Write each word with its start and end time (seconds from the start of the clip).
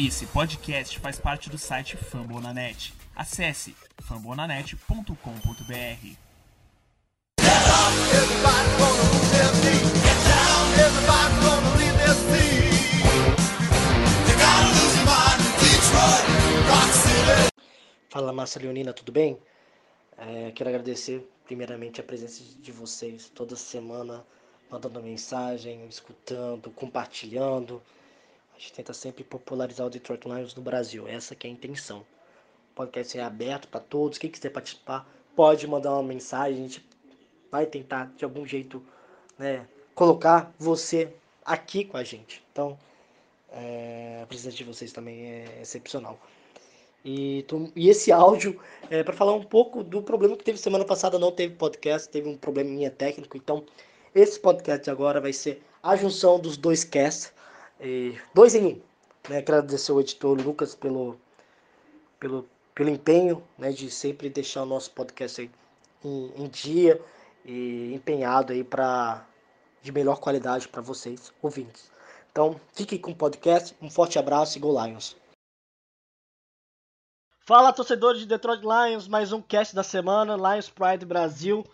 Esse 0.00 0.26
podcast 0.26 0.96
faz 1.00 1.18
parte 1.18 1.50
do 1.50 1.58
site 1.58 1.96
Fambonanet. 1.96 2.94
Acesse 3.16 3.74
fambonanet.com.br. 4.00 6.16
Fala 18.08 18.32
Massa 18.32 18.60
Leonina, 18.60 18.92
tudo 18.92 19.10
bem? 19.10 19.36
É, 20.16 20.52
quero 20.52 20.70
agradecer 20.70 21.28
primeiramente 21.44 22.00
a 22.00 22.04
presença 22.04 22.40
de 22.60 22.70
vocês 22.70 23.28
toda 23.34 23.56
semana, 23.56 24.24
mandando 24.70 25.02
mensagem, 25.02 25.84
escutando, 25.88 26.70
compartilhando. 26.70 27.82
A 28.58 28.60
gente 28.60 28.72
tenta 28.72 28.92
sempre 28.92 29.22
popularizar 29.22 29.86
o 29.86 29.90
Detroit 29.90 30.24
Lions 30.26 30.52
no 30.52 30.62
Brasil, 30.62 31.06
essa 31.06 31.32
que 31.32 31.46
é 31.46 31.50
a 31.50 31.52
intenção. 31.52 32.00
O 32.00 32.74
podcast 32.74 33.16
é 33.16 33.22
aberto 33.22 33.68
para 33.68 33.78
todos, 33.78 34.18
quem 34.18 34.28
quiser 34.28 34.50
participar 34.50 35.08
pode 35.36 35.64
mandar 35.68 35.92
uma 35.92 36.02
mensagem, 36.02 36.58
a 36.58 36.62
gente 36.62 36.84
vai 37.52 37.66
tentar 37.66 38.12
de 38.16 38.24
algum 38.24 38.44
jeito 38.44 38.84
né, 39.38 39.64
colocar 39.94 40.52
você 40.58 41.08
aqui 41.44 41.84
com 41.84 41.96
a 41.96 42.02
gente. 42.02 42.42
Então, 42.50 42.76
é, 43.52 44.22
a 44.24 44.26
presença 44.26 44.56
de 44.56 44.64
vocês 44.64 44.92
também 44.92 45.24
é 45.24 45.60
excepcional. 45.62 46.18
E, 47.04 47.46
e 47.76 47.88
esse 47.88 48.10
áudio 48.10 48.60
é 48.90 49.04
para 49.04 49.14
falar 49.14 49.34
um 49.34 49.44
pouco 49.44 49.84
do 49.84 50.02
problema 50.02 50.36
que 50.36 50.42
teve 50.42 50.58
semana 50.58 50.84
passada, 50.84 51.16
não 51.16 51.30
teve 51.30 51.54
podcast, 51.54 52.08
teve 52.08 52.28
um 52.28 52.36
probleminha 52.36 52.90
técnico. 52.90 53.36
Então, 53.36 53.64
esse 54.12 54.40
podcast 54.40 54.90
agora 54.90 55.20
vai 55.20 55.32
ser 55.32 55.62
a 55.80 55.94
junção 55.94 56.40
dos 56.40 56.56
dois 56.56 56.82
casts, 56.82 57.37
dois 58.34 58.54
em 58.54 58.66
um. 58.66 58.82
Né? 59.28 59.38
Agradecer 59.38 59.92
ao 59.92 60.00
editor 60.00 60.40
Lucas 60.40 60.74
pelo, 60.74 61.18
pelo, 62.18 62.48
pelo 62.74 62.90
empenho 62.90 63.42
né, 63.56 63.70
de 63.70 63.90
sempre 63.90 64.28
deixar 64.28 64.62
o 64.62 64.66
nosso 64.66 64.90
podcast 64.90 65.40
aí 65.40 65.50
em, 66.04 66.44
em 66.44 66.48
dia 66.48 67.00
e 67.44 67.92
empenhado 67.94 68.52
aí 68.52 68.64
para 68.64 69.26
de 69.80 69.92
melhor 69.92 70.18
qualidade 70.18 70.68
para 70.68 70.82
vocês, 70.82 71.32
ouvintes. 71.40 71.90
Então, 72.30 72.60
fiquem 72.72 72.98
com 72.98 73.12
o 73.12 73.16
podcast. 73.16 73.74
Um 73.80 73.90
forte 73.90 74.18
abraço 74.18 74.58
e 74.58 74.60
Go 74.60 74.70
Lions! 74.84 75.16
Fala, 77.40 77.72
torcedores 77.72 78.20
de 78.20 78.26
Detroit 78.26 78.60
Lions, 78.60 79.08
mais 79.08 79.32
um 79.32 79.40
cast 79.40 79.74
da 79.74 79.82
semana, 79.82 80.36
Lions 80.36 80.68
Pride 80.68 81.06
Brasil. 81.06 81.64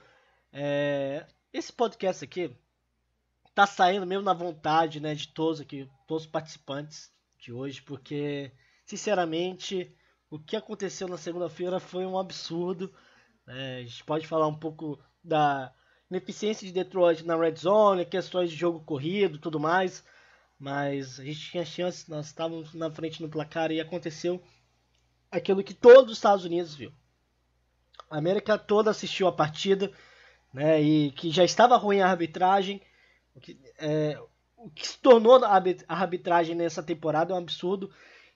É... 0.52 1.26
Esse 1.52 1.72
podcast 1.72 2.24
aqui 2.24 2.56
tá 3.54 3.66
saindo 3.66 4.06
mesmo 4.06 4.24
na 4.24 4.32
vontade, 4.32 5.00
né, 5.00 5.14
de 5.14 5.28
todos 5.28 5.60
aqui, 5.60 5.88
todos 6.06 6.24
os 6.24 6.30
participantes 6.30 7.12
de 7.38 7.52
hoje, 7.52 7.80
porque, 7.82 8.52
sinceramente, 8.84 9.94
o 10.30 10.38
que 10.38 10.56
aconteceu 10.56 11.06
na 11.06 11.16
segunda-feira 11.16 11.78
foi 11.78 12.04
um 12.04 12.18
absurdo. 12.18 12.92
Né? 13.46 13.76
A 13.76 13.82
gente 13.82 14.02
pode 14.04 14.26
falar 14.26 14.48
um 14.48 14.58
pouco 14.58 14.98
da 15.22 15.72
ineficiência 16.10 16.66
de 16.66 16.72
Detroit 16.72 17.24
na 17.24 17.36
red 17.36 17.54
zone, 17.54 18.04
questões 18.04 18.50
de 18.50 18.56
jogo 18.56 18.80
corrido, 18.80 19.38
tudo 19.38 19.60
mais, 19.60 20.04
mas 20.58 21.20
a 21.20 21.24
gente 21.24 21.50
tinha 21.50 21.64
chance, 21.64 22.10
nós 22.10 22.26
estávamos 22.26 22.74
na 22.74 22.90
frente 22.90 23.22
no 23.22 23.28
placar 23.28 23.70
e 23.70 23.80
aconteceu 23.80 24.42
aquilo 25.30 25.62
que 25.62 25.74
todos 25.74 26.12
os 26.12 26.18
Estados 26.18 26.44
Unidos 26.44 26.74
viu. 26.74 26.92
A 28.10 28.18
América 28.18 28.58
toda 28.58 28.90
assistiu 28.90 29.26
a 29.26 29.32
partida, 29.32 29.90
né, 30.52 30.80
e 30.80 31.10
que 31.12 31.30
já 31.30 31.44
estava 31.44 31.76
ruim 31.76 32.00
a 32.00 32.08
arbitragem. 32.08 32.80
O 33.34 33.40
que, 33.40 33.58
é, 33.78 34.18
o 34.56 34.70
que 34.70 34.86
se 34.86 34.98
tornou 34.98 35.44
a 35.44 35.62
arbitragem 35.88 36.54
nessa 36.54 36.82
temporada 36.82 37.32
é 37.32 37.34
um 37.34 37.38
absurdo. 37.38 37.90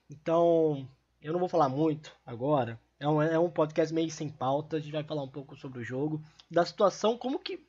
Então, 0.09 0.87
eu 1.21 1.33
não 1.33 1.39
vou 1.39 1.49
falar 1.49 1.69
muito 1.69 2.15
agora. 2.25 2.79
É 2.99 3.07
um, 3.07 3.21
é 3.21 3.39
um 3.39 3.49
podcast 3.49 3.93
meio 3.93 4.11
sem 4.11 4.29
pauta. 4.29 4.77
A 4.77 4.79
gente 4.79 4.91
vai 4.91 5.03
falar 5.03 5.23
um 5.23 5.29
pouco 5.29 5.55
sobre 5.55 5.79
o 5.79 5.83
jogo, 5.83 6.21
da 6.51 6.65
situação, 6.65 7.17
como 7.17 7.39
que 7.39 7.65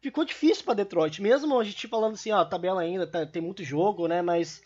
ficou 0.00 0.24
difícil 0.24 0.64
para 0.64 0.74
Detroit. 0.74 1.20
Mesmo 1.20 1.58
a 1.58 1.64
gente 1.64 1.86
falando 1.86 2.14
assim, 2.14 2.32
ó, 2.32 2.44
tabela 2.44 2.80
ainda 2.80 3.06
tá, 3.06 3.24
tem 3.26 3.42
muito 3.42 3.62
jogo, 3.62 4.08
né? 4.08 4.22
Mas 4.22 4.62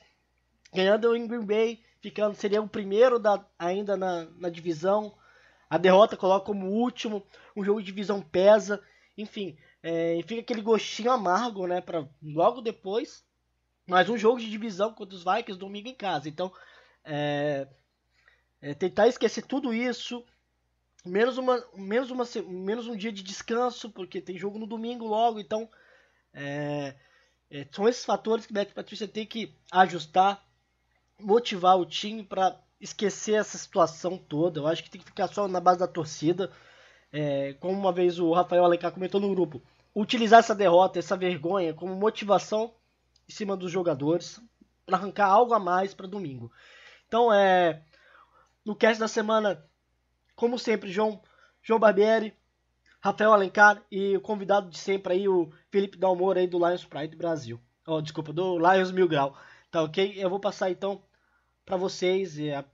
ganhando 0.72 1.14
em 1.16 1.26
Green 1.26 1.44
Bay, 1.44 1.80
ficando 2.00 2.34
seria 2.34 2.62
o 2.62 2.68
primeiro 2.68 3.18
da, 3.18 3.44
ainda 3.58 3.96
na, 3.96 4.24
na 4.38 4.48
divisão. 4.48 5.14
A 5.68 5.76
derrota 5.78 6.16
coloca 6.16 6.46
como 6.46 6.68
último, 6.68 7.24
um 7.56 7.64
jogo 7.64 7.80
de 7.80 7.86
divisão 7.86 8.20
pesa, 8.20 8.80
enfim, 9.18 9.56
é, 9.88 10.20
fica 10.26 10.40
aquele 10.40 10.62
gostinho 10.62 11.12
amargo, 11.12 11.64
né, 11.64 11.80
para 11.80 12.08
logo 12.20 12.60
depois, 12.60 13.24
mais 13.86 14.08
um 14.08 14.18
jogo 14.18 14.40
de 14.40 14.50
divisão 14.50 14.92
contra 14.92 15.14
os 15.14 15.22
Vikings 15.22 15.60
domingo 15.60 15.88
em 15.88 15.94
casa. 15.94 16.28
Então, 16.28 16.52
é, 17.04 17.68
é 18.60 18.74
tentar 18.74 19.06
esquecer 19.06 19.46
tudo 19.46 19.72
isso, 19.72 20.24
menos 21.04 21.38
uma, 21.38 21.64
menos 21.76 22.10
uma, 22.10 22.24
menos 22.48 22.88
um 22.88 22.96
dia 22.96 23.12
de 23.12 23.22
descanso, 23.22 23.88
porque 23.88 24.20
tem 24.20 24.36
jogo 24.36 24.58
no 24.58 24.66
domingo 24.66 25.06
logo, 25.06 25.38
então 25.38 25.70
é, 26.34 26.96
é, 27.48 27.64
são 27.70 27.88
esses 27.88 28.04
fatores 28.04 28.44
que 28.44 28.52
Beck 28.52 28.74
Patrícia 28.74 29.06
tem 29.06 29.24
que 29.24 29.54
ajustar 29.70 30.44
motivar 31.16 31.78
o 31.78 31.86
time 31.86 32.24
para 32.24 32.60
esquecer 32.80 33.34
essa 33.34 33.56
situação 33.56 34.18
toda. 34.18 34.58
Eu 34.58 34.66
acho 34.66 34.82
que 34.82 34.90
tem 34.90 35.00
que 35.00 35.06
ficar 35.06 35.28
só 35.28 35.46
na 35.46 35.60
base 35.60 35.78
da 35.78 35.86
torcida. 35.86 36.50
É, 37.12 37.54
como 37.60 37.72
uma 37.72 37.92
vez 37.92 38.18
o 38.18 38.32
Rafael 38.32 38.64
Alencar 38.64 38.90
comentou 38.92 39.20
no 39.20 39.32
grupo, 39.32 39.62
utilizar 39.96 40.40
essa 40.40 40.54
derrota, 40.54 40.98
essa 40.98 41.16
vergonha 41.16 41.72
como 41.72 41.96
motivação 41.96 42.74
em 43.26 43.32
cima 43.32 43.56
dos 43.56 43.72
jogadores 43.72 44.38
para 44.84 44.98
arrancar 44.98 45.28
algo 45.28 45.54
a 45.54 45.58
mais 45.58 45.94
para 45.94 46.06
domingo. 46.06 46.52
Então, 47.08 47.32
é 47.32 47.82
no 48.62 48.76
cast 48.76 49.00
da 49.00 49.08
semana, 49.08 49.64
como 50.34 50.58
sempre, 50.58 50.92
João 50.92 51.22
João 51.62 51.80
Barbieri, 51.80 52.36
Rafael 53.00 53.32
Alencar 53.32 53.82
e 53.90 54.16
o 54.16 54.20
convidado 54.20 54.68
de 54.68 54.78
sempre 54.78 55.14
aí, 55.14 55.28
o 55.28 55.50
Felipe 55.70 55.96
Dalmor 55.96 56.36
aí 56.36 56.46
do 56.46 56.58
Lions 56.58 56.84
Pride 56.84 57.16
Brasil. 57.16 57.60
Oh, 57.86 58.00
desculpa, 58.02 58.32
do 58.32 58.58
Lions 58.58 58.92
Mil 58.92 59.08
Grau. 59.08 59.36
Tá 59.70 59.82
ok? 59.82 60.14
Eu 60.16 60.28
vou 60.28 60.38
passar 60.38 60.70
então 60.70 61.02
para 61.64 61.76
vocês. 61.76 62.38
É, 62.38 62.64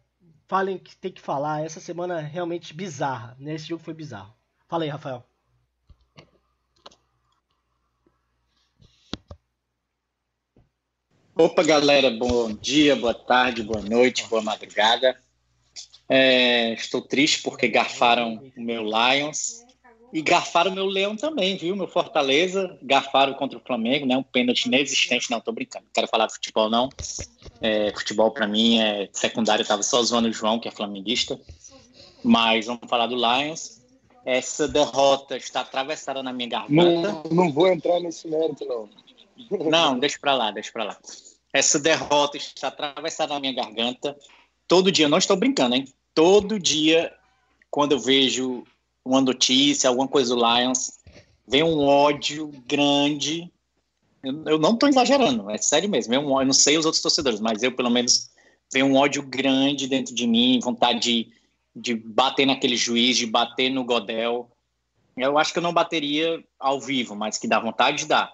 falem 0.49 0.79
que 0.79 0.97
tem 0.97 1.13
que 1.13 1.21
falar. 1.21 1.65
Essa 1.65 1.81
semana 1.81 2.21
é 2.21 2.23
realmente 2.23 2.75
bizarra. 2.75 3.37
Né? 3.39 3.55
Esse 3.55 3.69
jogo 3.69 3.83
foi 3.83 3.95
bizarro. 3.95 4.35
Fala 4.69 4.85
aí, 4.85 4.91
Rafael. 4.91 5.27
Opa, 11.43 11.65
galera, 11.65 12.09
bom 12.09 12.53
dia, 12.53 12.95
boa 12.95 13.13
tarde, 13.13 13.65
boa 13.65 13.83
noite, 13.83 14.25
boa 14.29 14.41
madrugada. 14.41 15.19
É, 16.09 16.73
estou 16.75 17.03
triste 17.03 17.43
porque 17.43 17.67
garfaram 17.67 18.41
o 18.57 18.61
meu 18.63 18.85
Lions. 18.85 19.65
E 20.13 20.23
garfaram 20.23 20.71
meu 20.71 20.87
Leão 20.87 21.17
também, 21.17 21.57
viu? 21.57 21.75
Meu 21.75 21.89
Fortaleza, 21.89 22.79
garfaram 22.81 23.35
contra 23.35 23.59
o 23.59 23.61
Flamengo, 23.61 24.07
né? 24.07 24.17
Um 24.17 24.23
pênalti 24.23 24.67
inexistente. 24.67 25.33
Não, 25.33 25.41
tô 25.41 25.51
brincando. 25.51 25.85
Não 25.87 25.93
quero 25.93 26.07
falar 26.07 26.29
de 26.29 26.35
futebol, 26.35 26.71
não. 26.71 26.89
É, 27.61 27.93
futebol, 27.93 28.31
para 28.31 28.47
mim, 28.47 28.79
é 28.79 29.09
secundário. 29.13 29.65
Eu 29.65 29.67
tava 29.67 29.83
só 29.83 30.01
zoando 30.01 30.29
o 30.29 30.33
João, 30.33 30.61
que 30.61 30.69
é 30.69 30.71
flamenguista. 30.71 31.41
Mas 32.23 32.67
vamos 32.67 32.89
falar 32.89 33.09
do 33.09 33.17
Lions. 33.17 33.83
Essa 34.25 34.69
derrota 34.69 35.37
está 35.37 35.63
atravessada 35.63 36.23
na 36.23 36.33
minha 36.33 36.51
garganta. 36.51 37.13
Não, 37.13 37.23
não 37.33 37.53
vou 37.53 37.67
entrar 37.67 37.99
nesse 37.99 38.29
mérito, 38.29 38.65
não. 38.65 38.89
Não, 39.69 39.99
deixa 39.99 40.19
para 40.21 40.35
lá, 40.35 40.53
deixa 40.53 40.71
para 40.71 40.85
lá. 40.85 40.99
Essa 41.53 41.79
derrota 41.79 42.37
está 42.37 42.69
atravessada 42.69 43.35
na 43.35 43.41
minha 43.41 43.53
garganta. 43.53 44.17
Todo 44.67 44.91
dia, 44.91 45.09
não 45.09 45.19
estou 45.19 45.37
brincando, 45.37 45.75
hein? 45.75 45.87
Todo 46.15 46.59
dia, 46.59 47.13
quando 47.71 47.93
eu 47.93 47.99
vejo 47.99 48.65
uma 49.05 49.21
notícia, 49.21 49.89
alguma 49.89 50.09
coisa 50.09 50.35
do 50.35 50.41
Lions, 50.41 50.99
vem 51.47 51.63
um 51.63 51.87
ódio 51.87 52.49
grande. 52.67 53.53
Eu, 54.23 54.45
eu 54.47 54.59
não 54.59 54.73
estou 54.73 54.89
exagerando, 54.89 55.51
é 55.51 55.59
sério 55.59 55.89
mesmo. 55.89 56.15
Um, 56.15 56.41
eu 56.41 56.47
não 56.47 56.53
sei 56.53 56.79
os 56.79 56.87
outros 56.87 57.03
torcedores, 57.03 57.41
mas 57.41 57.63
eu, 57.63 57.73
pelo 57.73 57.91
menos, 57.91 58.31
vem 58.73 58.83
um 58.83 58.97
ódio 58.97 59.23
grande 59.23 59.87
dentro 59.87 60.15
de 60.15 60.27
mim, 60.27 60.61
vontade 60.63 61.01
de, 61.01 61.33
de 61.75 61.95
bater 61.95 62.47
naquele 62.47 62.77
juiz, 62.77 63.17
de 63.17 63.27
bater 63.27 63.71
no 63.71 63.85
Godel. 63.85 64.51
Eu 65.17 65.37
acho 65.37 65.53
que 65.53 65.59
eu 65.59 65.63
não 65.63 65.75
bateria 65.75 66.43
ao 66.59 66.81
vivo, 66.81 67.15
mas 67.15 67.37
que 67.37 67.47
dá 67.47 67.61
vontade 67.61 67.99
de 67.99 68.07
dar. 68.07 68.33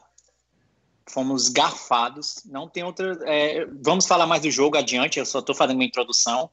Fomos 1.11 1.49
garfados, 1.49 2.43
não 2.45 2.69
tem 2.69 2.83
outra. 2.83 3.19
É, 3.25 3.67
vamos 3.83 4.07
falar 4.07 4.27
mais 4.27 4.43
do 4.43 4.51
jogo 4.51 4.77
adiante, 4.77 5.19
eu 5.19 5.27
só 5.27 5.39
estou 5.39 5.55
fazendo 5.55 5.77
uma 5.77 5.85
introdução. 5.85 6.51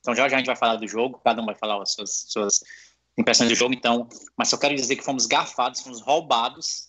Então 0.00 0.14
já 0.14 0.28
já 0.28 0.36
a 0.36 0.38
gente 0.38 0.46
vai 0.46 0.56
falar 0.56 0.76
do 0.76 0.88
jogo, 0.88 1.20
cada 1.22 1.40
um 1.42 1.46
vai 1.46 1.54
falar 1.54 1.80
as 1.82 1.92
suas, 1.92 2.24
suas 2.28 2.60
impressões 3.16 3.50
do 3.50 3.54
jogo, 3.54 3.74
então, 3.74 4.08
mas 4.36 4.48
só 4.48 4.56
quero 4.56 4.74
dizer 4.74 4.96
que 4.96 5.04
fomos 5.04 5.26
garfados, 5.26 5.80
fomos 5.80 6.00
roubados, 6.00 6.88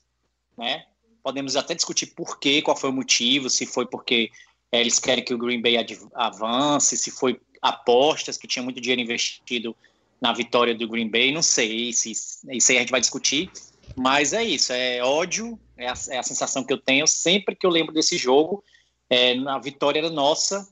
né? 0.58 0.86
Podemos 1.24 1.56
até 1.56 1.76
discutir 1.76 2.08
por 2.08 2.40
quê, 2.40 2.62
qual 2.62 2.76
foi 2.76 2.90
o 2.90 2.94
motivo, 2.94 3.50
se 3.50 3.66
foi 3.66 3.86
porque 3.86 4.32
é, 4.72 4.80
eles 4.80 4.98
querem 4.98 5.24
que 5.24 5.34
o 5.34 5.38
Green 5.38 5.62
Bay 5.62 5.76
avance, 6.14 6.98
se 6.98 7.12
foi 7.12 7.40
apostas 7.62 8.38
que 8.38 8.48
tinha 8.48 8.64
muito 8.64 8.82
dinheiro 8.82 9.02
investido 9.02 9.76
na 10.20 10.34
vitória 10.34 10.74
do 10.74 10.88
Green 10.88 11.10
Bay, 11.10 11.32
não 11.32 11.42
sei, 11.42 11.92
se, 11.94 12.12
isso 12.12 12.72
aí 12.72 12.78
a 12.78 12.82
gente 12.82 12.92
vai 12.92 13.02
discutir, 13.02 13.52
mas 13.96 14.34
é 14.34 14.44
isso, 14.44 14.72
é 14.72 15.04
ódio, 15.04 15.60
é 15.82 15.90
a, 15.90 15.94
é 16.16 16.18
a 16.20 16.24
sensação 16.24 16.64
que 16.64 16.72
eu 16.72 16.78
tenho 16.78 17.08
sempre 17.08 17.56
que 17.56 17.66
eu 17.66 17.70
lembro 17.70 17.94
desse 17.94 18.18
jogo, 18.18 18.64
é, 19.10 19.38
a 19.48 19.60
vitória 19.60 20.00
era 20.00 20.10
nossa, 20.10 20.68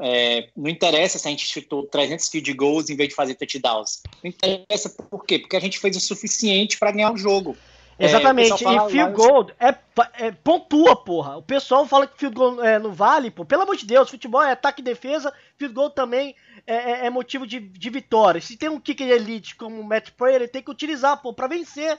é, 0.00 0.48
não 0.56 0.70
interessa 0.70 1.18
se 1.18 1.28
a 1.28 1.30
gente 1.30 1.46
chutou 1.46 1.86
300 1.86 2.28
field 2.28 2.52
goals 2.54 2.88
em 2.88 2.96
vez 2.96 3.10
de 3.10 3.14
fazer 3.14 3.34
touchdowns. 3.34 4.02
Não 4.22 4.30
interessa 4.30 4.90
por 4.90 5.24
quê? 5.24 5.38
Porque 5.38 5.56
a 5.56 5.60
gente 5.60 5.78
fez 5.78 5.96
o 5.96 6.00
suficiente 6.00 6.78
para 6.78 6.92
ganhar 6.92 7.12
o 7.12 7.16
jogo. 7.16 7.56
É, 7.98 8.04
Exatamente, 8.04 8.64
é, 8.64 8.76
e 8.76 8.90
field 8.90 9.12
goal 9.12 9.50
é, 9.58 9.74
é, 10.14 10.30
pontua, 10.30 10.94
porra. 10.94 11.36
O 11.36 11.42
pessoal 11.42 11.84
fala 11.84 12.06
que 12.06 12.16
field 12.16 12.36
goal 12.36 12.62
é, 12.62 12.78
não 12.78 12.92
vale, 12.92 13.28
pô. 13.28 13.44
Pelo 13.44 13.62
amor 13.62 13.76
de 13.76 13.84
Deus, 13.84 14.08
futebol 14.08 14.40
é 14.40 14.52
ataque 14.52 14.80
e 14.80 14.84
defesa, 14.84 15.34
field 15.56 15.74
goal 15.74 15.90
também 15.90 16.36
é, 16.64 16.74
é, 16.74 17.06
é 17.06 17.10
motivo 17.10 17.44
de, 17.44 17.58
de 17.58 17.90
vitória. 17.90 18.40
Se 18.40 18.56
tem 18.56 18.68
um 18.68 18.78
kicker 18.78 19.10
elite 19.10 19.56
como 19.56 19.80
o 19.80 19.84
Matt 19.84 20.10
Prayer, 20.12 20.42
ele 20.42 20.48
tem 20.48 20.62
que 20.62 20.70
utilizar, 20.70 21.20
pô, 21.20 21.34
pra 21.34 21.48
vencer. 21.48 21.98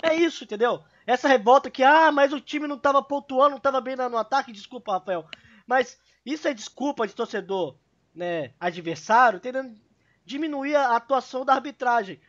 É 0.00 0.14
isso, 0.14 0.44
entendeu? 0.44 0.80
Essa 1.06 1.28
revolta 1.28 1.70
que, 1.70 1.82
ah, 1.82 2.12
mas 2.12 2.32
o 2.32 2.40
time 2.40 2.66
não 2.66 2.78
tava 2.78 3.02
pontuando, 3.02 3.52
não 3.52 3.60
tava 3.60 3.80
bem 3.80 3.96
no 3.96 4.16
ataque, 4.16 4.52
desculpa, 4.52 4.92
Rafael. 4.92 5.26
Mas 5.66 5.98
isso 6.24 6.46
é 6.46 6.54
desculpa 6.54 7.06
de 7.06 7.14
torcedor, 7.14 7.76
né, 8.14 8.52
adversário, 8.60 9.40
tentando 9.40 9.76
diminuir 10.24 10.76
a 10.76 10.96
atuação 10.96 11.44
da 11.44 11.54
arbitragem. 11.54 12.20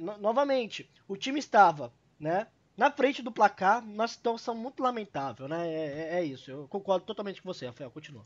No, 0.00 0.18
novamente, 0.18 0.90
o 1.06 1.16
time 1.16 1.38
estava, 1.38 1.92
né, 2.20 2.46
na 2.76 2.90
frente 2.90 3.22
do 3.22 3.32
placar, 3.32 3.82
uma 3.82 4.06
situação 4.06 4.54
muito 4.54 4.82
lamentável, 4.82 5.48
né? 5.48 5.68
É, 5.68 5.86
é, 6.16 6.20
é, 6.20 6.24
isso. 6.24 6.48
Eu 6.48 6.68
concordo 6.68 7.04
totalmente 7.04 7.42
com 7.42 7.52
você, 7.52 7.66
Rafael. 7.66 7.90
Continua. 7.90 8.24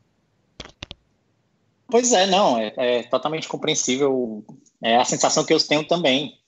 Pois 1.88 2.12
é, 2.12 2.26
não, 2.26 2.58
é, 2.58 2.72
é, 2.76 3.02
totalmente 3.04 3.48
compreensível. 3.48 4.44
É 4.82 4.96
a 4.96 5.04
sensação 5.06 5.42
que 5.44 5.54
eu 5.54 5.66
tenho 5.66 5.86
também 5.86 6.38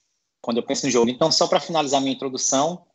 quando 0.42 0.58
eu 0.58 0.62
penso 0.62 0.84
no 0.84 0.92
jogo. 0.92 1.10
Então, 1.10 1.32
só 1.32 1.46
para 1.46 1.60
finalizar 1.60 2.02
minha 2.02 2.12
introdução, 2.14 2.86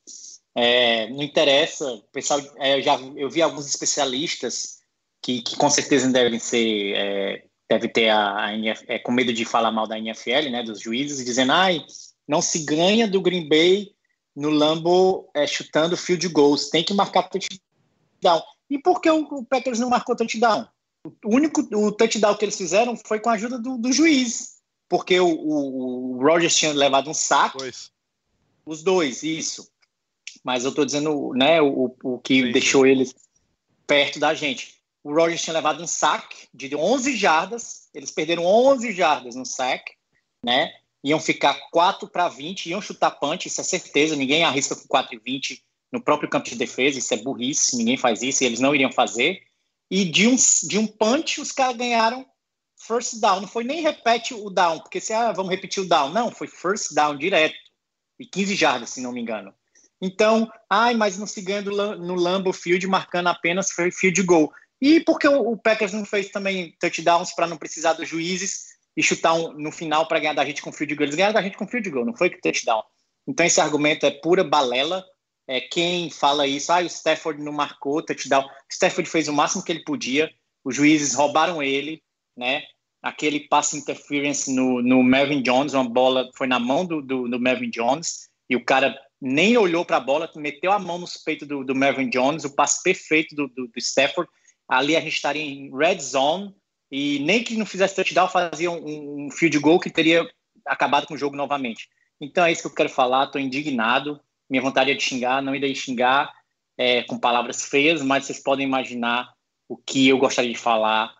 é, 0.55 1.09
não 1.09 1.21
interessa, 1.21 2.01
pessoal, 2.11 2.41
é, 2.57 2.77
eu 2.77 2.81
já 2.81 2.99
eu 3.15 3.29
vi 3.29 3.41
alguns 3.41 3.67
especialistas 3.67 4.79
que, 5.21 5.41
que 5.41 5.55
com 5.55 5.69
certeza 5.69 6.11
devem 6.11 6.39
ser, 6.39 6.93
é, 6.95 7.45
deve 7.69 7.87
ter 7.87 8.09
a, 8.09 8.45
a 8.45 8.57
é, 8.87 8.99
com 8.99 9.11
medo 9.11 9.31
de 9.31 9.45
falar 9.45 9.71
mal 9.71 9.87
da 9.87 9.97
NFL, 9.97 10.49
né, 10.49 10.63
dos 10.63 10.81
juízes, 10.81 11.23
dizendo, 11.23 11.51
ai, 11.51 11.83
não 12.27 12.41
se 12.41 12.59
ganha 12.59 13.07
do 13.07 13.21
Green 13.21 13.47
Bay 13.47 13.91
no 14.35 14.49
Lambo 14.49 15.29
é, 15.33 15.45
chutando 15.45 15.97
field 15.97 16.27
goals, 16.29 16.69
tem 16.69 16.83
que 16.83 16.93
marcar 16.93 17.29
touchdown. 17.29 18.41
E 18.69 18.79
por 18.79 19.01
que 19.01 19.09
o, 19.09 19.21
o 19.23 19.45
Packers 19.45 19.79
não 19.79 19.89
marcou 19.89 20.15
touchdown? 20.15 20.67
O 21.23 21.35
único 21.35 21.61
o 21.75 21.91
touchdown 21.91 22.35
que 22.35 22.45
eles 22.45 22.57
fizeram 22.57 22.95
foi 22.95 23.19
com 23.19 23.29
a 23.29 23.33
ajuda 23.33 23.57
do, 23.57 23.77
do 23.77 23.91
juiz, 23.91 24.57
porque 24.87 25.19
o, 25.19 25.27
o, 25.27 26.17
o 26.17 26.23
Rogers 26.23 26.55
tinha 26.55 26.73
levado 26.73 27.09
um 27.09 27.13
saco. 27.13 27.57
Pois. 27.57 27.91
Os 28.65 28.83
dois, 28.83 29.23
isso. 29.23 29.67
Mas 30.43 30.65
eu 30.65 30.73
tô 30.73 30.85
dizendo, 30.85 31.33
né, 31.33 31.61
o, 31.61 31.95
o 32.03 32.19
que 32.19 32.43
Sim. 32.43 32.51
deixou 32.51 32.85
eles 32.85 33.13
perto 33.85 34.19
da 34.19 34.33
gente. 34.33 34.75
O 35.03 35.13
Rogers 35.13 35.41
tinha 35.41 35.53
levado 35.53 35.81
um 35.81 35.87
saque 35.87 36.47
de 36.53 36.75
11 36.75 37.15
jardas, 37.15 37.89
eles 37.93 38.11
perderam 38.11 38.45
11 38.45 38.91
jardas 38.91 39.35
no 39.35 39.45
saque, 39.45 39.93
né? 40.43 40.71
Iam 41.03 41.19
ficar 41.19 41.53
4 41.71 42.07
para 42.09 42.27
20, 42.27 42.69
iam 42.69 42.81
chutar 42.81 43.11
punch, 43.11 43.47
isso 43.47 43.61
é 43.61 43.63
certeza, 43.63 44.15
ninguém 44.15 44.43
arrisca 44.43 44.75
com 44.75 44.87
4 44.87 45.15
e 45.15 45.19
20 45.19 45.63
no 45.91 46.01
próprio 46.01 46.29
campo 46.29 46.49
de 46.49 46.55
defesa, 46.55 46.99
isso 46.99 47.13
é 47.13 47.17
burrice, 47.17 47.77
ninguém 47.77 47.97
faz 47.97 48.21
isso 48.21 48.43
e 48.43 48.45
eles 48.45 48.59
não 48.59 48.75
iriam 48.75 48.91
fazer. 48.91 49.41
E 49.89 50.05
de 50.05 50.27
um, 50.27 50.35
de 50.35 50.77
um 50.77 50.85
punch, 50.85 51.41
os 51.41 51.51
caras 51.51 51.75
ganharam 51.75 52.25
first 52.77 53.19
down. 53.19 53.41
Não 53.41 53.47
foi 53.47 53.63
nem 53.63 53.81
repete 53.81 54.33
o 54.33 54.49
down, 54.49 54.79
porque 54.79 55.01
se 55.01 55.13
ah, 55.13 55.31
vamos 55.31 55.51
repetir 55.51 55.81
o 55.83 55.87
down. 55.87 56.09
Não, 56.09 56.29
foi 56.31 56.47
first 56.47 56.93
down 56.93 57.17
direto. 57.17 57.55
E 58.19 58.25
15 58.25 58.55
jardas, 58.55 58.89
se 58.91 59.01
não 59.01 59.11
me 59.11 59.21
engano. 59.21 59.53
Então, 60.01 60.49
ai, 60.69 60.93
mas 60.95 61.17
não 61.17 61.27
se 61.27 61.41
ganha 61.41 61.61
no 61.61 62.15
Lambeau 62.15 62.53
Field 62.53 62.85
marcando 62.87 63.27
apenas 63.27 63.71
field 63.71 64.23
goal. 64.23 64.51
E 64.81 65.01
porque 65.01 65.27
o, 65.27 65.57
Packers 65.57 65.91
não 65.91 66.05
fez 66.05 66.29
também 66.29 66.73
touchdowns 66.79 67.33
para 67.33 67.47
não 67.47 67.57
precisar 67.57 67.93
dos 67.93 68.07
juízes 68.07 68.69
e 68.95 69.03
chutar 69.03 69.33
um, 69.33 69.51
no 69.53 69.71
final 69.71 70.07
para 70.07 70.19
ganhar 70.19 70.33
da 70.33 70.45
gente 70.45 70.61
com 70.61 70.71
field 70.71 70.95
goal? 70.95 71.05
Eles 71.05 71.15
ganharam 71.15 71.33
da 71.33 71.41
gente 71.41 71.57
com 71.57 71.67
field 71.67 71.89
goal, 71.89 72.05
não 72.05 72.15
foi 72.15 72.29
que 72.29 72.39
touchdown. 72.39 72.81
Então 73.27 73.45
esse 73.45 73.59
argumento 73.59 74.05
é 74.05 74.11
pura 74.11 74.43
balela. 74.43 75.05
É, 75.47 75.59
quem 75.59 76.09
fala 76.09 76.47
isso, 76.47 76.71
ah, 76.71 76.79
o 76.79 76.85
Stafford 76.85 77.43
não 77.43 77.51
marcou 77.51 78.01
touchdown. 78.01 78.45
O 78.45 78.71
Stafford 78.71 79.09
fez 79.09 79.27
o 79.27 79.33
máximo 79.33 79.63
que 79.63 79.71
ele 79.71 79.83
podia. 79.83 80.29
Os 80.63 80.75
juízes 80.75 81.13
roubaram 81.13 81.61
ele, 81.61 82.01
né? 82.37 82.63
Aquele 83.01 83.47
passe 83.47 83.77
interference 83.77 84.53
no, 84.53 84.81
no 84.81 85.03
Melvin 85.03 85.41
Jones, 85.41 85.73
uma 85.73 85.87
bola 85.87 86.29
foi 86.37 86.47
na 86.47 86.59
mão 86.59 86.85
do, 86.85 87.01
do, 87.01 87.27
do 87.27 87.39
Melvin 87.39 87.69
Jones 87.69 88.29
e 88.49 88.55
o 88.55 88.63
cara 88.63 88.95
nem 89.21 89.57
olhou 89.57 89.83
para 89.83 89.97
a 89.97 90.01
bola, 90.01 90.29
meteu 90.35 90.71
a 90.71 90.79
mão 90.79 90.97
nos 90.97 91.17
peitos 91.17 91.47
do, 91.47 91.63
do 91.63 91.75
Melvin 91.75 92.09
Jones, 92.09 92.45
o 92.45 92.55
passe 92.55 92.81
perfeito 92.81 93.35
do, 93.35 93.47
do, 93.47 93.67
do 93.67 93.77
Stafford. 93.79 94.29
Ali 94.67 94.95
a 94.95 95.01
gente 95.01 95.15
estaria 95.15 95.41
em 95.41 95.75
red 95.75 95.99
zone 95.99 96.55
e 96.91 97.19
nem 97.19 97.43
que 97.43 97.57
não 97.57 97.65
fizesse 97.65 97.95
touchdown 97.95 98.29
fazia 98.29 98.71
um, 98.71 99.25
um 99.25 99.31
field 99.31 99.59
goal 99.59 99.79
que 99.79 99.89
teria 99.89 100.27
acabado 100.65 101.07
com 101.07 101.15
o 101.15 101.17
jogo 101.17 101.35
novamente. 101.35 101.89
Então 102.21 102.45
é 102.45 102.51
isso 102.51 102.61
que 102.61 102.67
eu 102.67 102.75
quero 102.75 102.89
falar. 102.89 103.25
Estou 103.25 103.41
indignado. 103.41 104.19
Minha 104.49 104.61
vontade 104.61 104.91
é 104.91 104.95
de 104.95 105.03
xingar, 105.03 105.41
não 105.41 105.53
irei 105.53 105.75
xingar 105.75 106.31
é, 106.77 107.03
com 107.03 107.19
palavras 107.19 107.65
feias, 107.65 108.01
mas 108.01 108.25
vocês 108.25 108.41
podem 108.41 108.65
imaginar 108.65 109.31
o 109.67 109.77
que 109.77 110.07
eu 110.07 110.17
gostaria 110.17 110.51
de 110.51 110.57
falar 110.57 111.13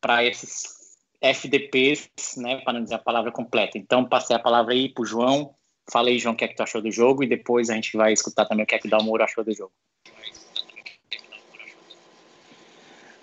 para 0.00 0.24
esses 0.24 0.78
FDPs, 1.20 2.08
né, 2.36 2.58
para 2.58 2.74
não 2.74 2.84
dizer 2.84 2.94
a 2.94 3.00
palavra 3.00 3.32
completa. 3.32 3.76
Então 3.76 4.08
passei 4.08 4.36
a 4.36 4.38
palavra 4.38 4.74
aí 4.74 4.88
para 4.88 5.02
o 5.02 5.06
João 5.06 5.54
Fala 5.90 6.08
aí, 6.08 6.18
João, 6.18 6.34
o 6.34 6.36
que 6.36 6.44
é 6.44 6.48
que 6.48 6.54
tu 6.54 6.62
achou 6.62 6.82
do 6.82 6.90
jogo 6.90 7.24
e 7.24 7.26
depois 7.26 7.70
a 7.70 7.74
gente 7.74 7.96
vai 7.96 8.12
escutar 8.12 8.44
também 8.44 8.64
o 8.64 8.66
que 8.66 8.74
é 8.74 8.78
que 8.78 8.86
o 8.86 8.90
Dalmoro 8.90 9.22
achou 9.22 9.42
do 9.42 9.54
jogo. 9.54 9.72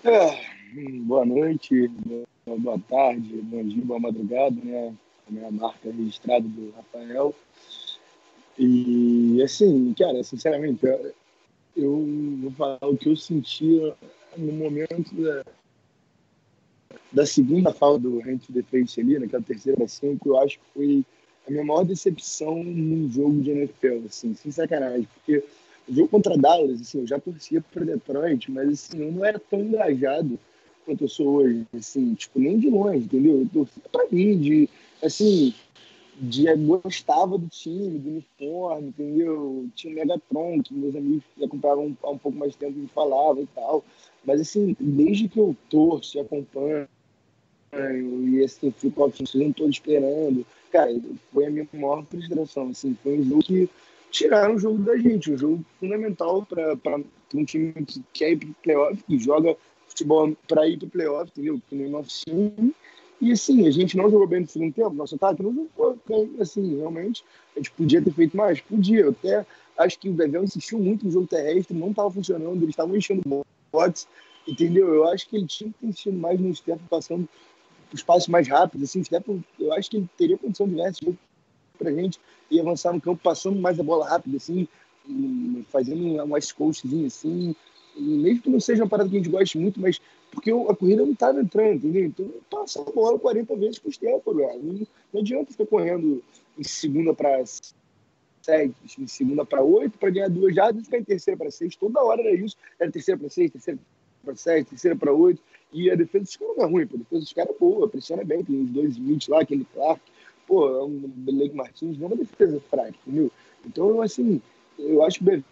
É, 0.04 0.40
boa 1.04 1.24
noite, 1.24 1.88
boa 2.44 2.78
tarde, 2.88 3.40
bom 3.42 3.62
dia, 3.62 3.84
boa 3.84 4.00
madrugada, 4.00 4.56
né? 4.64 4.94
A 5.28 5.30
minha 5.30 5.50
marca 5.50 5.90
registrada 5.90 6.46
do 6.46 6.72
Rafael. 6.72 7.34
E 8.58 9.40
assim, 9.44 9.94
cara, 9.96 10.22
sinceramente, 10.24 10.80
eu 11.76 12.04
vou 12.40 12.50
falar 12.52 12.78
o 12.82 12.96
que 12.96 13.08
eu 13.08 13.16
sentia 13.16 13.94
no 14.36 14.52
momento 14.52 15.14
da, 15.14 15.44
da 17.12 17.26
segunda 17.26 17.72
falta 17.72 18.00
do 18.00 18.18
Rente 18.18 18.50
Defense 18.50 19.00
ali, 19.00 19.18
naquela 19.18 19.42
terceira 19.42 19.76
para 19.76 19.88
cinco, 19.88 20.30
eu 20.30 20.40
acho 20.40 20.58
que 20.58 20.64
foi 20.74 21.04
a 21.46 21.50
minha 21.50 21.64
maior 21.64 21.84
decepção 21.84 22.62
num 22.62 23.10
jogo 23.10 23.40
de 23.40 23.50
NFL, 23.50 24.06
assim, 24.06 24.34
sem 24.34 24.50
sacanagem, 24.50 25.08
porque 25.14 25.44
o 25.88 25.94
jogo 25.94 26.08
contra 26.08 26.36
Dallas, 26.36 26.80
assim, 26.80 27.00
eu 27.00 27.06
já 27.06 27.18
torcia 27.18 27.60
para 27.72 27.84
Detroit, 27.84 28.50
mas 28.50 28.68
assim, 28.68 29.00
eu 29.00 29.12
não 29.12 29.24
era 29.24 29.38
tão 29.38 29.60
engajado 29.60 30.38
quanto 30.84 31.04
eu 31.04 31.08
sou 31.08 31.36
hoje, 31.36 31.66
assim, 31.76 32.14
tipo, 32.14 32.38
nem 32.38 32.58
de 32.58 32.68
longe, 32.68 33.04
entendeu? 33.04 33.40
Eu 33.40 33.48
torcia 33.52 33.82
para 33.90 34.06
mim, 34.10 34.38
de, 34.38 34.68
assim, 35.02 35.54
de, 36.18 36.52
gostava 36.56 37.38
do 37.38 37.48
time, 37.48 37.98
do 37.98 38.10
uniforme, 38.10 38.88
entendeu? 38.88 39.68
Tinha 39.74 39.92
o 39.92 39.96
Megatron, 39.96 40.62
que 40.62 40.74
meus 40.74 40.96
amigos 40.96 41.24
que 41.36 41.44
acompanhavam 41.44 41.96
há 42.02 42.10
um 42.10 42.18
pouco 42.18 42.38
mais 42.38 42.56
tempo 42.56 42.78
me 42.78 42.88
falavam 42.88 43.42
e 43.42 43.48
tal, 43.54 43.84
mas 44.24 44.40
assim, 44.40 44.76
desde 44.80 45.28
que 45.28 45.38
eu 45.38 45.56
torço 45.70 46.16
e 46.16 46.20
acompanho, 46.20 46.88
e 47.92 48.40
esse 48.42 48.70
flip-flop 48.70 49.14
não 49.34 49.48
estou 49.48 49.68
esperando, 49.68 50.46
cara, 50.70 50.94
foi 51.32 51.46
a 51.46 51.50
minha 51.50 51.68
maior 51.72 52.04
frustração. 52.04 52.68
Assim, 52.70 52.96
foi 53.02 53.18
um 53.18 53.24
jogo 53.24 53.42
que 53.42 53.70
tiraram 54.10 54.54
o 54.54 54.58
jogo 54.58 54.78
da 54.78 54.96
gente, 54.96 55.32
um 55.32 55.38
jogo 55.38 55.64
fundamental 55.78 56.46
para 56.46 57.00
um 57.34 57.44
time 57.44 57.72
que 57.86 58.02
quer 58.12 58.32
ir 58.32 58.36
para 58.36 58.48
o 58.48 58.54
playoff, 58.62 59.02
que 59.02 59.18
joga 59.18 59.56
futebol 59.88 60.36
para 60.48 60.68
ir 60.68 60.78
para 60.78 60.86
o 60.86 60.90
playoff, 60.90 61.30
entendeu? 61.30 61.60
Que 61.68 61.76
nem 61.76 61.90
nosso 61.90 62.24
time. 62.24 62.74
E 63.20 63.32
assim, 63.32 63.66
a 63.66 63.70
gente 63.70 63.96
não 63.96 64.10
jogou 64.10 64.26
bem 64.26 64.40
no 64.40 64.46
segundo 64.46 64.74
tempo, 64.74 64.90
nosso 64.90 65.14
ataque 65.14 65.42
não 65.42 65.54
jogou 65.54 65.98
assim, 66.38 66.76
realmente. 66.76 67.24
A 67.54 67.58
gente 67.58 67.70
podia 67.70 68.02
ter 68.02 68.12
feito 68.12 68.36
mais? 68.36 68.60
Podia. 68.60 69.00
Eu 69.00 69.10
até 69.10 69.46
acho 69.78 69.98
que 69.98 70.08
o 70.08 70.12
Bevel 70.12 70.44
insistiu 70.44 70.78
muito 70.78 71.06
no 71.06 71.10
jogo 71.10 71.26
terrestre, 71.26 71.76
não 71.76 71.90
estava 71.90 72.10
funcionando, 72.10 72.56
eles 72.56 72.70
estavam 72.70 72.94
enchendo 72.94 73.22
botes, 73.72 74.06
entendeu? 74.46 74.92
Eu 74.92 75.08
acho 75.08 75.28
que 75.28 75.36
ele 75.36 75.46
tinha 75.46 75.70
que 75.70 75.78
ter 75.78 75.86
insistido 75.86 76.18
mais 76.18 76.38
no 76.38 76.54
step, 76.54 76.80
passando 76.90 77.26
os 77.92 78.02
passos 78.02 78.28
mais 78.28 78.48
rápidos, 78.48 78.90
assim, 78.90 79.02
eu 79.58 79.72
acho 79.72 79.90
que 79.90 79.96
ele 79.98 80.08
teria 80.16 80.38
condição 80.38 80.68
de 80.68 80.74
ganhar 80.74 80.90
esse 80.90 81.18
pra 81.78 81.92
gente 81.92 82.18
e 82.50 82.60
avançar 82.60 82.92
no 82.92 83.00
campo 83.00 83.20
passando 83.22 83.60
mais 83.60 83.78
a 83.78 83.82
bola 83.82 84.08
rápida, 84.08 84.36
assim, 84.36 84.66
fazendo 85.68 86.02
um 86.02 86.32
West 86.32 86.54
Coastzinho, 86.54 87.06
assim, 87.06 87.54
mesmo 87.96 88.42
que 88.42 88.50
não 88.50 88.60
seja 88.60 88.82
uma 88.82 88.88
parada 88.88 89.08
que 89.08 89.16
a 89.16 89.18
gente 89.18 89.30
goste 89.30 89.58
muito, 89.58 89.80
mas 89.80 90.00
porque 90.30 90.50
a 90.50 90.74
corrida 90.74 91.02
não 91.02 91.12
estava 91.12 91.40
entrando, 91.40 91.76
entendeu? 91.76 92.04
Então 92.04 92.30
passa 92.50 92.80
a 92.80 92.84
bola 92.84 93.18
40 93.18 93.56
vezes 93.56 93.78
por 93.78 93.94
tempo, 93.94 94.34
não, 94.34 94.86
não 95.12 95.20
adianta 95.20 95.52
ficar 95.52 95.66
correndo 95.66 96.22
em 96.58 96.64
segunda 96.64 97.14
para 97.14 97.42
sete, 98.42 98.74
em 98.98 99.06
segunda 99.06 99.44
para 99.44 99.62
oito, 99.62 99.98
para 99.98 100.10
ganhar 100.10 100.28
duas 100.28 100.54
jardas 100.54 100.82
e 100.82 100.84
ficar 100.84 100.98
em 100.98 101.04
terceira 101.04 101.38
para 101.38 101.50
seis, 101.50 101.74
toda 101.76 102.02
hora 102.02 102.20
era 102.20 102.34
isso, 102.34 102.56
era 102.78 102.90
terceira 102.90 103.18
para 103.18 103.30
seis, 103.30 103.50
terceira 103.50 103.78
para 104.26 104.36
sete, 104.36 104.70
terceira 104.70 104.96
para 104.96 105.12
oito, 105.12 105.40
e 105.72 105.90
a 105.90 105.94
defesa 105.94 106.24
dos 106.24 106.36
caras 106.36 106.56
não 106.56 106.64
é 106.64 106.68
ruim, 106.68 106.86
pô. 106.86 106.96
A 106.96 106.98
defesa 106.98 107.20
dos 107.20 107.32
caras 107.32 107.54
é 107.54 107.58
boa, 107.58 107.88
pressiona 107.88 108.24
bem. 108.24 108.44
Tem 108.44 108.60
os 108.62 108.70
dois 108.70 108.92
Smith 108.92 109.28
lá, 109.28 109.40
aquele 109.40 109.64
Clark. 109.72 110.00
Pô, 110.46 110.68
é 110.68 110.84
um 110.84 111.00
Blake 111.16 111.54
Martins, 111.54 111.98
não 111.98 112.06
é 112.06 112.08
uma 112.10 112.16
defesa 112.16 112.60
fraca, 112.70 112.94
entendeu? 113.06 113.30
Então, 113.64 114.00
assim, 114.00 114.40
eu 114.78 115.02
acho 115.02 115.18
que 115.18 115.42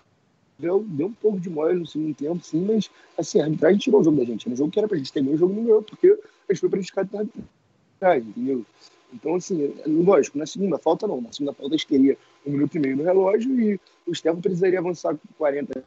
deu, 0.58 0.84
deu 0.86 1.06
um 1.06 1.12
pouco 1.12 1.40
de 1.40 1.50
mole 1.50 1.78
no 1.78 1.86
segundo 1.86 2.14
tempo, 2.14 2.44
sim, 2.44 2.64
mas 2.64 2.88
assim, 3.18 3.40
a 3.40 3.44
arbitragem 3.44 3.78
tirou 3.78 4.00
o 4.00 4.04
jogo 4.04 4.18
da 4.18 4.24
gente. 4.24 4.46
Era 4.46 4.54
um 4.54 4.56
jogo 4.56 4.70
que 4.70 4.78
era 4.78 4.88
pra 4.88 4.96
gente 4.96 5.12
ter 5.12 5.22
ganho, 5.22 5.34
o 5.34 5.38
jogo 5.38 5.54
não 5.54 5.64
ganhou, 5.64 5.82
porque 5.82 6.18
a 6.48 6.52
gente 6.52 6.60
foi 6.60 6.70
prejudicado 6.70 7.08
pela 7.08 7.22
arbitragem, 7.22 8.28
entendeu? 8.28 8.64
Então, 9.12 9.34
assim, 9.36 9.74
lógico, 9.86 10.38
na 10.38 10.46
segunda 10.46 10.78
falta 10.78 11.06
não. 11.06 11.20
Na 11.20 11.32
segunda 11.32 11.52
falta 11.52 11.74
a 11.74 11.76
gente 11.76 11.86
teria 11.86 12.18
um 12.44 12.50
minuto 12.50 12.76
e 12.76 12.80
meio 12.80 12.96
no 12.96 13.04
relógio 13.04 13.60
e 13.60 13.80
o 14.06 14.14
Stefano 14.14 14.42
precisaria 14.42 14.78
avançar 14.78 15.14
com 15.14 15.28
40 15.38 15.84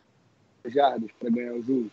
jardas 0.65 1.09
para 1.19 1.29
ganhar 1.29 1.53
o 1.53 1.61
jogo? 1.61 1.91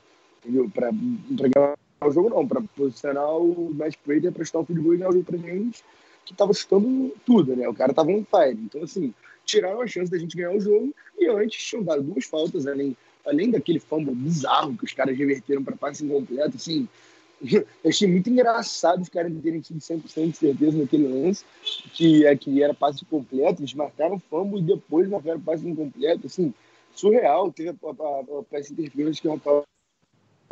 Para 0.72 0.90
ganhar 0.92 1.74
o 2.02 2.12
jogo 2.12 2.28
não, 2.28 2.46
para 2.46 2.60
posicionar 2.60 3.36
o 3.36 3.72
Matt 3.74 3.96
Prater 4.04 4.32
para 4.32 4.44
chutar 4.44 4.60
o 4.60 4.64
field 4.64 4.82
goal 4.82 4.94
e 4.94 4.98
ganhar 4.98 5.10
o 5.10 5.12
jogo 5.12 5.24
pra 5.24 5.38
gente, 5.38 5.84
que 6.24 6.34
tava 6.34 6.52
chutando 6.52 7.14
tudo, 7.24 7.56
né? 7.56 7.68
O 7.68 7.74
cara 7.74 7.94
tava 7.94 8.10
on 8.10 8.24
fire. 8.24 8.58
Então, 8.60 8.82
assim, 8.82 9.14
tiraram 9.44 9.80
a 9.80 9.86
chance 9.86 10.10
da 10.10 10.18
gente 10.18 10.36
ganhar 10.36 10.52
o 10.52 10.60
jogo 10.60 10.94
e 11.18 11.28
antes 11.28 11.62
tinham 11.62 11.82
dado 11.82 12.02
duas 12.02 12.24
faltas, 12.24 12.66
além, 12.66 12.96
além 13.24 13.50
daquele 13.50 13.78
fumble 13.78 14.14
bizarro 14.14 14.76
que 14.76 14.84
os 14.84 14.92
caras 14.92 15.16
reverteram 15.16 15.62
para 15.62 15.76
passe 15.76 16.04
incompleto, 16.04 16.56
assim, 16.56 16.88
eu 17.42 17.66
achei 17.86 18.08
muito 18.08 18.30
engraçado 18.30 19.02
os 19.02 19.08
caras 19.08 19.32
terem 19.42 19.60
tido 19.60 19.78
100% 19.78 20.30
de 20.30 20.36
certeza 20.36 20.78
naquele 20.78 21.08
lance, 21.08 21.44
que, 21.92 22.26
é, 22.26 22.36
que 22.36 22.62
era 22.62 22.74
passe 22.74 23.04
completo, 23.04 23.60
eles 23.60 23.74
marcaram 23.74 24.18
fumble 24.18 24.60
e 24.60 24.62
depois 24.62 25.08
marcaram 25.08 25.40
passe 25.40 25.66
incompleto, 25.66 26.26
assim, 26.26 26.52
surreal. 26.94 27.52
Teve 27.52 27.70
a, 27.70 27.72
a, 27.72 28.56
a 28.56 28.60
interference 28.60 29.20
que 29.20 29.28
o 29.28 29.32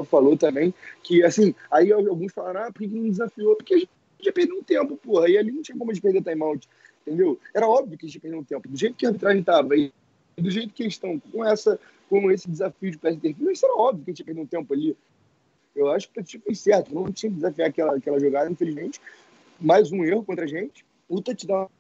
Falou 0.05 0.37
também, 0.37 0.75
que 1.03 1.23
assim, 1.23 1.55
aí 1.71 1.93
alguns 1.93 2.33
falaram, 2.33 2.65
ah, 2.65 2.73
por 2.73 2.81
que 2.81 2.89
não 2.89 3.09
desafiou? 3.09 3.57
Porque 3.57 3.75
a 3.75 3.79
gente 3.79 3.91
já 4.21 4.33
perdeu 4.33 4.57
um 4.57 4.63
tempo, 4.63 4.97
porra, 4.97 5.29
e 5.29 5.37
ali 5.37 5.51
não 5.51 5.63
tinha 5.63 5.77
como 5.77 5.91
a 5.91 5.95
gente 5.95 6.03
perder 6.03 6.23
timeout, 6.23 6.69
entendeu? 7.07 7.39
Era 7.55 7.69
óbvio 7.69 7.99
que 7.99 8.07
a 8.07 8.09
gente 8.09 8.21
perdeu 8.21 8.41
um 8.41 8.45
tempo, 8.45 8.69
do 8.69 8.77
jeito 8.77 8.97
que 8.97 9.07
a 9.07 9.09
arbitragem 9.09 9.43
tava 9.43 9.77
e 9.77 9.93
do 10.37 10.51
jeito 10.51 10.73
que 10.73 10.83
eles 10.83 10.95
estão 10.95 11.19
com 11.19 11.45
essa 11.45 11.79
com 12.09 12.31
esse 12.31 12.51
desafio 12.51 12.91
de 12.91 12.99
passe 12.99 13.17
interference, 13.17 13.65
era 13.65 13.75
óbvio 13.75 14.05
que 14.05 14.11
a 14.11 14.13
gente 14.13 14.21
ia 14.21 14.27
perder 14.27 14.41
um 14.43 14.47
tempo 14.47 14.75
ali. 14.75 14.95
Eu 15.75 15.91
acho 15.91 16.09
que 16.09 16.13
o 16.13 16.23
Petit 16.23 16.39
foi 16.39 16.55
certo. 16.55 16.95
Não 16.95 17.11
tinha 17.11 17.31
que 17.31 17.37
desafiar 17.37 17.71
aquela, 17.71 17.97
aquela 17.97 18.21
jogada, 18.21 18.51
infelizmente. 18.51 19.01
Mais 19.59 19.91
um 19.91 20.05
erro 20.05 20.23
contra 20.23 20.45
a 20.45 20.47
gente. 20.47 20.85
O 21.09 21.23
touchdown 21.23 21.71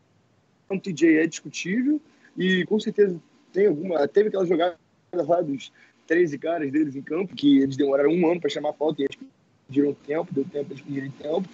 um 0.71 0.79
TJ 0.79 1.19
é 1.19 1.27
discutível 1.27 2.01
e 2.35 2.65
com 2.65 2.81
certeza 2.81 3.21
tem 3.53 3.67
alguma. 3.67 4.09
Teve 4.09 4.29
aquela 4.29 4.47
jogada 4.47 4.79
lá 5.13 5.43
dos 5.43 5.71
13 6.13 6.37
caras 6.37 6.71
deles 6.71 6.95
em 6.95 7.01
campo, 7.01 7.35
que 7.35 7.61
eles 7.63 7.75
demoraram 7.75 8.11
um 8.11 8.31
ano 8.31 8.39
para 8.39 8.51
chamar 8.51 8.69
a 8.69 8.75
falta 8.75 9.01
e 9.01 9.07
eles 9.07 9.17
pediram 9.67 9.95
tempo, 10.07 10.35
deu 10.35 10.45
tempo, 10.45 10.71
eles 10.71 10.83
pediram 10.83 11.11
tempo. 11.11 11.49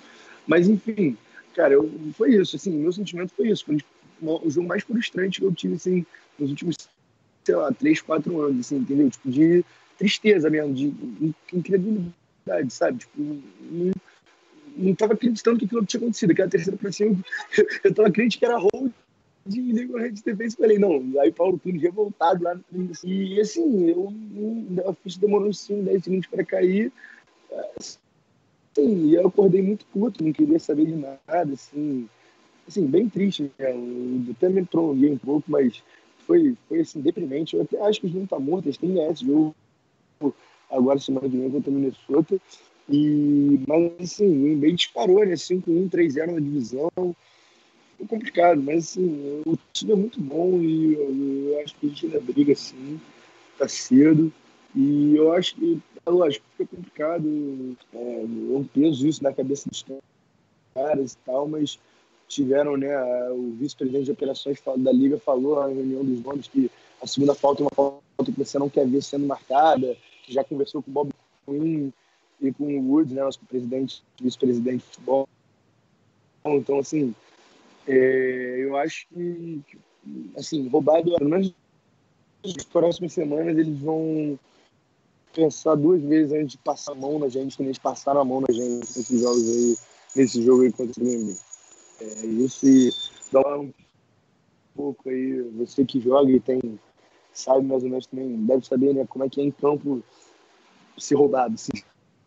Mas 0.49 0.69
enfim, 0.69 1.17
cara, 1.55 1.75
eu, 1.75 1.89
foi 2.15 2.35
isso. 2.35 2.57
Assim, 2.57 2.73
meu 2.73 2.93
sentimento 2.93 3.33
foi 3.37 3.51
isso. 3.51 3.65
Foi 3.65 3.79
o 4.21 4.51
jogo 4.51 4.67
mais 4.67 4.83
frustrante 4.83 5.39
que 5.39 5.47
eu 5.47 5.55
tive 5.55 5.75
assim, 5.75 6.05
nos 6.37 6.51
últimos, 6.51 6.75
sei 7.45 7.55
lá, 7.55 7.73
3, 7.73 8.01
4 8.01 8.41
anos, 8.41 8.67
assim, 8.67 8.79
entendeu? 8.79 9.09
Tipo, 9.09 9.31
de 9.31 9.65
tristeza 9.97 10.51
mesmo, 10.51 10.75
de 10.75 10.93
incredulidade 11.53 12.13
sabe? 12.71 12.99
Tipo, 12.99 13.41
não, 14.77 14.95
tava 14.97 15.13
acreditando 15.13 15.61
que 15.61 15.67
aquilo 15.67 15.87
tinha 15.87 16.01
acontecido, 16.01 16.35
que 16.35 16.41
era 16.41 16.49
a 16.49 16.51
terceira 16.51 16.77
pra 16.77 16.91
cima. 16.91 17.17
Eu 17.85 17.95
tava 17.95 18.09
acreditando 18.09 18.39
que 18.41 18.45
era 18.45 18.59
hold 18.59 18.93
de 19.49 19.73
Legal 19.73 20.11
Defense. 20.11 20.57
Falei, 20.57 20.79
não, 20.79 21.03
aí 21.21 21.33
Paulo 21.33 21.59
Tunes 21.59 21.83
revoltado 21.83 22.45
lá 22.45 22.55
no 22.55 22.93
E 23.05 23.41
assim, 23.41 23.89
eu, 23.89 24.13
eu, 24.37 24.91
a 24.91 24.95
ficha 24.95 25.19
demorou 25.19 25.49
uns 25.49 25.61
5, 25.61 25.83
10 25.85 26.05
segundos 26.05 26.27
para 26.29 26.45
cair. 26.45 26.93
Sim, 27.81 29.09
e 29.09 29.15
eu 29.15 29.27
acordei 29.27 29.63
muito 29.63 29.85
puto, 29.87 30.23
não 30.23 30.33
queria 30.33 30.59
saber 30.59 30.87
de 30.87 30.95
nada, 30.95 31.53
assim, 31.53 32.09
assim 32.67 32.87
bem 32.87 33.09
triste. 33.09 33.51
Né? 33.59 33.73
Eu 33.73 34.33
até 34.33 34.49
me 34.49 34.65
prolonguei 34.65 35.11
um 35.11 35.19
pouco, 35.19 35.51
mas 35.51 35.83
foi, 36.27 36.55
foi 36.69 36.81
assim, 36.81 37.01
deprimente. 37.01 37.57
Eu 37.57 37.63
até 37.63 37.81
acho 37.81 38.01
que 38.01 38.07
não 38.09 38.25
estão 38.25 38.39
tá 38.39 38.45
mortos, 38.45 38.67
eles 38.67 38.77
têm 38.77 39.11
esse 39.11 39.25
jogo 39.25 39.55
agora 40.71 40.99
semana 40.99 41.29
que 41.29 41.37
vem 41.37 41.51
contra 41.51 41.71
o 41.71 41.75
Minnesota. 41.75 42.39
E, 42.91 43.61
mas 43.67 44.13
assim, 44.13 44.27
o 44.27 44.49
Embiid 44.49 44.77
disparou, 44.77 45.25
né? 45.25 45.35
5-1, 45.35 45.91
3-0 45.91 46.33
na 46.33 46.41
divisão. 46.41 46.91
Foi 47.99 48.07
complicado, 48.07 48.63
mas 48.63 48.91
assim, 48.91 49.43
o 49.45 49.59
time 49.73 49.93
é 49.93 49.97
muito 49.97 50.21
bom 50.21 50.61
e 50.61 50.95
eu, 50.95 51.51
eu 51.51 51.61
acho 51.61 51.75
que 51.75 51.87
a 51.87 51.89
gente 51.89 52.07
ainda 52.07 52.21
briga 52.21 52.53
assim, 52.53 53.01
tá 53.59 53.67
cedo. 53.67 54.33
E 54.75 55.17
eu 55.17 55.33
acho 55.33 55.57
que, 55.57 55.81
é 56.07 56.11
lógico, 56.11 56.47
fica 56.57 56.77
complicado, 56.77 57.77
é, 57.93 58.23
é 58.23 58.57
um 58.57 58.65
peso 58.73 59.07
isso 59.07 59.23
na 59.23 59.33
cabeça 59.33 59.69
dos 59.69 59.85
caras 60.75 61.13
e 61.15 61.17
tal, 61.27 61.49
mas 61.49 61.79
tiveram, 62.29 62.77
né, 62.77 62.95
o 63.31 63.53
vice-presidente 63.59 64.05
de 64.05 64.13
operações 64.13 64.61
da 64.77 64.93
Liga 64.93 65.19
falou 65.19 65.57
na 65.57 65.67
reunião 65.67 66.05
dos 66.05 66.23
nomes 66.23 66.47
que 66.47 66.71
a 67.01 67.07
segunda 67.07 67.35
falta 67.35 67.63
é 67.63 67.65
uma 67.65 67.71
falta 68.17 68.33
que 68.33 68.39
você 68.39 68.59
não 68.59 68.69
quer 68.69 68.87
ver 68.87 69.03
sendo 69.03 69.27
marcada, 69.27 69.97
que 70.23 70.33
já 70.33 70.45
conversou 70.45 70.83
com 70.83 70.91
o 70.91 70.95
Bob 70.95 71.11
Quinn 71.47 71.91
e 72.41 72.53
com 72.53 72.65
o 72.65 72.91
Woods, 72.91 73.13
né, 73.13 73.25
nosso 73.25 73.41
presidente, 73.41 74.03
vice-presidente 74.21 74.79
de 74.79 74.85
futebol. 74.85 75.29
Então, 76.45 76.79
assim, 76.79 77.15
é, 77.89 78.65
eu 78.65 78.77
acho 78.77 79.07
que, 79.09 79.63
assim, 80.37 80.69
roubado, 80.69 81.13
pelo 81.17 81.31
menos 81.31 81.55
nas 82.45 82.65
próximas 82.65 83.13
semanas, 83.13 83.57
eles 83.57 83.79
vão 83.79 84.39
pensar 85.35 85.75
duas 85.75 86.03
vezes 86.03 86.33
antes 86.33 86.53
de 86.53 86.59
passar 86.59 86.93
a 86.93 86.95
mão 86.95 87.19
na 87.19 87.29
gente, 87.29 87.57
quando 87.57 87.69
eles 87.69 87.79
passaram 87.79 88.21
a 88.21 88.25
mão 88.25 88.41
na 88.41 88.53
gente 88.53 88.87
nesses 88.97 89.21
jogos 89.21 89.49
aí, 89.49 89.77
nesse 90.15 90.43
jogo 90.43 90.63
aí 90.63 90.73
contra 90.73 91.01
o 91.01 91.05
Grêmio. 91.05 91.37
É, 92.01 92.27
isso 92.27 92.67
e 92.67 92.91
dá 93.33 93.59
um 93.59 93.73
pouco 94.75 95.09
aí, 95.09 95.43
você 95.57 95.85
que 95.85 96.01
joga 96.01 96.31
e 96.31 96.41
tem 96.41 96.79
sabe 97.33 97.67
mais 97.67 97.83
ou 97.85 97.89
menos 97.89 98.07
também, 98.07 98.45
deve 98.45 98.67
saber, 98.67 98.95
né, 98.95 99.07
como 99.09 99.25
é 99.25 99.29
que 99.29 99.41
é 99.41 99.45
em 99.45 99.51
campo 99.51 100.03
ser 100.99 101.15
roubado, 101.15 101.55
assim. 101.55 101.73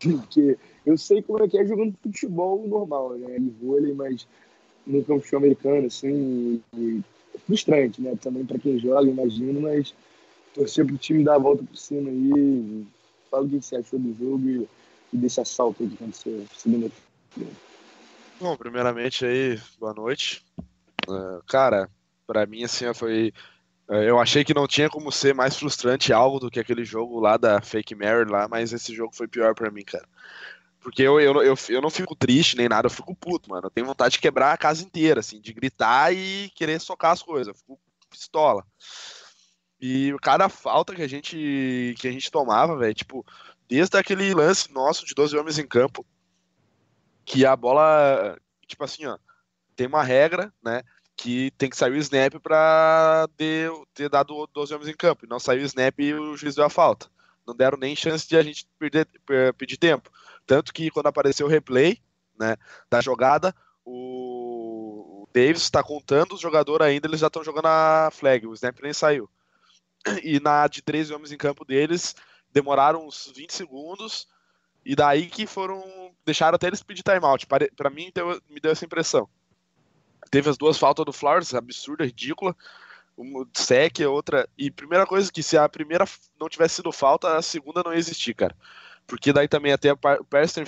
Porque 0.00 0.58
eu 0.84 0.96
sei 0.98 1.22
como 1.22 1.44
é 1.44 1.48
que 1.48 1.58
é 1.58 1.64
jogando 1.64 1.94
futebol 2.02 2.66
normal, 2.66 3.14
né, 3.14 3.38
de 3.38 3.50
vôlei, 3.50 3.94
mas 3.94 4.26
no 4.86 5.04
campo 5.04 5.26
de 5.26 5.36
americano, 5.36 5.86
assim, 5.86 6.62
é 6.74 7.38
frustrante, 7.46 8.00
né, 8.00 8.16
também 8.20 8.44
para 8.44 8.58
quem 8.58 8.78
joga, 8.78 9.08
imagino, 9.08 9.60
mas 9.60 9.94
torcer 10.54 10.84
pro 10.86 10.98
time 10.98 11.24
dar 11.24 11.36
a 11.36 11.38
volta 11.38 11.64
por 11.64 11.76
cima 11.76 12.10
aí, 12.10 12.84
fala 13.30 13.44
o 13.44 13.48
que 13.48 13.62
você 13.62 13.76
achou 13.76 13.98
do 13.98 14.14
jogo 14.18 14.48
e, 14.48 14.68
e 15.12 15.16
desse 15.16 15.40
assalto 15.40 15.82
aí 15.82 15.88
que 15.88 15.94
aconteceu 15.94 16.44
segunda 16.56 16.90
Bom, 18.40 18.56
primeiramente 18.56 19.24
aí, 19.24 19.58
boa 19.78 19.94
noite. 19.94 20.44
Uh, 21.08 21.42
cara, 21.46 21.88
para 22.26 22.44
mim, 22.44 22.64
assim, 22.64 22.92
foi 22.92 23.32
é, 23.92 24.08
eu 24.08 24.18
achei 24.18 24.42
que 24.42 24.54
não 24.54 24.66
tinha 24.66 24.88
como 24.88 25.12
ser 25.12 25.34
mais 25.34 25.56
frustrante 25.56 26.12
algo 26.14 26.38
do 26.38 26.50
que 26.50 26.58
aquele 26.58 26.82
jogo 26.84 27.20
lá 27.20 27.36
da 27.36 27.60
Fake 27.60 27.94
Mary 27.94 28.30
lá, 28.30 28.48
mas 28.48 28.72
esse 28.72 28.94
jogo 28.94 29.14
foi 29.14 29.28
pior 29.28 29.54
para 29.54 29.70
mim, 29.70 29.82
cara. 29.82 30.06
Porque 30.82 31.02
eu, 31.02 31.20
eu, 31.20 31.42
eu, 31.42 31.54
eu 31.68 31.80
não 31.80 31.90
fico 31.90 32.16
triste 32.16 32.56
nem 32.56 32.68
nada, 32.68 32.86
eu 32.86 32.90
fico 32.90 33.14
puto, 33.14 33.50
mano. 33.50 33.66
Eu 33.66 33.70
tenho 33.70 33.86
vontade 33.86 34.14
de 34.14 34.20
quebrar 34.20 34.52
a 34.52 34.58
casa 34.58 34.82
inteira, 34.82 35.20
assim, 35.20 35.40
de 35.40 35.52
gritar 35.52 36.12
e 36.12 36.50
querer 36.54 36.80
socar 36.80 37.12
as 37.12 37.22
coisas. 37.22 37.48
Eu 37.48 37.54
fico 37.54 37.80
pistola. 38.10 38.66
E 39.80 40.14
cada 40.20 40.48
falta 40.48 40.94
que 40.94 41.02
a 41.02 41.08
gente 41.08 41.94
que 41.98 42.08
a 42.08 42.12
gente 42.12 42.30
tomava, 42.30 42.76
velho, 42.76 42.94
tipo, 42.94 43.24
desde 43.68 43.96
aquele 43.96 44.32
lance 44.34 44.72
nosso 44.72 45.04
de 45.04 45.14
12 45.14 45.36
homens 45.36 45.58
em 45.58 45.66
campo, 45.66 46.04
que 47.24 47.46
a 47.46 47.56
bola, 47.56 48.36
tipo 48.66 48.84
assim, 48.84 49.06
ó, 49.06 49.18
tem 49.76 49.86
uma 49.86 50.02
regra, 50.02 50.52
né? 50.62 50.82
que 51.16 51.52
tem 51.52 51.70
que 51.70 51.76
sair 51.76 51.92
o 51.92 51.96
snap 51.96 52.34
para 52.40 53.28
ter, 53.36 53.70
dado 54.10 54.48
12 54.52 54.74
homens 54.74 54.88
em 54.88 54.96
campo. 54.96 55.24
E 55.24 55.28
não 55.28 55.38
saiu 55.38 55.62
o 55.62 55.66
snap 55.66 55.98
e 56.00 56.14
o 56.14 56.36
juiz 56.36 56.54
deu 56.54 56.64
a 56.64 56.70
falta. 56.70 57.06
Não 57.46 57.54
deram 57.54 57.78
nem 57.78 57.94
chance 57.94 58.28
de 58.28 58.36
a 58.36 58.42
gente 58.42 58.66
perder, 58.78 59.06
pedir 59.56 59.76
tempo. 59.76 60.10
Tanto 60.46 60.72
que 60.72 60.90
quando 60.90 61.06
apareceu 61.06 61.46
o 61.46 61.50
replay 61.50 61.98
né, 62.38 62.56
da 62.90 63.00
jogada, 63.00 63.54
o, 63.84 65.26
Davis 65.32 65.62
está 65.62 65.82
contando 65.82 66.34
os 66.34 66.40
jogadores 66.40 66.86
ainda, 66.86 67.06
eles 67.06 67.20
já 67.20 67.28
estão 67.28 67.42
jogando 67.42 67.66
a 67.66 68.10
flag, 68.12 68.46
o 68.46 68.54
snap 68.54 68.78
nem 68.82 68.92
saiu. 68.92 69.28
E 70.22 70.40
na 70.40 70.66
de 70.66 70.82
13 70.82 71.14
homens 71.14 71.32
em 71.32 71.38
campo 71.38 71.64
deles, 71.64 72.14
demoraram 72.52 73.06
uns 73.06 73.32
20 73.34 73.52
segundos, 73.54 74.28
e 74.84 74.96
daí 74.96 75.26
que 75.26 75.46
foram. 75.46 76.12
deixaram 76.26 76.56
até 76.56 76.66
eles 76.66 76.82
pedir 76.82 77.02
timeout. 77.02 77.46
Para 77.46 77.90
mim, 77.90 78.10
deu, 78.12 78.40
me 78.50 78.60
deu 78.60 78.72
essa 78.72 78.84
impressão 78.84 79.28
teve 80.32 80.48
as 80.48 80.56
duas 80.56 80.78
faltas 80.78 81.04
do 81.04 81.12
Flowers, 81.12 81.54
absurda, 81.54 82.06
ridícula. 82.06 82.56
Uma 83.14 83.46
sec, 83.52 84.00
outra. 84.08 84.48
E 84.56 84.70
primeira 84.70 85.06
coisa 85.06 85.30
que 85.30 85.42
se 85.42 85.58
a 85.58 85.68
primeira 85.68 86.06
não 86.40 86.48
tivesse 86.48 86.76
sido 86.76 86.90
falta, 86.90 87.36
a 87.36 87.42
segunda 87.42 87.82
não 87.84 87.92
ia 87.92 87.98
existir, 87.98 88.34
cara. 88.34 88.56
Porque 89.06 89.32
daí 89.32 89.48
também 89.48 89.72
até 89.72 89.90
Preston 90.30 90.64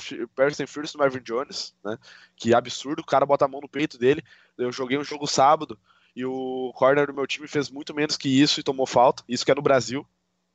Fierce 0.67 0.93
do 0.93 0.99
Marvin 0.99 1.23
Jones, 1.23 1.75
né? 1.85 1.99
Que 2.37 2.55
absurdo, 2.55 3.01
o 3.01 3.07
cara 3.07 3.25
bota 3.25 3.45
a 3.45 3.49
mão 3.49 3.61
no 3.61 3.69
peito 3.69 3.97
dele. 3.97 4.23
Eu 4.59 4.71
joguei 4.71 4.99
um 4.99 5.05
jogo 5.05 5.27
sábado 5.27 5.79
e 6.15 6.25
o 6.25 6.73
corner 6.75 7.07
do 7.07 7.15
meu 7.15 7.27
time 7.27 7.49
fez 7.49 7.71
muito 7.71 7.95
menos 7.95 8.17
que 8.17 8.29
isso 8.29 8.61
e 8.61 8.63
tomou 8.63 8.87
falta. 8.87 9.23
Isso 9.29 9.45
que 9.45 9.51
é 9.51 9.55
no 9.55 9.63
Brasil, 9.63 10.07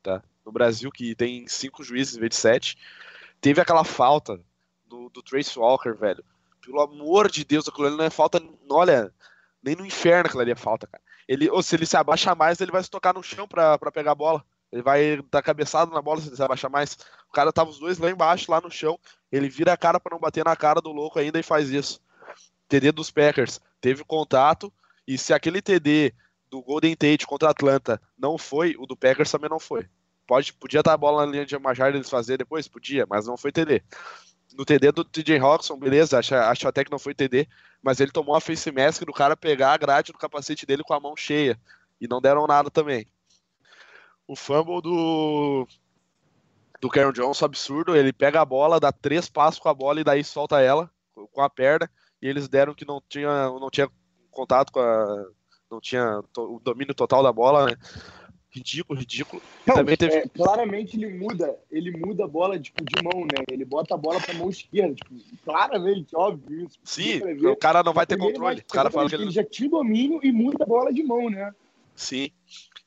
tá? 0.02 0.22
No 0.44 0.52
Brasil, 0.52 0.90
que 0.90 1.14
tem 1.14 1.46
cinco 1.48 1.82
juízes 1.82 2.16
em 2.16 2.20
vez 2.20 2.30
de 2.30 2.36
sete. 2.36 2.78
Teve 3.40 3.60
aquela 3.60 3.84
falta 3.84 4.40
do, 4.86 5.08
do 5.08 5.22
Trace 5.22 5.58
Walker, 5.58 5.92
velho. 5.92 6.24
Pelo 6.60 6.80
amor 6.80 7.30
de 7.30 7.44
Deus, 7.44 7.68
aquilo 7.68 7.86
ali 7.86 7.96
não 7.96 8.04
é 8.04 8.10
falta. 8.10 8.42
Olha, 8.68 9.12
nem 9.62 9.74
no 9.74 9.86
inferno 9.86 10.26
aquilo 10.26 10.42
ali 10.42 10.52
é 10.52 10.56
falta, 10.56 10.86
cara. 10.86 11.02
Ele, 11.26 11.48
ou 11.48 11.62
se 11.62 11.76
ele 11.76 11.86
se 11.86 11.96
abaixa 11.96 12.34
mais, 12.34 12.60
ele 12.60 12.72
vai 12.72 12.82
se 12.82 12.90
tocar 12.90 13.14
no 13.14 13.22
chão 13.22 13.46
pra, 13.46 13.78
pra 13.78 13.92
pegar 13.92 14.12
a 14.12 14.16
bola. 14.16 14.44
Ele 14.72 14.82
vai 14.82 15.20
dar 15.30 15.42
cabeçada 15.42 15.90
na 15.90 16.00
bola 16.00 16.20
se 16.20 16.28
ele 16.28 16.42
abaixar 16.42 16.70
mais. 16.70 16.96
O 17.28 17.32
cara 17.32 17.52
tava 17.52 17.70
os 17.70 17.78
dois 17.78 17.98
lá 17.98 18.10
embaixo, 18.10 18.50
lá 18.50 18.60
no 18.60 18.70
chão. 18.70 18.98
Ele 19.30 19.48
vira 19.48 19.72
a 19.72 19.76
cara 19.76 19.98
para 19.98 20.14
não 20.14 20.20
bater 20.20 20.44
na 20.44 20.54
cara 20.54 20.80
do 20.80 20.92
louco 20.92 21.18
ainda 21.18 21.38
e 21.38 21.42
faz 21.42 21.70
isso. 21.70 22.00
TD 22.68 22.92
dos 22.92 23.10
Packers. 23.10 23.60
Teve 23.80 24.04
contato. 24.04 24.72
E 25.06 25.18
se 25.18 25.32
aquele 25.32 25.60
TD 25.60 26.14
do 26.50 26.62
Golden 26.62 26.94
Tate 26.94 27.26
contra 27.26 27.50
Atlanta 27.50 28.00
não 28.18 28.38
foi, 28.38 28.76
o 28.78 28.86
do 28.86 28.96
Packers 28.96 29.30
também 29.30 29.50
não 29.50 29.58
foi. 29.58 29.88
Pode, 30.26 30.52
podia 30.52 30.82
dar 30.82 30.92
a 30.92 30.96
bola 30.96 31.26
na 31.26 31.32
linha 31.32 31.44
de 31.44 31.58
Majar 31.58 31.92
eles 31.92 32.08
fazer 32.08 32.38
depois? 32.38 32.68
Podia, 32.68 33.04
mas 33.08 33.26
não 33.26 33.36
foi 33.36 33.50
TD. 33.50 33.82
No 34.56 34.64
TD 34.64 34.92
do 34.92 35.04
TJ 35.04 35.38
Roxon, 35.38 35.76
beleza, 35.76 36.18
acho, 36.18 36.34
acho 36.34 36.68
até 36.68 36.84
que 36.84 36.90
não 36.90 36.98
foi 36.98 37.14
TD, 37.14 37.48
mas 37.82 38.00
ele 38.00 38.10
tomou 38.10 38.34
a 38.34 38.40
face 38.40 38.70
mask 38.70 39.02
do 39.02 39.12
cara 39.12 39.36
pegar 39.36 39.72
a 39.72 39.76
grade 39.76 40.12
do 40.12 40.18
capacete 40.18 40.66
dele 40.66 40.84
com 40.84 40.94
a 40.94 41.00
mão 41.00 41.16
cheia. 41.16 41.58
E 42.00 42.06
não 42.08 42.20
deram 42.20 42.46
nada 42.46 42.70
também. 42.70 43.06
O 44.30 44.36
fumble 44.36 44.80
do 44.80 45.66
do 46.80 46.88
Karen 46.88 47.10
Johnson 47.10 47.44
absurdo, 47.44 47.96
ele 47.96 48.12
pega 48.12 48.40
a 48.40 48.44
bola, 48.44 48.78
dá 48.78 48.92
três 48.92 49.28
passos 49.28 49.58
com 49.58 49.68
a 49.68 49.74
bola 49.74 50.00
e 50.00 50.04
daí 50.04 50.22
solta 50.22 50.60
ela 50.60 50.88
com 51.32 51.40
a 51.42 51.50
perna, 51.50 51.90
e 52.22 52.28
eles 52.28 52.48
deram 52.48 52.72
que 52.72 52.86
não 52.86 53.02
tinha, 53.08 53.46
não 53.46 53.68
tinha 53.68 53.90
contato 54.30 54.70
com 54.70 54.78
a 54.78 55.26
não 55.68 55.80
tinha 55.80 56.22
o 56.36 56.60
domínio 56.60 56.94
total 56.94 57.24
da 57.24 57.32
bola, 57.32 57.66
né? 57.66 57.76
Ridículo, 58.50 59.00
ridículo. 59.00 59.42
Não, 59.66 59.74
também 59.74 59.96
teve... 59.96 60.14
é, 60.14 60.28
claramente 60.28 60.96
ele 60.96 61.12
muda, 61.12 61.58
ele 61.68 61.90
muda 61.90 62.24
a 62.24 62.28
bola 62.28 62.56
tipo, 62.56 62.84
de 62.84 63.02
mão, 63.02 63.22
né? 63.22 63.44
Ele 63.50 63.64
bota 63.64 63.96
a 63.96 63.98
bola 63.98 64.20
pra 64.20 64.34
mão 64.34 64.48
esquerda, 64.48 64.94
tipo, 64.94 65.12
claramente, 65.44 66.14
óbvio 66.14 66.66
isso. 66.66 66.78
Sim, 66.84 67.20
o 67.48 67.56
cara 67.56 67.82
não 67.82 67.92
vai 67.92 68.06
ter 68.06 68.16
controle. 68.16 68.60
O 68.60 68.72
cara 68.72 68.92
fala 68.92 69.08
que 69.08 69.16
ele... 69.16 69.24
ele 69.24 69.32
já 69.32 69.42
o 69.42 69.68
domínio 69.68 70.20
e 70.22 70.30
muda 70.30 70.62
a 70.62 70.66
bola 70.66 70.92
de 70.92 71.02
mão, 71.02 71.28
né? 71.28 71.52
Sim. 71.96 72.30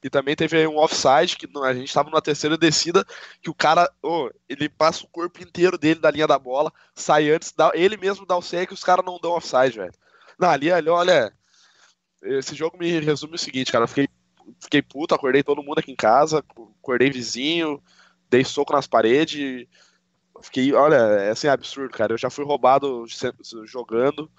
E 0.04 0.10
também 0.10 0.36
teve 0.36 0.68
um 0.68 0.78
offside 0.78 1.38
que 1.38 1.48
a 1.64 1.74
gente 1.74 1.88
estava 1.88 2.10
numa 2.10 2.22
terceira 2.22 2.58
descida 2.58 3.06
que 3.42 3.50
o 3.50 3.54
cara, 3.54 3.90
oh, 4.02 4.30
ele 4.50 4.68
passa 4.68 5.06
o 5.06 5.08
corpo 5.08 5.42
inteiro 5.42 5.78
dele 5.78 6.00
da 6.00 6.12
linha 6.12 6.28
da 6.28 6.38
bola, 6.38 6.74
sai 6.94 7.32
antes, 7.32 7.54
dá, 7.54 7.72
ele 7.74 7.96
mesmo 7.96 8.26
dá 8.26 8.36
o 8.36 8.42
sec 8.42 8.70
e 8.70 8.74
os 8.74 8.84
caras 8.84 9.06
não 9.06 9.20
dão 9.20 9.32
offside, 9.32 9.78
velho. 9.78 9.94
Não, 10.38 10.50
ali, 10.50 10.72
ali, 10.72 10.90
olha, 10.90 11.32
esse 12.22 12.54
jogo 12.54 12.78
me 12.78 13.00
resume 13.00 13.36
o 13.36 13.40
seguinte, 13.40 13.72
cara, 13.72 13.86
eu 13.86 13.88
fiquei 13.88 14.10
fiquei 14.60 14.82
puto, 14.82 15.16
acordei 15.16 15.44
todo 15.44 15.64
mundo 15.64 15.80
aqui 15.80 15.92
em 15.92 15.96
casa, 15.96 16.44
acordei 16.82 17.10
vizinho, 17.10 17.82
dei 18.30 18.44
soco 18.44 18.74
nas 18.74 18.88
paredes. 18.88 19.68
Fiquei, 20.42 20.74
olha, 20.74 20.96
é 20.96 21.30
assim, 21.30 21.48
absurdo, 21.48 21.92
cara. 21.92 22.14
Eu 22.14 22.18
já 22.18 22.30
fui 22.30 22.44
roubado 22.44 23.06
jogando, 23.66 24.30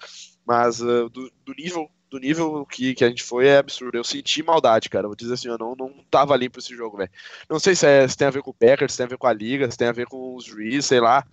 mas 0.45 0.81
uh, 0.81 1.09
do, 1.09 1.31
do, 1.43 1.53
nível 1.57 1.89
do 2.09 2.19
nível 2.19 2.65
que, 2.65 2.93
que 2.93 3.03
a 3.03 3.09
gente 3.09 3.23
foi 3.23 3.47
é 3.47 3.57
absurdo. 3.57 3.97
Eu 3.97 4.03
senti 4.03 4.43
maldade, 4.43 4.89
cara. 4.89 5.07
Vou 5.07 5.15
dizer 5.15 5.33
assim, 5.33 5.47
eu 5.47 5.57
não, 5.57 5.75
não 5.75 5.91
tava 6.09 6.35
limpo 6.35 6.59
esse 6.59 6.75
jogo, 6.75 6.97
velho. 6.97 7.11
Não 7.49 7.59
sei 7.59 7.75
se, 7.75 7.85
é, 7.85 8.07
se 8.07 8.17
tem 8.17 8.27
a 8.27 8.31
ver 8.31 8.41
com 8.41 8.51
o 8.51 8.53
Packers, 8.53 8.93
se 8.93 8.97
tem 8.97 9.05
a 9.05 9.09
ver 9.09 9.17
com 9.17 9.27
a 9.27 9.33
liga, 9.33 9.69
se 9.69 9.77
tem 9.77 9.87
a 9.87 9.93
ver 9.93 10.07
com 10.07 10.35
os 10.35 10.45
juízes, 10.45 10.85
sei 10.85 10.99
lá. 10.99 11.25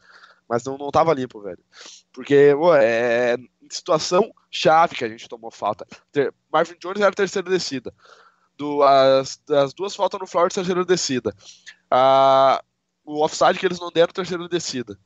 Mas 0.48 0.64
não, 0.64 0.76
não 0.76 0.90
tava 0.90 1.14
limpo, 1.14 1.40
velho. 1.40 1.58
Porque, 2.12 2.52
pô, 2.54 2.74
é 2.74 3.36
situação 3.70 4.32
chave 4.50 4.94
que 4.94 5.04
a 5.04 5.08
gente 5.08 5.28
tomou 5.28 5.50
falta. 5.50 5.86
Marvin 6.52 6.76
Jones 6.78 7.00
era 7.00 7.14
terceira 7.14 7.48
descida. 7.48 7.92
Do, 8.56 8.82
as, 8.82 9.40
as 9.48 9.72
duas 9.72 9.96
faltas 9.96 10.20
no 10.20 10.26
Flowers, 10.26 10.54
terceira 10.54 10.84
descida. 10.84 11.34
A, 11.90 12.62
o 13.04 13.24
offside 13.24 13.58
que 13.58 13.66
eles 13.66 13.80
não 13.80 13.90
deram, 13.90 14.12
terceira 14.12 14.46
descida. 14.48 14.98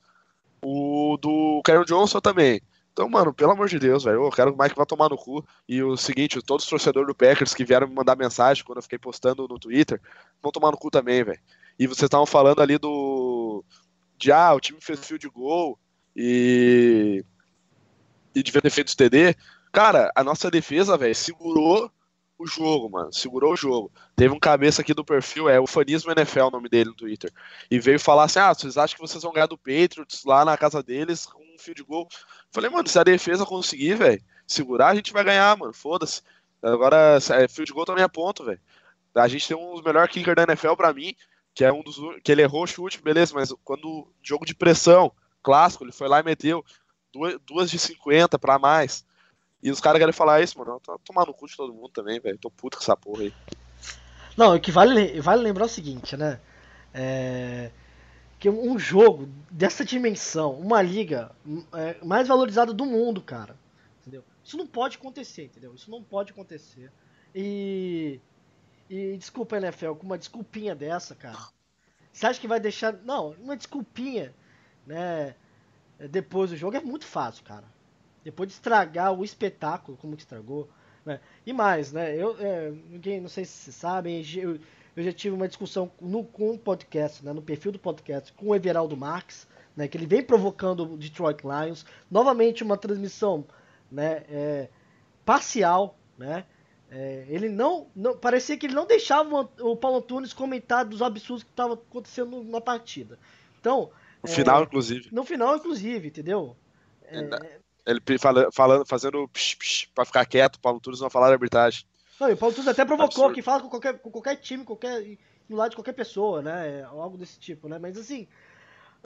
O 0.63 1.17
do 1.21 1.61
Karen 1.65 1.85
Johnson 1.85 2.21
também. 2.21 2.61
Então, 2.97 3.11
mano, 3.11 3.31
pelo 3.31 3.53
amor 3.53 3.69
de 3.69 3.79
Deus, 3.79 4.05
velho, 4.05 4.25
eu 4.25 4.31
quero 4.31 4.51
que 4.51 4.59
o 4.59 4.63
Mike 4.63 4.75
vá 4.75 4.87
tomar 4.87 5.11
no 5.11 5.19
cu. 5.19 5.47
E 5.69 5.83
o 5.83 5.99
seguinte, 5.99 6.41
todos 6.41 6.65
os 6.65 6.71
torcedores 6.71 7.07
do 7.07 7.15
Packers 7.15 7.53
que 7.53 7.63
vieram 7.63 7.87
me 7.87 7.95
mandar 7.95 8.17
mensagem 8.17 8.65
quando 8.65 8.79
eu 8.79 8.83
fiquei 8.83 8.99
postando 8.99 9.47
no 9.47 9.59
Twitter, 9.59 10.01
vão 10.43 10.51
tomar 10.51 10.71
no 10.71 10.79
cu 10.79 10.91
também, 10.91 11.23
velho. 11.23 11.39
E 11.79 11.87
vocês 11.87 12.05
estavam 12.05 12.25
falando 12.25 12.63
ali 12.63 12.79
do. 12.79 13.63
De 14.17 14.33
ah, 14.33 14.55
o 14.55 14.61
time 14.61 14.79
fez 14.81 15.05
field 15.05 15.29
goal 15.29 15.79
e. 16.17 17.23
E 18.35 18.43
devia 18.43 18.63
ter 18.63 18.71
feito 18.71 18.97
TD. 18.97 19.37
Cara, 19.71 20.11
a 20.17 20.25
nossa 20.25 20.51
defesa, 20.51 20.97
velho, 20.97 21.15
segurou 21.15 21.93
o 22.39 22.47
jogo, 22.47 22.89
mano. 22.89 23.13
Segurou 23.13 23.53
o 23.53 23.57
jogo. 23.57 23.93
Teve 24.17 24.33
um 24.33 24.41
cabeça 24.41 24.81
aqui 24.81 24.95
do 24.95 25.05
perfil, 25.05 25.51
é 25.51 25.61
o 25.61 25.67
Fanismo 25.67 26.13
NFL 26.13 26.45
o 26.45 26.51
nome 26.51 26.71
dele 26.71 26.89
no 26.89 26.97
Twitter. 26.97 27.31
E 27.71 27.79
veio 27.79 28.01
falar 28.01 28.25
assim: 28.25 28.39
ah, 28.39 28.55
vocês 28.55 28.79
acham 28.79 28.97
que 28.97 29.07
vocês 29.07 29.23
vão 29.23 29.35
ganhar 29.35 29.49
do 29.49 29.59
Patriots 29.59 30.25
lá 30.25 30.47
na 30.47 30.57
casa 30.57 30.83
deles 30.83 31.27
com 31.27 31.46
um 31.57 31.59
field 31.59 31.83
goal? 31.83 32.09
Falei, 32.53 32.71
mano, 32.71 32.89
se 32.89 32.99
a 32.99 33.05
defesa 33.05 33.45
conseguir, 33.45 33.95
velho, 33.95 34.23
segurar, 34.47 34.89
a 34.89 34.95
gente 34.95 35.13
vai 35.13 35.25
ganhar, 35.25 35.57
mano. 35.57 35.73
Foda-se. 35.73 36.23
Agora, 36.63 37.19
é, 37.31 37.49
field 37.49 37.73
goal 37.73 37.87
também 37.87 38.05
é 38.05 38.09
ponto, 38.09 38.45
velho. 38.45 38.61
A 39.15 39.29
gente 39.29 39.49
tem 39.49 39.57
um 39.57 39.75
dos 39.75 39.83
melhores 39.83 40.13
kickers 40.13 40.37
da 40.37 40.43
NFL 40.43 40.75
pra 40.75 40.93
mim, 40.93 41.15
que 41.55 41.65
é 41.65 41.73
um 41.73 41.83
dos. 41.83 41.97
que 42.23 42.31
ele 42.31 42.43
errou 42.43 42.65
o 42.65 42.67
chute, 42.67 43.01
beleza, 43.01 43.33
mas 43.35 43.53
quando 43.65 44.07
jogo 44.23 44.45
de 44.45 44.55
pressão, 44.55 45.11
clássico, 45.43 45.85
ele 45.85 45.93
foi 45.93 46.09
lá 46.09 46.21
e 46.21 46.23
meteu 46.23 46.65
duas, 47.13 47.39
duas 47.47 47.71
de 47.71 47.79
50 47.79 48.39
pra 48.39 48.59
mais. 48.59 49.05
E 49.63 49.71
os 49.71 49.81
caras 49.81 49.99
querem 49.99 50.13
falar 50.13 50.43
isso, 50.43 50.59
mano. 50.59 50.81
Tô 50.81 50.99
tomando 50.99 51.33
cu 51.33 51.49
de 51.49 51.57
todo 51.57 51.73
mundo 51.73 51.89
também, 51.89 52.21
velho. 52.21 52.39
Tô 52.39 52.51
puto 52.51 52.77
com 52.77 52.83
essa 52.83 52.97
porra 52.97 53.23
aí. 53.23 53.35
Não, 54.37 54.55
o 54.55 54.61
que 54.61 54.71
vale, 54.71 55.19
vale 55.21 55.43
lembrar 55.43 55.65
é 55.65 55.67
o 55.67 55.71
seguinte, 55.71 56.17
né? 56.17 56.39
É, 56.93 57.71
que 58.39 58.51
um 58.51 58.79
jogo 58.79 59.29
dessa 59.51 59.85
dimensão, 59.85 60.53
uma 60.55 60.83
liga 60.83 61.31
é, 61.73 62.05
mais 62.05 62.29
valorizada 62.29 62.73
do 62.73 62.85
mundo, 62.85 63.21
cara. 63.21 63.57
Entendeu? 64.01 64.23
Isso 64.45 64.57
não 64.57 64.67
pode 64.67 64.97
acontecer, 64.97 65.45
entendeu? 65.45 65.75
Isso 65.75 65.91
não 65.91 66.03
pode 66.03 66.33
acontecer. 66.33 66.91
E. 67.35 68.21
E 68.89 69.17
desculpa, 69.17 69.57
NFL, 69.57 69.95
com 69.95 70.07
uma 70.07 70.19
desculpinha 70.19 70.73
dessa, 70.75 71.15
cara. 71.15 71.37
Você 72.13 72.27
acha 72.27 72.41
que 72.41 72.47
vai 72.47 72.61
deixar. 72.61 72.93
Não, 72.93 73.31
uma 73.33 73.57
desculpinha, 73.57 74.33
né? 74.87 75.35
Depois 76.11 76.51
do 76.51 76.57
jogo 76.57 76.77
é 76.77 76.81
muito 76.81 77.05
fácil, 77.05 77.43
cara 77.43 77.65
depois 78.27 78.49
de 78.49 78.55
estragar 78.55 79.13
o 79.13 79.23
espetáculo, 79.23 79.97
como 79.99 80.17
que 80.17 80.23
estragou, 80.23 80.69
né? 81.05 81.21
E 81.47 81.53
mais, 81.53 81.93
né? 81.93 82.13
Eu, 82.17 82.37
é, 82.41 82.73
ninguém, 82.91 83.21
não 83.21 83.29
sei 83.29 83.45
se 83.45 83.53
vocês 83.53 83.77
sabem, 83.77 84.21
eu, 84.35 84.59
eu 84.97 85.05
já 85.05 85.13
tive 85.13 85.35
uma 85.35 85.47
discussão 85.47 85.93
no, 86.01 86.25
com 86.25 86.53
o 86.53 86.59
podcast, 86.59 87.25
né, 87.25 87.33
no 87.33 87.43
perfil 87.43 87.71
do 87.71 87.79
podcast, 87.79 88.33
com 88.33 88.47
o 88.47 88.55
Everaldo 88.55 88.97
Marques, 88.97 89.47
né, 89.77 89.87
que 89.87 89.97
ele 89.97 90.07
vem 90.07 90.23
provocando 90.23 90.95
o 90.95 90.97
Detroit 90.97 91.43
Lions, 91.43 91.85
novamente 92.11 92.65
uma 92.65 92.79
transmissão, 92.79 93.45
né, 93.93 94.25
é, 94.29 94.69
parcial, 95.25 95.99
né? 96.17 96.45
É, 96.89 97.27
ele 97.29 97.49
não, 97.49 97.89
não, 97.97 98.17
parecia 98.17 98.57
que 98.57 98.65
ele 98.65 98.75
não 98.75 98.87
deixava 98.87 99.51
o 99.61 99.77
Paulo 99.77 99.99
Antunes 99.99 100.33
comentar 100.33 100.85
dos 100.85 101.03
absurdos 101.03 101.43
que 101.43 101.51
estavam 101.51 101.75
acontecendo 101.75 102.45
na 102.45 102.61
partida. 102.61 103.19
Então, 103.61 103.91
no 104.23 104.31
é, 104.31 104.33
final, 104.33 104.63
inclusive. 104.63 105.09
No 105.13 105.25
final, 105.25 105.57
inclusive, 105.57 106.09
entendeu? 106.09 106.57
É, 107.03 107.59
ele 107.87 108.01
fala, 108.19 108.49
falando, 108.53 108.87
fazendo 108.87 109.29
psh, 109.29 109.55
psh, 109.57 109.87
pra 109.95 110.05
ficar 110.05 110.25
quieto, 110.27 110.57
o 110.57 110.61
Paulo 110.61 110.81
Tunes 110.81 111.01
não 111.01 111.11
falar 111.11 111.33
arbitragem. 111.33 111.85
Não, 112.19 112.31
e 112.31 112.33
o 112.33 112.37
Paulo 112.37 112.55
Tunes 112.55 112.69
até 112.69 112.85
provocou 112.85 113.25
Absurdo. 113.25 113.35
que 113.35 113.43
fala 113.43 113.63
com 113.63 113.69
qualquer, 113.69 113.99
com 113.99 114.11
qualquer 114.11 114.37
time, 114.37 114.65
qualquer, 114.65 115.19
no 115.49 115.57
lado 115.57 115.71
de 115.71 115.77
qualquer 115.77 115.93
pessoa, 115.93 116.41
né? 116.41 116.83
Algo 116.85 117.19
desse 117.19 117.39
tipo, 117.39 117.69
né? 117.69 117.79
Mas 117.79 117.97
assim, 117.97 118.27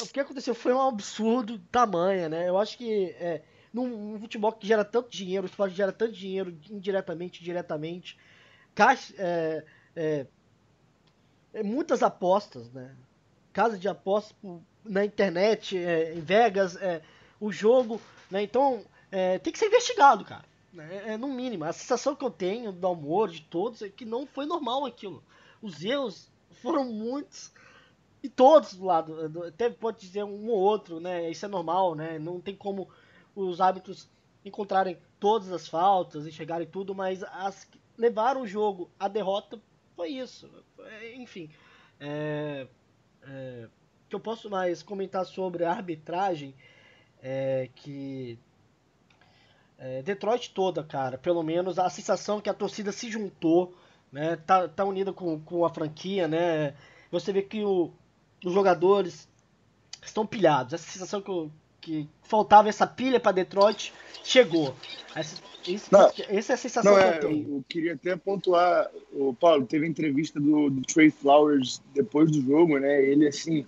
o 0.01 0.07
que 0.07 0.21
aconteceu 0.21 0.55
foi 0.55 0.73
um 0.73 0.81
absurdo 0.81 1.59
tamanho, 1.71 2.29
né? 2.29 2.49
Eu 2.49 2.59
acho 2.59 2.79
que 2.79 3.11
é, 3.19 3.43
num, 3.73 4.13
num, 4.13 4.21
futebol 4.21 4.53
que 4.53 4.67
gera 4.67 4.85
tanto 4.85 5.11
dinheiro, 5.11 5.45
o 5.45 5.51
esporte 5.51 5.75
gera 5.75 5.93
tanto 5.93 6.13
dinheiro 6.13 6.57
indiretamente, 6.71 7.43
diretamente, 7.43 8.19
caixa, 8.75 9.13
é, 9.19 9.65
é, 9.97 10.27
é, 11.55 11.63
muitas 11.63 12.03
apostas, 12.03 12.71
né? 12.73 12.95
Casa 13.53 13.77
de 13.77 13.89
apostas 13.89 14.37
na 14.85 15.05
internet, 15.05 15.77
é, 15.77 16.15
em 16.15 16.21
Vegas, 16.21 16.77
é, 16.77 17.03
o 17.41 17.51
jogo 17.51 18.01
né? 18.31 18.43
Então, 18.43 18.85
é, 19.11 19.39
tem 19.39 19.53
que 19.53 19.59
ser 19.59 19.67
investigado, 19.67 20.25
cara. 20.25 20.45
Né? 20.73 21.13
É, 21.13 21.17
no 21.17 21.29
mínimo. 21.29 21.65
A 21.65 21.73
sensação 21.73 22.15
que 22.15 22.25
eu 22.25 22.31
tenho 22.31 22.73
do 22.73 22.87
amor 22.87 23.31
de 23.31 23.43
todos 23.43 23.83
é 23.83 23.89
que 23.89 24.05
não 24.05 24.27
foi 24.27 24.47
normal 24.47 24.87
aquilo. 24.87 25.23
Os 25.61 25.85
erros 25.85 26.31
foram 26.63 26.85
muitos. 26.85 27.53
E 28.23 28.29
todos 28.29 28.75
do 28.75 28.85
lado. 28.85 29.47
Até 29.47 29.71
pode 29.71 30.01
dizer 30.01 30.25
um 30.25 30.49
ou 30.49 30.59
outro, 30.59 31.01
né? 31.01 31.31
Isso 31.31 31.45
é 31.45 31.49
normal, 31.49 31.95
né? 31.95 32.19
Não 32.19 32.41
tem 32.41 32.55
como 32.55 32.89
os 33.35 33.61
árbitros 33.61 34.09
encontrarem 34.45 34.99
todas 35.19 35.53
as 35.53 35.69
faltas, 35.69 36.27
enxergarem 36.27 36.67
tudo, 36.67 36.95
mas 36.95 37.23
as 37.25 37.65
que 37.65 37.81
levaram 37.97 38.43
o 38.43 38.47
jogo 38.47 38.91
à 38.99 39.09
derrota 39.09 39.61
foi 39.97 40.09
isso. 40.09 40.51
Enfim. 41.15 41.51
É, 41.99 42.67
é, 43.23 43.69
que 44.09 44.17
eu 44.17 44.21
posso 44.21 44.51
mais 44.51 44.83
comentar 44.83 45.25
sobre 45.25 45.65
a 45.65 45.71
arbitragem 45.71 46.55
é, 47.23 47.69
que 47.75 48.39
é, 49.81 50.03
Detroit 50.03 50.51
toda, 50.51 50.85
cara, 50.85 51.17
pelo 51.17 51.43
menos 51.43 51.79
a 51.79 51.89
sensação 51.89 52.41
que 52.41 52.51
a 52.51 52.55
torcida 52.55 52.93
se 52.93 53.11
juntou, 53.11 53.75
né, 54.13 54.37
tá, 54.37 54.69
tá 54.69 54.85
unida 54.85 55.13
com, 55.13 55.41
com 55.41 55.65
a 55.65 55.71
franquia, 55.71 56.29
né, 56.29 56.75
você 57.11 57.33
vê 57.33 57.43
que 57.43 57.65
o, 57.65 57.91
os 58.45 58.53
jogadores 58.53 59.27
estão 60.05 60.27
pilhados, 60.27 60.75
essa 60.75 60.91
sensação 60.91 61.23
que 61.23 61.31
eu, 61.31 61.51
que 61.81 62.07
faltava 62.23 62.69
essa 62.69 62.87
pilha 62.87 63.19
para 63.19 63.33
Detroit, 63.33 63.93
chegou. 64.23 64.75
Essa, 65.15 65.43
isso, 65.67 65.89
Não. 65.91 66.11
essa 66.29 66.53
é 66.53 66.55
a 66.55 66.59
sensação 66.59 66.93
Não, 66.93 66.99
que 67.01 67.07
é, 67.07 67.17
eu 67.17 67.21
tenho. 67.21 67.57
eu 67.57 67.65
queria 67.69 67.95
até 67.95 68.17
pontuar, 68.17 68.91
o 69.13 69.33
Paulo, 69.35 69.67
teve 69.67 69.87
entrevista 69.87 70.39
do, 70.39 70.71
do 70.71 70.83
Trey 70.83 71.11
Flowers 71.11 71.83
depois 71.95 72.31
do 72.31 72.43
jogo, 72.43 72.79
né? 72.79 73.03
Ele, 73.03 73.27
assim, 73.27 73.67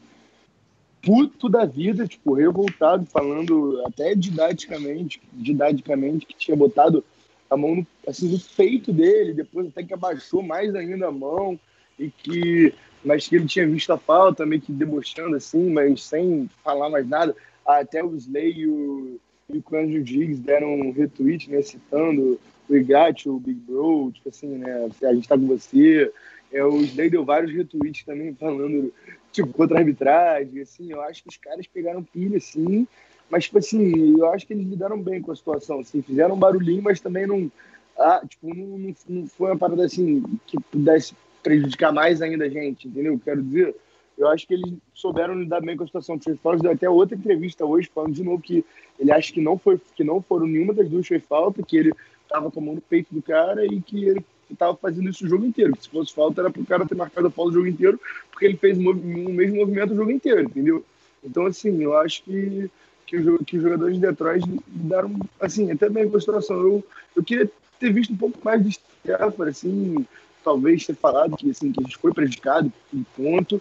puto 1.03 1.49
da 1.49 1.65
vida, 1.65 2.07
tipo, 2.07 2.33
revoltado, 2.33 3.05
falando 3.07 3.83
até 3.87 4.15
didaticamente, 4.15 5.21
didaticamente, 5.33 6.25
que 6.25 6.35
tinha 6.35 6.57
botado 6.57 7.05
a 7.51 7.57
mão 7.57 7.75
no, 7.75 7.87
assim, 8.07 8.29
no 8.29 8.39
peito 8.57 8.93
dele, 8.93 9.35
depois 9.35 9.67
até 9.67 9.83
que 9.83 9.93
abaixou 9.93 10.43
mais 10.43 10.75
ainda 10.75 11.09
a 11.09 11.13
mão, 11.13 11.59
e 11.99 12.09
que, 12.09 12.73
mas 13.05 13.29
que 13.29 13.37
ele 13.37 13.47
tinha 13.47 13.67
visto 13.67 13.93
a 13.93 13.99
falta, 13.99 14.47
meio 14.47 14.63
que 14.63 14.73
debochando 14.73 15.37
assim, 15.37 15.71
mas 15.71 16.03
sem 16.05 16.49
falar 16.65 16.89
mais 16.89 17.07
nada. 17.07 17.35
Até 17.67 18.03
o 18.03 18.17
Slay 18.17 18.53
e 18.53 18.67
o, 18.67 19.21
e 19.51 19.59
o 19.59 19.63
Cândido 19.63 20.05
Diggs 20.05 20.41
deram 20.41 20.75
um 20.75 20.93
retweet, 20.93 21.51
né, 21.51 21.63
citando 21.63 22.41
o 22.69 22.77
Igat, 22.77 23.29
o 23.29 23.39
Big 23.39 23.61
Bro, 23.61 24.13
tipo 24.13 24.29
assim, 24.29 24.49
né, 24.49 24.89
a 25.03 25.15
gente 25.15 25.29
tá 25.29 25.37
com 25.37 25.47
você. 25.47 26.11
É, 26.53 26.65
o 26.65 26.81
Slay 26.81 27.11
deu 27.11 27.25
vários 27.25 27.53
retweets 27.53 28.05
também 28.05 28.35
falando, 28.35 28.93
tipo, 29.33 29.53
contra 29.53 29.77
a 29.77 29.81
arbitragem, 29.81 30.61
assim, 30.61 30.93
eu 30.93 31.01
acho 31.03 31.23
que 31.23 31.29
os 31.31 31.37
caras 31.37 31.67
pegaram 31.67 32.03
pilha, 32.03 32.37
assim, 32.37 32.87
mas, 33.31 33.45
tipo 33.45 33.59
assim, 33.59 34.19
eu 34.19 34.31
acho 34.31 34.47
que 34.47 34.53
eles 34.53 34.67
lidaram 34.67 35.01
bem 35.01 35.23
com 35.23 35.33
a 35.33 35.37
situação, 35.37 35.81
assim, 35.81 36.03
fizeram 36.03 36.35
um 36.35 36.39
barulhinho, 36.39 36.83
mas 36.83 37.01
também 37.01 37.27
não, 37.27 37.51
ah, 37.99 38.23
tipo, 38.29 38.55
não, 38.55 38.79
não, 38.79 38.95
não 39.09 39.27
foi 39.27 39.51
uma 39.51 39.59
parada, 39.59 39.85
assim, 39.85 40.23
que 40.47 40.61
pudesse 40.71 41.15
prejudicar 41.43 41.93
mais 41.93 42.23
ainda 42.23 42.45
a 42.45 42.49
gente, 42.49 42.87
entendeu? 42.87 43.21
Quero 43.25 43.43
dizer, 43.43 43.75
eu 44.17 44.29
acho 44.29 44.47
que 44.47 44.55
eles 44.55 44.75
souberam 44.95 45.35
lidar 45.35 45.61
bem 45.61 45.77
com 45.77 45.83
a 45.83 45.87
situação. 45.87 46.17
O 46.17 46.19
Trey 46.19 46.39
deu 46.61 46.71
até 46.71 46.89
outra 46.89 47.17
entrevista 47.17 47.65
hoje 47.65 47.91
falando 47.93 48.15
de 48.15 48.23
novo 48.23 48.43
que 48.43 48.65
ele 48.99 49.11
acha 49.11 49.33
que 49.33 49.41
não 49.41 49.59
foi, 49.59 49.81
que 49.97 50.05
não 50.05 50.23
foram 50.23 50.47
nenhuma 50.47 50.73
das 50.73 50.89
duas 50.89 51.07
foi 51.07 51.19
falta, 51.19 51.63
que 51.63 51.77
ele 51.77 51.93
estava 52.23 52.51
com 52.51 52.61
a 52.61 52.63
mão 52.63 52.75
no 52.75 52.81
peito 52.81 53.13
do 53.13 53.23
cara 53.23 53.65
e 53.65 53.81
que 53.81 54.05
ele 54.05 54.25
estava 54.53 54.77
fazendo 54.77 55.09
isso 55.09 55.25
o 55.25 55.29
jogo 55.29 55.45
inteiro. 55.45 55.75
Que 55.77 55.85
se 55.85 55.91
fosse 55.91 56.13
falta 56.13 56.41
era 56.41 56.51
para 56.51 56.63
o 56.63 56.67
cara 56.67 56.87
ter 56.87 56.95
marcado 56.95 57.27
a 57.27 57.31
falta 57.31 57.51
o 57.51 57.55
jogo 57.55 57.67
inteiro, 57.67 58.01
porque 58.31 58.47
ele 58.47 58.57
fez 58.57 58.79
o 58.79 58.83
mesmo 58.83 59.57
movimento 59.57 59.93
o 59.93 59.97
jogo 59.97 60.11
inteiro, 60.11 60.43
entendeu? 60.43 60.85
Então 61.23 61.47
assim, 61.47 61.83
eu 61.83 61.97
acho 61.97 62.23
que 62.25 62.71
que, 63.07 63.45
que 63.45 63.57
os 63.59 63.63
jogadores 63.63 63.95
de 63.95 64.01
Detroit 64.01 64.45
lidaram 64.75 65.15
assim 65.39 65.71
até 65.71 65.89
bem 65.89 66.09
situação. 66.19 66.57
Eu 66.57 66.85
eu 67.15 67.23
queria 67.23 67.51
ter 67.79 67.93
visto 67.93 68.13
um 68.13 68.17
pouco 68.17 68.39
mais 68.43 68.63
de 68.63 68.71
Stafford, 69.05 69.51
assim, 69.51 70.07
talvez 70.43 70.87
ter 70.87 70.97
falado 70.97 71.37
que, 71.37 71.51
assim, 71.51 71.73
que 71.73 71.81
a 71.81 71.85
gente 71.85 71.99
foi 71.99 72.13
prejudicado, 72.13 72.73
em 72.93 73.05
ponto, 73.17 73.61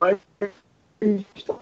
mas 0.00 0.18
tá 1.46 1.58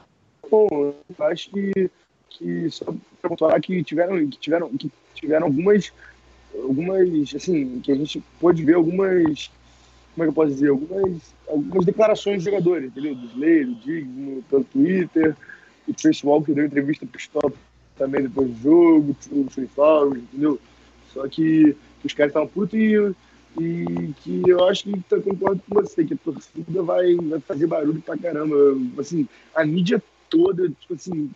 bom, 0.50 0.68
eu 0.70 1.24
acho 1.26 1.50
que, 1.50 1.90
que 2.28 2.70
só 2.70 2.84
para 3.20 3.30
pontuar 3.30 3.60
que 3.60 3.82
tiveram, 3.82 4.28
que 4.28 4.38
tiveram, 4.38 4.68
que 4.76 4.90
tiveram 5.14 5.46
algumas, 5.46 5.92
algumas, 6.54 7.34
assim, 7.34 7.80
que 7.80 7.92
a 7.92 7.94
gente 7.94 8.22
pôde 8.40 8.64
ver 8.64 8.74
algumas, 8.74 9.50
como 10.14 10.18
é 10.18 10.22
que 10.24 10.28
eu 10.28 10.32
posso 10.32 10.52
dizer, 10.52 10.68
algumas, 10.68 11.34
algumas 11.48 11.84
declarações 11.84 12.38
de 12.38 12.50
jogadores, 12.50 12.86
entendeu? 12.86 13.14
Do 13.14 13.26
Slayer, 13.26 13.66
do 13.66 13.74
Diggs, 13.74 14.44
no, 14.50 14.64
Twitter, 14.64 15.36
o 15.88 15.94
Trace 15.94 16.26
Walker 16.26 16.52
deu 16.52 16.66
entrevista 16.66 17.06
pro 17.06 17.20
Stop 17.20 17.56
também 17.96 18.22
depois 18.22 18.48
do 18.48 18.62
jogo, 18.62 19.16
o 19.30 19.44
Trey 19.44 19.66
Flowers, 19.66 20.22
entendeu? 20.22 20.58
Só 21.12 21.28
que, 21.28 21.76
que 22.00 22.06
os 22.06 22.14
caras 22.14 22.30
estavam 22.30 22.48
putos 22.48 22.78
e, 22.78 22.94
e 23.60 24.14
que 24.22 24.42
eu 24.46 24.66
acho 24.66 24.84
que 24.84 25.02
eu 25.10 25.22
concordo 25.22 25.62
com 25.68 25.74
você, 25.74 26.04
que 26.04 26.14
a 26.14 26.16
torcida 26.16 26.82
vai, 26.82 27.14
vai 27.16 27.40
fazer 27.40 27.66
barulho 27.66 28.00
pra 28.00 28.16
caramba. 28.16 28.56
Assim, 28.98 29.28
a 29.54 29.64
mídia 29.66 30.02
toda, 30.30 30.68
tipo 30.68 30.94
assim, 30.94 31.30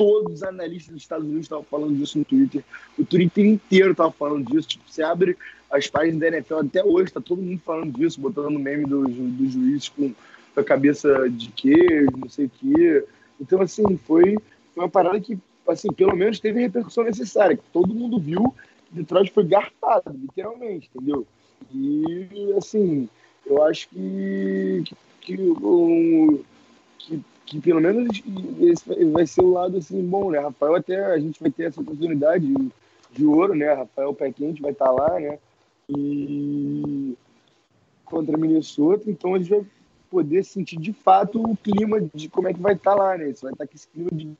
todos 0.00 0.36
os 0.36 0.42
analistas 0.42 0.94
dos 0.94 1.02
Estados 1.02 1.26
Unidos 1.26 1.44
estavam 1.44 1.64
falando 1.64 1.94
disso 1.94 2.18
no 2.18 2.24
Twitter. 2.24 2.64
O 2.98 3.04
Twitter 3.04 3.44
inteiro 3.44 3.90
estava 3.90 4.10
falando 4.10 4.50
disso. 4.50 4.66
Tipo, 4.66 4.84
você 4.86 5.02
abre 5.02 5.36
as 5.70 5.86
páginas 5.88 6.20
da 6.20 6.28
NFL 6.28 6.60
até 6.60 6.82
hoje, 6.82 7.12
tá 7.12 7.20
todo 7.20 7.42
mundo 7.42 7.60
falando 7.62 7.92
disso, 7.98 8.18
botando 8.18 8.58
meme 8.58 8.86
dos 8.86 9.14
do 9.14 9.50
juízes 9.50 9.90
com 9.90 10.10
a 10.56 10.64
cabeça 10.64 11.28
de 11.28 11.50
queijo, 11.50 12.16
não 12.16 12.30
sei 12.30 12.46
o 12.46 12.50
quê. 12.50 13.04
Então, 13.38 13.60
assim, 13.60 13.98
foi, 14.06 14.36
foi 14.74 14.84
uma 14.84 14.88
parada 14.88 15.20
que, 15.20 15.38
assim, 15.68 15.92
pelo 15.92 16.16
menos 16.16 16.40
teve 16.40 16.60
a 16.60 16.62
repercussão 16.62 17.04
necessária, 17.04 17.58
que 17.58 17.62
todo 17.70 17.94
mundo 17.94 18.18
viu 18.18 18.54
Detroit 18.90 19.30
foi 19.30 19.44
garfado, 19.44 20.10
literalmente, 20.18 20.90
entendeu? 20.94 21.26
E, 21.74 22.54
assim, 22.56 23.06
eu 23.46 23.62
acho 23.62 23.86
que, 23.90 24.82
que, 25.20 25.36
que, 25.36 25.40
um, 25.40 26.42
que, 26.98 27.22
que 27.50 27.60
pelo 27.60 27.80
menos 27.80 28.22
esse 28.60 29.04
vai 29.06 29.26
ser 29.26 29.40
o 29.40 29.50
lado, 29.50 29.76
assim, 29.76 30.00
bom, 30.06 30.30
né? 30.30 30.38
Rafael 30.38 30.76
até, 30.76 31.04
a 31.04 31.18
gente 31.18 31.40
vai 31.40 31.50
ter 31.50 31.64
essa 31.64 31.80
oportunidade 31.80 32.46
de, 33.10 33.26
ouro, 33.26 33.56
né? 33.56 33.72
Rafael 33.72 34.14
Pé 34.14 34.30
Quente 34.30 34.62
vai 34.62 34.70
estar 34.70 34.88
lá, 34.92 35.18
né? 35.18 35.36
E 35.88 37.16
contra 38.04 38.38
Minnesota, 38.38 39.10
então 39.10 39.34
a 39.34 39.38
gente 39.38 39.50
vai 39.50 39.66
poder 40.08 40.44
sentir 40.44 40.76
de 40.76 40.92
fato 40.92 41.42
o 41.42 41.56
clima 41.56 42.00
de 42.14 42.28
como 42.28 42.46
é 42.46 42.54
que 42.54 42.60
vai 42.60 42.74
estar 42.74 42.94
lá, 42.94 43.18
né? 43.18 43.32
Você 43.32 43.42
vai 43.42 43.52
estar 43.52 43.66
com 43.66 43.74
esse 43.74 43.88
clima 43.88 44.10
de 44.12 44.30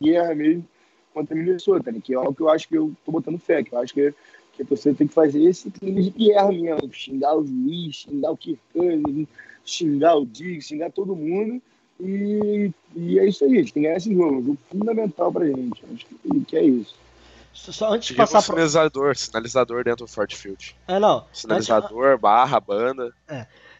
guerra 0.00 0.32
mesmo 0.32 0.64
contra 1.12 1.34
Minnesota, 1.34 1.90
né? 1.90 2.00
Que 2.02 2.14
é 2.14 2.16
algo 2.16 2.34
que 2.34 2.40
eu 2.40 2.50
acho 2.50 2.68
que 2.68 2.76
eu 2.76 2.92
tô 3.04 3.10
botando 3.10 3.36
fé, 3.36 3.64
que 3.64 3.74
eu 3.74 3.80
acho 3.80 3.92
que, 3.92 4.14
que 4.52 4.62
a 4.62 4.64
torcida 4.64 4.94
tem 4.94 5.08
que 5.08 5.14
fazer 5.14 5.42
esse 5.42 5.72
clima 5.72 6.00
de 6.00 6.10
guerra 6.10 6.52
mesmo, 6.52 6.92
xingar 6.92 7.36
o 7.36 7.44
juiz, 7.44 7.96
xingar 7.96 8.30
o 8.30 8.36
Kirk 8.36 8.60
Cousins, 8.72 9.28
xingar 9.64 10.14
o 10.14 10.24
Diggs, 10.24 10.68
xingar 10.68 10.92
todo 10.92 11.16
mundo. 11.16 11.60
E, 12.02 12.72
e 12.96 13.18
é 13.20 13.26
isso 13.28 13.44
aí, 13.44 13.52
a 13.52 13.56
gente 13.62 13.72
tem 13.72 13.82
que 13.82 13.88
ganhar 13.88 13.96
esse 13.96 14.12
jogo, 14.12 14.34
um 14.34 14.44
jogo 14.44 14.58
fundamental 14.68 15.32
pra 15.32 15.46
gente. 15.46 15.84
Acho 15.94 16.06
que, 16.06 16.44
que 16.44 16.56
é 16.56 16.64
isso. 16.64 16.96
Só 17.54 17.92
antes 17.92 18.08
de 18.08 18.14
Tinha 18.14 18.24
um 18.24 18.26
passar 18.26 18.42
pro. 18.42 18.54
sinalizador, 18.54 19.16
sinalizador 19.16 19.84
dentro 19.84 20.04
do 20.06 20.10
Fort 20.10 20.34
Field. 20.34 20.76
É, 20.88 20.98
não. 20.98 21.18
Antes, 21.18 21.40
Sinalizador, 21.40 22.18
barra, 22.18 22.58
banda. 22.58 23.14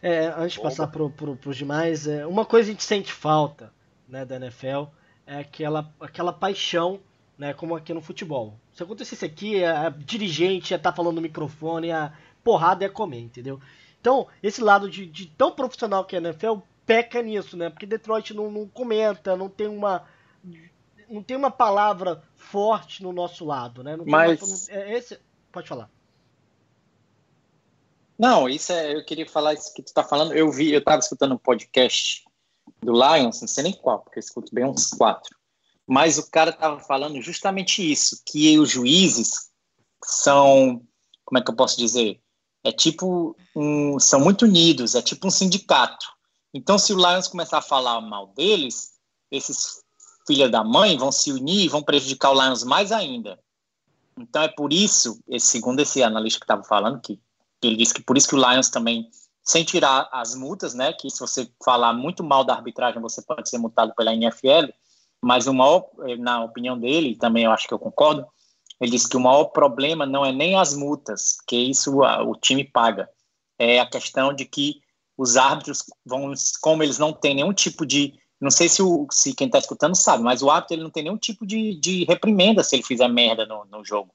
é, 0.00 0.32
antes 0.36 0.52
de 0.52 0.60
passar 0.60 0.86
pro, 0.86 1.10
pro, 1.10 1.34
pros 1.34 1.56
demais, 1.56 2.06
é, 2.06 2.24
uma 2.26 2.44
coisa 2.44 2.68
a 2.68 2.72
gente 2.72 2.84
sente 2.84 3.12
falta 3.12 3.72
né, 4.08 4.24
da 4.24 4.36
NFL 4.36 4.84
é 5.26 5.38
aquela, 5.38 5.92
aquela 5.98 6.32
paixão, 6.32 7.00
né, 7.36 7.52
como 7.54 7.74
aqui 7.74 7.92
no 7.92 8.02
futebol. 8.02 8.58
Se 8.74 8.82
acontecesse 8.82 9.24
aqui, 9.24 9.64
a 9.64 9.88
dirigente 9.88 10.72
ia 10.72 10.76
estar 10.76 10.92
falando 10.92 11.16
no 11.16 11.22
microfone, 11.22 11.90
a 11.90 12.12
porrada 12.44 12.84
ia 12.84 12.90
comer, 12.90 13.20
entendeu? 13.20 13.60
Então, 14.00 14.26
esse 14.42 14.60
lado 14.60 14.90
de, 14.90 15.06
de 15.06 15.26
tão 15.26 15.52
profissional 15.52 16.04
que 16.04 16.14
é 16.16 16.18
a 16.18 16.22
NFL 16.22 16.58
peca 16.86 17.22
nisso, 17.22 17.56
né? 17.56 17.70
Porque 17.70 17.86
Detroit 17.86 18.34
não, 18.34 18.50
não 18.50 18.66
comenta, 18.68 19.36
não 19.36 19.48
tem 19.48 19.68
uma 19.68 20.06
não 21.08 21.22
tem 21.22 21.36
uma 21.36 21.50
palavra 21.50 22.22
forte 22.36 23.02
no 23.02 23.12
nosso 23.12 23.44
lado, 23.44 23.82
né? 23.82 23.96
Não 23.96 24.04
Mas- 24.06 24.40
uma- 24.40 24.78
é, 24.78 24.96
esse, 24.96 25.18
pode 25.52 25.68
falar. 25.68 25.90
Não, 28.18 28.48
isso 28.48 28.72
é, 28.72 28.94
eu 28.94 29.04
queria 29.04 29.28
falar 29.28 29.54
isso 29.54 29.74
que 29.74 29.82
tu 29.82 29.92
tá 29.92 30.02
falando. 30.02 30.32
Eu 30.32 30.50
vi, 30.50 30.72
eu 30.72 30.82
tava 30.82 31.00
escutando 31.00 31.34
um 31.34 31.38
podcast 31.38 32.24
do 32.80 32.92
Lions, 32.92 33.40
não 33.40 33.48
sei 33.48 33.64
nem 33.64 33.72
qual, 33.72 34.00
porque 34.00 34.18
eu 34.18 34.20
escuto 34.20 34.54
bem 34.54 34.64
uns 34.64 34.86
quatro. 34.86 35.36
Mas 35.86 36.18
o 36.18 36.30
cara 36.30 36.52
tava 36.52 36.78
falando 36.80 37.20
justamente 37.20 37.90
isso, 37.90 38.22
que 38.24 38.58
os 38.58 38.70
juízes 38.70 39.50
são, 40.04 40.82
como 41.24 41.38
é 41.38 41.42
que 41.42 41.50
eu 41.50 41.56
posso 41.56 41.76
dizer? 41.76 42.20
É 42.64 42.70
tipo 42.70 43.36
um, 43.56 43.98
são 43.98 44.20
muito 44.20 44.44
unidos, 44.44 44.94
é 44.94 45.02
tipo 45.02 45.26
um 45.26 45.30
sindicato. 45.30 46.06
Então, 46.54 46.78
se 46.78 46.92
o 46.92 46.96
Lions 46.96 47.28
começar 47.28 47.58
a 47.58 47.62
falar 47.62 48.00
mal 48.00 48.28
deles, 48.28 48.94
esses 49.30 49.82
filha 50.26 50.48
da 50.48 50.62
mãe 50.62 50.96
vão 50.96 51.10
se 51.10 51.32
unir 51.32 51.64
e 51.64 51.68
vão 51.68 51.82
prejudicar 51.82 52.30
o 52.30 52.40
Lions 52.40 52.62
mais 52.62 52.92
ainda. 52.92 53.38
Então 54.16 54.42
é 54.42 54.48
por 54.48 54.72
isso, 54.72 55.18
segundo 55.40 55.80
esse 55.80 56.02
analista 56.02 56.38
que 56.38 56.44
estava 56.44 56.62
falando, 56.62 57.00
que 57.00 57.18
que 57.62 57.68
ele 57.68 57.76
disse 57.76 57.94
que 57.94 58.02
por 58.02 58.18
isso 58.18 58.28
que 58.28 58.34
o 58.34 58.38
Lions 58.38 58.68
também, 58.68 59.08
sem 59.44 59.64
tirar 59.64 60.08
as 60.12 60.34
multas, 60.34 60.74
né, 60.74 60.92
que 60.92 61.08
se 61.08 61.20
você 61.20 61.48
falar 61.64 61.92
muito 61.92 62.24
mal 62.24 62.42
da 62.42 62.54
arbitragem, 62.54 63.00
você 63.00 63.22
pode 63.22 63.48
ser 63.48 63.58
multado 63.58 63.94
pela 63.94 64.12
NFL, 64.12 64.72
mas 65.22 65.46
o 65.46 65.54
maior, 65.54 65.88
eh, 66.08 66.16
na 66.16 66.42
opinião 66.42 66.76
dele, 66.76 67.14
também 67.14 67.44
eu 67.44 67.52
acho 67.52 67.68
que 67.68 67.72
eu 67.72 67.78
concordo, 67.78 68.26
ele 68.80 68.90
disse 68.90 69.08
que 69.08 69.16
o 69.16 69.20
maior 69.20 69.44
problema 69.44 70.04
não 70.04 70.26
é 70.26 70.32
nem 70.32 70.56
as 70.56 70.74
multas, 70.74 71.38
que 71.46 71.56
isso 71.56 72.00
o 72.00 72.34
time 72.34 72.64
paga, 72.64 73.08
é 73.56 73.78
a 73.78 73.86
questão 73.86 74.34
de 74.34 74.44
que 74.44 74.82
os 75.16 75.36
árbitros 75.36 75.84
vão, 76.04 76.32
como 76.60 76.82
eles 76.82 76.98
não 76.98 77.12
têm 77.12 77.34
nenhum 77.34 77.52
tipo 77.52 77.84
de, 77.84 78.14
não 78.40 78.50
sei 78.50 78.68
se, 78.68 78.82
o, 78.82 79.06
se 79.10 79.34
quem 79.34 79.46
está 79.46 79.58
escutando 79.58 79.94
sabe, 79.94 80.22
mas 80.22 80.42
o 80.42 80.50
árbitro 80.50 80.74
ele 80.74 80.82
não 80.82 80.90
tem 80.90 81.04
nenhum 81.04 81.16
tipo 81.16 81.46
de, 81.46 81.74
de 81.78 82.04
reprimenda 82.04 82.64
se 82.64 82.76
ele 82.76 82.82
fizer 82.82 83.08
merda 83.08 83.46
no, 83.46 83.64
no 83.66 83.84
jogo. 83.84 84.10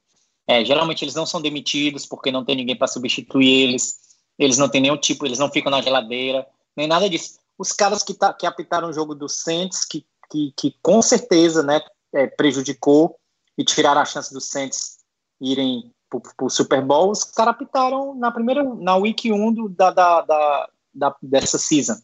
É, 0.46 0.64
geralmente 0.64 1.04
eles 1.04 1.14
não 1.14 1.26
são 1.26 1.40
demitidos 1.40 2.06
porque 2.06 2.32
não 2.32 2.44
tem 2.44 2.56
ninguém 2.56 2.76
para 2.76 2.86
substituir 2.86 3.68
eles. 3.68 3.98
Eles 4.38 4.56
não 4.56 4.68
têm 4.68 4.80
nenhum 4.80 4.96
tipo, 4.96 5.26
eles 5.26 5.38
não 5.38 5.50
ficam 5.50 5.70
na 5.70 5.82
geladeira, 5.82 6.46
nem 6.76 6.86
nada 6.86 7.08
disso. 7.08 7.38
Os 7.58 7.72
caras 7.72 8.02
que, 8.02 8.14
tá, 8.14 8.32
que 8.32 8.46
apitaram 8.46 8.88
o 8.88 8.92
jogo 8.92 9.14
do 9.14 9.28
Saints, 9.28 9.84
que, 9.84 10.06
que, 10.30 10.52
que 10.56 10.74
com 10.80 11.02
certeza 11.02 11.62
né, 11.62 11.80
é, 12.14 12.26
prejudicou 12.26 13.18
e 13.58 13.64
tiraram 13.64 14.00
a 14.00 14.04
chance 14.04 14.32
dos 14.32 14.48
Saints 14.48 14.98
irem 15.40 15.92
para 16.08 16.46
o 16.46 16.48
Super 16.48 16.82
Bowl, 16.82 17.10
os 17.10 17.24
caras 17.24 17.54
apitaram 17.54 18.14
na 18.14 18.30
primeira, 18.30 18.62
na 18.62 18.96
week 18.96 19.30
1 19.30 19.52
do, 19.52 19.68
da, 19.68 19.90
da, 19.90 20.22
da, 20.22 20.70
da, 20.98 21.14
dessa 21.22 21.58
season. 21.58 21.96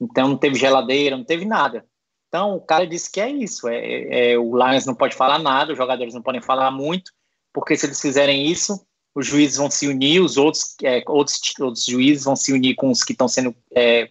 Então 0.00 0.28
não 0.28 0.36
teve 0.36 0.56
geladeira, 0.56 1.16
não 1.16 1.24
teve 1.24 1.44
nada. 1.44 1.84
Então, 2.28 2.56
o 2.56 2.60
cara 2.60 2.86
disse 2.86 3.10
que 3.10 3.20
é 3.20 3.30
isso. 3.30 3.68
É, 3.68 3.76
é, 3.76 4.32
é, 4.32 4.38
o 4.38 4.56
Lions 4.56 4.84
não 4.84 4.94
pode 4.94 5.14
falar 5.14 5.38
nada, 5.38 5.72
os 5.72 5.78
jogadores 5.78 6.12
não 6.12 6.22
podem 6.22 6.42
falar 6.42 6.70
muito, 6.70 7.12
porque 7.52 7.76
se 7.76 7.86
eles 7.86 8.00
fizerem 8.00 8.46
isso, 8.46 8.84
os 9.14 9.26
juízes 9.26 9.56
vão 9.56 9.70
se 9.70 9.88
unir, 9.88 10.20
os 10.20 10.36
outros, 10.36 10.74
é, 10.82 11.02
outros, 11.06 11.40
outros 11.58 11.86
juízes 11.86 12.24
vão 12.24 12.36
se 12.36 12.52
unir 12.52 12.74
com 12.74 12.90
os 12.90 13.02
que 13.02 13.12
estão 13.12 13.28
sendo 13.28 13.54
é, 13.74 14.10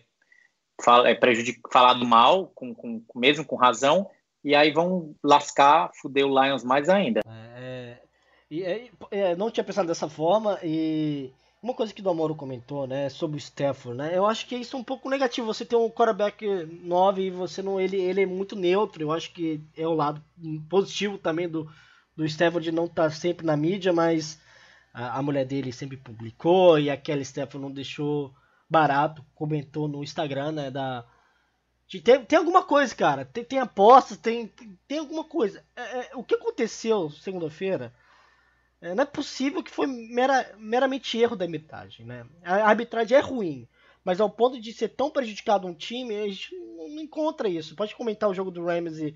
fala, 0.83 1.09
é, 1.09 1.19
falado 1.71 2.05
mal, 2.05 2.47
com, 2.55 2.73
com, 2.73 3.03
mesmo 3.15 3.45
com 3.45 3.55
razão, 3.55 4.09
e 4.43 4.55
aí 4.55 4.71
vão 4.71 5.15
lascar, 5.23 5.91
fuder 6.01 6.25
o 6.25 6.43
Lions 6.43 6.63
mais 6.63 6.89
ainda. 6.89 7.21
É, 7.27 7.97
e, 8.49 8.63
é, 9.11 9.35
não 9.35 9.51
tinha 9.51 9.63
pensado 9.63 9.87
dessa 9.87 10.09
forma, 10.09 10.57
e 10.63 11.31
uma 11.65 11.73
coisa 11.73 11.91
que 11.91 12.01
o 12.01 12.09
Amoro 12.09 12.35
comentou, 12.35 12.85
né, 12.85 13.09
sobre 13.09 13.37
o 13.37 13.39
Stafford, 13.39 13.97
né, 13.97 14.15
eu 14.15 14.27
acho 14.27 14.45
que 14.45 14.55
isso 14.55 14.75
é 14.75 14.79
um 14.79 14.83
pouco 14.83 15.09
negativo. 15.09 15.47
Você 15.47 15.65
tem 15.65 15.77
um 15.77 15.89
quarterback 15.89 16.45
9 16.83 17.23
e 17.23 17.31
você 17.31 17.63
não, 17.63 17.79
ele, 17.79 17.97
ele 17.97 18.21
é 18.21 18.25
muito 18.25 18.55
neutro. 18.55 19.01
Eu 19.01 19.11
acho 19.11 19.31
que 19.33 19.59
é 19.75 19.87
o 19.87 19.95
lado 19.95 20.23
positivo 20.69 21.17
também 21.17 21.49
do, 21.49 21.67
do 22.15 22.23
Stafford 22.23 22.71
não 22.71 22.85
estar 22.85 23.05
tá 23.05 23.09
sempre 23.09 23.43
na 23.45 23.57
mídia, 23.57 23.91
mas 23.91 24.39
a, 24.93 25.17
a, 25.17 25.21
mulher 25.23 25.43
dele 25.43 25.71
sempre 25.71 25.97
publicou 25.97 26.77
e 26.77 26.91
aquela 26.91 27.21
Stafford 27.21 27.65
não 27.65 27.71
deixou 27.71 28.31
barato, 28.69 29.25
comentou 29.33 29.87
no 29.87 30.03
Instagram, 30.03 30.51
né, 30.51 30.69
da 30.69 31.03
tem, 32.03 32.23
tem 32.25 32.37
alguma 32.37 32.63
coisa, 32.63 32.93
cara. 32.95 33.25
Tem, 33.25 33.43
tem 33.43 33.59
apostas, 33.59 34.17
tem, 34.17 34.47
tem 34.87 34.99
alguma 34.99 35.23
coisa. 35.23 35.63
É, 35.75 35.81
é, 35.81 36.11
o 36.15 36.23
que 36.23 36.35
aconteceu 36.35 37.09
segunda-feira? 37.09 37.93
É, 38.85 38.93
não 38.93 39.01
é 39.01 39.05
possível 39.05 39.63
que 39.63 39.71
foi 39.71 39.87
mera, 39.87 40.55
meramente 40.59 41.17
erro 41.17 41.35
da 41.35 41.43
arbitragem. 41.43 42.05
Né? 42.05 42.23
A 42.43 42.67
arbitragem 42.69 43.17
é 43.17 43.19
ruim, 43.19 43.67
mas 44.03 44.21
ao 44.21 44.29
ponto 44.29 44.61
de 44.61 44.71
ser 44.71 44.89
tão 44.89 45.09
prejudicado 45.09 45.65
um 45.65 45.73
time, 45.73 46.15
a 46.15 46.27
gente 46.27 46.55
não 46.55 46.99
encontra 46.99 47.49
isso. 47.49 47.75
Pode 47.75 47.95
comentar 47.95 48.29
o 48.29 48.33
jogo 48.33 48.51
do 48.51 48.63
Rams 48.63 48.99
e, 48.99 49.15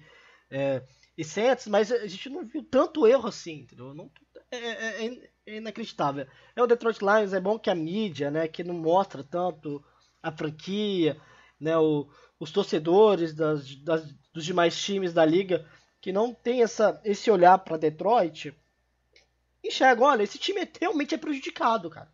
é, 0.49 0.81
e 1.15 1.23
Saints, 1.23 1.67
mas 1.67 1.91
a 1.91 2.07
gente 2.07 2.29
não 2.29 2.43
viu 2.43 2.63
tanto 2.63 3.05
erro 3.05 3.27
assim, 3.27 3.59
entendeu? 3.59 3.93
Não, 3.93 4.09
é, 4.49 4.57
é, 4.57 5.29
é, 5.45 5.57
inacreditável. 5.57 6.25
É 6.55 6.63
o 6.63 6.67
Detroit 6.67 6.99
Lions, 7.01 7.33
é 7.33 7.39
bom 7.39 7.59
que 7.59 7.69
a 7.69 7.75
mídia, 7.75 8.31
né, 8.31 8.47
que 8.47 8.63
não 8.63 8.73
mostra 8.73 9.23
tanto 9.23 9.85
a 10.23 10.31
franquia, 10.31 11.15
né, 11.59 11.77
o, 11.77 12.09
os 12.39 12.51
torcedores 12.51 13.35
das, 13.35 13.75
das, 13.75 14.11
dos 14.33 14.43
demais 14.43 14.75
times 14.81 15.13
da 15.13 15.23
liga, 15.23 15.63
que 16.01 16.11
não 16.11 16.33
tem 16.33 16.63
essa, 16.63 16.99
esse 17.05 17.29
olhar 17.29 17.59
para 17.59 17.77
Detroit, 17.77 18.51
enxergam, 19.63 20.05
olha, 20.05 20.23
esse 20.23 20.37
time 20.37 20.67
realmente 20.79 21.15
é 21.15 21.17
prejudicado, 21.17 21.89
cara. 21.89 22.11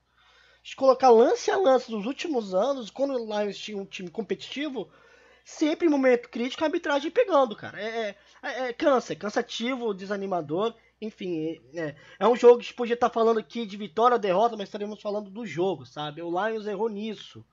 Se 0.63 0.75
colocar 0.75 1.09
lance 1.09 1.51
a 1.51 1.57
lance 1.57 1.91
nos 1.91 2.05
últimos 2.05 2.53
anos, 2.53 2.89
quando 2.89 3.13
o 3.13 3.25
Lions 3.25 3.57
tinha 3.57 3.77
um 3.77 3.85
time 3.85 4.09
competitivo, 4.09 4.89
sempre 5.43 5.87
em 5.87 5.91
momento 5.91 6.27
crítico 6.27 6.63
a 6.63 6.67
arbitragem 6.67 7.11
pegando, 7.11 7.55
cara. 7.55 7.79
É, 7.79 8.15
é, 8.41 8.69
é 8.69 8.73
cansa, 8.73 9.13
é 9.13 9.15
cansativo, 9.15 9.93
desanimador. 9.93 10.73
Enfim, 10.99 11.61
é, 11.75 11.95
é 12.17 12.27
um 12.27 12.35
jogo 12.35 12.55
que 12.55 12.61
a 12.61 12.63
gente 12.63 12.73
podia 12.73 12.95
estar 12.95 13.11
falando 13.11 13.39
aqui 13.39 13.65
de 13.65 13.77
vitória 13.77 14.17
derrota, 14.17 14.57
mas 14.57 14.67
estaremos 14.67 15.01
falando 15.01 15.29
do 15.29 15.45
jogo, 15.45 15.85
sabe? 15.85 16.23
O 16.23 16.29
Lions 16.31 16.65
errou 16.65 16.89
nisso. 16.89 17.45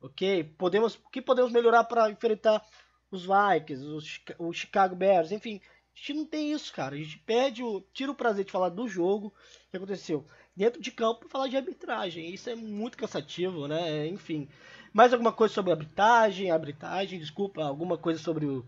Ok? 0.00 0.44
Podemos, 0.56 0.94
o 0.94 1.10
que 1.10 1.20
podemos 1.20 1.52
melhorar 1.52 1.84
para 1.84 2.10
enfrentar 2.10 2.64
os 3.10 3.26
Vikings, 3.26 3.84
os, 3.84 4.20
o 4.38 4.52
Chicago 4.52 4.96
Bears, 4.96 5.30
enfim, 5.30 5.60
a 6.00 6.02
gente 6.02 6.14
não 6.14 6.24
tem 6.24 6.50
isso, 6.50 6.72
cara. 6.72 6.94
A 6.94 6.98
gente 6.98 7.18
perde 7.18 7.62
o. 7.62 7.82
tira 7.92 8.10
o 8.10 8.14
prazer 8.14 8.46
de 8.46 8.50
falar 8.50 8.70
do 8.70 8.88
jogo 8.88 9.34
que 9.70 9.76
aconteceu 9.76 10.24
dentro 10.56 10.80
de 10.80 10.90
campo 10.90 11.28
falar 11.28 11.48
de 11.48 11.58
arbitragem. 11.58 12.32
Isso 12.32 12.48
é 12.48 12.54
muito 12.54 12.96
cansativo, 12.96 13.68
né? 13.68 14.06
Enfim. 14.06 14.48
Mais 14.94 15.12
alguma 15.12 15.30
coisa 15.30 15.52
sobre 15.52 15.72
arbitragem? 15.72 16.50
Arbitragem, 16.50 17.18
desculpa, 17.18 17.62
alguma 17.62 17.98
coisa 17.98 18.18
sobre 18.18 18.46
o, 18.46 18.66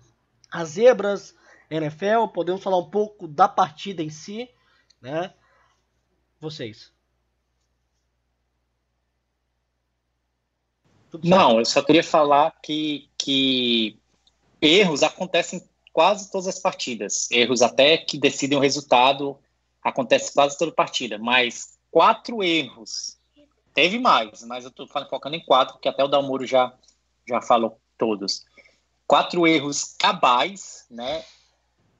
as 0.50 0.70
zebras, 0.70 1.34
NFL? 1.70 2.28
Podemos 2.34 2.62
falar 2.62 2.76
um 2.76 2.90
pouco 2.90 3.26
da 3.26 3.48
partida 3.48 4.02
em 4.02 4.10
si, 4.10 4.46
né? 5.00 5.32
Vocês. 6.38 6.92
Não, 11.24 11.58
eu 11.58 11.64
só 11.64 11.82
queria 11.82 12.04
falar 12.04 12.50
que, 12.62 13.08
que 13.16 13.98
erros 14.60 15.02
acontecem 15.02 15.66
quase 15.92 16.30
todas 16.30 16.48
as 16.48 16.58
partidas. 16.58 17.30
Erros 17.30 17.62
até 17.62 17.98
que 17.98 18.18
decidem 18.18 18.56
o 18.56 18.60
resultado 18.60 19.38
acontece 19.82 20.32
quase 20.32 20.56
toda 20.56 20.72
partida, 20.72 21.18
mas 21.18 21.78
quatro 21.90 22.42
erros. 22.42 23.18
Teve 23.74 23.98
mais, 23.98 24.42
mas 24.44 24.64
eu 24.64 24.70
estou 24.70 24.86
focando 24.86 25.36
em 25.36 25.44
quatro, 25.44 25.74
porque 25.74 25.88
até 25.88 26.04
o 26.04 26.08
Dalmuro 26.08 26.46
já, 26.46 26.72
já 27.28 27.40
falou 27.40 27.80
todos. 27.96 28.44
Quatro 29.06 29.46
erros 29.46 29.94
cabais, 29.98 30.86
né? 30.90 31.24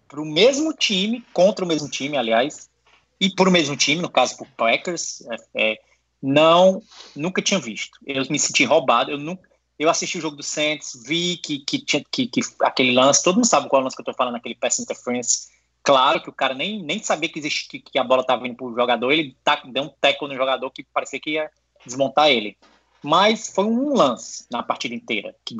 Para 0.06 0.20
o 0.20 0.26
mesmo 0.26 0.72
time, 0.74 1.24
contra 1.32 1.64
o 1.64 1.68
mesmo 1.68 1.88
time, 1.88 2.16
aliás, 2.16 2.70
e 3.18 3.30
por 3.30 3.48
o 3.48 3.50
mesmo 3.50 3.76
time, 3.76 4.02
no 4.02 4.10
caso 4.10 4.36
por 4.36 4.48
Packers, 4.50 5.22
é, 5.54 5.72
é, 5.72 5.80
não, 6.22 6.82
nunca 7.16 7.40
tinha 7.40 7.58
visto. 7.58 7.98
Eu 8.06 8.24
me 8.28 8.38
senti 8.38 8.64
roubado, 8.64 9.10
eu 9.10 9.18
nunca, 9.18 9.48
eu 9.82 9.90
assisti 9.90 10.18
o 10.18 10.20
jogo 10.20 10.36
do 10.36 10.42
Saints, 10.42 11.02
vi 11.04 11.36
que, 11.36 11.58
que 11.58 11.78
tinha 11.78 12.04
que, 12.10 12.26
que, 12.26 12.40
aquele 12.60 12.92
lance, 12.92 13.22
todo 13.22 13.36
mundo 13.36 13.46
sabe 13.46 13.68
qual 13.68 13.82
lance 13.82 13.96
que 13.96 14.00
eu 14.00 14.06
tô 14.06 14.14
falando, 14.14 14.36
aquele 14.36 14.54
pass 14.54 14.78
interference. 14.78 15.48
Claro 15.82 16.22
que 16.22 16.28
o 16.28 16.32
cara 16.32 16.54
nem, 16.54 16.80
nem 16.82 17.02
sabia 17.02 17.28
que, 17.28 17.40
existia, 17.40 17.80
que, 17.80 17.98
a 17.98 18.04
bola 18.04 18.24
tava 18.24 18.42
vindo 18.42 18.54
pro 18.54 18.74
jogador, 18.74 19.10
ele 19.10 19.36
tá, 19.42 19.60
deu 19.66 19.84
um 19.84 19.90
tackle 20.00 20.28
no 20.28 20.36
jogador 20.36 20.70
que 20.70 20.84
parecia 20.84 21.18
que 21.18 21.30
ia 21.30 21.50
desmontar 21.84 22.28
ele. 22.30 22.56
Mas 23.02 23.52
foi 23.52 23.64
um 23.64 23.92
lance 23.92 24.46
na 24.48 24.62
partida 24.62 24.94
inteira 24.94 25.34
que, 25.44 25.56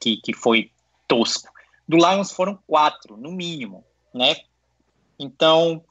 que, 0.00 0.16
que 0.16 0.32
foi 0.32 0.70
tosco. 1.06 1.52
Do 1.86 1.98
Lions 1.98 2.32
foram 2.32 2.58
quatro, 2.66 3.18
no 3.18 3.30
mínimo, 3.30 3.84
né? 4.14 4.36
Então, 5.18 5.84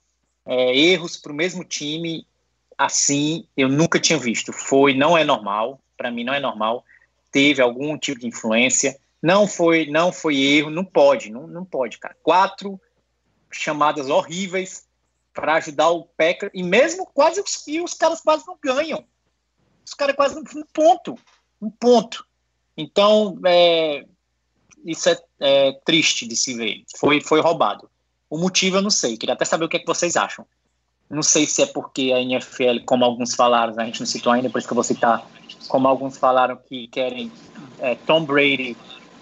é, 0.45 0.76
erros 0.76 1.17
para 1.17 1.32
o 1.32 1.36
mesmo 1.36 1.63
time, 1.63 2.26
assim, 2.76 3.48
eu 3.56 3.69
nunca 3.69 4.00
tinha 4.00 4.17
visto. 4.17 4.52
Foi, 4.52 4.95
não 4.95 5.15
é 5.15 5.24
normal, 5.24 5.80
para 5.95 6.10
mim 6.10 6.24
não 6.24 6.34
é 6.34 6.39
normal 6.39 6.84
teve 7.36 7.62
algum 7.62 7.98
tipo 7.98 8.21
de 8.21 8.28
influência. 8.28 8.98
Não 9.21 9.45
foi, 9.45 9.88
não 9.88 10.13
foi 10.13 10.38
erro, 10.38 10.69
não 10.69 10.86
pode, 10.86 11.30
não, 11.30 11.45
não 11.45 11.65
pode, 11.65 11.98
cara. 11.98 12.15
Quatro 12.24 12.80
chamadas 13.52 14.10
horríveis 14.10 14.88
para 15.34 15.56
ajudar 15.56 15.89
o 15.89 16.06
Packer 16.06 16.50
e 16.54 16.63
mesmo 16.63 17.06
quase 17.06 17.41
os, 17.41 17.67
e 17.67 17.82
os 17.82 17.93
caras 17.93 18.21
quase 18.21 18.48
não 18.48 18.58
ganham. 18.63 19.04
Os 19.86 19.93
caras 19.93 20.15
quase 20.15 20.39
um 20.39 20.63
ponto, 20.71 21.19
um 21.62 21.69
ponto. 21.69 22.26
Então, 22.78 23.38
é, 23.45 24.06
isso 24.86 25.10
é, 25.10 25.21
é, 25.41 25.74
triste 25.84 26.26
de 26.26 26.38
se 26.38 26.54
ver. 26.54 26.86
Foi, 26.95 27.19
foi 27.19 27.41
roubado. 27.41 27.89
O 28.30 28.38
motivo 28.38 28.78
eu 28.78 28.82
não 28.82 28.89
sei. 28.89 29.17
Queria 29.17 29.36
até 29.36 29.43
saber 29.43 29.65
o 29.65 29.69
que, 29.69 29.76
é 29.76 29.80
que 29.82 29.86
vocês 29.86 30.15
acham. 30.15 30.48
Não 31.10 31.22
sei 31.22 31.46
se 31.46 31.62
é 31.62 31.65
porque 31.65 32.12
a 32.13 32.20
NFL, 32.20 32.84
como 32.86 33.06
alguns 33.06 33.36
falaram, 33.36 33.74
a 33.78 33.86
gente 33.86 34.00
não 34.00 34.08
citou 34.08 34.32
ainda, 34.34 34.50
por 34.50 34.58
isso 34.58 34.68
que 34.68 34.72
eu 34.72 34.76
vou 34.76 34.84
citar, 34.84 35.26
como 35.68 35.88
alguns 35.88 36.18
falaram 36.18 36.58
que 36.58 36.88
querem 36.88 37.32
é, 37.80 37.96
Tom 37.96 38.26
Brady 38.26 38.76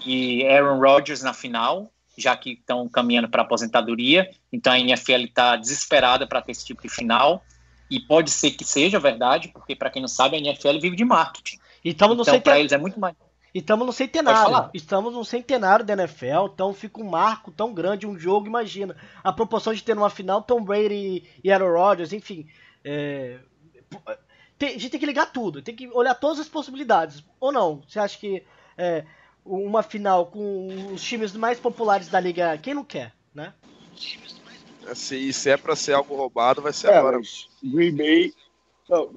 e 0.05 0.45
Aaron 0.47 0.79
Rodgers 0.79 1.21
na 1.21 1.33
final, 1.33 1.91
já 2.17 2.35
que 2.37 2.51
estão 2.51 2.87
caminhando 2.87 3.29
para 3.29 3.41
aposentadoria. 3.41 4.29
Então 4.51 4.71
a 4.71 4.79
NFL 4.79 5.23
está 5.25 5.55
desesperada 5.55 6.27
para 6.27 6.41
ter 6.41 6.51
esse 6.51 6.65
tipo 6.65 6.81
de 6.81 6.89
final. 6.89 7.43
E 7.89 7.99
pode 7.99 8.31
ser 8.31 8.51
que 8.51 8.63
seja 8.63 8.99
verdade, 8.99 9.49
porque 9.49 9.75
para 9.75 9.89
quem 9.89 10.01
não 10.01 10.09
sabe, 10.09 10.35
a 10.35 10.39
NFL 10.39 10.79
vive 10.79 10.95
de 10.95 11.05
marketing. 11.05 11.59
Então, 11.83 12.13
então 12.13 12.41
para 12.41 12.59
eles 12.59 12.71
é 12.71 12.77
muito 12.77 12.99
mais. 12.99 13.15
E 13.53 13.59
estamos 13.59 13.85
no 13.85 13.93
centenário. 13.93 14.69
Estamos 14.73 15.13
no 15.13 15.23
centenário 15.23 15.85
da 15.85 15.93
NFL, 15.93 16.47
então 16.51 16.73
fica 16.73 16.99
um 16.99 17.09
marco 17.09 17.51
tão 17.51 17.71
grande, 17.71 18.07
um 18.07 18.17
jogo, 18.17 18.47
imagina. 18.47 18.95
A 19.23 19.31
proporção 19.31 19.73
de 19.73 19.83
ter 19.83 19.95
uma 19.95 20.09
final 20.09 20.41
Tom 20.41 20.63
Brady 20.63 21.23
e 21.43 21.51
Aaron 21.51 21.71
Rodgers, 21.71 22.13
enfim. 22.13 22.47
É... 22.83 23.39
Tem, 24.57 24.69
a 24.69 24.71
gente 24.73 24.89
tem 24.89 24.99
que 24.99 25.05
ligar 25.05 25.31
tudo, 25.31 25.61
tem 25.61 25.75
que 25.75 25.87
olhar 25.89 26.15
todas 26.15 26.39
as 26.39 26.49
possibilidades. 26.49 27.23
Ou 27.39 27.51
não? 27.51 27.83
Você 27.87 27.99
acha 27.99 28.17
que 28.17 28.43
é, 28.75 29.05
uma 29.45 29.83
final 29.83 30.27
com 30.27 30.91
os 30.91 31.03
times 31.03 31.33
mais 31.33 31.59
populares 31.59 32.07
da 32.07 32.19
liga, 32.19 32.57
quem 32.57 32.73
não 32.73 32.83
quer, 32.83 33.13
né? 33.35 33.53
Se, 34.95 35.31
se 35.31 35.49
é 35.49 35.57
para 35.57 35.75
ser 35.75 35.93
algo 35.93 36.15
roubado, 36.15 36.61
vai 36.61 36.73
ser 36.73 36.87
é, 36.87 36.97
agora. 36.97 37.19
Green 37.63 37.95
Bay. 37.95 38.33
Não, 38.89 39.13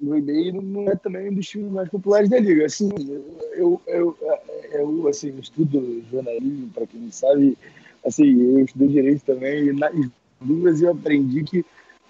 Bay 0.00 0.52
não 0.52 0.88
é 0.88 0.96
também 0.96 1.30
um 1.30 1.34
dos 1.34 1.48
times 1.48 1.70
mais 1.72 1.88
populares 1.88 2.28
da 2.28 2.38
liga. 2.38 2.66
Assim, 2.66 2.90
eu, 3.54 3.80
eu, 3.86 4.16
eu 4.72 5.08
assim, 5.08 5.36
estudo 5.38 6.02
jornalismo, 6.10 6.70
para 6.74 6.86
quem 6.86 7.00
não 7.00 7.12
sabe, 7.12 7.56
assim, 8.06 8.40
eu 8.40 8.64
estudei 8.64 8.88
direito 8.88 9.24
também, 9.24 9.66
e 9.66 9.72
nas 9.72 9.92
duas 10.40 10.80
eu 10.80 10.92
aprendi 10.92 11.42
que 11.44 11.64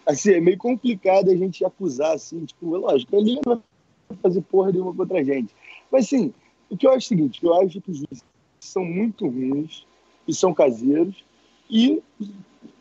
assim, 0.09 0.33
é 0.33 0.41
meio 0.41 0.57
complicado 0.57 1.31
a 1.31 1.37
gente 1.37 1.63
acusar, 1.65 2.15
assim, 2.15 2.45
tipo, 2.47 2.75
é 2.75 2.79
lógico, 2.79 3.15
a 3.15 3.21
liga 3.21 3.43
não 3.45 3.63
vai 4.09 4.19
fazer 4.23 4.41
porra 4.41 4.73
nenhuma 4.73 4.95
contra 4.95 5.21
a 5.21 5.23
gente. 5.23 5.55
Mas, 5.93 6.07
assim, 6.07 6.33
o 6.71 6.77
que 6.77 6.87
eu 6.87 6.91
acho 6.91 7.13
é 7.13 7.17
o 7.17 7.19
seguinte, 7.19 7.41
eu 7.45 7.55
acho 7.61 7.81
que 7.81 7.91
os 7.91 7.99
juízes 7.99 8.25
são 8.59 8.85
muito 8.85 9.27
ruins 9.27 9.87
e 10.27 10.35
são 10.35 10.55
caseiros 10.55 11.23
e 11.69 12.03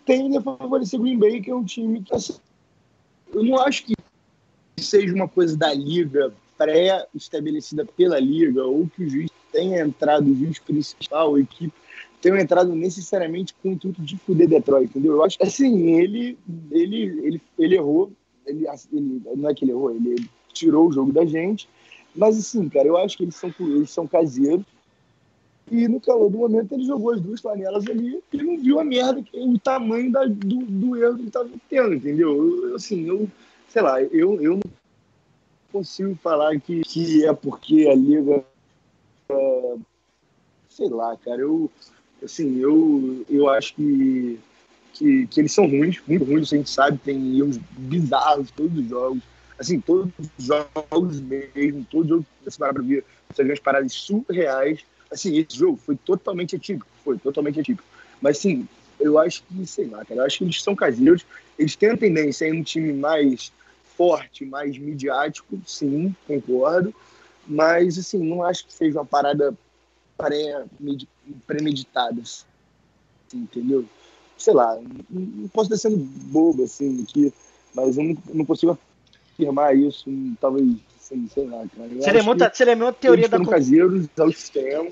tendem 0.06 0.38
a 0.38 0.42
favorecer 0.42 1.00
Green 1.02 1.20
Bay, 1.20 1.42
que 1.42 1.52
é 1.52 1.56
um 1.56 1.66
time 1.66 2.02
que, 2.02 2.16
assim, 2.16 2.36
eu 3.34 3.44
não 3.44 3.60
acho 3.60 3.86
que 3.86 3.94
seja 4.80 5.14
uma 5.14 5.28
coisa 5.28 5.58
da 5.58 5.74
liga 5.74 6.34
pré-estabelecida 6.58 7.86
pela 7.86 8.20
liga 8.20 8.64
ou 8.64 8.88
que 8.88 9.04
o 9.04 9.10
juiz 9.10 9.30
tenha 9.52 9.82
entrado, 9.82 10.30
o 10.30 10.36
juiz 10.36 10.60
principal, 10.60 11.36
a 11.36 11.40
equipe, 11.40 11.74
tenham 12.22 12.38
entrado 12.38 12.74
necessariamente 12.74 13.54
com 13.62 13.70
o 13.70 13.72
intuito 13.74 14.02
de 14.02 14.18
fuder 14.18 14.48
Detroit, 14.48 14.90
entendeu? 14.90 15.14
Eu 15.14 15.24
acho 15.24 15.38
que, 15.38 15.44
assim, 15.44 15.94
ele, 15.94 16.38
ele, 16.72 17.04
ele, 17.24 17.42
ele 17.58 17.76
errou, 17.76 18.12
ele, 18.46 18.66
ele, 18.92 19.22
não 19.36 19.50
é 19.50 19.54
que 19.54 19.66
ele 19.66 19.72
errou, 19.72 19.92
ele, 19.92 20.10
ele 20.10 20.30
tirou 20.52 20.88
o 20.88 20.92
jogo 20.92 21.12
da 21.12 21.26
gente, 21.26 21.70
mas, 22.16 22.38
assim, 22.38 22.68
cara, 22.70 22.88
eu 22.88 22.98
acho 22.98 23.18
que 23.18 23.24
eles 23.24 23.36
são, 23.36 23.54
eles 23.60 23.92
são 23.92 24.08
caseiros, 24.08 24.66
e 25.70 25.88
no 25.88 26.00
calor 26.00 26.30
do 26.30 26.38
momento 26.38 26.72
ele 26.72 26.86
jogou 26.86 27.12
as 27.12 27.22
duas 27.22 27.42
panelas 27.42 27.86
ali 27.88 28.20
e 28.32 28.38
não 28.38 28.58
viu 28.58 28.80
a 28.80 28.86
merda, 28.86 29.24
o 29.34 29.60
tamanho 29.60 30.12
da, 30.12 30.24
do, 30.26 30.60
do 30.66 30.96
erro 30.96 31.16
que 31.16 31.22
ele 31.22 31.28
estava 31.28 31.50
tendo, 31.70 31.94
entendeu? 31.94 32.70
Eu, 32.70 32.76
assim, 32.76 33.06
eu, 33.06 33.30
sei 33.70 33.82
lá, 33.82 34.02
eu, 34.02 34.42
eu 34.42 34.54
não 34.56 34.72
consigo 35.72 36.16
falar 36.16 36.60
que, 36.60 36.82
que 36.82 37.26
é 37.26 37.34
porque 37.34 37.88
a 37.88 37.96
liga. 37.96 38.44
É, 39.30 39.76
sei 40.70 40.90
lá, 40.90 41.16
cara, 41.18 41.42
eu. 41.42 41.70
Assim, 42.24 42.58
eu, 42.60 43.24
eu 43.30 43.48
acho 43.48 43.76
que, 43.76 44.40
que, 44.94 45.28
que 45.28 45.40
eles 45.40 45.52
são 45.52 45.68
ruins, 45.68 46.02
muito 46.08 46.26
ruins, 46.26 46.52
a 46.52 46.58
gente 46.58 46.70
sabe, 46.70 46.98
tem 46.98 47.38
erros 47.38 47.58
bizarros 47.78 48.50
todos 48.52 48.76
os 48.76 48.90
jogos. 48.90 49.24
Assim, 49.60 49.80
todos 49.80 50.12
os 50.18 50.46
jogos 50.46 51.22
mesmo, 51.22 51.86
todos 51.92 52.06
os 52.06 52.26
jogos, 52.26 52.58
vai 52.58 52.74
pra 52.74 52.82
ver, 52.82 53.06
você 53.32 53.44
vê 53.44 53.52
umas 53.52 53.60
paradas 53.60 53.94
surreais 53.94 54.84
Assim, 55.12 55.38
esse 55.38 55.58
jogo 55.58 55.78
foi 55.78 55.96
totalmente 55.96 56.56
atípico, 56.56 56.88
foi 57.04 57.18
totalmente 57.18 57.60
atípico. 57.60 57.88
Mas, 58.22 58.38
sim, 58.38 58.68
eu 59.00 59.18
acho 59.20 59.44
que, 59.44 59.66
sei 59.66 59.88
lá, 59.88 60.04
cara, 60.06 60.22
eu 60.22 60.26
acho 60.26 60.40
que 60.40 60.44
eles 60.44 60.62
são 60.62 60.76
caseiros, 60.76 61.26
eles 61.58 61.76
têm 61.76 61.90
a 61.92 61.98
tendência 61.98 62.46
em 62.48 62.60
um 62.60 62.64
time 62.64 62.94
mais 62.94 63.52
forte, 63.98 64.46
mais 64.46 64.78
midiático, 64.78 65.60
sim, 65.66 66.16
concordo, 66.28 66.94
mas, 67.48 67.98
assim, 67.98 68.20
não 68.20 68.44
acho 68.44 68.66
que 68.66 68.74
seja 68.74 69.00
uma 69.00 69.06
parada 69.06 69.54
premeditada, 71.46 72.22
assim, 72.22 72.46
entendeu? 73.34 73.86
Sei 74.38 74.54
lá, 74.54 74.80
não 75.10 75.48
posso 75.50 75.74
estar 75.74 75.90
sendo 75.90 75.98
bobo, 75.98 76.64
assim, 76.64 77.04
aqui, 77.04 77.34
mas 77.74 77.98
eu 77.98 78.04
não, 78.04 78.18
não 78.34 78.46
consigo 78.46 78.78
afirmar 79.34 79.76
isso, 79.76 80.10
talvez 80.40 80.68
Sim, 81.08 81.26
sei 81.34 81.48
lá, 81.48 81.66
cara. 81.74 82.02
seria, 82.02 82.22
muita, 82.22 82.52
seria 82.54 82.76
muita 82.76 82.92
teoria 82.92 83.30
da 83.30 83.46
caseiros 83.46 84.10
ao. 84.20 84.28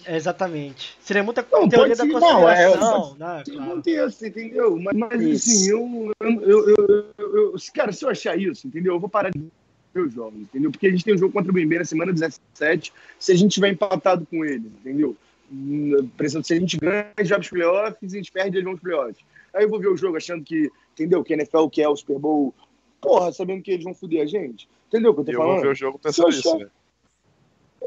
Exatamente. 0.08 0.98
Seria 1.02 1.22
muita 1.22 1.46
não, 1.52 1.68
teoria 1.68 1.94
da 1.94 2.08
conspiração. 2.08 2.42
Não, 2.42 2.50
é, 2.50 2.78
não, 2.78 3.16
né. 3.16 3.44
Isso, 3.86 4.26
entendeu? 4.26 4.80
Mas, 4.80 4.96
mas 4.96 5.12
assim, 5.12 5.70
eu, 5.72 6.14
eu, 6.22 6.70
eu, 6.70 7.14
eu, 7.18 7.56
Cara, 7.74 7.92
se 7.92 8.06
eu 8.06 8.10
achar 8.10 8.40
isso, 8.40 8.66
entendeu? 8.66 8.94
Eu 8.94 9.00
vou 9.02 9.10
parar 9.10 9.30
de 9.30 9.44
ver 9.94 10.02
os 10.08 10.14
jogos, 10.14 10.40
entendeu? 10.40 10.72
Porque 10.72 10.88
a 10.88 10.90
gente 10.90 11.04
tem 11.04 11.16
um 11.16 11.18
jogo 11.18 11.34
contra 11.34 11.52
o 11.52 11.54
Bembe 11.54 11.80
na 11.80 11.84
semana 11.84 12.14
17. 12.14 12.94
Se 13.20 13.34
a 13.34 13.36
gente 13.36 13.52
tiver 13.52 13.74
empatado 13.74 14.26
com 14.26 14.46
eles, 14.46 14.72
entendeu? 14.80 15.18
Pensando 16.16 16.46
se 16.46 16.54
a 16.54 16.58
gente 16.58 16.78
ganha, 16.78 17.12
a 17.18 17.22
gente 17.22 17.30
vai 17.30 17.40
pros 17.40 17.50
playoffs, 17.50 18.14
a 18.14 18.16
gente 18.16 18.32
perde, 18.32 18.56
eles 18.56 18.64
vão 18.64 18.78
pros 18.78 18.84
playoffs. 18.84 19.26
Aí 19.54 19.66
eu 19.66 19.70
vou 19.70 19.82
ver 19.82 19.90
o 19.90 19.98
jogo 19.98 20.16
achando 20.16 20.46
que, 20.46 20.72
entendeu? 20.94 21.22
Que 21.26 21.34
a 21.34 21.36
NFL 21.36 21.68
quer 21.68 21.90
o 21.90 21.96
Super 21.98 22.18
Bowl, 22.18 22.56
porra, 23.02 23.34
sabendo 23.34 23.62
que 23.62 23.72
eles 23.72 23.84
vão 23.84 23.94
foder 23.94 24.22
a 24.22 24.26
gente. 24.26 24.70
Entendeu 24.96 25.12
o 25.12 25.14
que 25.14 25.22
eu 25.22 25.26
tô 25.26 25.32
eu 25.32 25.38
falando? 25.38 25.50
Eu 25.50 25.56
vou 25.56 25.64
ver 25.64 25.72
o 25.72 25.76
jogo 25.76 26.00
pensando 26.00 26.28
nisso, 26.28 26.58
né? 26.58 26.68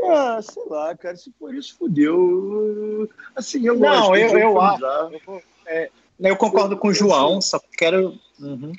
Ah, 0.05 0.41
sei 0.43 0.63
lá, 0.67 0.95
cara, 0.95 1.17
se 1.17 1.33
for 1.39 1.55
isso, 1.55 1.77
fudeu. 1.79 3.09
Assim, 3.35 3.67
eu 3.67 3.79
Não, 3.79 4.15
eu, 4.15 4.39
eu 4.39 4.61
acho. 4.61 4.85
Eu, 4.85 5.43
é, 5.67 5.91
eu 6.21 6.37
concordo 6.37 6.77
com 6.77 6.89
o 6.89 6.95
João, 6.95 7.41
só 7.41 7.59
quero. 7.77 8.19
Uhum. 8.39 8.73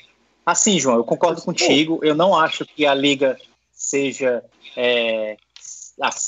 Assim, 0.46 0.80
João, 0.80 0.98
eu 0.98 1.04
concordo 1.04 1.42
contigo. 1.42 2.00
Eu 2.04 2.14
não 2.14 2.38
acho 2.38 2.66
que 2.66 2.86
a 2.86 2.94
liga 2.94 3.36
seja 3.72 4.44
é, 4.78 5.38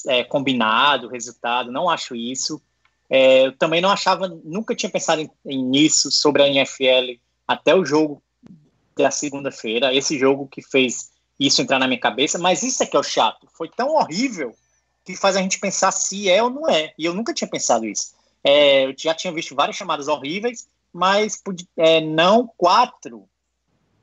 é, 0.07 0.23
combinado, 0.23 1.07
resultado, 1.07 1.71
não 1.71 1.87
acho 1.87 2.15
isso. 2.15 2.59
É, 3.09 3.45
eu 3.45 3.57
também 3.57 3.81
não 3.81 3.91
achava, 3.91 4.27
nunca 4.43 4.75
tinha 4.75 4.89
pensado 4.89 5.21
em, 5.21 5.29
em, 5.45 5.63
nisso 5.63 6.11
sobre 6.11 6.41
a 6.41 6.47
NFL 6.47 7.19
até 7.47 7.75
o 7.75 7.85
jogo 7.85 8.23
da 8.97 9.11
segunda-feira. 9.11 9.93
Esse 9.93 10.17
jogo 10.17 10.47
que 10.47 10.61
fez 10.61 11.10
isso 11.47 11.61
entrar 11.61 11.79
na 11.79 11.87
minha 11.87 11.99
cabeça, 11.99 12.37
mas 12.37 12.61
isso 12.61 12.83
é 12.83 12.85
que 12.85 12.95
é 12.95 12.99
o 12.99 13.03
chato. 13.03 13.47
Foi 13.53 13.67
tão 13.67 13.95
horrível 13.95 14.55
que 15.03 15.15
faz 15.15 15.35
a 15.35 15.41
gente 15.41 15.59
pensar 15.59 15.91
se 15.91 16.29
é 16.29 16.41
ou 16.43 16.49
não 16.49 16.69
é. 16.69 16.93
E 16.97 17.05
eu 17.05 17.13
nunca 17.13 17.33
tinha 17.33 17.49
pensado 17.49 17.85
isso. 17.85 18.13
É, 18.43 18.85
eu 18.85 18.93
já 18.97 19.13
tinha 19.13 19.33
visto 19.33 19.55
várias 19.55 19.75
chamadas 19.75 20.07
horríveis, 20.07 20.67
mas 20.93 21.41
é, 21.77 21.99
não 21.99 22.47
quatro, 22.57 23.27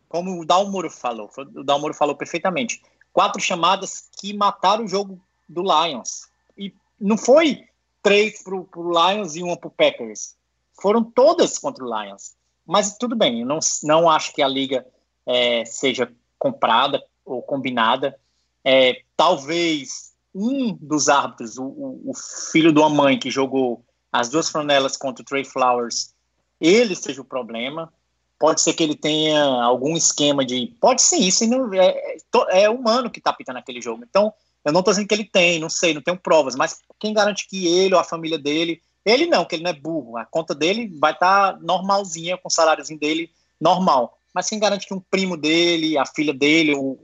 como 0.09 0.41
o 0.41 0.45
Dalmoro 0.45 0.91
falou. 0.91 1.31
O 1.37 1.63
Dalmoro 1.63 1.95
falou 1.95 2.17
perfeitamente. 2.17 2.83
Quatro 3.13 3.41
chamadas 3.41 4.09
que 4.19 4.33
mataram 4.33 4.85
o 4.85 4.89
jogo 4.89 5.21
do 5.49 5.63
Lions. 5.63 6.29
E 6.57 6.75
não 7.01 7.17
foi 7.17 7.67
três 8.03 8.43
para 8.43 8.55
o 8.55 8.69
Lions 8.75 9.37
e 9.37 9.43
uma 9.43 9.57
para 9.57 9.69
o 9.69 9.73
Packers. 9.73 10.37
Foram 10.81 11.05
todas 11.05 11.59
contra 11.59 11.85
o 11.85 12.03
Lions. 12.03 12.35
Mas 12.67 12.97
tudo 12.99 13.17
bem, 13.17 13.41
eu 13.41 13.47
não, 13.47 13.61
não 13.83 14.11
acho 14.11 14.33
que 14.33 14.43
a 14.43 14.49
liga 14.49 14.87
é, 15.25 15.65
seja 15.65 16.13
comprada 16.39 17.03
ou 17.29 17.43
combinada. 17.43 18.19
É, 18.65 19.03
talvez 19.17 20.13
um 20.35 20.77
dos 20.81 21.09
árbitros, 21.09 21.59
o, 21.59 21.65
o, 21.65 22.13
filho 22.53 22.73
de 22.73 22.79
uma 22.79 22.91
mãe 22.91 23.19
que 23.19 23.31
jogou 23.31 23.85
as 24.13 24.29
duas 24.29 24.49
franelas 24.49 24.97
contra 24.97 25.23
o 25.23 25.25
Trey 25.25 25.45
Flowers, 25.45 26.15
ele 26.61 26.95
seja 26.95 27.21
o 27.21 27.25
problema. 27.25 27.93
Pode 28.39 28.61
ser 28.61 28.73
que 28.73 28.83
ele 28.83 28.95
tenha 28.95 29.43
algum 29.43 29.97
esquema 29.97 30.45
de. 30.45 30.75
Pode 30.81 31.03
ser 31.03 31.17
isso, 31.17 31.47
não, 31.47 31.73
é, 31.75 31.89
é, 31.89 32.63
é 32.63 32.71
humano 32.71 33.11
que 33.11 33.19
está 33.19 33.33
pitando 33.33 33.57
aquele 33.57 33.81
jogo. 33.81 34.05
Então, 34.09 34.33
eu 34.65 34.73
não 34.73 34.81
estou 34.81 34.93
dizendo 34.93 35.09
que 35.09 35.15
ele 35.15 35.25
tem, 35.25 35.59
não 35.59 35.69
sei, 35.69 35.93
não 35.93 36.03
tenho 36.03 36.19
provas, 36.19 36.55
mas 36.55 36.79
quem 37.01 37.13
garante 37.13 37.49
que 37.49 37.67
ele 37.67 37.95
ou 37.95 38.01
a 38.01 38.05
família 38.05 38.39
dele. 38.39 38.81
Ele 39.05 39.27
não, 39.27 39.45
que 39.45 39.55
ele 39.55 39.63
não 39.63 39.71
é 39.71 39.75
burro. 39.75 40.19
A 40.19 40.27
conta 40.27 40.55
dele 40.55 40.93
vai 40.99 41.13
estar 41.13 41.55
tá 41.55 41.59
normalzinha, 41.63 42.37
com 42.37 42.49
o 42.49 42.51
saláriozinho 42.51 43.01
dele 43.01 43.31
normal. 43.59 44.19
Mas 44.35 44.49
quem 44.49 44.59
garante 44.59 44.87
que 44.87 44.93
um 44.93 45.01
primo 45.01 45.37
dele, 45.37 45.97
a 45.97 46.05
filha 46.05 46.35
dele, 46.35 46.75
o, 46.75 46.99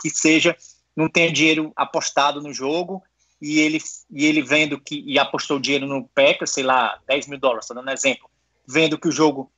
que 0.00 0.10
seja, 0.10 0.56
não 0.96 1.08
tenha 1.08 1.32
dinheiro 1.32 1.72
apostado 1.76 2.40
no 2.40 2.52
jogo 2.52 3.02
e 3.40 3.58
ele, 3.58 3.78
e 4.10 4.26
ele 4.26 4.42
vendo 4.42 4.80
que, 4.80 5.02
e 5.06 5.18
apostou 5.18 5.58
dinheiro 5.58 5.86
no 5.86 6.06
Packers, 6.08 6.50
sei 6.50 6.62
lá, 6.62 6.98
10 7.06 7.28
mil 7.28 7.38
dólares, 7.38 7.64
estou 7.64 7.76
dando 7.76 7.88
um 7.88 7.92
exemplo, 7.92 8.28
vendo 8.66 8.98
que 8.98 9.08
o 9.08 9.12
jogo 9.12 9.50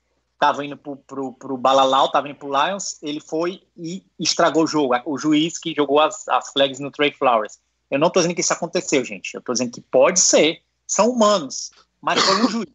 estava 0.42 0.64
indo 0.64 0.76
para 0.76 0.96
pro, 0.96 1.32
pro 1.34 1.56
Balalau, 1.56 2.06
estava 2.06 2.28
indo 2.28 2.36
para 2.36 2.48
o 2.48 2.66
Lions, 2.66 3.00
ele 3.00 3.20
foi 3.20 3.62
e 3.76 4.04
estragou 4.18 4.64
o 4.64 4.66
jogo. 4.66 4.94
O 5.06 5.16
juiz 5.16 5.56
que 5.56 5.72
jogou 5.72 6.00
as, 6.00 6.26
as 6.28 6.52
flags 6.52 6.80
no 6.80 6.90
Trey 6.90 7.12
Flowers. 7.12 7.58
Eu 7.88 7.98
não 7.98 8.08
estou 8.08 8.20
dizendo 8.20 8.34
que 8.34 8.40
isso 8.40 8.52
aconteceu, 8.52 9.04
gente. 9.04 9.34
Eu 9.34 9.38
estou 9.38 9.52
dizendo 9.52 9.70
que 9.70 9.80
pode 9.80 10.18
ser. 10.18 10.62
São 10.84 11.10
humanos. 11.10 11.70
Mas 12.00 12.20
foi 12.20 12.42
um 12.42 12.48
juiz. 12.48 12.68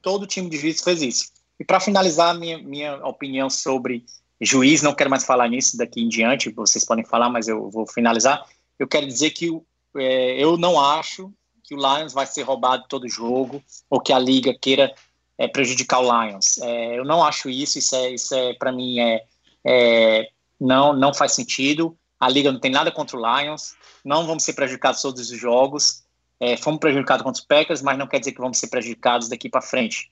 Todo 0.00 0.26
time 0.26 0.48
de 0.48 0.56
juiz 0.56 0.80
fez 0.80 1.02
isso. 1.02 1.32
E 1.60 1.64
para 1.64 1.80
finalizar, 1.80 2.38
minha, 2.38 2.56
minha 2.56 3.04
opinião 3.04 3.50
sobre 3.50 4.06
juiz, 4.40 4.82
não 4.82 4.94
quero 4.94 5.10
mais 5.10 5.24
falar 5.24 5.48
nisso 5.48 5.76
daqui 5.76 6.00
em 6.00 6.08
diante, 6.08 6.50
vocês 6.50 6.84
podem 6.84 7.04
falar, 7.04 7.28
mas 7.28 7.48
eu 7.48 7.70
vou 7.70 7.86
finalizar. 7.86 8.44
Eu 8.78 8.86
quero 8.86 9.06
dizer 9.06 9.30
que 9.30 9.50
é, 9.96 10.42
eu 10.42 10.56
não 10.56 10.80
acho 10.80 11.32
que 11.64 11.74
o 11.74 11.78
Lions 11.78 12.12
vai 12.12 12.26
ser 12.26 12.42
roubado 12.42 12.86
todo 12.88 13.08
jogo, 13.08 13.62
ou 13.90 14.00
que 14.00 14.12
a 14.12 14.18
liga 14.18 14.56
queira 14.58 14.94
é, 15.36 15.46
prejudicar 15.46 16.00
o 16.00 16.24
Lions. 16.24 16.58
É, 16.58 16.98
eu 16.98 17.04
não 17.04 17.22
acho 17.22 17.50
isso, 17.50 17.78
isso 17.78 17.94
é, 17.94 18.10
isso 18.10 18.34
é 18.34 18.54
para 18.54 18.72
mim, 18.72 18.98
é, 19.00 19.24
é, 19.64 20.28
não, 20.60 20.92
não 20.92 21.12
faz 21.12 21.32
sentido. 21.32 21.96
A 22.18 22.28
liga 22.28 22.50
não 22.50 22.58
tem 22.58 22.70
nada 22.70 22.90
contra 22.90 23.16
o 23.16 23.20
Lions, 23.20 23.74
não 24.04 24.26
vamos 24.26 24.44
ser 24.44 24.54
prejudicados 24.54 25.02
todos 25.02 25.30
os 25.30 25.38
jogos. 25.38 26.02
É, 26.40 26.56
fomos 26.56 26.80
prejudicados 26.80 27.24
contra 27.24 27.40
os 27.40 27.46
Packers, 27.46 27.82
mas 27.82 27.98
não 27.98 28.06
quer 28.06 28.20
dizer 28.20 28.32
que 28.32 28.40
vamos 28.40 28.58
ser 28.58 28.68
prejudicados 28.68 29.28
daqui 29.28 29.48
para 29.48 29.60
frente 29.60 30.08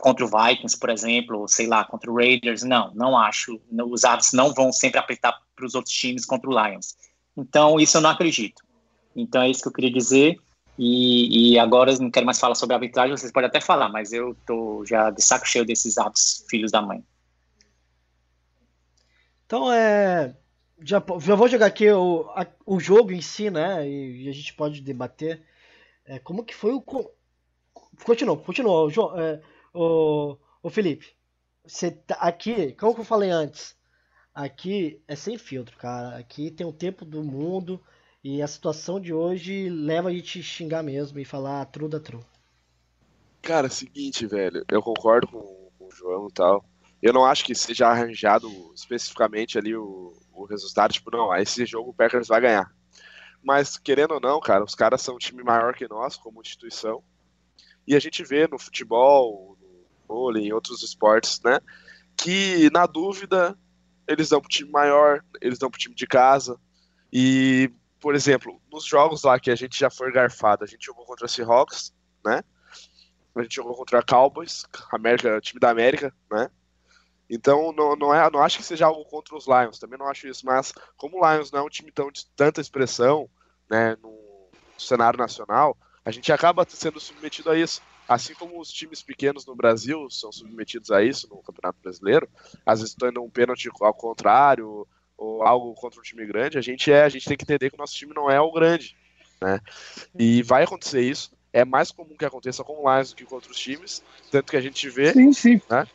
contra 0.00 0.24
o 0.24 0.28
Vikings, 0.28 0.78
por 0.78 0.90
exemplo, 0.90 1.40
ou 1.40 1.48
sei 1.48 1.66
lá, 1.66 1.84
contra 1.84 2.10
o 2.10 2.14
Raiders. 2.14 2.62
Não, 2.62 2.92
não 2.94 3.16
acho. 3.16 3.60
Os 3.70 4.04
árbitros 4.04 4.32
não 4.32 4.52
vão 4.52 4.72
sempre 4.72 4.98
apertar 4.98 5.38
para 5.54 5.66
os 5.66 5.74
outros 5.74 5.94
times 5.94 6.24
contra 6.24 6.50
o 6.50 6.52
Lions. 6.52 6.96
Então, 7.36 7.78
isso 7.78 7.96
eu 7.96 8.00
não 8.00 8.10
acredito. 8.10 8.62
Então, 9.14 9.42
é 9.42 9.50
isso 9.50 9.62
que 9.62 9.68
eu 9.68 9.72
queria 9.72 9.92
dizer. 9.92 10.38
E, 10.78 11.52
e 11.52 11.58
agora 11.58 11.94
não 11.98 12.10
quero 12.10 12.24
mais 12.24 12.40
falar 12.40 12.54
sobre 12.54 12.74
arbitragem, 12.74 13.14
vocês 13.14 13.30
podem 13.30 13.48
até 13.48 13.60
falar, 13.60 13.90
mas 13.90 14.14
eu 14.14 14.34
tô 14.46 14.82
já 14.86 15.10
de 15.10 15.20
saco 15.22 15.46
cheio 15.46 15.66
desses 15.66 15.98
árbitros, 15.98 16.44
filhos 16.48 16.72
da 16.72 16.80
mãe. 16.80 17.04
Então, 19.44 19.70
é. 19.70 20.34
Já, 20.82 21.02
já 21.20 21.34
vou 21.34 21.48
jogar 21.48 21.66
aqui 21.66 21.90
o, 21.90 22.30
a, 22.30 22.46
o 22.64 22.80
jogo 22.80 23.12
em 23.12 23.20
si, 23.20 23.50
né? 23.50 23.86
E, 23.86 24.24
e 24.24 24.28
a 24.30 24.32
gente 24.32 24.54
pode 24.54 24.80
debater. 24.80 25.42
É, 26.06 26.18
como 26.18 26.44
que 26.44 26.54
foi 26.54 26.72
o. 26.72 26.80
Continua, 28.02 28.38
continua. 28.38 28.88
João, 28.88 29.20
é, 29.20 29.40
Ô, 29.72 30.38
Felipe, 30.68 31.14
você 31.64 31.90
tá 31.90 32.16
aqui, 32.16 32.72
como 32.72 32.98
eu 32.98 33.04
falei 33.04 33.30
antes, 33.30 33.76
aqui 34.34 35.02
é 35.06 35.14
sem 35.14 35.38
filtro, 35.38 35.76
cara. 35.76 36.16
Aqui 36.16 36.50
tem 36.50 36.66
o 36.66 36.72
tempo 36.72 37.04
do 37.04 37.22
mundo 37.22 37.80
e 38.22 38.42
a 38.42 38.46
situação 38.46 39.00
de 39.00 39.12
hoje 39.12 39.68
leva 39.68 40.08
a 40.08 40.12
gente 40.12 40.42
xingar 40.42 40.82
mesmo 40.82 41.18
e 41.18 41.24
falar 41.24 41.64
true 41.66 41.88
da. 41.88 42.00
Cara, 43.40 43.68
é 43.68 43.70
seguinte, 43.70 44.26
velho, 44.26 44.64
eu 44.70 44.82
concordo 44.82 45.26
com, 45.28 45.70
com, 45.78 45.86
o 45.86 45.90
João 45.90 46.28
e 46.28 46.32
tal. 46.32 46.64
Eu 47.00 47.14
não 47.14 47.24
acho 47.24 47.44
que 47.44 47.54
seja 47.54 47.88
arranjado 47.88 48.48
especificamente 48.74 49.56
ali 49.56 49.74
o, 49.74 50.12
o 50.32 50.44
resultado, 50.44 50.92
tipo, 50.92 51.10
não, 51.10 51.34
esse 51.36 51.64
jogo 51.64 51.90
o 51.90 51.94
Packers 51.94 52.28
vai 52.28 52.42
ganhar. 52.42 52.70
mas 53.42 53.78
querendo 53.78 54.12
ou 54.12 54.20
não, 54.20 54.38
cara, 54.38 54.64
os 54.64 54.74
caras 54.74 55.00
são 55.00 55.14
um 55.14 55.18
time 55.18 55.42
maior 55.42 55.74
que 55.74 55.88
nós, 55.88 56.16
como 56.16 56.42
instituição. 56.42 57.02
E 57.86 57.96
a 57.96 57.98
gente 57.98 58.22
vê 58.22 58.46
no 58.46 58.58
futebol, 58.58 59.56
vôlei, 60.10 60.46
em 60.46 60.52
outros 60.52 60.82
esportes, 60.82 61.40
né? 61.44 61.60
Que 62.16 62.68
na 62.70 62.86
dúvida 62.86 63.56
eles 64.06 64.28
dão 64.28 64.40
pro 64.40 64.50
time 64.50 64.70
maior, 64.70 65.22
eles 65.40 65.58
dão 65.58 65.70
pro 65.70 65.78
time 65.78 65.94
de 65.94 66.06
casa. 66.06 66.58
E, 67.12 67.70
por 68.00 68.14
exemplo, 68.14 68.60
nos 68.70 68.84
jogos 68.84 69.22
lá 69.22 69.38
que 69.38 69.50
a 69.50 69.54
gente 69.54 69.78
já 69.78 69.88
foi 69.88 70.12
garfado, 70.12 70.64
a 70.64 70.66
gente 70.66 70.84
jogou 70.84 71.04
contra 71.04 71.26
a 71.26 71.28
Seahawks, 71.28 71.94
né? 72.24 72.42
A 73.34 73.42
gente 73.42 73.54
jogou 73.54 73.74
contra 73.74 74.00
a 74.00 74.02
Cowboys, 74.02 74.66
América, 74.92 75.40
time 75.40 75.60
da 75.60 75.70
América, 75.70 76.12
né? 76.30 76.50
Então, 77.28 77.72
não, 77.72 77.94
não, 77.94 78.12
é, 78.12 78.28
não 78.28 78.42
acho 78.42 78.58
que 78.58 78.64
seja 78.64 78.86
algo 78.86 79.04
contra 79.04 79.36
os 79.36 79.46
Lions, 79.46 79.78
também 79.78 79.96
não 79.96 80.08
acho 80.08 80.26
isso, 80.26 80.44
mas 80.44 80.74
como 80.96 81.18
o 81.18 81.32
Lions 81.32 81.52
não 81.52 81.60
é 81.60 81.62
um 81.62 81.68
time 81.68 81.92
tão 81.92 82.10
de 82.10 82.26
tanta 82.34 82.60
expressão, 82.60 83.30
né, 83.70 83.96
no 84.02 84.18
cenário 84.76 85.16
nacional, 85.16 85.78
a 86.04 86.10
gente 86.10 86.32
acaba 86.32 86.66
sendo 86.68 86.98
submetido 86.98 87.50
a 87.50 87.56
isso. 87.56 87.80
Assim 88.10 88.34
como 88.34 88.60
os 88.60 88.72
times 88.72 89.02
pequenos 89.02 89.46
no 89.46 89.54
Brasil 89.54 90.10
são 90.10 90.32
submetidos 90.32 90.90
a 90.90 91.00
isso 91.00 91.28
no 91.30 91.40
Campeonato 91.44 91.78
Brasileiro, 91.80 92.28
às 92.66 92.80
vezes 92.80 92.92
tendo 92.98 93.22
um 93.22 93.30
pênalti 93.30 93.70
ao 93.80 93.94
contrário, 93.94 94.84
ou 95.16 95.44
algo 95.44 95.72
contra 95.74 96.00
um 96.00 96.02
time 96.02 96.26
grande, 96.26 96.58
a 96.58 96.60
gente 96.60 96.90
é, 96.90 97.04
a 97.04 97.08
gente 97.08 97.28
tem 97.28 97.36
que 97.36 97.44
entender 97.44 97.70
que 97.70 97.76
o 97.76 97.78
nosso 97.78 97.94
time 97.94 98.12
não 98.12 98.28
é 98.28 98.40
o 98.40 98.50
grande, 98.50 98.96
né? 99.40 99.60
E 100.18 100.42
vai 100.42 100.64
acontecer 100.64 101.02
isso. 101.02 101.30
É 101.52 101.64
mais 101.64 101.92
comum 101.92 102.16
que 102.16 102.24
aconteça 102.24 102.64
com 102.64 102.82
o 102.84 102.92
Lions 102.92 103.10
do 103.10 103.16
que 103.16 103.24
com 103.24 103.36
outros 103.36 103.56
times, 103.56 104.02
tanto 104.28 104.50
que 104.50 104.56
a 104.56 104.60
gente 104.60 104.88
vê, 104.90 105.12
Sim, 105.12 105.32
sim. 105.32 105.60
né? 105.70 105.86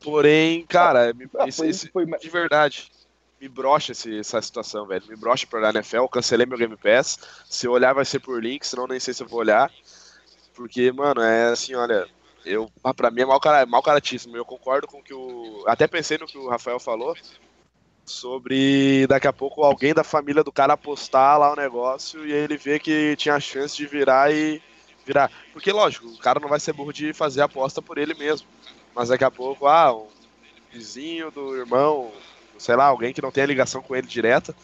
Porém, 0.00 0.64
cara, 0.66 1.12
me- 1.12 1.28
Ah, 1.38 1.46
esse- 1.48 1.58
foi- 1.58 1.68
esse- 1.68 1.88
foi- 1.90 2.06
de 2.06 2.30
verdade, 2.30 2.90
me 3.38 3.48
brocha 3.48 3.92
esse- 3.92 4.18
essa 4.18 4.40
situação, 4.40 4.86
velho. 4.86 5.04
Me 5.06 5.16
brocha 5.16 5.46
pra 5.46 5.58
olhar 5.58 5.74
NFL, 5.74 5.96
eu 6.04 6.08
cancelei 6.08 6.46
meu 6.46 6.56
Game 6.56 6.76
Pass. 6.76 7.18
Se 7.48 7.66
eu 7.66 7.72
olhar 7.72 7.92
vai 7.92 8.04
ser 8.06 8.20
por 8.20 8.42
link, 8.42 8.66
senão 8.66 8.86
nem 8.86 8.98
sei 8.98 9.12
se 9.12 9.22
eu 9.22 9.28
vou 9.28 9.40
olhar. 9.40 9.70
Porque, 10.54 10.90
mano, 10.92 11.20
é 11.20 11.50
assim, 11.50 11.74
olha, 11.74 12.06
eu, 12.44 12.70
ah, 12.82 12.94
pra 12.94 13.10
mim 13.10 13.22
é 13.22 13.26
mau, 13.26 13.40
cara, 13.40 13.66
mau 13.66 13.82
caratíssimo. 13.82 14.36
Eu 14.36 14.44
concordo 14.44 14.86
com 14.86 15.02
que 15.02 15.14
o. 15.14 15.64
Até 15.66 15.86
pensei 15.86 16.18
no 16.18 16.26
que 16.26 16.38
o 16.38 16.48
Rafael 16.48 16.80
falou 16.80 17.14
sobre 18.04 19.06
daqui 19.06 19.28
a 19.28 19.32
pouco 19.32 19.62
alguém 19.62 19.94
da 19.94 20.02
família 20.02 20.42
do 20.42 20.50
cara 20.50 20.72
apostar 20.72 21.38
lá 21.38 21.52
o 21.52 21.56
negócio 21.56 22.26
e 22.26 22.32
ele 22.32 22.56
ver 22.56 22.80
que 22.80 23.14
tinha 23.16 23.38
chance 23.38 23.76
de 23.76 23.86
virar 23.86 24.32
e 24.32 24.60
virar. 25.06 25.30
Porque, 25.52 25.70
lógico, 25.72 26.06
o 26.08 26.18
cara 26.18 26.40
não 26.40 26.48
vai 26.48 26.58
ser 26.58 26.72
burro 26.72 26.92
de 26.92 27.12
fazer 27.12 27.42
a 27.42 27.44
aposta 27.44 27.80
por 27.80 27.98
ele 27.98 28.14
mesmo. 28.14 28.48
Mas 28.94 29.08
daqui 29.08 29.24
a 29.24 29.30
pouco, 29.30 29.66
ah, 29.66 29.94
um 29.94 30.08
vizinho 30.72 31.30
do 31.30 31.56
irmão, 31.56 32.10
sei 32.58 32.74
lá, 32.74 32.86
alguém 32.86 33.12
que 33.12 33.22
não 33.22 33.30
tenha 33.30 33.46
ligação 33.46 33.80
com 33.80 33.94
ele 33.94 34.06
direta, 34.06 34.54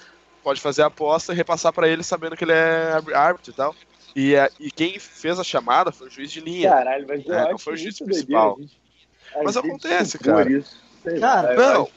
pode 0.43 0.61
fazer 0.61 0.83
a 0.83 0.87
aposta 0.87 1.33
e 1.33 1.37
repassar 1.37 1.73
pra 1.73 1.89
ele 1.89 2.03
sabendo 2.03 2.37
que 2.37 2.45
ele 2.45 2.53
é 2.53 2.93
árbitro 3.15 3.53
e 3.53 3.55
tal. 3.55 3.75
E, 4.17 4.35
é- 4.35 4.49
e 4.59 4.71
quem 4.71 4.99
fez 4.99 5.39
a 5.39 5.45
chamada 5.45 5.93
foi 5.93 6.09
o 6.09 6.11
juiz 6.11 6.33
de 6.33 6.41
linha. 6.41 6.71
Caralho, 6.71 7.05
mas 7.07 7.27
eu 7.27 7.35
É, 7.35 7.51
não 7.51 7.59
foi 7.59 7.75
o 7.75 7.77
juiz 7.77 7.99
principal. 7.99 8.57
doideira, 8.57 8.73
gente- 8.73 9.45
Mas 9.45 9.57
acontece, 9.57 10.19
cara. 10.19 10.51
Isso, 10.51 10.81
Cara, 11.21 11.53
eu 11.55 11.61
Não, 11.75 11.89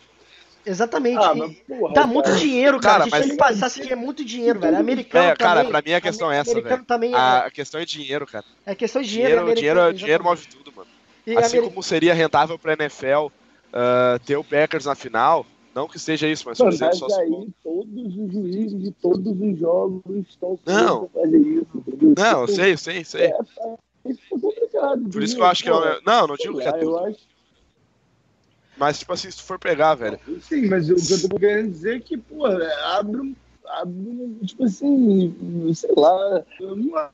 Exatamente. 0.65 1.17
Ah, 1.23 1.33
mas 1.33 1.55
porra, 1.67 1.93
Dá 1.93 2.01
cara. 2.01 2.07
muito 2.07 2.35
dinheiro, 2.35 2.79
cara. 2.79 2.99
Cara, 2.99 3.03
Se 3.05 3.09
mas- 3.09 3.25
você 3.27 3.35
passasse 3.37 3.81
que 3.81 3.91
é 3.91 3.95
muito 3.95 4.23
dinheiro, 4.23 4.59
velho. 4.59 4.77
Americano 4.77 5.29
É, 5.29 5.35
cara, 5.35 5.61
também. 5.61 5.71
pra 5.71 5.81
mim 5.81 5.93
a 5.93 6.01
questão 6.01 6.31
é 6.31 6.37
essa, 6.37 6.53
velho. 6.61 6.83
também 6.85 7.15
A, 7.15 7.43
é, 7.43 7.47
a 7.47 7.49
questão 7.51 7.79
é 7.79 7.85
dinheiro, 7.85 8.27
cara. 8.27 8.45
é 8.65 8.75
questão 8.75 9.01
de 9.01 9.07
dinheiro. 9.09 9.37
Dinheiro, 9.39 9.55
dinheiro, 9.55 9.93
dinheiro 9.93 10.23
move 10.23 10.45
tudo, 10.47 10.71
mano. 10.75 10.87
E 11.25 11.35
Assim 11.37 11.57
ameri- 11.57 11.69
como 11.73 11.81
seria 11.81 12.13
rentável 12.13 12.59
pra 12.59 12.73
NFL 12.73 13.31
ah, 13.73 14.19
ter 14.25 14.35
o 14.35 14.43
Packers 14.43 14.85
na 14.85 14.93
final, 14.95 15.45
não 15.79 15.87
que 15.87 15.97
seja 15.97 16.27
isso, 16.27 16.43
mas 16.45 16.57
por 16.57 16.65
Mano, 16.65 16.75
exemplo, 16.75 16.99
mas 16.99 16.99
só 16.99 17.07
se 17.09 17.21
aí 17.21 17.47
todos 17.63 18.17
os 18.17 18.33
juízes 18.33 18.81
de 18.83 18.91
todos 18.91 19.39
os 19.41 19.57
jogos 19.57 20.27
estão 20.27 20.59
Não. 20.65 21.07
fazer 21.07 21.37
isso, 21.39 21.69
entendeu? 21.73 22.13
Não, 22.17 22.45
Tipo, 22.45 22.47
sei, 22.47 22.75
sei, 22.77 23.05
sei. 23.05 23.21
É, 23.27 23.37
isso 24.05 24.35
é 24.35 24.39
complicado. 24.39 25.09
Por 25.09 25.23
isso 25.23 25.35
que 25.37 25.41
eu 25.41 25.45
acho 25.45 25.63
que 25.63 25.69
é. 25.69 25.71
Pô, 25.71 25.79
um- 25.79 26.01
Não, 26.05 26.27
não 26.27 26.35
digo 26.35 26.57
que 26.59 26.67
é 26.67 26.71
tudo. 26.73 26.91
eu 26.91 27.05
acho 27.05 27.19
Mas, 28.77 28.99
tipo 28.99 29.13
assim, 29.13 29.31
se 29.31 29.37
tu 29.37 29.43
for 29.43 29.57
pegar, 29.57 29.95
velho. 29.95 30.19
Sim, 30.41 30.67
mas 30.67 30.89
o 30.89 30.95
que 30.95 31.13
eu 31.13 31.29
tô 31.29 31.39
querendo 31.39 31.71
dizer 31.71 31.95
é 31.95 31.99
que, 32.01 32.17
pô, 32.17 32.45
abre 32.45 33.21
um. 33.21 33.35
Abre 33.65 34.09
um. 34.09 34.37
Tipo 34.43 34.65
assim, 34.65 35.73
sei 35.73 35.93
lá. 35.95 36.43
Eu 36.59 36.75
não 36.75 37.09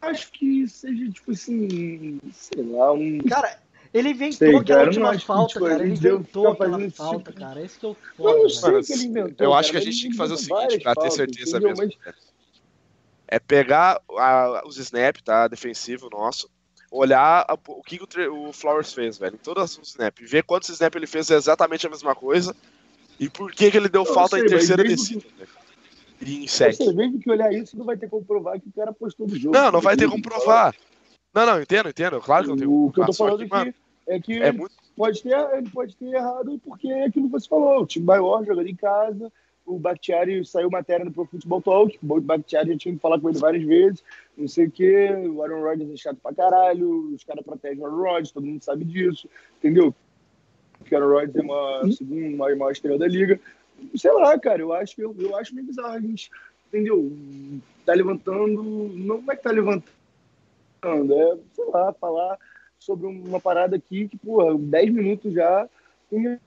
acho 0.00 0.32
que 0.32 0.66
seja, 0.66 1.08
tipo 1.12 1.30
assim. 1.30 2.18
Sei 2.32 2.64
lá, 2.64 2.92
um. 2.92 3.18
Cara, 3.18 3.60
ele 3.98 4.10
inventou 4.10 4.32
Sei, 4.38 4.48
aquela 4.56 4.64
cara, 4.78 4.88
última 4.88 5.08
acho 5.10 5.20
que, 5.20 5.26
falta, 5.26 5.52
tipo, 5.52 5.64
cara. 5.66 5.82
Ele 5.84 5.92
inventou 5.94 6.52
ficar 6.52 6.64
aquela 6.64 6.82
esse 6.84 6.96
falta, 6.96 7.18
tipo- 7.30 7.40
cara. 7.40 7.64
Esse 7.64 7.78
que 7.78 7.86
eu 7.86 7.90
Eu 7.90 7.96
foda, 8.16 8.38
não 8.38 8.48
sei 8.48 8.82
que 8.82 8.92
ele 8.92 9.04
inventou. 9.04 9.46
Eu 9.46 9.54
acho 9.54 9.70
que 9.70 9.76
a 9.76 9.80
gente 9.80 9.96
tinha 9.96 10.06
ele 10.08 10.12
que 10.12 10.16
fazer 10.18 10.34
o 10.34 10.36
seguinte, 10.36 10.78
pra 10.80 10.94
ter 10.94 11.00
várias 11.00 11.14
certeza 11.14 11.60
faltas, 11.60 11.78
mesmo. 11.78 11.94
Mas, 12.04 12.14
É 13.28 13.40
pegar 13.40 14.00
a- 14.16 14.62
os 14.66 14.76
snap, 14.78 15.16
tá? 15.20 15.48
Defensivo 15.48 16.08
nosso. 16.10 16.48
Olhar 16.92 17.44
a- 17.48 17.58
o 17.68 17.82
que 17.82 17.98
o, 18.00 18.48
o 18.48 18.52
Flowers 18.52 18.92
fez, 18.92 19.18
velho. 19.18 19.34
Em 19.34 19.38
todos 19.38 19.76
os 19.78 19.88
snap. 19.88 20.16
Ver 20.20 20.44
quantos 20.44 20.68
snap 20.68 20.94
ele 20.94 21.08
fez 21.08 21.28
é 21.30 21.34
exatamente 21.34 21.84
a 21.86 21.90
mesma 21.90 22.14
coisa. 22.14 22.54
E 23.18 23.28
por 23.28 23.50
que, 23.50 23.68
que 23.70 23.76
ele 23.76 23.88
deu 23.88 24.04
Eu 24.04 24.14
falta 24.14 24.36
sei, 24.36 24.44
em 24.46 24.48
terceira 24.48 24.84
descida, 24.84 25.24
velho. 25.36 25.48
E 26.20 26.44
em 26.44 26.46
você, 26.46 26.72
sec. 26.72 26.94
mesmo 26.94 27.18
que 27.18 27.30
olhar 27.30 27.52
isso, 27.52 27.76
não 27.76 27.84
vai 27.84 27.96
ter 27.96 28.08
como 28.08 28.24
provar 28.24 28.60
que 28.60 28.68
o 28.68 28.72
cara 28.72 28.92
postou 28.92 29.26
do 29.26 29.36
jogo. 29.38 29.54
Não, 29.56 29.72
não 29.72 29.80
vai 29.80 29.96
ter 29.96 30.08
como 30.08 30.22
provar. 30.22 30.74
Não, 31.34 31.44
não, 31.44 31.60
entendo, 31.60 31.88
entendo. 31.88 32.20
Claro 32.20 32.44
que 32.44 32.50
não 32.50 32.56
tem 32.56 32.66
como 32.66 32.86
O 32.86 32.92
que 32.92 33.00
eu 33.00 33.06
tô 33.06 33.12
falando 33.12 33.38
que, 33.38 33.46
mano, 33.50 33.70
aqui 33.70 33.78
é 34.06 34.20
que 34.20 34.40
é 34.40 34.52
muito. 34.52 34.74
pode 34.96 35.22
ter, 35.22 35.34
ele 35.56 35.70
pode 35.70 35.96
ter 35.96 36.14
errado 36.14 36.60
porque 36.64 36.88
é 36.88 37.06
aquilo 37.06 37.26
que 37.26 37.32
você 37.32 37.48
falou. 37.48 37.82
O 37.82 37.86
time 37.86 38.06
maior 38.06 38.44
jogando 38.44 38.68
em 38.68 38.76
casa, 38.76 39.32
o 39.66 39.78
Bakhtiari 39.78 40.44
saiu 40.44 40.70
matéria 40.70 41.04
no 41.04 41.12
Pro 41.12 41.26
Football 41.26 41.60
Talk, 41.60 41.98
o 42.00 42.20
Bakhtiari 42.20 42.70
já 42.70 42.78
tinha 42.78 42.94
que 42.94 43.00
falar 43.00 43.20
com 43.20 43.28
ele 43.28 43.38
várias 43.38 43.64
vezes, 43.64 44.04
não 44.36 44.46
sei 44.46 44.66
o 44.66 44.70
quê, 44.70 45.08
o 45.10 45.42
Aaron 45.42 45.62
Rodgers 45.62 45.90
é 45.90 45.96
chato 45.96 46.18
pra 46.22 46.32
caralho, 46.32 47.12
os 47.12 47.24
caras 47.24 47.44
protegem 47.44 47.82
o 47.82 47.86
Aaron 47.86 47.96
Rodgers, 47.96 48.30
todo 48.30 48.46
mundo 48.46 48.62
sabe 48.62 48.84
disso, 48.84 49.28
entendeu? 49.58 49.92
Porque 50.78 50.94
o 50.94 50.98
Aaron 50.98 51.12
Rodgers 51.12 51.36
é 51.36 51.42
uma 51.42 51.92
segunda 51.92 52.36
maior, 52.36 52.56
maior 52.56 52.70
estrela 52.70 52.98
da 52.98 53.08
liga. 53.08 53.40
Sei 53.96 54.12
lá, 54.12 54.38
cara, 54.38 54.62
eu 54.62 54.72
acho, 54.72 55.00
eu, 55.00 55.14
eu 55.18 55.36
acho 55.36 55.54
meio 55.54 55.66
bizarro 55.66 55.94
a 55.94 56.00
gente, 56.00 56.30
entendeu? 56.68 57.12
Tá 57.84 57.92
levantando, 57.92 58.62
não 58.94 59.22
é 59.28 59.36
que 59.36 59.42
tá 59.42 59.50
levantando, 59.50 59.84
é, 60.84 61.38
sei 61.54 61.64
lá, 61.66 61.92
falar 61.94 62.38
sobre 62.78 63.06
uma 63.06 63.40
parada 63.40 63.76
aqui 63.76 64.08
que, 64.08 64.16
porra, 64.16 64.56
10 64.56 64.92
minutos 64.92 65.32
já, 65.32 65.68
entendeu? 66.10 66.38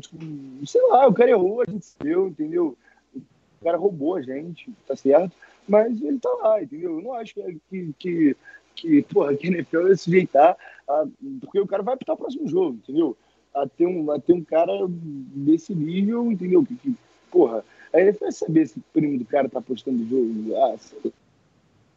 Tipo, 0.00 0.18
sei 0.66 0.82
lá, 0.88 1.06
o 1.06 1.14
cara 1.14 1.30
errou, 1.30 1.62
a 1.62 1.70
gente 1.70 1.86
se 1.86 1.96
deu, 1.98 2.28
entendeu? 2.28 2.76
O 3.14 3.64
cara 3.64 3.76
roubou 3.76 4.16
a 4.16 4.22
gente, 4.22 4.72
tá 4.86 4.96
certo? 4.96 5.34
Mas 5.68 6.00
ele 6.00 6.18
tá 6.18 6.30
lá, 6.42 6.62
entendeu? 6.62 6.98
Eu 6.98 7.02
não 7.02 7.14
acho 7.14 7.34
que, 7.34 7.58
que, 7.70 7.94
que, 7.98 8.36
que 8.74 9.02
porra, 9.02 9.36
que 9.36 9.46
a 9.46 9.50
NFL 9.50 9.88
ia 9.88 9.96
sujeitar, 9.96 10.56
a, 10.88 11.06
porque 11.40 11.60
o 11.60 11.66
cara 11.66 11.82
vai 11.82 11.94
apitar 11.94 12.14
o 12.14 12.18
próximo 12.18 12.48
jogo, 12.48 12.78
entendeu? 12.82 13.16
A 13.54 13.66
ter 13.66 13.86
um, 13.86 14.10
a 14.10 14.18
ter 14.18 14.32
um 14.32 14.44
cara 14.44 14.72
desse 14.88 15.74
nível, 15.74 16.30
entendeu? 16.30 16.64
Que, 16.64 16.74
que, 16.76 16.94
porra, 17.30 17.64
a 17.92 18.00
NFL 18.00 18.24
vai 18.24 18.32
saber 18.32 18.66
se 18.66 18.78
o 18.78 18.82
primo 18.92 19.18
do 19.18 19.24
cara 19.24 19.48
tá 19.48 19.60
postando 19.60 20.02
o 20.02 20.06
jogo. 20.06 20.56
Ah, 20.56 20.76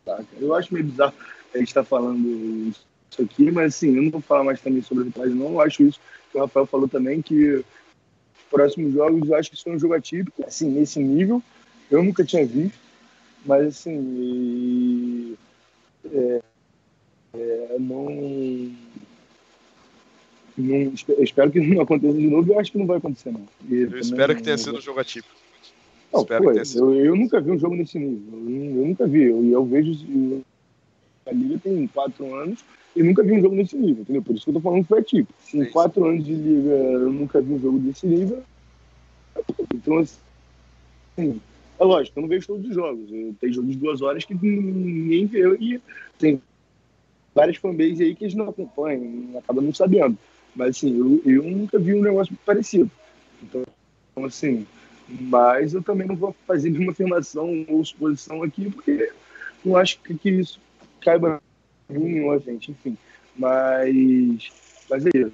lá, 0.05 0.17
cara. 0.17 0.25
Eu 0.39 0.53
acho 0.55 0.73
meio 0.73 0.85
bizarro 0.85 1.13
a 1.53 1.57
gente 1.57 1.73
tá 1.73 1.83
falando 1.83 2.25
isso 2.69 2.90
aqui, 3.19 3.51
mas 3.51 3.75
assim, 3.75 3.95
eu 3.95 4.03
não 4.03 4.11
vou 4.11 4.21
falar 4.21 4.43
mais 4.43 4.61
também 4.61 4.81
sobre 4.81 5.03
a 5.03 5.05
arbitragem, 5.07 5.35
não. 5.35 5.51
Eu 5.53 5.61
acho 5.61 5.83
isso 5.83 5.99
que 6.31 6.37
o 6.37 6.41
Rafael 6.41 6.65
falou 6.65 6.87
também, 6.87 7.21
que 7.21 7.55
os 7.55 7.65
próximos 8.49 8.93
jogos 8.93 9.27
eu 9.27 9.35
acho 9.35 9.49
que 9.49 9.55
isso 9.55 9.63
foi 9.63 9.75
um 9.75 9.79
jogo 9.79 9.93
atípico, 9.93 10.43
assim, 10.45 10.69
nesse 10.69 10.99
nível. 11.03 11.41
Eu 11.89 12.03
nunca 12.03 12.23
tinha 12.23 12.45
visto, 12.45 12.77
mas 13.45 13.67
assim, 13.67 13.97
e, 14.17 15.37
é, 16.13 16.41
é, 17.33 17.75
não, 17.79 18.05
não. 20.57 20.93
Espero 21.19 21.51
que 21.51 21.59
não 21.59 21.81
aconteça 21.81 22.17
de 22.17 22.27
novo, 22.27 22.53
eu 22.53 22.59
acho 22.59 22.71
que 22.71 22.77
não 22.77 22.85
vai 22.85 22.97
acontecer, 22.97 23.31
não. 23.31 23.45
E 23.69 23.81
Eu 23.81 23.97
espero 23.97 24.35
que 24.35 24.43
tenha 24.43 24.55
não- 24.57 24.63
sido 24.63 24.77
um 24.77 24.81
jogo 24.81 24.99
atípico. 24.99 25.33
não, 26.13 26.25
pô, 26.25 26.51
eu, 26.51 27.05
eu 27.05 27.15
nunca 27.15 27.41
vi 27.41 27.51
um 27.51 27.59
jogo 27.59 27.75
nesse 27.75 27.97
nível. 27.97 28.39
Eu, 28.39 28.81
eu 28.81 28.85
nunca 28.87 29.07
vi. 29.07 29.23
Eu, 29.23 29.43
eu 29.43 29.65
vejo. 29.65 29.93
A 31.31 31.33
Liga 31.33 31.57
tem 31.57 31.87
quatro 31.87 32.35
anos 32.35 32.63
e 32.95 33.01
nunca 33.01 33.23
vi 33.23 33.33
um 33.33 33.41
jogo 33.41 33.55
nesse 33.55 33.77
nível, 33.77 34.01
entendeu? 34.01 34.21
Por 34.21 34.35
isso 34.35 34.43
que 34.43 34.49
eu 34.49 34.55
tô 34.55 34.59
falando 34.59 34.81
que 34.83 34.89
foi 34.89 34.99
atípico. 34.99 35.33
Se 35.39 35.57
em 35.57 35.65
quatro 35.65 36.05
anos 36.05 36.25
de 36.25 36.33
Liga 36.35 36.69
eu 36.69 37.11
nunca 37.11 37.41
vi 37.41 37.53
um 37.53 37.59
jogo 37.59 37.79
desse 37.79 38.05
nível. 38.05 38.43
Então, 39.73 39.97
assim. 39.97 41.41
É 41.79 41.83
lógico, 41.83 42.19
eu 42.19 42.21
não 42.21 42.29
vejo 42.29 42.47
todos 42.47 42.67
os 42.67 42.75
jogos. 42.75 43.11
Eu, 43.11 43.33
tem 43.39 43.51
jogos 43.51 43.71
de 43.71 43.77
duas 43.77 44.01
horas 44.01 44.25
que 44.25 44.35
ninguém 44.35 45.25
vê 45.25 45.41
e 45.59 45.81
tem 46.19 46.41
várias 47.33 47.57
fanbases 47.57 48.01
aí 48.01 48.13
que 48.13 48.25
eles 48.25 48.35
não 48.35 48.49
acompanham, 48.49 49.37
acabam 49.39 49.63
não 49.63 49.73
sabendo. 49.73 50.17
Mas, 50.55 50.77
assim, 50.77 50.97
eu, 50.97 51.21
eu 51.25 51.43
nunca 51.43 51.79
vi 51.79 51.93
um 51.93 52.01
negócio 52.01 52.37
parecido. 52.45 52.91
Então, 53.41 53.63
assim, 54.25 54.67
mas 55.07 55.73
eu 55.73 55.81
também 55.81 56.07
não 56.07 56.15
vou 56.15 56.35
fazer 56.45 56.69
nenhuma 56.69 56.91
afirmação 56.91 57.65
ou 57.67 57.83
suposição 57.83 58.43
aqui, 58.43 58.69
porque 58.69 59.11
não 59.63 59.77
acho 59.77 59.99
que, 60.01 60.13
que 60.15 60.29
isso 60.29 60.59
caiba 61.01 61.41
a 61.89 61.93
mim 61.93 62.21
ou 62.21 62.31
a 62.31 62.37
gente, 62.39 62.71
enfim. 62.71 62.97
Mas, 63.35 64.51
mas 64.89 65.05
é 65.05 65.09
isso. 65.15 65.31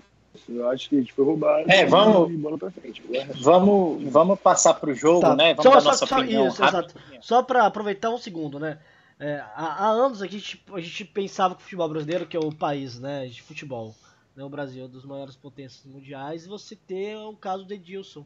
Eu 0.49 0.69
acho 0.69 0.87
que 0.89 0.95
a 0.95 0.99
gente 0.99 1.13
foi 1.13 1.25
roubado. 1.25 1.69
É, 1.69 1.85
vamos- 1.85 2.31
e 2.31 2.37
bola 2.37 2.57
pra 2.57 2.69
frente. 2.71 3.03
Vamos, 3.41 4.03
vamos 4.11 4.39
passar 4.39 4.75
pro 4.75 4.93
jogo, 4.93 5.21
Tá. 5.21 5.35
né? 5.35 5.53
Vamos 5.55 5.63
Só- 5.63 5.71
dar 5.75 5.81
só- 5.81 5.89
nossa 5.89 6.05
só- 6.05 6.17
opinião 6.19 6.47
isso, 6.47 6.63
exato. 6.63 6.95
Só 7.21 7.41
para 7.43 7.65
aproveitar 7.65 8.11
um 8.11 8.17
segundo, 8.17 8.59
né? 8.59 8.77
É, 9.19 9.37
há, 9.55 9.85
há 9.85 9.87
anos 9.89 10.21
a 10.21 10.27
gente, 10.27 10.63
a 10.71 10.79
gente 10.79 11.03
pensava 11.05 11.55
que 11.55 11.61
o 11.61 11.63
futebol 11.63 11.89
brasileiro, 11.89 12.27
que 12.27 12.37
é 12.37 12.39
o 12.39 12.53
país 12.53 12.99
né, 12.99 13.25
de 13.25 13.41
futebol, 13.41 13.95
né, 14.35 14.43
o 14.43 14.49
Brasil 14.49 14.83
é 14.83 14.85
uma 14.85 14.93
das 14.93 15.03
maiores 15.05 15.35
potências 15.35 15.83
mundiais, 15.91 16.45
e 16.45 16.47
você 16.47 16.75
ter 16.75 17.17
o 17.17 17.33
caso 17.33 17.65
do 17.65 17.73
Edilson. 17.73 18.23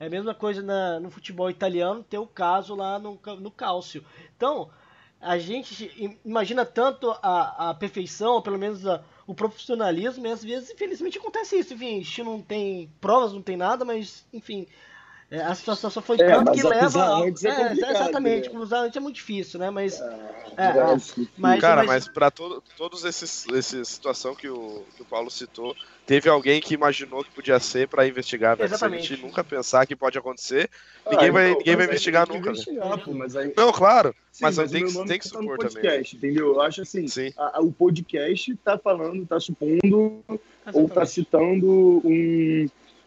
É 0.00 0.06
a 0.06 0.10
mesma 0.10 0.34
coisa 0.34 0.62
na- 0.62 0.98
no 0.98 1.10
futebol 1.10 1.50
italiano 1.50 2.02
ter 2.02 2.16
o 2.18 2.26
caso 2.26 2.74
lá 2.74 2.98
no, 2.98 3.18
no 3.38 3.50
Cálcio. 3.50 4.02
Então, 4.34 4.70
a 5.20 5.38
gente 5.38 5.90
im- 5.98 6.18
imagina 6.24 6.64
tanto 6.64 7.10
a, 7.22 7.70
a 7.70 7.74
perfeição, 7.74 8.40
pelo 8.42 8.58
menos 8.58 8.86
a- 8.86 9.02
o 9.26 9.34
profissionalismo, 9.34 10.26
e 10.26 10.30
às 10.30 10.44
vezes, 10.44 10.70
infelizmente, 10.70 11.18
acontece 11.18 11.58
isso. 11.58 11.74
Enfim, 11.74 11.98
a 12.00 12.02
gente 12.02 12.22
não 12.22 12.40
tem 12.40 12.90
provas, 13.00 13.32
não 13.32 13.42
tem 13.42 13.56
nada, 13.56 13.84
mas, 13.84 14.26
enfim, 14.32 14.66
a 15.30 15.54
situação 15.56 15.90
só 15.90 16.00
foi 16.00 16.16
É, 16.20 16.26
tanto 16.30 16.44
mas 16.46 16.60
que 16.60 16.66
leva. 16.68 17.04
antes 17.24 17.44
é 17.44 17.48
é, 17.50 17.72
exatamente, 17.72 18.48
né? 18.48 18.54
acusar 18.54 18.84
antes 18.84 18.96
é 18.96 19.00
muito 19.00 19.16
difícil, 19.16 19.58
né? 19.58 19.70
Mas. 19.70 20.00
É, 20.00 20.36
É, 20.56 20.64
é, 20.68 20.96
mas- 21.36 21.60
Cara, 21.60 21.82
mas- 21.82 22.04
mas 22.04 22.08
pra 22.08 22.30
todo, 22.30 22.62
todos 22.76 23.04
esses 23.04 23.44
essa 23.52 23.84
situação 23.84 24.34
que 24.36 24.48
o, 24.48 24.84
que 24.96 25.02
o 25.02 25.04
Paulo 25.04 25.28
citou, 25.30 25.74
teve 26.06 26.28
alguém 26.28 26.60
que 26.60 26.74
imaginou 26.74 27.24
que 27.24 27.30
podia 27.30 27.58
ser 27.58 27.88
pra 27.88 28.06
investigar, 28.06 28.56
velho. 28.56 28.68
Se 28.68 28.74
a 28.74 28.76
Exatamente. 28.76 29.08
gente 29.08 29.22
nunca 29.22 29.42
pensar 29.42 29.84
que 29.84 29.96
pode 29.96 30.16
acontecer, 30.16 30.70
ninguém 31.10 31.30
vai- 31.32 31.54
ninguém 31.54 31.64
vai 31.64 31.72
Ah, 31.74 31.76
mas 31.76 31.80
aí 31.80 31.84
investigar 31.88 32.28
nunca, 32.28 32.50
investigar, 32.50 32.98
pô, 33.04 33.12
mas 33.12 33.34
aí- 33.36 33.52
não, 33.56 33.72
claro, 33.72 34.14
Sim, 34.30 34.44
mas, 34.44 34.58
o 34.58 34.68
tem, 34.68 34.86
que, 34.86 34.92
tem 35.06 35.18
que 35.18 35.28
tá 35.28 35.38
no 35.38 35.42
supor 35.42 35.58
também. 35.58 35.72
podcast, 35.74 36.16
entendeu? 36.16 36.46
Eu 36.54 36.60
acho 36.60 36.82
assim, 36.82 37.08
Sim. 37.08 37.32
a- 37.36 37.58
a- 37.58 37.60
o 37.60 37.72
podcast 37.72 38.54
tá 38.64 38.78
falando, 38.78 39.26
tá 39.26 39.40
supondo 39.40 40.22
ou 40.28 40.38
tá 40.88 41.02
Exatamente. 41.02 41.10
citando 41.10 42.00
um, 42.04 42.66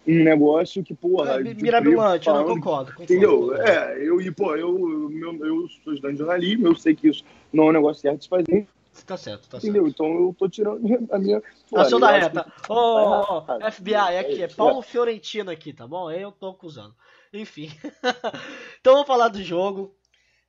um 0.09 0.23
negócio 0.23 0.83
que, 0.83 0.93
porra, 0.93 1.39
É, 1.39 1.53
mirabolante, 1.53 2.27
eu 2.27 2.33
não 2.33 2.45
concordo. 2.45 2.91
concordo. 2.91 3.03
Entendeu? 3.03 3.55
É, 3.55 3.97
eu, 4.03 4.19
e, 4.19 4.31
pô, 4.31 4.55
eu, 4.55 4.73
meu, 5.09 5.45
eu 5.45 5.67
sou 5.83 5.93
estudante 5.93 6.13
de 6.13 6.19
jornalismo, 6.19 6.67
eu 6.67 6.75
sei 6.75 6.95
que 6.95 7.09
isso 7.09 7.23
não 7.53 7.65
é 7.65 7.69
um 7.69 7.73
negócio 7.73 8.01
certo 8.01 8.17
de 8.17 8.23
se 8.23 8.29
fazer, 8.29 8.67
tá 9.05 9.15
certo, 9.17 9.47
tá 9.47 9.59
certo. 9.59 9.63
entendeu? 9.65 9.87
Então 9.87 10.07
eu 10.07 10.35
tô 10.37 10.49
tirando 10.49 10.81
a 11.11 11.19
minha. 11.19 11.41
Ação 11.75 11.99
da 11.99 12.11
reta. 12.11 12.51
Ô, 12.67 12.73
tá 12.73 12.73
ô, 12.73 13.57
errado. 13.57 13.73
FBI, 13.73 13.95
aqui, 13.95 14.41
é 14.41 14.45
isso, 14.47 14.55
Paulo 14.55 14.81
Fiorentino 14.81 15.51
aqui, 15.51 15.73
tá 15.73 15.87
bom? 15.87 16.11
Eu 16.11 16.31
tô 16.31 16.49
acusando. 16.49 16.95
Enfim. 17.31 17.69
então 18.81 18.93
vamos 18.93 19.07
falar 19.07 19.27
do 19.29 19.41
jogo. 19.43 19.95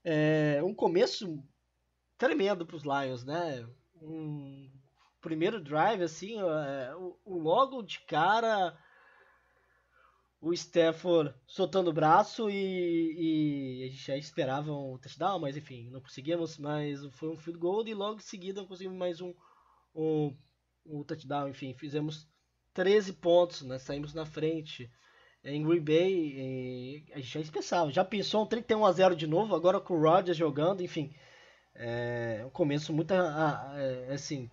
É, 0.02 0.60
um 0.64 0.74
começo 0.74 1.38
tremendo 2.16 2.64
pros 2.64 2.84
Lions, 2.84 3.24
né? 3.24 3.66
Um 4.00 4.70
primeiro 5.20 5.60
drive, 5.60 6.02
assim, 6.02 6.38
é, 6.40 6.94
o, 6.96 7.16
o 7.24 7.38
logo 7.38 7.82
de 7.82 8.00
cara. 8.00 8.74
O 10.40 10.54
Stafford 10.54 11.34
soltando 11.46 11.90
o 11.90 11.92
braço 11.92 12.48
e, 12.48 13.82
e 13.82 13.84
a 13.84 13.88
gente 13.88 14.06
já 14.06 14.16
esperava 14.16 14.72
um 14.72 14.96
touchdown, 14.96 15.38
mas 15.38 15.56
enfim, 15.56 15.90
não 15.90 16.00
conseguimos. 16.00 16.56
Mas 16.56 17.04
foi 17.12 17.28
um 17.28 17.36
field 17.36 17.58
goal 17.58 17.86
e 17.86 17.92
logo 17.92 18.16
em 18.16 18.22
seguida 18.22 18.64
conseguimos 18.64 18.96
mais 18.96 19.20
um, 19.20 19.34
um, 19.94 20.34
um 20.86 21.04
touchdown. 21.04 21.48
Enfim, 21.48 21.74
fizemos 21.74 22.26
13 22.72 23.12
pontos, 23.14 23.62
né? 23.62 23.78
saímos 23.78 24.14
na 24.14 24.24
frente. 24.24 24.90
Em 25.42 25.62
Green 25.62 25.80
Bay, 25.80 27.04
a 27.14 27.20
gente 27.20 27.42
já 27.42 27.52
pensava, 27.52 27.90
já 27.90 28.04
pensou 28.04 28.42
um 28.42 28.46
31 28.46 28.84
a 28.84 28.92
0 28.92 29.16
de 29.16 29.26
novo, 29.26 29.54
agora 29.54 29.80
com 29.80 29.94
o 29.94 30.02
Rodgers 30.02 30.36
jogando, 30.36 30.82
enfim. 30.82 31.14
É 31.74 32.42
um 32.44 32.50
começo 32.50 32.92
muito 32.92 33.14
é, 33.14 34.12
assim. 34.12 34.50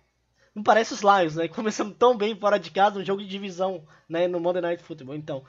Não 0.54 0.62
parece 0.62 0.94
os 0.94 1.02
Lions, 1.02 1.36
né? 1.36 1.46
Começamos 1.48 1.96
tão 1.98 2.16
bem 2.16 2.34
fora 2.34 2.58
de 2.58 2.70
casa, 2.70 2.98
um 2.98 3.04
jogo 3.04 3.22
de 3.22 3.28
divisão 3.28 3.86
né? 4.08 4.26
no 4.26 4.40
Monday 4.40 4.62
Night 4.62 4.82
Football. 4.82 5.14
Então, 5.14 5.44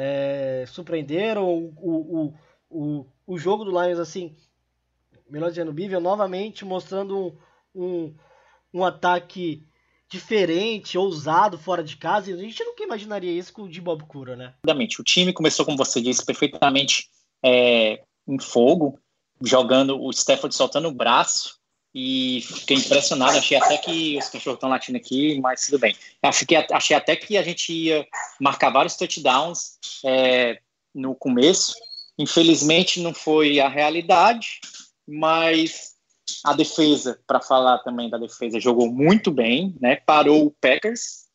é, 0.00 0.64
surpreenderam 0.68 1.44
o, 1.44 1.74
o, 1.76 2.34
o, 2.70 3.06
o, 3.26 3.36
jogo 3.36 3.64
do 3.64 3.72
Lions, 3.72 3.98
assim, 3.98 4.36
melhor 5.28 5.50
dizendo, 5.50 5.72
Bível 5.72 6.00
novamente 6.00 6.64
mostrando 6.64 7.36
um, 7.74 7.84
um, 7.84 8.14
um 8.72 8.84
ataque 8.84 9.66
diferente, 10.08 10.96
ousado, 10.96 11.58
fora 11.58 11.82
de 11.82 11.96
casa. 11.96 12.30
E 12.30 12.34
a 12.34 12.36
gente 12.36 12.62
nunca 12.62 12.84
imaginaria 12.84 13.32
isso 13.32 13.52
com 13.52 13.62
o 13.62 13.68
de 13.68 13.80
Bob 13.80 14.04
Cura, 14.04 14.36
né? 14.36 14.54
Rapidamente, 14.54 15.00
O 15.00 15.04
time 15.04 15.32
começou, 15.32 15.64
como 15.66 15.76
você 15.76 16.00
disse, 16.00 16.24
perfeitamente 16.24 17.08
é, 17.44 18.04
em 18.26 18.38
fogo, 18.38 19.00
jogando 19.42 20.00
o 20.00 20.10
Stafford 20.10 20.54
soltando 20.54 20.88
o 20.88 20.94
braço. 20.94 21.57
E 21.94 22.42
fiquei 22.42 22.76
impressionado, 22.76 23.38
achei 23.38 23.56
até 23.56 23.78
que 23.78 24.18
os 24.18 24.28
cachorros 24.28 24.56
estão 24.56 24.68
latindo 24.68 24.98
aqui, 24.98 25.40
mas 25.40 25.66
tudo 25.66 25.78
bem. 25.78 25.96
Que, 26.46 26.56
achei 26.56 26.96
até 26.96 27.16
que 27.16 27.36
a 27.36 27.42
gente 27.42 27.72
ia 27.72 28.06
marcar 28.40 28.70
vários 28.70 28.96
touchdowns 28.96 29.78
é, 30.04 30.60
no 30.94 31.14
começo. 31.14 31.74
Infelizmente 32.18 33.00
não 33.00 33.14
foi 33.14 33.58
a 33.58 33.68
realidade, 33.68 34.60
mas 35.06 35.94
a 36.44 36.52
defesa, 36.52 37.18
para 37.26 37.40
falar 37.40 37.78
também 37.78 38.10
da 38.10 38.18
defesa, 38.18 38.60
jogou 38.60 38.90
muito 38.92 39.30
bem, 39.30 39.74
né? 39.80 39.96
Parou 39.96 40.46
o 40.46 40.50
Packers 40.50 41.28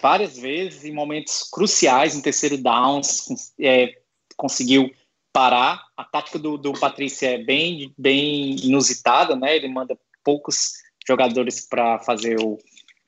várias 0.00 0.38
vezes 0.38 0.84
em 0.84 0.92
momentos 0.92 1.48
cruciais, 1.50 2.14
em 2.14 2.22
terceiro 2.22 2.56
downs, 2.56 3.52
é, 3.60 3.98
conseguiu 4.36 4.90
parar. 5.38 5.86
A 5.96 6.02
tática 6.02 6.36
do, 6.36 6.58
do 6.58 6.72
Patrícia 6.72 7.28
é 7.28 7.38
bem, 7.38 7.94
bem 7.96 8.56
inusitada, 8.56 9.36
né? 9.36 9.54
Ele 9.54 9.68
manda 9.68 9.96
poucos 10.24 10.72
jogadores 11.06 11.64
para 11.64 12.00
fazer 12.00 12.40
o 12.40 12.58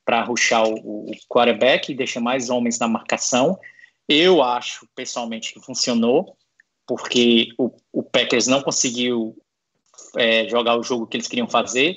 para 0.04 0.22
ruxar 0.22 0.64
o, 0.64 1.10
o 1.10 1.12
quarterback 1.28 1.90
e 1.90 1.94
deixa 1.94 2.20
mais 2.20 2.48
homens 2.48 2.78
na 2.78 2.88
marcação. 2.88 3.58
Eu 4.08 4.42
acho 4.42 4.88
pessoalmente 4.94 5.52
que 5.52 5.60
funcionou, 5.60 6.36
porque 6.86 7.48
o, 7.58 7.70
o 7.92 8.02
Packers 8.02 8.46
não 8.46 8.62
conseguiu 8.62 9.36
é, 10.16 10.48
jogar 10.48 10.76
o 10.76 10.82
jogo 10.82 11.06
que 11.06 11.16
eles 11.16 11.28
queriam 11.28 11.48
fazer. 11.48 11.96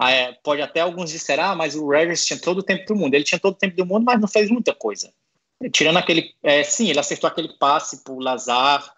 É, 0.00 0.32
pode 0.44 0.62
até 0.62 0.80
alguns 0.80 1.10
disser, 1.10 1.38
ah, 1.38 1.54
mas 1.54 1.74
o 1.74 1.86
Rodgers 1.86 2.24
tinha 2.24 2.40
todo 2.40 2.58
o 2.58 2.62
tempo 2.62 2.86
do 2.86 2.96
mundo. 2.96 3.14
Ele 3.14 3.24
tinha 3.24 3.38
todo 3.38 3.54
o 3.54 3.58
tempo 3.58 3.76
do 3.76 3.86
mundo, 3.86 4.04
mas 4.04 4.20
não 4.20 4.28
fez 4.28 4.48
muita 4.48 4.74
coisa. 4.74 5.12
Tirando 5.72 5.98
aquele. 5.98 6.32
É, 6.42 6.62
sim, 6.62 6.88
ele 6.88 6.98
acertou 6.98 7.28
aquele 7.28 7.52
passe 7.58 8.02
pro 8.02 8.18
Lazar, 8.18 8.92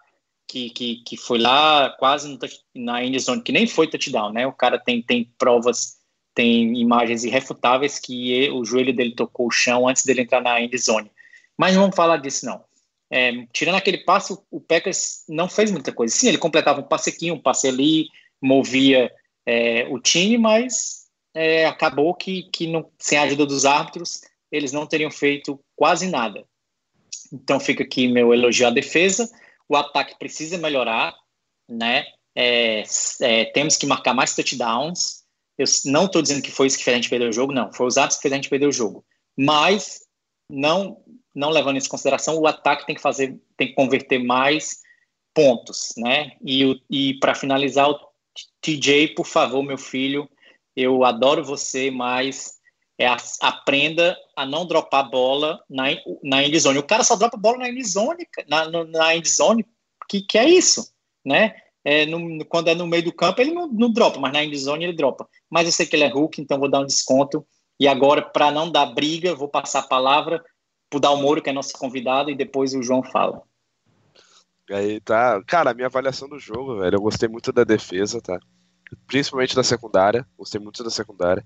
que, 0.47 0.69
que, 0.69 0.95
que 1.03 1.17
foi 1.17 1.39
lá 1.39 1.89
quase 1.97 2.27
no, 2.27 2.37
na 2.75 3.03
endzone, 3.03 3.41
que 3.41 3.51
nem 3.51 3.67
foi 3.67 3.87
touchdown, 3.87 4.31
né? 4.31 4.45
O 4.47 4.53
cara 4.53 4.79
tem, 4.79 5.01
tem 5.01 5.31
provas, 5.37 5.97
tem 6.33 6.79
imagens 6.79 7.23
irrefutáveis 7.23 7.99
que 7.99 8.49
o 8.51 8.63
joelho 8.63 8.95
dele 8.95 9.15
tocou 9.15 9.47
o 9.47 9.51
chão 9.51 9.87
antes 9.87 10.05
dele 10.05 10.21
entrar 10.21 10.41
na 10.41 10.61
endzone. 10.61 11.11
Mas 11.57 11.73
não 11.73 11.81
vamos 11.81 11.95
falar 11.95 12.17
disso, 12.17 12.45
não. 12.45 12.63
É, 13.09 13.45
tirando 13.53 13.75
aquele 13.75 13.99
passe, 13.99 14.33
o, 14.33 14.43
o 14.51 14.59
Packers 14.59 15.23
não 15.29 15.47
fez 15.47 15.71
muita 15.71 15.91
coisa. 15.91 16.13
Sim, 16.13 16.27
ele 16.27 16.37
completava 16.37 16.81
um 16.81 16.83
passe 16.83 17.09
aqui, 17.09 17.31
um 17.31 17.39
passe 17.39 17.67
ali, 17.67 18.07
movia 18.41 19.11
é, 19.45 19.87
o 19.89 19.99
time, 19.99 20.37
mas 20.37 21.05
é, 21.33 21.65
acabou 21.65 22.13
que, 22.13 22.43
que 22.51 22.67
não, 22.67 22.89
sem 22.99 23.17
a 23.17 23.23
ajuda 23.23 23.45
dos 23.45 23.65
árbitros, 23.65 24.21
eles 24.51 24.71
não 24.71 24.87
teriam 24.87 25.11
feito 25.11 25.59
quase 25.75 26.07
nada. 26.07 26.43
Então 27.31 27.59
fica 27.59 27.83
aqui 27.83 28.07
meu 28.07 28.33
elogio 28.33 28.67
à 28.67 28.69
defesa. 28.69 29.29
O 29.67 29.75
ataque 29.75 30.17
precisa 30.17 30.57
melhorar, 30.57 31.15
né? 31.67 32.05
É, 32.35 32.83
é, 33.21 33.45
temos 33.45 33.77
que 33.77 33.85
marcar 33.85 34.13
mais 34.13 34.35
touchdowns. 34.35 35.23
Eu 35.57 35.65
não 35.85 36.05
estou 36.05 36.21
dizendo 36.21 36.41
que 36.41 36.51
foi 36.51 36.67
isso 36.67 36.77
que 36.77 36.83
fez 36.83 36.93
a 36.95 36.97
gente 36.97 37.09
perder 37.09 37.29
o 37.29 37.33
jogo, 37.33 37.53
não. 37.53 37.71
Foi 37.71 37.87
os 37.87 37.97
árbitros 37.97 38.17
que 38.17 38.23
fez 38.23 38.33
a 38.33 38.35
gente 38.35 38.49
perder 38.49 38.67
o 38.67 38.71
jogo. 38.71 39.05
Mas 39.37 40.01
não, 40.49 41.01
não 41.33 41.49
levando 41.49 41.77
isso 41.77 41.87
em 41.87 41.91
consideração, 41.91 42.37
o 42.37 42.47
ataque 42.47 42.85
tem 42.85 42.95
que 42.95 43.01
fazer, 43.01 43.39
tem 43.57 43.69
que 43.69 43.73
converter 43.73 44.19
mais 44.19 44.81
pontos, 45.33 45.93
né? 45.97 46.33
E, 46.45 46.81
e 46.89 47.13
para 47.19 47.35
finalizar, 47.35 47.89
o 47.89 47.99
TJ, 48.61 49.09
por 49.09 49.25
favor, 49.25 49.63
meu 49.63 49.77
filho, 49.77 50.29
eu 50.75 51.03
adoro 51.03 51.43
você, 51.43 51.89
mas 51.89 52.54
é, 52.97 53.07
aprenda 53.41 54.17
a 54.35 54.45
não 54.45 54.65
dropar 54.65 55.05
a 55.05 55.09
bola 55.09 55.61
na, 55.69 55.85
na 56.23 56.43
endzone. 56.43 56.79
O 56.79 56.83
cara 56.83 57.03
só 57.03 57.15
dropa 57.15 57.37
a 57.37 57.39
bola 57.39 57.57
na 57.57 57.69
endzone, 57.69 58.25
na, 58.47 58.85
na 58.85 59.15
endzone, 59.15 59.65
que, 60.07 60.21
que 60.21 60.37
é 60.37 60.47
isso, 60.47 60.91
né? 61.25 61.55
É, 61.83 62.05
no, 62.05 62.43
quando 62.45 62.69
é 62.69 62.75
no 62.75 62.87
meio 62.87 63.03
do 63.03 63.13
campo, 63.13 63.41
ele 63.41 63.51
não, 63.51 63.67
não 63.67 63.91
dropa, 63.91 64.19
mas 64.19 64.33
na 64.33 64.43
endzone 64.43 64.85
ele 64.85 64.95
dropa. 64.95 65.27
Mas 65.49 65.65
eu 65.65 65.71
sei 65.71 65.85
que 65.85 65.95
ele 65.95 66.03
é 66.03 66.07
Hulk, 66.07 66.41
então 66.41 66.57
vou 66.57 66.69
dar 66.69 66.79
um 66.79 66.85
desconto. 66.85 67.45
E 67.79 67.87
agora, 67.87 68.21
para 68.21 68.51
não 68.51 68.71
dar 68.71 68.87
briga, 68.87 69.35
vou 69.35 69.47
passar 69.47 69.79
a 69.79 69.87
palavra 69.87 70.43
para 70.89 70.97
o 70.97 70.99
Dalmoro, 70.99 71.41
que 71.41 71.49
é 71.49 71.53
nosso 71.53 71.73
convidado, 71.77 72.31
e 72.31 72.35
depois 72.35 72.73
o 72.73 72.81
João 72.81 73.03
fala. 73.03 73.43
Aí 74.71 74.99
tá. 75.01 75.43
Cara, 75.45 75.71
a 75.71 75.73
minha 75.73 75.87
avaliação 75.87 76.27
do 76.27 76.39
jogo, 76.39 76.79
velho, 76.79 76.95
eu 76.95 77.01
gostei 77.01 77.29
muito 77.29 77.51
da 77.51 77.63
defesa, 77.63 78.21
tá? 78.21 78.39
Principalmente 79.05 79.55
da 79.55 79.63
secundária. 79.63 80.25
Gostei 80.37 80.59
muito 80.59 80.83
da 80.83 80.89
secundária. 80.89 81.45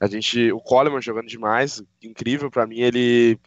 A 0.00 0.06
gente. 0.06 0.52
O 0.52 0.60
Coleman 0.60 1.00
jogando 1.00 1.28
demais. 1.28 1.82
Incrível 2.02 2.50
para 2.50 2.66
mim. 2.66 2.80
Ele. 2.80 3.38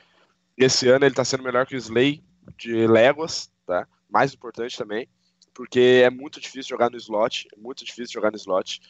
Esse 0.58 0.90
ano 0.90 1.06
ele 1.06 1.16
tá 1.16 1.24
sendo 1.24 1.44
melhor 1.44 1.66
que 1.66 1.76
o 1.76 1.78
Slay 1.78 2.24
de 2.58 2.88
Léguas, 2.88 3.50
tá? 3.66 3.88
Mais 4.10 4.34
importante 4.34 4.78
também. 4.78 5.08
Porque 5.54 6.02
é 6.04 6.10
muito 6.10 6.40
difícil 6.40 6.70
jogar 6.70 6.90
no 6.90 6.98
slot. 6.98 7.48
É 7.56 7.60
muito 7.60 7.86
difícil 7.86 8.14
jogar 8.14 8.32
no 8.32 8.38
slot. 8.38 8.82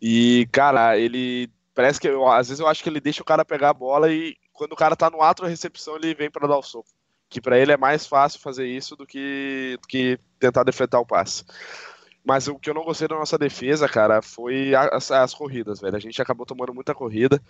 E, 0.00 0.48
cara, 0.52 0.98
ele. 0.98 1.50
Parece 1.74 2.00
que. 2.00 2.08
Eu, 2.08 2.26
às 2.28 2.48
vezes 2.48 2.60
eu 2.60 2.66
acho 2.66 2.82
que 2.82 2.88
ele 2.88 3.00
deixa 3.00 3.22
o 3.22 3.26
cara 3.26 3.44
pegar 3.44 3.70
a 3.70 3.74
bola 3.74 4.12
e 4.12 4.36
quando 4.52 4.72
o 4.72 4.76
cara 4.76 4.94
tá 4.94 5.10
no 5.10 5.22
ato 5.22 5.42
da 5.42 5.48
recepção, 5.48 5.96
ele 5.96 6.14
vem 6.14 6.30
para 6.30 6.46
dar 6.46 6.56
o 6.56 6.62
soco. 6.62 6.88
Que 7.28 7.40
para 7.40 7.58
ele 7.58 7.72
é 7.72 7.76
mais 7.76 8.06
fácil 8.06 8.40
fazer 8.40 8.66
isso 8.66 8.94
do 8.94 9.06
que, 9.06 9.78
do 9.80 9.88
que 9.88 10.18
tentar 10.38 10.64
defletar 10.64 11.00
o 11.00 11.06
passe. 11.06 11.44
Mas 12.24 12.46
o 12.46 12.56
que 12.56 12.70
eu 12.70 12.74
não 12.74 12.84
gostei 12.84 13.08
da 13.08 13.16
nossa 13.16 13.36
defesa, 13.36 13.88
cara, 13.88 14.22
foi 14.22 14.74
as, 14.74 15.10
as, 15.10 15.34
corridas, 15.34 15.80
velho. 15.80 15.96
A 15.96 16.00
gente 16.00 16.22
acabou 16.22 16.46
tomando 16.46 16.72
muita 16.72 16.94
corrida. 16.94 17.42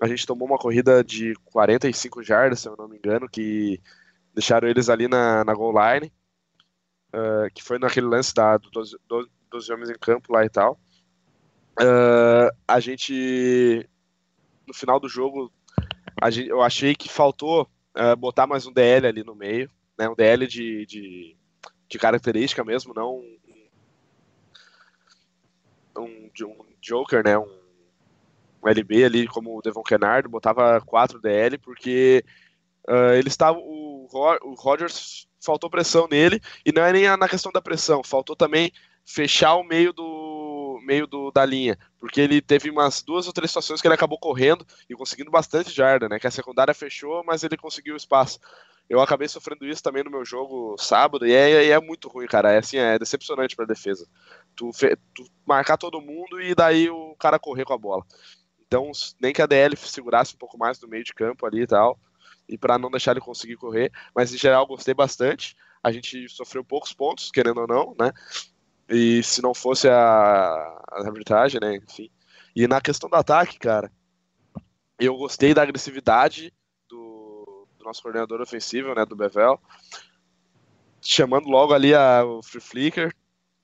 A 0.00 0.06
gente 0.06 0.26
tomou 0.26 0.46
uma 0.46 0.58
corrida 0.58 1.02
de 1.02 1.34
45 1.46 2.22
jardas, 2.22 2.60
se 2.60 2.68
eu 2.68 2.76
não 2.76 2.86
me 2.86 2.96
engano, 2.98 3.28
que 3.28 3.80
deixaram 4.32 4.68
eles 4.68 4.88
ali 4.88 5.08
na, 5.08 5.44
na 5.44 5.52
goal 5.54 5.72
line. 5.72 6.12
Uh, 7.12 7.52
que 7.52 7.62
foi 7.62 7.78
naquele 7.78 8.06
lance 8.06 8.32
da, 8.32 8.56
do, 8.56 8.70
do, 8.70 9.28
dos 9.50 9.68
homens 9.68 9.90
em 9.90 9.98
campo 9.98 10.32
lá 10.32 10.44
e 10.44 10.48
tal. 10.48 10.78
Uh, 11.80 12.48
a 12.66 12.80
gente, 12.80 13.88
no 14.66 14.72
final 14.72 15.00
do 15.00 15.08
jogo, 15.08 15.52
gente, 16.30 16.48
eu 16.48 16.62
achei 16.62 16.94
que 16.94 17.08
faltou 17.08 17.68
uh, 17.96 18.16
botar 18.16 18.46
mais 18.46 18.66
um 18.66 18.72
DL 18.72 19.06
ali 19.06 19.24
no 19.24 19.34
meio, 19.34 19.68
né? 19.98 20.08
Um 20.08 20.14
DL 20.14 20.46
de, 20.46 20.86
de, 20.86 21.36
de 21.88 21.98
característica 21.98 22.64
mesmo, 22.64 22.94
não 22.94 23.20
um, 25.96 26.30
um, 26.44 26.66
Joker, 26.80 27.24
né? 27.24 27.38
Um, 27.38 27.60
um, 28.62 28.68
LB 28.68 29.04
ali 29.04 29.26
como 29.26 29.56
o 29.56 29.62
Devon 29.62 29.82
Kennard, 29.82 30.28
botava 30.28 30.80
4 30.80 31.20
DL, 31.20 31.58
porque 31.58 32.24
uh, 32.88 33.14
ele 33.14 33.28
estava. 33.28 33.58
O, 33.58 34.08
o 34.42 34.54
Rodgers 34.54 35.26
faltou 35.40 35.70
pressão 35.70 36.06
nele, 36.10 36.40
e 36.64 36.72
não 36.72 36.82
é 36.82 36.92
nem 36.92 37.16
na 37.16 37.28
questão 37.28 37.50
da 37.50 37.60
pressão, 37.60 38.02
faltou 38.04 38.36
também 38.36 38.72
fechar 39.04 39.54
o 39.56 39.64
meio 39.64 39.92
do 39.92 40.80
meio 40.84 41.06
do, 41.06 41.30
da 41.30 41.44
linha, 41.44 41.78
porque 42.00 42.20
ele 42.20 42.40
teve 42.40 42.70
umas 42.70 43.02
duas 43.02 43.26
ou 43.26 43.32
três 43.32 43.50
situações 43.50 43.80
que 43.80 43.86
ele 43.86 43.94
acabou 43.94 44.18
correndo 44.18 44.66
e 44.88 44.94
conseguindo 44.94 45.30
bastante 45.30 45.70
jarda, 45.70 46.08
né? 46.08 46.18
Que 46.18 46.26
a 46.26 46.30
secundária 46.30 46.74
fechou, 46.74 47.22
mas 47.24 47.42
ele 47.42 47.56
conseguiu 47.56 47.96
espaço. 47.96 48.40
Eu 48.88 49.00
acabei 49.00 49.26
sofrendo 49.28 49.66
isso 49.66 49.82
também 49.82 50.04
no 50.04 50.10
meu 50.10 50.24
jogo 50.24 50.76
sábado 50.78 51.26
e 51.26 51.32
é, 51.32 51.68
é 51.68 51.80
muito 51.80 52.08
ruim, 52.08 52.26
cara. 52.26 52.52
É 52.52 52.58
assim, 52.58 52.76
é 52.76 52.98
decepcionante 52.98 53.56
para 53.56 53.64
defesa. 53.64 54.06
Tu, 54.54 54.70
tu, 55.14 55.24
marcar 55.46 55.78
todo 55.78 56.00
mundo 56.00 56.40
e 56.40 56.54
daí 56.54 56.90
o 56.90 57.16
cara 57.16 57.38
correr 57.38 57.64
com 57.64 57.72
a 57.72 57.78
bola. 57.78 58.04
Então, 58.66 58.90
nem 59.20 59.32
que 59.32 59.42
a 59.42 59.46
DL 59.46 59.76
segurasse 59.76 60.34
um 60.34 60.38
pouco 60.38 60.58
mais 60.58 60.80
no 60.80 60.88
meio 60.88 61.04
de 61.04 61.12
campo 61.12 61.46
ali 61.46 61.62
e 61.62 61.66
tal, 61.66 61.98
e 62.48 62.56
para 62.56 62.78
não 62.78 62.90
deixar 62.90 63.12
ele 63.12 63.20
conseguir 63.20 63.56
correr, 63.56 63.90
mas 64.14 64.32
em 64.32 64.38
geral 64.38 64.66
gostei 64.66 64.94
bastante. 64.94 65.56
A 65.82 65.90
gente 65.90 66.28
sofreu 66.28 66.64
poucos 66.64 66.92
pontos, 66.92 67.30
querendo 67.30 67.60
ou 67.60 67.66
não, 67.66 67.94
né? 67.98 68.12
E 68.88 69.22
se 69.22 69.42
não 69.42 69.54
fosse 69.54 69.88
a, 69.88 69.94
a 69.94 71.02
arbitragem, 71.04 71.60
né? 71.60 71.76
Enfim. 71.76 72.10
E 72.54 72.66
na 72.66 72.80
questão 72.80 73.08
do 73.08 73.16
ataque, 73.16 73.58
cara, 73.58 73.90
eu 74.98 75.16
gostei 75.16 75.54
da 75.54 75.62
agressividade 75.62 76.52
do, 77.82 77.84
nosso 77.84 78.02
coordenador 78.02 78.40
ofensivo, 78.40 78.94
né? 78.94 79.04
Do 79.04 79.16
Bevel. 79.16 79.60
Chamando 81.00 81.48
logo 81.48 81.74
ali 81.74 81.94
a, 81.94 82.24
o 82.24 82.42
free 82.42 82.60
flicker, 82.60 83.14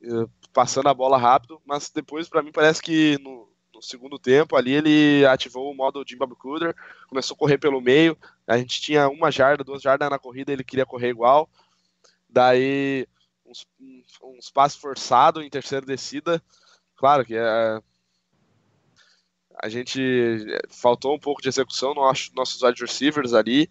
eh, 0.03 0.27
passando 0.53 0.89
a 0.89 0.95
bola 0.95 1.17
rápido, 1.17 1.61
mas 1.65 1.89
depois, 1.89 2.29
para 2.29 2.43
mim, 2.43 2.51
parece 2.51 2.83
que 2.83 3.17
no, 3.19 3.49
no, 3.73 3.81
segundo 3.81 4.19
tempo 4.19 4.57
ali 4.57 4.73
ele 4.73 5.25
ativou 5.27 5.71
o 5.71 5.75
modo 5.75 6.05
Jimbo 6.07 6.35
Cooder, 6.35 6.75
começou 7.09 7.35
a 7.35 7.39
correr 7.39 7.59
pelo 7.59 7.81
meio. 7.81 8.19
A 8.47 8.59
gente 8.59 8.81
tinha 8.81 9.09
uma 9.09 9.31
jarda, 9.31 9.63
duas 9.63 9.81
jardas 9.81 10.11
na 10.11 10.19
corrida, 10.19 10.53
ele 10.53 10.65
queria 10.65 10.85
correr 10.85 11.11
igual. 11.11 11.49
Daí 12.29 13.07
uns, 13.47 13.67
uns 14.23 14.51
passos 14.51 14.81
forçados 14.81 15.45
em 15.45 15.49
terceira 15.49 15.87
descida. 15.87 16.43
Claro 16.97 17.25
que 17.25 17.37
é, 17.37 17.81
a 19.63 19.69
gente 19.69 20.01
faltou 20.69 21.15
um 21.15 21.19
pouco 21.19 21.43
de 21.43 21.49
execução 21.49 21.95
no 21.95 22.03
nosso, 22.03 22.31
nossos 22.35 22.63
wide 22.63 22.81
receivers 22.81 23.35
ali. 23.35 23.69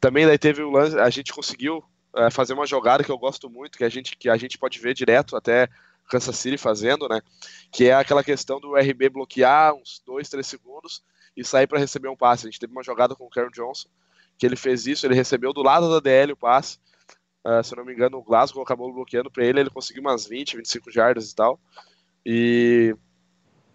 Também 0.00 0.26
daí 0.26 0.38
teve 0.38 0.62
lance, 0.62 0.98
a 0.98 1.10
gente 1.10 1.32
conseguiu 1.32 1.84
é, 2.14 2.30
fazer 2.30 2.54
uma 2.54 2.66
jogada 2.66 3.04
que 3.04 3.10
eu 3.10 3.18
gosto 3.18 3.50
muito, 3.50 3.76
que 3.78 3.84
a 3.84 3.88
gente 3.88 4.16
que 4.16 4.28
a 4.28 4.36
gente 4.36 4.58
pode 4.58 4.78
ver 4.78 4.94
direto 4.94 5.36
até 5.36 5.68
Kansas 6.08 6.36
City 6.36 6.56
fazendo, 6.56 7.08
né? 7.08 7.20
Que 7.70 7.88
é 7.88 7.94
aquela 7.94 8.24
questão 8.24 8.58
do 8.58 8.74
RB 8.74 9.08
bloquear 9.10 9.74
uns 9.74 10.02
2, 10.06 10.28
3 10.28 10.46
segundos 10.46 11.02
e 11.36 11.44
sair 11.44 11.66
para 11.66 11.78
receber 11.78 12.08
um 12.08 12.16
passe. 12.16 12.46
A 12.46 12.50
gente 12.50 12.58
teve 12.58 12.72
uma 12.72 12.82
jogada 12.82 13.14
com 13.14 13.26
o 13.26 13.30
Karen 13.30 13.50
Johnson, 13.50 13.88
que 14.38 14.46
ele 14.46 14.56
fez 14.56 14.86
isso, 14.86 15.06
ele 15.06 15.14
recebeu 15.14 15.52
do 15.52 15.62
lado 15.62 15.90
da 15.90 16.00
DL 16.00 16.32
o 16.32 16.36
passe 16.36 16.78
Uh, 17.44 17.64
se 17.64 17.72
eu 17.72 17.78
não 17.78 17.84
me 17.86 17.92
engano, 17.94 18.18
o 18.18 18.22
Glasgow 18.22 18.62
acabou 18.62 18.92
bloqueando 18.92 19.30
para 19.30 19.44
ele, 19.44 19.60
ele 19.60 19.70
conseguiu 19.70 20.02
umas 20.02 20.26
20, 20.26 20.58
25 20.58 20.90
jardas 20.90 21.30
e 21.30 21.34
tal. 21.34 21.58
E 22.24 22.94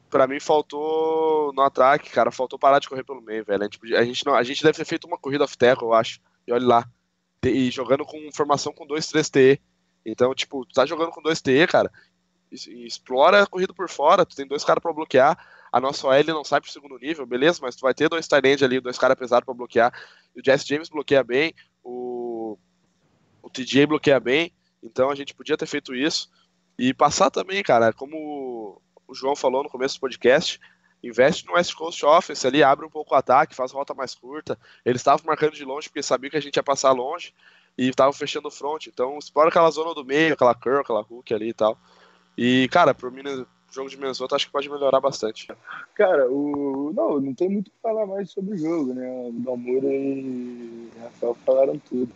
para 0.09 0.27
mim 0.27 0.39
faltou 0.39 1.51
no 1.53 1.61
ataque, 1.61 2.09
cara, 2.09 2.31
faltou 2.31 2.59
parar 2.59 2.79
de 2.79 2.87
correr 2.87 3.03
pelo 3.03 3.21
meio, 3.21 3.43
velho. 3.43 3.63
A 3.63 3.65
gente, 3.65 3.95
a 3.95 4.03
gente, 4.03 4.25
não, 4.25 4.35
a 4.35 4.43
gente 4.43 4.63
deve 4.63 4.77
ter 4.77 4.85
feito 4.85 5.05
uma 5.05 5.17
corrida 5.17 5.43
off 5.43 5.57
tackle, 5.57 5.87
eu 5.87 5.93
acho. 5.93 6.19
E 6.47 6.51
olha 6.51 6.65
lá. 6.65 6.89
E 7.43 7.69
jogando 7.69 8.05
com 8.05 8.31
formação 8.33 8.73
com 8.73 8.87
2-3 8.87 9.29
TE. 9.29 9.61
Então, 10.05 10.33
tipo, 10.33 10.65
tu 10.65 10.73
tá 10.73 10.85
jogando 10.85 11.11
com 11.11 11.21
2 11.21 11.41
TE, 11.41 11.67
cara. 11.67 11.91
explora 12.51 13.43
a 13.43 13.47
corrida 13.47 13.73
por 13.73 13.89
fora, 13.89 14.25
tu 14.25 14.35
tem 14.35 14.47
dois 14.47 14.63
caras 14.63 14.81
para 14.81 14.93
bloquear. 14.93 15.37
A 15.71 15.79
nossa 15.79 16.07
OL 16.07 16.23
não 16.25 16.43
sai 16.43 16.61
pro 16.61 16.71
segundo 16.71 16.97
nível, 16.97 17.25
beleza, 17.25 17.59
mas 17.61 17.75
tu 17.75 17.81
vai 17.81 17.93
ter 17.93 18.07
dois 18.07 18.27
tight 18.27 18.63
ali, 18.63 18.79
dois 18.79 18.97
caras 18.97 19.17
pesados 19.17 19.45
para 19.45 19.53
bloquear. 19.53 19.93
O 20.35 20.41
Jesse 20.43 20.67
James 20.67 20.89
bloqueia 20.89 21.23
bem, 21.23 21.53
o 21.83 22.57
o 23.45 23.49
TJ 23.49 23.85
bloqueia 23.85 24.19
bem, 24.19 24.51
então 24.81 25.11
a 25.11 25.15
gente 25.15 25.35
podia 25.35 25.55
ter 25.55 25.67
feito 25.67 25.93
isso. 25.93 26.31
E 26.79 26.93
passar 26.93 27.29
também, 27.29 27.61
cara, 27.61 27.93
como 27.93 28.81
o 29.07 29.13
João 29.13 29.35
falou 29.35 29.63
no 29.63 29.69
começo 29.69 29.97
do 29.97 30.01
podcast, 30.01 30.59
investe 31.03 31.45
no 31.45 31.53
West 31.53 31.73
Coast 31.75 32.05
Offense 32.05 32.45
ali, 32.45 32.63
abre 32.63 32.85
um 32.85 32.89
pouco 32.89 33.13
o 33.13 33.17
ataque, 33.17 33.55
faz 33.55 33.71
rota 33.71 33.93
mais 33.93 34.15
curta. 34.15 34.57
Eles 34.83 35.01
estavam 35.01 35.25
marcando 35.25 35.53
de 35.53 35.63
longe 35.63 35.87
porque 35.89 36.01
sabiam 36.01 36.31
que 36.31 36.37
a 36.37 36.41
gente 36.41 36.55
ia 36.55 36.63
passar 36.63 36.91
longe 36.91 37.33
e 37.77 37.89
estavam 37.89 38.13
fechando 38.13 38.47
o 38.47 38.51
front. 38.51 38.87
Então 38.87 39.17
explora 39.17 39.49
aquela 39.49 39.69
zona 39.69 39.93
do 39.93 40.05
meio, 40.05 40.33
aquela 40.33 40.55
curl, 40.55 40.79
aquela 40.79 41.01
hook 41.01 41.33
ali 41.33 41.49
e 41.49 41.53
tal. 41.53 41.77
E, 42.37 42.67
cara, 42.71 42.93
pro 42.93 43.11
jogo 43.71 43.89
de 43.89 43.97
Minnesota 43.97 44.35
acho 44.35 44.47
que 44.47 44.51
pode 44.51 44.69
melhorar 44.69 44.99
bastante. 44.99 45.47
Cara, 45.93 46.29
o. 46.29 46.91
Não, 46.95 47.19
não 47.19 47.33
tem 47.33 47.49
muito 47.49 47.67
o 47.67 47.71
que 47.71 47.77
falar 47.81 48.05
mais 48.05 48.31
sobre 48.31 48.55
o 48.55 48.57
jogo, 48.57 48.93
né? 48.93 49.07
O 49.29 49.31
Dalmura 49.33 49.87
e 49.87 50.89
o 50.95 51.03
Rafael 51.03 51.37
falaram 51.45 51.77
tudo. 51.89 52.11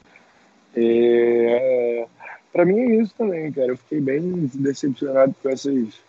É, 0.76 2.08
para 2.52 2.66
mim 2.66 2.80
é 2.80 2.96
isso 3.02 3.14
também, 3.18 3.52
cara. 3.52 3.70
Eu 3.70 3.78
fiquei 3.78 4.00
bem 4.00 4.50
decepcionado 4.54 5.36
com 5.42 5.50
essas 5.50 6.00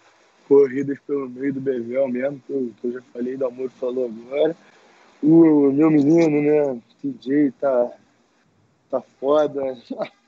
corridas 0.51 0.99
pelo 1.07 1.31
meio 1.31 1.55
do 1.55 1.61
Bevel 1.61 2.09
mesmo, 2.09 2.43
que 2.45 2.53
eu, 2.53 2.73
que 2.81 2.87
eu 2.89 2.93
já 2.95 3.03
falei, 3.13 3.37
do 3.37 3.47
amor 3.47 3.71
falou 3.71 4.07
agora. 4.07 4.57
O 5.23 5.71
meu 5.71 5.89
menino, 5.89 6.43
né, 6.43 6.81
TJ, 7.01 7.53
tá, 7.61 7.93
tá 8.91 9.01
foda. 9.21 9.61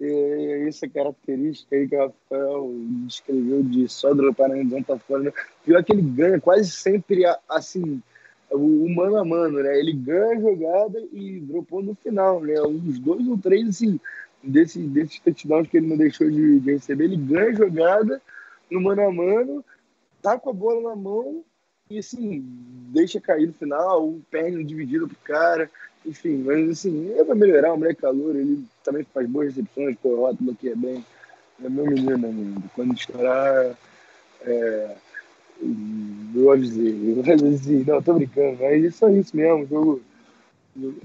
E 0.00 0.66
essa 0.66 0.88
característica 0.88 1.76
aí 1.76 1.88
que 1.88 1.94
o 1.94 2.00
Rafael 2.00 2.68
descreveu 3.06 3.62
de 3.62 3.88
só 3.88 4.12
dropar 4.12 4.48
na 4.48 4.58
endzone 4.58 4.82
tá 4.82 4.98
foda. 4.98 5.22
Né? 5.22 5.32
Pior 5.64 5.84
que 5.84 5.92
ele 5.92 6.02
ganha 6.02 6.40
quase 6.40 6.68
sempre 6.68 7.22
assim 7.48 8.02
o, 8.50 8.88
mano 8.88 9.16
a 9.16 9.24
mano, 9.24 9.62
né? 9.62 9.78
Ele 9.78 9.92
ganha 9.92 10.36
a 10.36 10.40
jogada 10.40 11.00
e 11.12 11.40
dropou 11.40 11.80
no 11.80 11.94
final, 11.94 12.40
né? 12.40 12.60
Uns 12.62 12.98
dois 12.98 13.26
ou 13.28 13.38
três, 13.38 13.68
assim, 13.68 13.98
desse, 14.42 14.80
desses 14.80 15.20
touchdowns 15.20 15.68
que 15.68 15.76
ele 15.76 15.86
não 15.86 15.96
deixou 15.96 16.28
de, 16.28 16.60
de, 16.60 16.72
receber, 16.72 17.04
ele 17.04 17.16
ganha 17.16 17.50
a 17.50 17.54
jogada 17.54 18.20
no 18.70 18.80
mano 18.80 19.02
a 19.02 19.12
mano, 19.12 19.64
tá 20.22 20.38
com 20.38 20.50
a 20.50 20.52
bola 20.52 20.90
na 20.90 20.96
mão 20.96 21.44
e, 21.90 21.98
assim, 21.98 22.42
deixa 22.92 23.20
cair 23.20 23.46
no 23.46 23.52
final, 23.52 24.06
um 24.06 24.20
perna 24.30 24.64
dividido 24.64 25.06
pro 25.06 25.16
cara, 25.18 25.70
enfim, 26.04 26.42
mas, 26.44 26.70
assim, 26.70 27.12
é 27.12 27.24
pra 27.24 27.34
melhorar, 27.34 27.74
o 27.74 27.78
moleque 27.78 28.00
calor, 28.00 28.34
ele 28.34 28.64
também 28.82 29.04
faz 29.04 29.28
boas 29.28 29.48
recepções, 29.54 29.96
corrota, 30.02 30.38
bloqueia 30.40 30.76
bem. 30.76 31.04
É 31.62 31.68
meu 31.68 31.86
menino, 31.86 32.16
né, 32.16 32.62
Quando 32.74 32.94
estourar, 32.94 33.76
é, 34.42 34.96
eu 36.34 36.50
avisei, 36.50 37.14
eu 37.16 37.32
avisei, 37.32 37.84
não, 37.86 38.02
tô 38.02 38.14
brincando, 38.14 38.58
mas 38.60 38.84
é 38.84 38.90
só 38.90 39.08
isso 39.08 39.36
mesmo. 39.36 39.66
Jogo, 39.66 40.02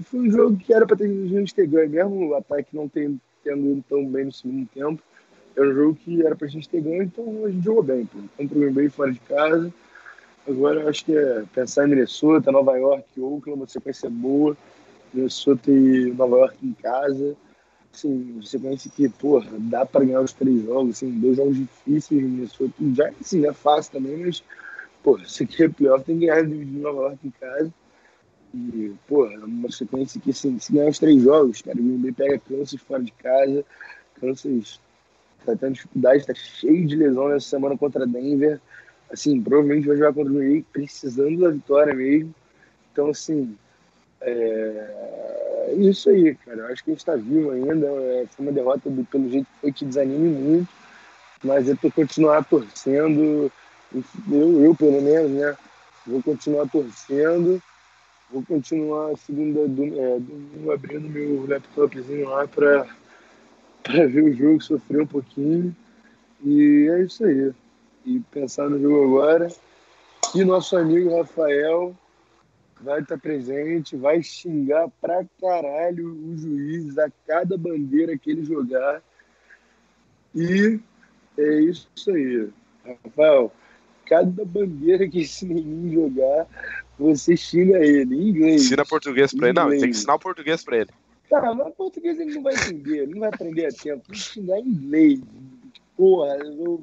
foi 0.04 0.20
um 0.20 0.30
jogo 0.30 0.56
que 0.56 0.72
era 0.72 0.86
para 0.86 0.96
ter, 0.96 1.04
a 1.04 1.26
gente 1.28 1.54
ter 1.54 1.66
ganho, 1.66 1.90
mesmo 1.90 2.28
o 2.28 2.34
ataque 2.34 2.74
não 2.74 2.88
tem, 2.88 3.20
tendo 3.44 3.70
ido 3.70 3.84
tão 3.88 4.04
bem 4.06 4.24
no 4.24 4.32
segundo 4.32 4.66
tempo. 4.74 5.02
Era 5.56 5.68
um 5.68 5.74
jogo 5.74 5.94
que 5.94 6.24
era 6.24 6.36
pra 6.36 6.48
gente 6.48 6.68
ter 6.68 6.80
ganho, 6.80 7.02
então 7.02 7.44
a 7.44 7.50
gente 7.50 7.64
jogou 7.64 7.82
bem. 7.82 8.06
Pô. 8.06 8.18
Contra 8.36 8.58
o 8.58 8.72
bem 8.72 8.88
fora 8.88 9.12
de 9.12 9.20
casa. 9.20 9.72
Agora 10.48 10.88
acho 10.88 11.04
que 11.04 11.16
é 11.16 11.44
pensar 11.54 11.86
em 11.86 11.90
Minnesota, 11.90 12.50
Nova 12.50 12.76
York, 12.76 13.20
Oakland, 13.20 13.58
uma 13.58 13.68
sequência 13.68 14.08
boa. 14.08 14.56
Minnesota 15.12 15.70
e 15.70 16.12
Nova 16.12 16.38
York 16.38 16.56
em 16.62 16.72
casa. 16.74 17.36
Assim, 17.92 18.40
você 18.40 18.58
conhece 18.58 18.88
que, 18.88 19.08
porra, 19.08 19.50
dá 19.58 19.84
para 19.84 20.04
ganhar 20.04 20.20
os 20.20 20.32
três 20.32 20.62
jogos, 20.62 20.96
assim, 20.96 21.10
dois 21.18 21.36
jogos 21.36 21.56
difíceis, 21.56 22.22
Minnesota, 22.22 22.72
já 22.94 23.10
assim, 23.20 23.44
é 23.44 23.52
fácil 23.52 23.92
também, 23.92 24.16
mas, 24.18 24.44
porra, 25.02 25.24
se 25.26 25.44
quer 25.44 25.72
pior, 25.72 26.00
tem 26.02 26.18
que 26.18 26.26
ganhar 26.26 26.46
de 26.46 26.54
Nova 26.54 27.02
York 27.02 27.26
em 27.26 27.30
casa. 27.30 27.72
E, 28.54 28.92
porra, 29.08 29.44
uma 29.44 29.70
sequência 29.70 30.20
que, 30.20 30.30
assim, 30.30 30.58
se 30.60 30.72
ganhar 30.72 30.90
os 30.90 30.98
três 31.00 31.20
jogos, 31.20 31.62
cara, 31.62 31.78
o 31.80 31.82
Green 31.82 32.12
pega 32.12 32.38
Kansas 32.38 32.80
fora 32.80 33.02
de 33.02 33.12
casa, 33.12 33.64
Kansas 34.20 34.80
tá 35.46 35.56
tendo 35.56 35.74
dificuldade, 35.74 36.26
tá 36.26 36.34
cheio 36.34 36.86
de 36.86 36.96
lesão 36.96 37.28
nessa 37.28 37.48
semana 37.48 37.76
contra 37.76 38.06
Denver, 38.06 38.60
assim, 39.12 39.40
provavelmente 39.40 39.86
vai 39.86 39.96
jogar 39.96 40.12
contra 40.12 40.32
o 40.32 40.36
Green 40.36 40.64
precisando 40.72 41.40
da 41.40 41.50
vitória 41.50 41.94
mesmo. 41.94 42.34
Então, 42.92 43.08
assim, 43.10 43.56
É, 44.22 45.74
isso 45.78 46.10
aí, 46.10 46.34
cara. 46.34 46.58
Eu 46.58 46.66
acho 46.66 46.84
que 46.84 46.90
a 46.90 46.92
gente 46.92 47.00
está 47.00 47.16
vivo 47.16 47.50
ainda. 47.50 47.86
É, 47.86 48.26
foi 48.30 48.46
uma 48.46 48.52
derrota 48.52 48.90
do, 48.90 49.04
pelo 49.04 49.30
jeito 49.30 49.46
que 49.46 49.60
foi 49.60 49.72
que 49.72 49.84
desanime 49.84 50.28
muito, 50.28 50.68
mas 51.42 51.68
é 51.68 51.74
para 51.74 51.90
continuar 51.90 52.44
torcendo. 52.44 53.50
Eu, 54.30 54.62
eu, 54.62 54.74
pelo 54.74 55.00
menos, 55.00 55.30
né? 55.30 55.56
Vou 56.06 56.22
continuar 56.22 56.68
torcendo. 56.68 57.62
Vou 58.30 58.44
continuar 58.44 59.16
segunda 59.16 59.60
é, 59.60 60.72
abrindo 60.72 61.08
meu 61.08 61.46
laptopzinho 61.48 62.28
lá 62.28 62.46
para 62.46 62.86
ver 63.88 64.24
o 64.24 64.32
jogo, 64.34 64.60
sofrer 64.60 65.02
um 65.02 65.06
pouquinho. 65.06 65.74
E 66.44 66.88
é 66.90 67.02
isso 67.02 67.24
aí. 67.24 67.52
E 68.06 68.20
pensar 68.30 68.68
no 68.68 68.80
jogo 68.80 69.04
agora. 69.04 69.48
E 70.34 70.44
nosso 70.44 70.76
amigo 70.76 71.16
Rafael 71.16 71.94
vai 72.80 73.00
estar 73.00 73.18
presente, 73.18 73.96
vai 73.96 74.22
xingar 74.22 74.88
pra 75.00 75.24
caralho 75.40 76.14
o 76.14 76.36
juiz 76.36 76.96
a 76.98 77.10
cada 77.26 77.58
bandeira 77.58 78.16
que 78.16 78.30
ele 78.30 78.44
jogar. 78.44 79.02
E 80.34 80.80
é 81.36 81.60
isso 81.60 81.88
aí. 82.08 82.48
Rafael, 83.04 83.52
cada 84.06 84.44
bandeira 84.44 85.08
que 85.08 85.20
esse 85.20 85.44
menino 85.46 85.92
jogar, 85.92 86.46
você 86.98 87.36
xinga 87.36 87.78
ele 87.78 88.14
em 88.14 88.28
inglês. 88.30 88.62
Ensina 88.62 88.84
português 88.84 89.34
pra 89.34 89.48
ele. 89.48 89.58
Não, 89.58 89.70
tem 89.70 89.80
que 89.80 89.86
ensinar 89.88 90.14
o 90.14 90.18
português 90.18 90.64
pra 90.64 90.78
ele. 90.78 90.90
Tá, 91.30 91.54
mas 91.54 91.72
português 91.74 92.18
ele 92.18 92.34
não 92.34 92.42
vai 92.42 92.52
entender, 92.54 93.04
ele 93.04 93.12
não 93.12 93.20
vai 93.20 93.28
aprender 93.28 93.66
a 93.66 93.70
tempo. 93.70 94.02
Tem 94.08 94.44
que 94.44 94.52
em 94.52 94.68
inglês. 94.68 95.20
Porra, 95.96 96.36
eu 96.38 96.82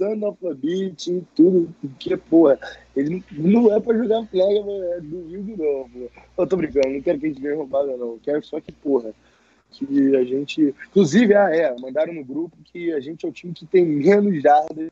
analfabete, 0.00 1.22
tudo, 1.34 1.74
porque, 1.78 2.16
porra, 2.16 2.58
ele 2.96 3.22
não 3.32 3.70
é 3.70 3.78
pra 3.78 3.94
jogar 3.94 4.26
flag 4.26 4.56
é 4.56 5.00
domingo, 5.00 5.62
não, 5.62 5.90
pô. 5.90 6.10
Eu 6.38 6.46
tô 6.46 6.56
brincando, 6.56 6.88
não 6.88 7.02
quero 7.02 7.20
que 7.20 7.26
a 7.26 7.28
gente 7.28 7.42
ganhe 7.42 7.56
roubada, 7.56 7.94
não. 7.98 8.18
Quero 8.18 8.42
só 8.42 8.58
que, 8.58 8.72
porra, 8.72 9.12
que 9.70 10.16
a 10.16 10.24
gente. 10.24 10.74
Inclusive, 10.88 11.34
ah, 11.34 11.54
é, 11.54 11.78
mandaram 11.78 12.14
no 12.14 12.24
grupo 12.24 12.56
que 12.64 12.90
a 12.94 13.00
gente 13.00 13.26
é 13.26 13.28
o 13.28 13.32
time 13.32 13.52
que 13.52 13.66
tem 13.66 13.84
menos 13.84 14.40
jardas 14.42 14.88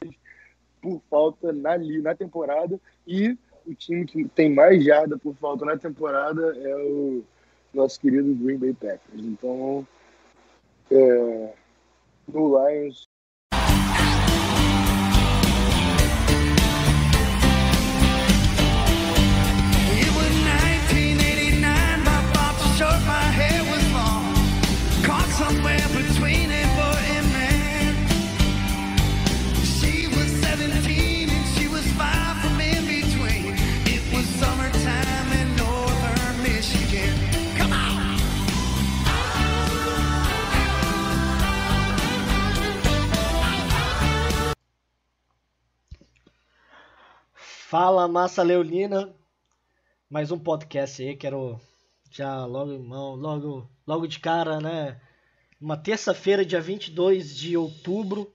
por 0.82 1.00
falta 1.08 1.52
na, 1.54 1.78
na 1.78 2.14
temporada 2.14 2.78
e 3.06 3.36
o 3.66 3.74
time 3.74 4.04
que 4.04 4.24
tem 4.28 4.52
mais 4.52 4.84
jarda 4.84 5.16
por 5.16 5.34
falta 5.36 5.64
na 5.64 5.78
temporada 5.78 6.42
é 6.58 6.76
o 6.76 7.24
nosso 7.72 8.00
querido 8.00 8.34
Green 8.34 8.58
Bay 8.58 8.72
Packers. 8.72 9.24
Então, 9.24 9.86
é, 10.90 11.54
no 12.28 12.68
Lions 12.68 13.09
Fala 47.70 48.08
massa 48.08 48.42
leonina, 48.42 49.14
mais 50.10 50.32
um 50.32 50.38
podcast 50.40 51.00
aí, 51.00 51.14
quero 51.14 51.60
já 52.10 52.44
logo, 52.44 52.72
logo, 53.14 53.70
logo 53.86 54.08
de 54.08 54.18
cara, 54.18 54.58
né? 54.58 55.00
Uma 55.60 55.76
terça-feira, 55.76 56.44
dia 56.44 56.60
22 56.60 57.36
de 57.36 57.56
outubro, 57.56 58.34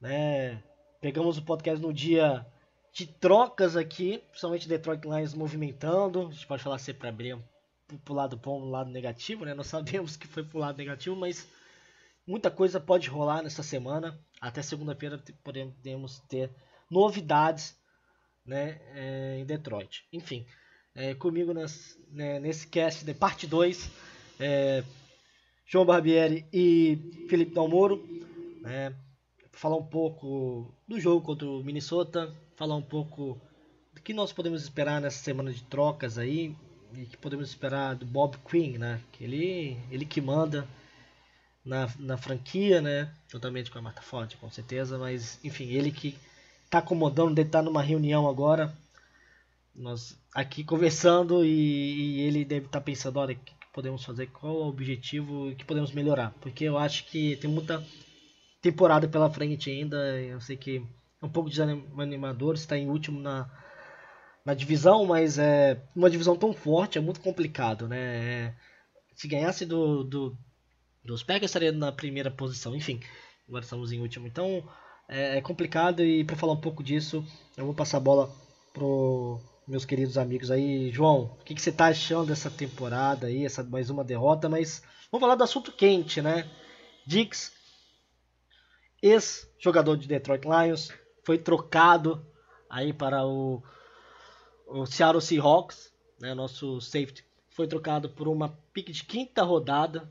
né? 0.00 0.60
Pegamos 1.00 1.38
o 1.38 1.44
podcast 1.44 1.80
no 1.80 1.92
dia 1.92 2.44
de 2.92 3.06
trocas 3.06 3.76
aqui, 3.76 4.18
principalmente 4.30 4.68
Detroit 4.68 5.04
Lions 5.04 5.34
movimentando. 5.34 6.26
A 6.26 6.32
gente 6.32 6.48
pode 6.48 6.64
falar 6.64 6.78
sempre 6.78 7.02
para 7.02 7.10
abrir 7.10 7.38
pro 8.04 8.12
lado 8.12 8.36
bom, 8.36 8.58
pro 8.60 8.70
lado 8.70 8.90
negativo, 8.90 9.44
né? 9.44 9.54
Nós 9.54 9.68
sabemos 9.68 10.16
que 10.18 10.26
foi 10.26 10.42
pro 10.42 10.58
lado 10.58 10.76
negativo, 10.76 11.14
mas 11.14 11.48
muita 12.26 12.50
coisa 12.50 12.80
pode 12.80 13.08
rolar 13.08 13.40
nessa 13.40 13.62
semana. 13.62 14.18
Até 14.40 14.62
segunda-feira 14.62 15.22
podemos 15.44 16.18
ter 16.28 16.50
novidades 16.90 17.83
né, 18.44 18.80
é, 18.94 19.38
em 19.40 19.44
Detroit. 19.44 20.06
Enfim, 20.12 20.46
é, 20.94 21.14
comigo 21.14 21.52
nas, 21.52 21.98
né, 22.10 22.38
nesse 22.38 22.66
cast 22.66 23.04
de 23.04 23.14
parte 23.14 23.46
2, 23.46 23.90
é, 24.38 24.84
João 25.66 25.84
Barbieri 25.84 26.46
e 26.52 27.26
Felipe 27.28 27.54
Dalmoro, 27.54 28.04
né, 28.60 28.94
falar 29.52 29.76
um 29.76 29.86
pouco 29.86 30.74
do 30.86 31.00
jogo 31.00 31.24
contra 31.24 31.48
o 31.48 31.64
Minnesota, 31.64 32.34
falar 32.56 32.76
um 32.76 32.82
pouco 32.82 33.40
do 33.92 34.00
que 34.02 34.12
nós 34.12 34.32
podemos 34.32 34.62
esperar 34.62 35.00
nessa 35.00 35.22
semana 35.22 35.52
de 35.52 35.62
trocas 35.64 36.18
aí, 36.18 36.54
e 36.96 37.06
que 37.06 37.16
podemos 37.16 37.48
esperar 37.48 37.96
do 37.96 38.06
Bob 38.06 38.36
Quinn, 38.48 38.78
né, 38.78 39.00
que 39.12 39.24
ele, 39.24 39.76
ele 39.90 40.04
que 40.04 40.20
manda 40.20 40.68
na, 41.64 41.88
na 41.98 42.16
franquia, 42.16 42.80
né, 42.80 43.12
juntamente 43.26 43.70
com 43.70 43.78
a 43.78 43.82
Marta 43.82 44.02
Ford, 44.02 44.32
com 44.36 44.50
certeza, 44.50 44.98
mas 44.98 45.42
enfim, 45.42 45.70
ele 45.70 45.90
que 45.90 46.16
tá 46.74 46.78
acomodando, 46.78 47.34
deve 47.34 47.48
estar 47.48 47.60
tá 47.60 47.64
numa 47.64 47.82
reunião 47.82 48.28
agora. 48.28 48.76
Nós 49.74 50.18
aqui 50.34 50.64
conversando 50.64 51.44
e, 51.44 51.48
e 51.48 52.20
ele 52.22 52.44
deve 52.44 52.66
estar 52.66 52.80
tá 52.80 52.84
pensando, 52.84 53.18
olha, 53.18 53.34
o 53.34 53.38
que 53.38 53.52
podemos 53.72 54.04
fazer, 54.04 54.26
qual 54.28 54.54
o 54.54 54.68
objetivo 54.68 55.50
o 55.50 55.56
que 55.56 55.64
podemos 55.64 55.92
melhorar. 55.92 56.32
Porque 56.40 56.64
eu 56.64 56.76
acho 56.76 57.06
que 57.06 57.36
tem 57.36 57.50
muita 57.50 57.84
temporada 58.60 59.08
pela 59.08 59.30
frente 59.30 59.70
ainda. 59.70 59.96
Eu 60.20 60.40
sei 60.40 60.56
que 60.56 60.82
é 61.22 61.26
um 61.26 61.28
pouco 61.28 61.50
desanimador, 61.50 62.54
está 62.54 62.76
em 62.76 62.88
último 62.88 63.20
na, 63.20 63.48
na 64.44 64.54
divisão, 64.54 65.06
mas 65.06 65.38
é 65.38 65.80
uma 65.94 66.10
divisão 66.10 66.36
tão 66.36 66.52
forte, 66.52 66.98
é 66.98 67.00
muito 67.00 67.20
complicado, 67.20 67.88
né? 67.88 67.98
É, 67.98 68.54
se 69.14 69.28
ganhasse 69.28 69.64
do, 69.64 70.02
do, 70.04 70.36
dos 71.04 71.22
Packers 71.22 71.50
estaria 71.50 71.72
na 71.72 71.92
primeira 71.92 72.30
posição, 72.30 72.74
enfim, 72.74 73.00
agora 73.48 73.64
estamos 73.64 73.92
em 73.92 74.00
último. 74.00 74.26
Então, 74.26 74.68
é, 75.08 75.38
é 75.38 75.40
complicado 75.40 76.02
e 76.02 76.24
para 76.24 76.36
falar 76.36 76.52
um 76.52 76.60
pouco 76.60 76.82
disso, 76.82 77.24
eu 77.56 77.64
vou 77.64 77.74
passar 77.74 77.98
a 77.98 78.00
bola 78.00 78.30
pro 78.72 79.40
meus 79.66 79.84
queridos 79.84 80.18
amigos 80.18 80.50
aí. 80.50 80.90
João, 80.90 81.36
o 81.40 81.44
que, 81.44 81.54
que 81.54 81.62
você 81.62 81.72
tá 81.72 81.86
achando 81.86 82.26
dessa 82.26 82.50
temporada 82.50 83.26
aí, 83.26 83.44
essa 83.44 83.62
mais 83.62 83.90
uma 83.90 84.04
derrota, 84.04 84.48
mas 84.48 84.82
vamos 85.10 85.22
falar 85.22 85.36
do 85.36 85.44
assunto 85.44 85.72
quente, 85.72 86.20
né? 86.20 86.48
Dix, 87.06 87.52
ex-jogador 89.02 89.96
de 89.96 90.08
Detroit 90.08 90.44
Lions, 90.44 90.92
foi 91.24 91.38
trocado 91.38 92.24
aí 92.68 92.92
para 92.92 93.26
o, 93.26 93.62
o 94.66 94.86
Seattle 94.86 95.22
Seahawks, 95.22 95.92
né? 96.20 96.34
Nosso 96.34 96.80
safety 96.80 97.24
foi 97.50 97.68
trocado 97.68 98.10
por 98.10 98.26
uma 98.26 98.58
pick 98.72 98.90
de 98.90 99.04
quinta 99.04 99.42
rodada, 99.42 100.10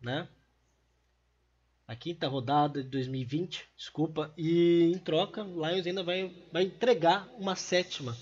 né? 0.00 0.28
A 1.92 1.96
quinta 1.96 2.26
rodada 2.26 2.82
de 2.82 2.88
2020, 2.88 3.68
desculpa, 3.76 4.32
e 4.36 4.90
em 4.94 4.98
troca, 4.98 5.44
o 5.44 5.66
Lions 5.66 5.86
ainda 5.86 6.02
vai, 6.02 6.34
vai 6.50 6.62
entregar 6.62 7.28
uma 7.38 7.54
sétima 7.54 8.16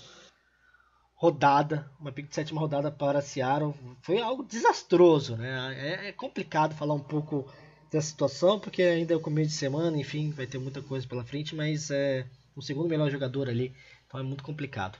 rodada, 1.15 1.89
uma 1.97 2.11
pick 2.11 2.27
de 2.27 2.35
sétima 2.35 2.59
rodada 2.59 2.91
para 2.91 3.21
Seattle. 3.21 3.73
Foi 4.01 4.19
algo 4.19 4.43
desastroso, 4.43 5.37
né? 5.37 5.73
É, 5.77 6.09
é, 6.09 6.11
complicado 6.11 6.75
falar 6.75 6.95
um 6.95 6.99
pouco 6.99 7.49
dessa 7.89 8.07
situação, 8.07 8.59
porque 8.59 8.83
ainda 8.83 9.13
é 9.13 9.17
o 9.17 9.21
começo 9.21 9.51
de 9.51 9.55
semana, 9.55 9.97
enfim, 9.97 10.31
vai 10.31 10.45
ter 10.45 10.57
muita 10.57 10.81
coisa 10.81 11.07
pela 11.07 11.23
frente, 11.23 11.55
mas 11.55 11.89
é 11.89 12.27
o 12.53 12.61
segundo 12.61 12.89
melhor 12.89 13.09
jogador 13.09 13.47
ali, 13.47 13.73
então 14.05 14.19
é 14.19 14.23
muito 14.23 14.43
complicado. 14.43 14.99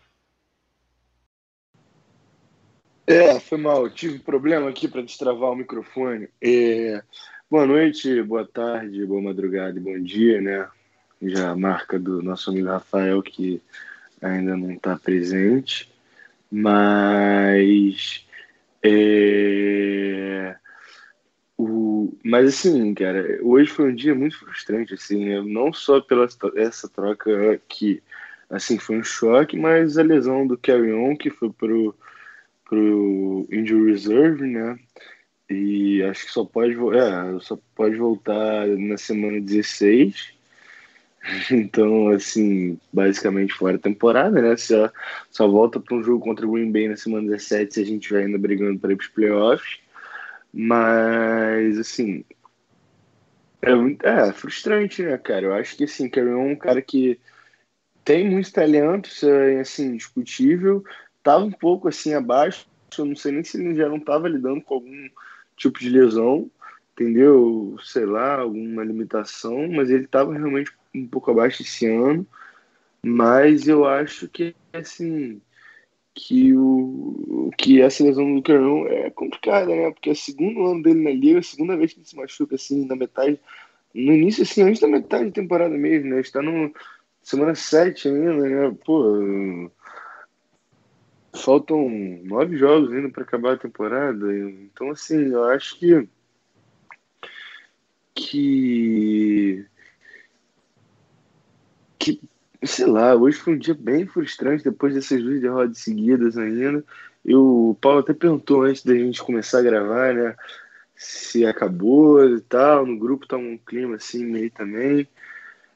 É, 3.06 3.38
foi 3.38 3.58
mal, 3.58 3.90
tive 3.90 4.20
problema 4.20 4.70
aqui 4.70 4.88
para 4.88 5.02
destravar 5.02 5.52
o 5.52 5.56
microfone. 5.56 6.30
É, 6.42 7.04
Boa 7.52 7.66
noite, 7.66 8.24
boa 8.24 8.48
tarde, 8.48 9.06
boa 9.06 9.22
madrugada 9.22 9.78
e 9.78 9.82
bom 9.82 10.02
dia, 10.02 10.40
né? 10.40 10.70
Já 11.22 11.50
a 11.50 11.56
marca 11.56 12.00
do 12.00 12.24
nosso 12.24 12.50
amigo 12.50 12.70
Rafael, 12.70 13.22
que 13.22 13.62
ainda 14.22 14.56
não 14.56 14.72
está 14.72 14.98
presente, 14.98 15.92
mas. 16.50 18.26
É, 18.82 20.56
o, 21.58 22.18
mas 22.24 22.48
assim, 22.48 22.94
cara, 22.94 23.40
hoje 23.44 23.70
foi 23.70 23.92
um 23.92 23.96
dia 23.96 24.16
muito 24.16 24.40
frustrante, 24.40 24.94
assim, 24.94 25.26
né? 25.26 25.42
não 25.42 25.74
só 25.74 26.00
pela 26.00 26.30
essa 26.56 26.88
troca 26.88 27.62
que 27.68 28.02
assim 28.50 28.80
foi 28.80 28.98
um 28.98 29.04
choque, 29.04 29.58
mas 29.58 29.98
a 29.98 30.04
lesão 30.04 30.48
do 30.48 30.58
Carry 30.58 30.94
On 30.94 31.18
que 31.18 31.30
foi 31.30 31.52
pro 31.52 31.94
pro 32.64 33.46
injury 33.52 33.92
reserve, 33.92 34.48
né? 34.48 34.80
E 35.52 36.02
acho 36.04 36.26
que 36.26 36.32
só 36.32 36.46
pode, 36.46 36.74
é, 36.74 37.40
só 37.42 37.60
pode 37.76 37.96
voltar 37.98 38.68
na 38.68 38.98
semana 38.98 39.40
16. 39.40 40.34
Então, 41.52 42.08
assim, 42.10 42.80
basicamente 42.92 43.54
fora 43.54 43.78
temporada, 43.78 44.42
né? 44.42 44.58
Só, 44.58 44.92
só 45.30 45.48
volta 45.48 45.80
para 45.80 45.96
um 45.96 46.04
jogo 46.04 46.24
contra 46.24 46.48
o 46.48 46.52
Green 46.52 46.72
Bay 46.72 46.88
na 46.88 46.98
semana 46.98 47.28
17 47.30 47.76
se 47.76 47.82
a 47.82 47.86
gente 47.86 48.12
vai 48.12 48.24
ainda 48.24 48.40
brigando 48.40 48.80
para 48.80 48.92
ir 48.92 48.96
para 48.96 49.04
os 49.04 49.10
playoffs. 49.10 49.80
Mas, 50.52 51.78
assim, 51.78 52.26
é, 53.62 53.72
é 54.28 54.34
frustrante, 54.34 55.04
né, 55.04 55.18
cara? 55.18 55.46
Eu 55.46 55.54
acho 55.54 55.78
que, 55.78 55.84
assim, 55.84 56.10
Carry 56.10 56.30
é 56.30 56.36
um 56.36 56.56
cara 56.56 56.82
que 56.82 57.20
tem 58.04 58.30
muito 58.30 58.52
talento, 58.52 59.08
isso 59.08 59.30
é, 59.30 59.60
assim, 59.60 59.96
discutível. 59.96 60.84
Tava 61.24 61.46
um 61.46 61.52
pouco, 61.52 61.88
assim, 61.88 62.14
abaixo. 62.14 62.68
Eu 62.98 63.06
não 63.06 63.16
sei 63.16 63.32
nem 63.32 63.44
se 63.44 63.62
ele 63.62 63.76
já 63.76 63.88
não 63.88 63.98
estava 63.98 64.28
lidando 64.28 64.62
com 64.62 64.74
algum 64.74 65.08
tipo 65.62 65.80
de 65.80 65.90
lesão, 65.90 66.50
entendeu? 66.94 67.76
Sei 67.84 68.06
lá, 68.06 68.40
alguma 68.40 68.84
limitação, 68.84 69.68
mas 69.70 69.90
ele 69.90 70.06
estava 70.06 70.34
realmente 70.34 70.72
um 70.94 71.08
pouco 71.08 71.32
abaixo 71.32 71.62
esse 71.62 71.86
ano, 71.86 72.26
mas 73.04 73.68
eu 73.68 73.86
acho 73.86 74.28
que 74.28 74.56
assim 74.74 75.42
que 76.14 76.54
o 76.54 77.52
que 77.58 77.82
essa 77.82 78.04
lesão 78.04 78.36
do 78.36 78.42
Carão 78.42 78.86
é 78.88 79.10
complicada, 79.12 79.68
né? 79.68 79.92
Porque 79.92 80.10
é 80.10 80.12
o 80.14 80.16
segundo 80.16 80.66
ano 80.66 80.84
dele 80.84 81.02
na 81.02 81.12
liga, 81.12 81.40
a 81.40 81.44
segunda 81.44 81.78
vez 81.78 81.94
que 81.94 82.00
ele 82.00 82.08
se 82.08 82.16
machuca 82.16 82.56
assim 82.56 82.86
na 82.86 82.96
metade, 82.96 83.40
no 83.94 84.14
início 84.14 84.44
assim, 84.44 84.64
antes 84.64 84.82
da 84.82 84.88
metade 84.88 85.26
da 85.26 85.32
temporada 85.32 85.78
mesmo, 85.78 86.10
né? 86.10 86.20
Está 86.20 86.42
no 86.42 86.74
semana 87.22 87.56
7 87.56 88.10
ainda, 88.10 88.34
né? 88.34 88.78
Pô, 88.86 89.72
faltam 91.34 91.90
nove 92.24 92.58
jogos 92.58 92.92
ainda 92.92 93.10
para 93.10 93.24
acabar 93.24 93.54
a 93.54 93.58
temporada, 93.58 94.34
então 94.34 94.92
assim, 94.92 95.32
eu 95.32 95.44
acho 95.46 95.78
que 95.80 96.08
que 98.14 99.66
que, 102.02 102.20
sei 102.64 102.88
lá, 102.88 103.16
hoje 103.16 103.38
foi 103.38 103.54
um 103.54 103.58
dia 103.60 103.76
bem 103.76 104.08
frustrante 104.08 104.64
depois 104.64 104.96
dessas 104.96 105.22
duas 105.22 105.40
derrotas 105.40 105.78
seguidas 105.78 106.38
ainda. 106.38 106.84
Eu, 107.24 107.70
o 107.70 107.78
Paulo 107.80 108.00
até 108.00 108.14
perguntou 108.14 108.64
antes 108.64 108.84
da 108.84 108.96
gente 108.96 109.24
começar 109.24 109.60
a 109.60 109.64
gravar, 109.64 110.14
né? 110.14 110.36
Se 110.96 111.46
acabou 111.46 112.24
e 112.28 112.42
tal. 112.42 112.86
No 112.86 112.98
grupo 112.98 113.28
tá 113.28 113.38
um 113.38 113.58
clima 113.58 113.96
assim 113.96 114.26
meio 114.26 114.50
também. 114.52 115.08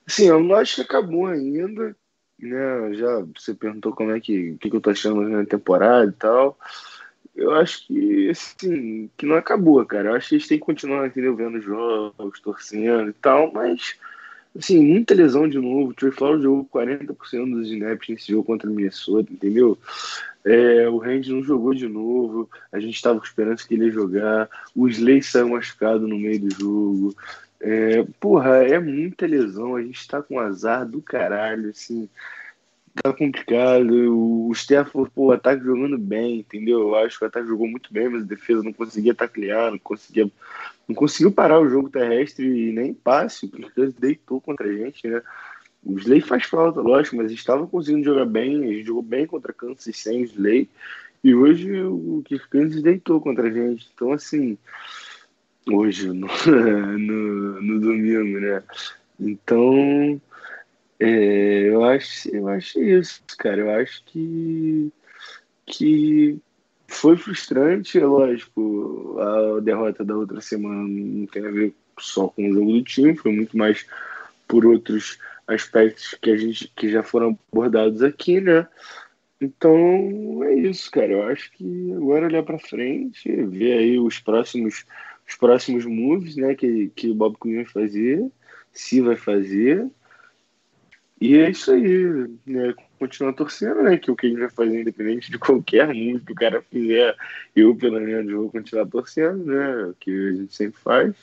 Assim, 0.08 0.28
eu 0.28 0.44
não 0.44 0.56
acho 0.56 0.76
que 0.76 0.82
acabou 0.82 1.28
ainda, 1.28 1.96
né? 2.40 2.94
Já 2.94 3.26
você 3.36 3.54
perguntou 3.54 3.94
como 3.94 4.12
é 4.12 4.20
que, 4.20 4.56
que, 4.60 4.70
que 4.70 4.76
eu 4.76 4.82
tô 4.82 4.90
achando 4.90 5.22
na 5.22 5.46
temporada 5.46 6.10
e 6.10 6.14
tal. 6.14 6.58
Eu 7.36 7.54
acho 7.54 7.86
que, 7.88 8.30
assim, 8.30 9.10
que 9.18 9.26
não 9.26 9.36
acabou, 9.36 9.86
cara. 9.86 10.10
Eu 10.10 10.16
acho 10.16 10.30
que 10.30 10.40
gente 10.40 10.48
tem 10.48 10.60
que 10.60 10.66
continuar, 10.66 11.08
entendeu? 11.08 11.36
Vendo 11.36 11.60
jogos, 11.60 12.40
torcendo 12.40 13.10
e 13.10 13.14
tal, 13.14 13.52
mas 13.52 13.98
Assim, 14.58 14.80
muita 14.86 15.14
lesão 15.14 15.50
de 15.50 15.60
novo. 15.60 15.90
O 15.90 15.94
Trey 15.94 16.12
Flowers 16.12 16.42
jogou 16.42 16.66
40% 16.66 17.52
dos 17.52 17.70
snaps 17.70 18.08
nesse 18.08 18.32
jogo 18.32 18.46
contra 18.46 18.70
o 18.70 18.74
Minnesota, 18.74 19.32
entendeu? 19.32 19.78
É, 20.46 20.88
o 20.88 20.98
Randy 20.98 21.34
não 21.34 21.44
jogou 21.44 21.74
de 21.74 21.88
novo. 21.88 22.50
A 22.72 22.80
gente 22.80 22.96
estava 22.96 23.20
com 23.20 23.26
esperança 23.26 23.68
que 23.68 23.74
ele 23.74 23.86
ia 23.86 23.92
jogar. 23.92 24.50
O 24.74 24.88
Slay 24.88 25.22
saiu 25.22 25.50
machucado 25.50 26.08
no 26.08 26.18
meio 26.18 26.40
do 26.40 26.50
jogo. 26.52 27.16
É, 27.60 28.04
porra, 28.20 28.64
é 28.64 28.80
muita 28.80 29.26
lesão. 29.26 29.76
A 29.76 29.82
gente 29.82 30.00
está 30.00 30.22
com 30.22 30.40
azar 30.40 30.86
do 30.86 31.02
caralho, 31.02 31.70
assim. 31.70 32.10
Tá 33.02 33.12
complicado. 33.12 34.48
O 34.48 34.52
Stafford, 34.54 35.12
pô, 35.14 35.28
o 35.28 35.32
ataque 35.32 35.64
jogando 35.64 35.98
bem, 35.98 36.40
entendeu? 36.40 36.80
Eu 36.80 36.96
acho 36.96 37.18
que 37.18 37.26
o 37.26 37.28
ataque 37.28 37.48
jogou 37.48 37.68
muito 37.68 37.92
bem, 37.92 38.10
mas 38.10 38.24
a 38.24 38.26
defesa 38.26 38.64
não 38.64 38.74
conseguia 38.74 39.14
taclear, 39.14 39.72
não 39.72 39.80
conseguia 39.80 40.32
não 40.88 40.96
conseguiu 40.96 41.32
parar 41.32 41.60
o 41.60 41.70
jogo 41.70 41.90
terrestre 41.90 42.46
e 42.46 42.72
nem 42.72 42.94
passe, 42.94 43.48
porque 43.48 43.94
deitou 44.00 44.40
contra 44.40 44.68
a 44.68 44.72
gente, 44.72 45.08
né? 45.08 45.22
O 45.84 45.98
Slay 46.00 46.22
faz 46.22 46.46
falta, 46.46 46.82
lógico, 46.82 47.16
mas 47.16 47.32
estava 47.32 47.68
conseguindo 47.68 48.06
jogar 48.06 48.26
bem, 48.26 48.64
a 48.64 48.74
gente 48.74 48.86
jogou 48.86 49.04
bem 49.04 49.26
contra 49.28 49.54
Kansas 49.54 49.96
sem 49.98 50.22
o 50.22 50.26
Slay, 50.26 50.70
e 51.24 51.34
hoje 51.34 51.82
o 51.82 52.22
Kirk 52.26 52.82
deitou 52.82 53.20
contra 53.20 53.48
a 53.48 53.52
gente. 53.52 53.90
Então, 53.94 54.12
assim, 54.12 54.58
hoje, 55.70 56.08
no, 56.14 56.28
no, 56.98 57.62
no 57.62 57.80
domingo, 57.80 58.40
né? 58.40 58.64
Então, 59.20 60.22
é, 61.00 61.70
eu, 61.70 61.84
acho, 61.84 62.30
eu 62.36 62.48
acho 62.48 62.82
isso, 62.82 63.22
cara. 63.38 63.62
Eu 63.62 63.72
acho 63.72 64.04
que, 64.06 64.92
que 65.66 66.38
foi 66.88 67.18
frustrante, 67.18 68.00
é 68.00 68.06
lógico. 68.06 69.18
A 69.20 69.60
derrota 69.62 70.04
da 70.04 70.16
outra 70.16 70.42
semana 70.42 70.88
não 70.88 71.26
tem 71.28 71.46
a 71.46 71.52
ver 71.52 71.74
só 72.00 72.28
com 72.28 72.50
o 72.50 72.54
jogo 72.54 72.74
do 72.74 72.84
time, 72.84 73.16
foi 73.16 73.32
muito 73.32 73.58
mais 73.58 73.86
por 74.48 74.66
outros 74.66 75.18
aspectos 75.48 76.16
que 76.22 76.32
a 76.32 76.38
gente 76.38 76.72
que 76.76 76.90
já 76.90 77.04
foram 77.04 77.38
abordados 77.52 78.02
aqui, 78.04 78.42
né? 78.42 78.68
Então 79.40 80.44
é 80.44 80.54
isso, 80.54 80.90
cara. 80.92 81.12
Eu 81.12 81.24
acho 81.24 81.52
que 81.52 81.94
agora 81.94 82.28
olhar 82.28 82.44
para 82.44 82.60
frente, 82.60 83.30
ver 83.46 83.78
aí 83.78 84.00
os 84.00 84.20
próximos 84.20 84.86
os 85.28 85.36
próximos 85.36 85.86
moves, 85.86 86.36
né, 86.36 86.56
que 86.56 86.90
que 86.96 87.10
o 87.10 87.16
Bob 87.16 87.38
Quinn 87.42 87.56
vai 87.56 87.66
fazer, 87.66 88.32
se 88.72 89.02
vai 89.02 89.16
fazer. 89.16 89.88
E 91.20 91.38
é 91.38 91.50
isso 91.50 91.72
aí, 91.72 92.30
né? 92.46 92.74
continuar 93.00 93.34
torcendo, 93.34 93.84
né? 93.84 93.98
Que 93.98 94.12
o 94.12 94.16
que 94.16 94.28
a 94.28 94.30
gente 94.30 94.40
vai 94.40 94.50
fazer, 94.50 94.82
independente 94.82 95.32
de 95.32 95.38
qualquer 95.38 95.88
move 95.88 96.20
que 96.26 96.32
o 96.32 96.36
cara 96.36 96.62
fizer, 96.62 97.16
eu, 97.56 97.76
pelo 97.76 98.00
menos, 98.00 98.32
vou 98.34 98.50
continuar 98.50 98.86
torcendo, 98.88 99.46
né? 99.46 99.86
O 99.86 99.94
que 100.00 100.12
a 100.12 100.34
gente 100.34 100.56
sempre 100.56 100.80
faz. 100.82 101.16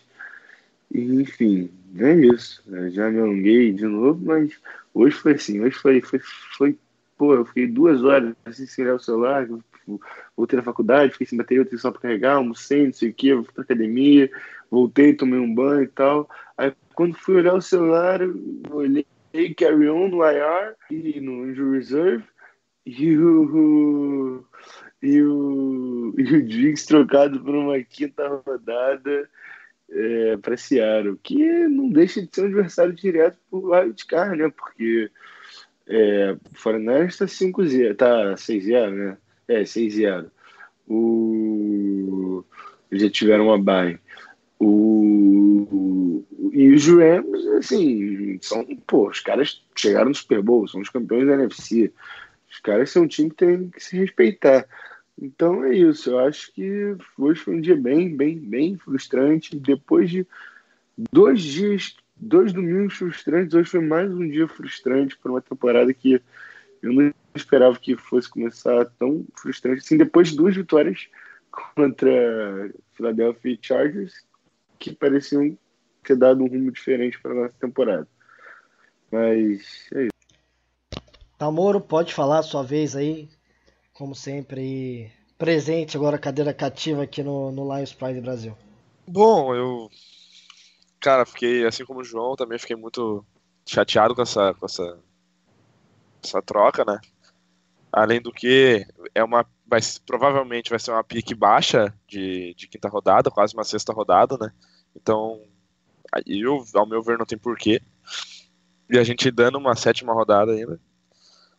E, 0.91 1.01
enfim, 1.23 1.71
é 1.99 2.15
isso. 2.15 2.63
Eu 2.67 2.91
já 2.91 3.11
me 3.11 3.21
alonguei 3.21 3.73
de 3.73 3.85
novo, 3.85 4.21
mas 4.25 4.53
hoje 4.95 5.17
foi 5.17 5.35
assim. 5.35 5.61
Hoje 5.61 5.77
foi, 5.77 6.01
foi, 6.01 6.21
foi 6.57 6.79
pô, 7.17 7.35
eu 7.35 7.45
fiquei 7.45 7.67
duas 7.67 8.03
horas 8.03 8.35
assim, 8.45 8.67
sem 8.67 8.85
olhar 8.85 8.97
o 8.97 9.01
celular, 9.01 9.49
voltei 10.37 10.57
na 10.57 10.62
faculdade, 10.62 11.12
fiquei 11.12 11.26
sem 11.26 11.39
bateria, 11.39 11.62
eu 11.62 11.66
tenho 11.66 11.80
só 11.80 11.91
para 11.91 12.03
carregar, 12.03 12.37
almocei, 12.37 12.87
não 12.87 12.93
sei 12.93 13.11
o 13.11 13.14
que, 13.14 13.35
fui 13.35 13.53
pra 13.53 13.64
academia, 13.64 14.30
voltei, 14.70 15.14
tomei 15.14 15.39
um 15.39 15.55
banho 15.55 15.85
e 15.85 15.89
tal. 15.89 16.28
Aí, 16.57 16.72
quando 16.95 17.14
fui 17.14 17.37
olhar 17.37 17.55
o 17.55 17.61
celular, 17.61 18.20
olhei 18.70 19.07
carry 19.57 19.89
on 19.89 20.09
no 20.09 20.22
IR 20.24 20.74
e 20.91 21.20
no 21.20 21.49
injury 21.51 21.78
reserve 21.78 22.24
e 22.85 23.16
o 23.16 24.45
e 25.03 25.20
o, 25.20 26.14
e 26.16 26.22
o 26.22 26.47
Diggs 26.47 26.87
trocado 26.87 27.41
por 27.41 27.55
uma 27.55 27.78
quinta 27.83 28.28
rodada 28.47 29.28
é, 29.91 30.37
para 30.37 30.57
Seattle, 30.57 31.18
que 31.22 31.66
não 31.68 31.91
deixa 31.91 32.22
de 32.22 32.28
ser 32.33 32.43
um 32.43 32.47
adversário 32.47 32.95
direto 32.95 33.37
por 33.51 33.64
Wild 33.64 34.07
Card, 34.07 34.37
né? 34.37 34.51
Porque 34.51 35.11
é, 35.89 36.33
o 36.33 36.59
Foreigners 36.59 37.14
está 37.14 37.26
5-0, 37.26 37.97
tá 37.97 38.35
6-0, 38.35 38.91
né? 38.91 39.18
É, 39.53 39.63
6-0. 39.63 40.31
O... 40.89 42.45
Já 42.91 43.11
tiveram 43.11 43.47
uma 43.47 43.59
bye. 43.59 43.99
O, 44.59 46.25
e 46.53 46.73
os 46.73 46.87
Rams, 46.87 47.47
assim, 47.59 48.39
são, 48.41 48.65
pô, 48.87 49.09
os 49.09 49.21
caras 49.21 49.63
chegaram 49.77 50.11
no 50.11 50.15
Super 50.15 50.43
Bowl, 50.43 50.69
são 50.69 50.81
os 50.81 50.89
campeões 50.89 51.27
da 51.27 51.35
NFC. 51.35 51.93
Os 52.51 52.61
caras 52.61 52.91
são 52.91 53.03
um 53.03 53.09
time 53.09 53.31
que 53.31 53.37
tem 53.37 53.71
que 53.71 53.83
se 53.83 53.97
respeitar. 53.97 54.67
Então 55.21 55.65
é 55.65 55.75
isso, 55.75 56.11
eu 56.11 56.19
acho 56.21 56.53
que 56.53 56.97
hoje 57.19 57.41
foi 57.41 57.57
um 57.57 57.61
dia 57.61 57.77
bem, 57.77 58.15
bem, 58.15 58.39
bem 58.39 58.77
frustrante. 58.77 59.59
Depois 59.59 60.11
de 60.11 60.27
dois 61.13 61.43
dias, 61.43 61.97
dois 62.17 62.53
domingos 62.53 62.95
frustrantes, 62.95 63.55
hoje 63.55 63.71
foi 63.71 63.81
mais 63.81 64.13
um 64.13 64.29
dia 64.29 64.49
frustrante 64.49 65.17
para 65.19 65.33
uma 65.33 65.43
temporada 65.43 65.93
que 65.93 66.21
eu 66.83 66.93
não 66.93 67.13
esperava 67.35 67.78
que 67.78 67.97
fosse 67.97 68.28
começar 68.28 68.85
tão 68.99 69.24
frustrante 69.35 69.80
assim. 69.80 69.97
Depois 69.97 70.28
de 70.28 70.37
duas 70.37 70.55
vitórias 70.55 71.09
contra 71.74 72.72
Philadelphia 72.95 73.59
Chargers 73.61 74.26
que 74.78 74.95
pareciam 74.95 75.57
ter 76.03 76.16
dado 76.16 76.43
um 76.43 76.49
rumo 76.49 76.72
diferente 76.72 77.20
para 77.20 77.35
nossa 77.35 77.55
temporada. 77.59 78.09
Mas 79.11 79.89
é 79.95 80.03
isso. 80.05 80.12
Tamoro, 81.39 81.80
pode 81.80 82.14
falar 82.14 82.39
a 82.39 82.43
sua 82.43 82.62
vez 82.62 82.97
aí, 82.97 83.28
como 83.93 84.14
sempre, 84.14 85.12
presente 85.37 85.97
agora 85.97 86.18
cadeira 86.18 86.55
cativa 86.55 87.03
aqui 87.03 87.22
no, 87.22 87.51
no 87.53 87.64
Lions 87.74 87.93
Pride 87.93 88.20
Brasil. 88.20 88.57
Bom, 89.07 89.55
eu 89.55 89.91
cara, 91.01 91.26
fiquei 91.26 91.66
assim 91.66 91.85
como 91.85 92.01
o 92.01 92.05
João, 92.05 92.37
também 92.37 92.59
fiquei 92.59 92.76
muito 92.76 93.24
chateado 93.66 94.14
com 94.14 94.22
essa 94.22 94.55
com 94.55 94.66
essa 94.66 94.99
essa 96.22 96.41
troca, 96.41 96.85
né? 96.85 97.01
Além 97.93 98.20
do 98.22 98.32
que 98.32 98.86
é 99.14 99.22
uma 99.22 99.47
vai 99.66 99.80
provavelmente 100.07 100.70
vai 100.70 100.78
ser 100.78 100.90
uma 100.90 101.05
pique 101.05 101.34
baixa 101.34 101.93
de, 102.07 102.55
de 102.55 102.68
quinta 102.68 102.88
rodada, 102.88 103.30
quase 103.30 103.55
uma 103.55 103.64
sexta 103.64 103.93
rodada, 103.93 104.36
né? 104.38 104.53
Então, 104.95 105.40
eu, 106.26 106.64
ao 106.74 106.86
meu 106.86 107.03
ver, 107.03 107.18
não 107.18 107.26
tem 107.26 107.38
porquê. 107.38 107.80
E 108.90 108.99
a 108.99 109.05
gente 109.05 109.30
dando 109.30 109.59
uma 109.59 109.74
sétima 109.74 110.12
rodada 110.12 110.53
ainda. 110.53 110.78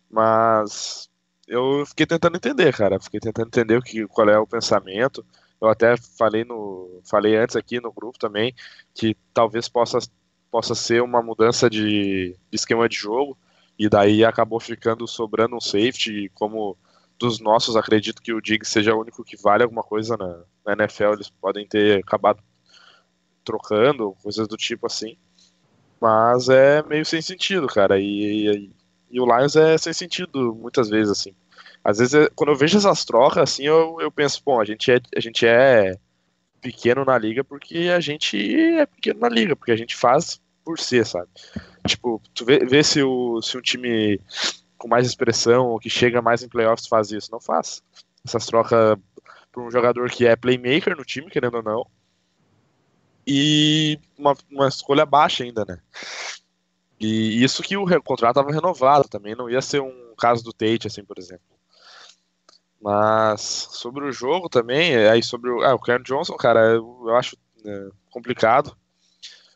Mas 0.10 1.10
eu 1.48 1.86
fiquei 1.88 2.06
tentando 2.06 2.38
entender, 2.38 2.74
cara. 2.74 3.00
Fiquei 3.00 3.20
tentando 3.20 3.48
entender 3.48 3.78
o 3.78 3.82
que, 3.82 4.08
qual 4.08 4.30
é 4.30 4.38
o 4.38 4.48
pensamento. 4.48 5.26
Eu 5.60 5.70
até 5.70 5.96
falei 6.18 6.44
no 6.44 7.02
falei 7.06 7.36
antes 7.38 7.56
aqui 7.56 7.80
no 7.80 7.92
grupo 7.92 8.20
também 8.20 8.54
que 8.94 9.16
talvez 9.34 9.68
possa 9.68 10.00
possa 10.52 10.76
ser 10.76 11.02
uma 11.02 11.22
mudança 11.22 11.70
de, 11.70 12.38
de 12.52 12.56
esquema 12.56 12.88
de 12.88 12.96
jogo, 12.96 13.36
e 13.78 13.90
daí 13.90 14.24
acabou 14.24 14.60
ficando 14.60 15.08
sobrando 15.08 15.56
um 15.56 15.62
safety, 15.62 16.30
como 16.34 16.78
dos 17.20 17.40
nossos, 17.40 17.76
acredito 17.76 18.22
que 18.22 18.34
o 18.34 18.42
Diggs 18.42 18.72
seja 18.72 18.94
o 18.94 19.00
único 19.00 19.24
que 19.24 19.38
vale 19.38 19.64
alguma 19.64 19.84
coisa 19.84 20.18
na, 20.18 20.44
na 20.66 20.84
NFL, 20.84 21.14
eles 21.14 21.30
podem 21.30 21.68
ter 21.68 22.00
acabado 22.00 22.42
trocando, 23.44 24.16
coisas 24.22 24.48
do 24.48 24.58
tipo 24.58 24.88
assim. 24.88 25.18
Mas 26.00 26.50
é 26.50 26.84
meio 26.84 27.06
sem 27.06 27.22
sentido, 27.22 27.68
cara. 27.68 28.00
E, 28.00 28.48
e, 28.50 28.72
e, 29.12 29.20
o 29.22 29.26
Lions 29.26 29.56
é 29.56 29.78
sem 29.78 29.94
sentido 29.94 30.54
muitas 30.54 30.90
vezes, 30.90 31.12
assim. 31.12 31.34
Às 31.84 31.98
vezes, 31.98 32.14
é, 32.14 32.30
quando 32.36 32.50
eu 32.50 32.58
vejo 32.58 32.78
essas 32.78 33.06
trocas, 33.06 33.44
assim, 33.44 33.64
eu, 33.64 33.98
eu 34.00 34.12
penso, 34.12 34.42
bom, 34.46 34.60
a 34.60 34.66
gente, 34.66 34.92
é, 34.92 35.02
a 35.16 35.20
gente 35.20 35.46
é 35.46 35.98
pequeno 36.62 37.04
na 37.04 37.18
liga 37.18 37.44
porque 37.44 37.92
a 37.94 38.00
gente 38.00 38.38
é 38.56 38.86
pequeno 38.86 39.20
na 39.20 39.30
liga, 39.30 39.56
porque 39.56 39.72
a 39.72 39.76
gente 39.76 39.96
faz 39.96 40.42
por 40.64 40.80
ser, 40.80 41.06
sabe? 41.06 41.30
Tipo, 41.88 42.22
tu 42.34 42.46
vê, 42.46 42.60
vê 42.60 42.84
se, 42.84 43.04
o, 43.04 43.42
se 43.42 43.58
um 43.58 43.62
time 43.62 44.20
com 44.78 44.88
mais 44.88 45.06
expressão 45.06 45.68
ou 45.68 45.80
que 45.80 45.90
chega 45.90 46.22
mais 46.22 46.44
em 46.44 46.50
playoffs 46.50 46.88
faz 46.88 47.12
isso. 47.12 47.32
Não 47.32 47.40
faz. 47.40 47.82
Essas 48.26 48.46
trocas 48.46 48.98
para 49.52 49.62
um 49.62 49.70
jogador 49.70 50.10
que 50.10 50.26
é 50.26 50.36
playmaker 50.36 50.98
no 50.98 51.06
time, 51.06 51.30
querendo 51.30 51.58
ou 51.58 51.64
não, 51.64 51.86
e 53.26 54.00
uma, 54.18 54.36
uma 54.52 54.68
escolha 54.68 55.06
baixa 55.06 55.44
ainda, 55.44 55.66
né? 55.66 55.80
E 57.00 57.44
isso 57.44 57.64
que 57.64 57.76
o 57.76 57.86
contrato 58.02 58.40
estava 58.40 58.52
renovado 58.52 59.08
também, 59.08 59.36
não 59.36 59.50
ia 59.50 59.62
ser 59.62 59.82
um 59.82 60.14
caso 60.18 60.44
do 60.44 60.54
Tate, 60.54 60.88
assim, 60.88 61.04
por 61.04 61.18
exemplo. 61.18 61.46
Mas 62.82 63.42
sobre 63.42 64.06
o 64.06 64.12
jogo 64.12 64.50
também, 64.50 64.96
aí 65.08 65.24
sobre 65.24 65.50
o, 65.50 65.62
ah, 65.64 65.74
o 65.74 65.80
Karen 65.80 66.04
Johnson, 66.04 66.36
cara, 66.36 66.60
eu, 66.74 67.04
eu 67.06 67.16
acho 67.16 67.38
é, 67.66 67.90
complicado. 68.10 68.76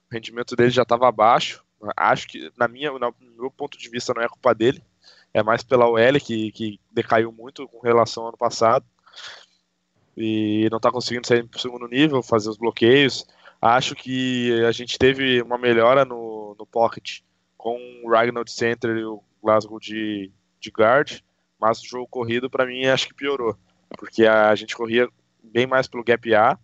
O 0.09 0.13
rendimento 0.13 0.55
dele 0.55 0.69
já 0.69 0.83
estava 0.83 1.07
abaixo. 1.07 1.63
Acho 1.95 2.27
que, 2.27 2.51
na 2.57 2.67
minha, 2.67 2.91
no 2.91 3.13
meu 3.37 3.51
ponto 3.51 3.77
de 3.77 3.89
vista, 3.89 4.13
não 4.13 4.21
é 4.21 4.27
culpa 4.27 4.53
dele. 4.53 4.81
É 5.33 5.43
mais 5.43 5.63
pela 5.63 5.87
OL 5.87 6.19
que, 6.19 6.51
que 6.51 6.79
decaiu 6.91 7.31
muito 7.31 7.67
com 7.67 7.79
relação 7.79 8.23
ao 8.23 8.29
ano 8.29 8.37
passado. 8.37 8.85
E 10.15 10.67
não 10.71 10.77
está 10.77 10.91
conseguindo 10.91 11.27
sair 11.27 11.47
para 11.47 11.57
o 11.57 11.61
segundo 11.61 11.87
nível, 11.87 12.23
fazer 12.23 12.49
os 12.49 12.57
bloqueios. 12.57 13.25
Acho 13.61 13.95
que 13.95 14.63
a 14.63 14.71
gente 14.71 14.97
teve 14.97 15.41
uma 15.41 15.57
melhora 15.57 16.03
no, 16.05 16.55
no 16.57 16.65
pocket 16.65 17.19
com 17.55 17.79
o 18.03 18.09
Ragnar 18.09 18.43
de 18.43 18.51
center 18.51 18.95
e 18.97 19.03
o 19.03 19.21
Glasgow 19.43 19.79
de, 19.79 20.31
de 20.59 20.69
guard, 20.69 21.19
mas 21.59 21.81
o 21.81 21.85
jogo 21.85 22.07
corrido 22.07 22.49
para 22.49 22.65
mim 22.65 22.85
acho 22.85 23.07
que 23.07 23.13
piorou, 23.13 23.57
porque 23.97 24.25
a, 24.25 24.53
gente 24.55 24.75
corria 24.75 25.09
bem 25.43 25.65
mais 25.65 25.87
pelo 25.87 26.03
gap 26.03 26.33
A 26.35 26.57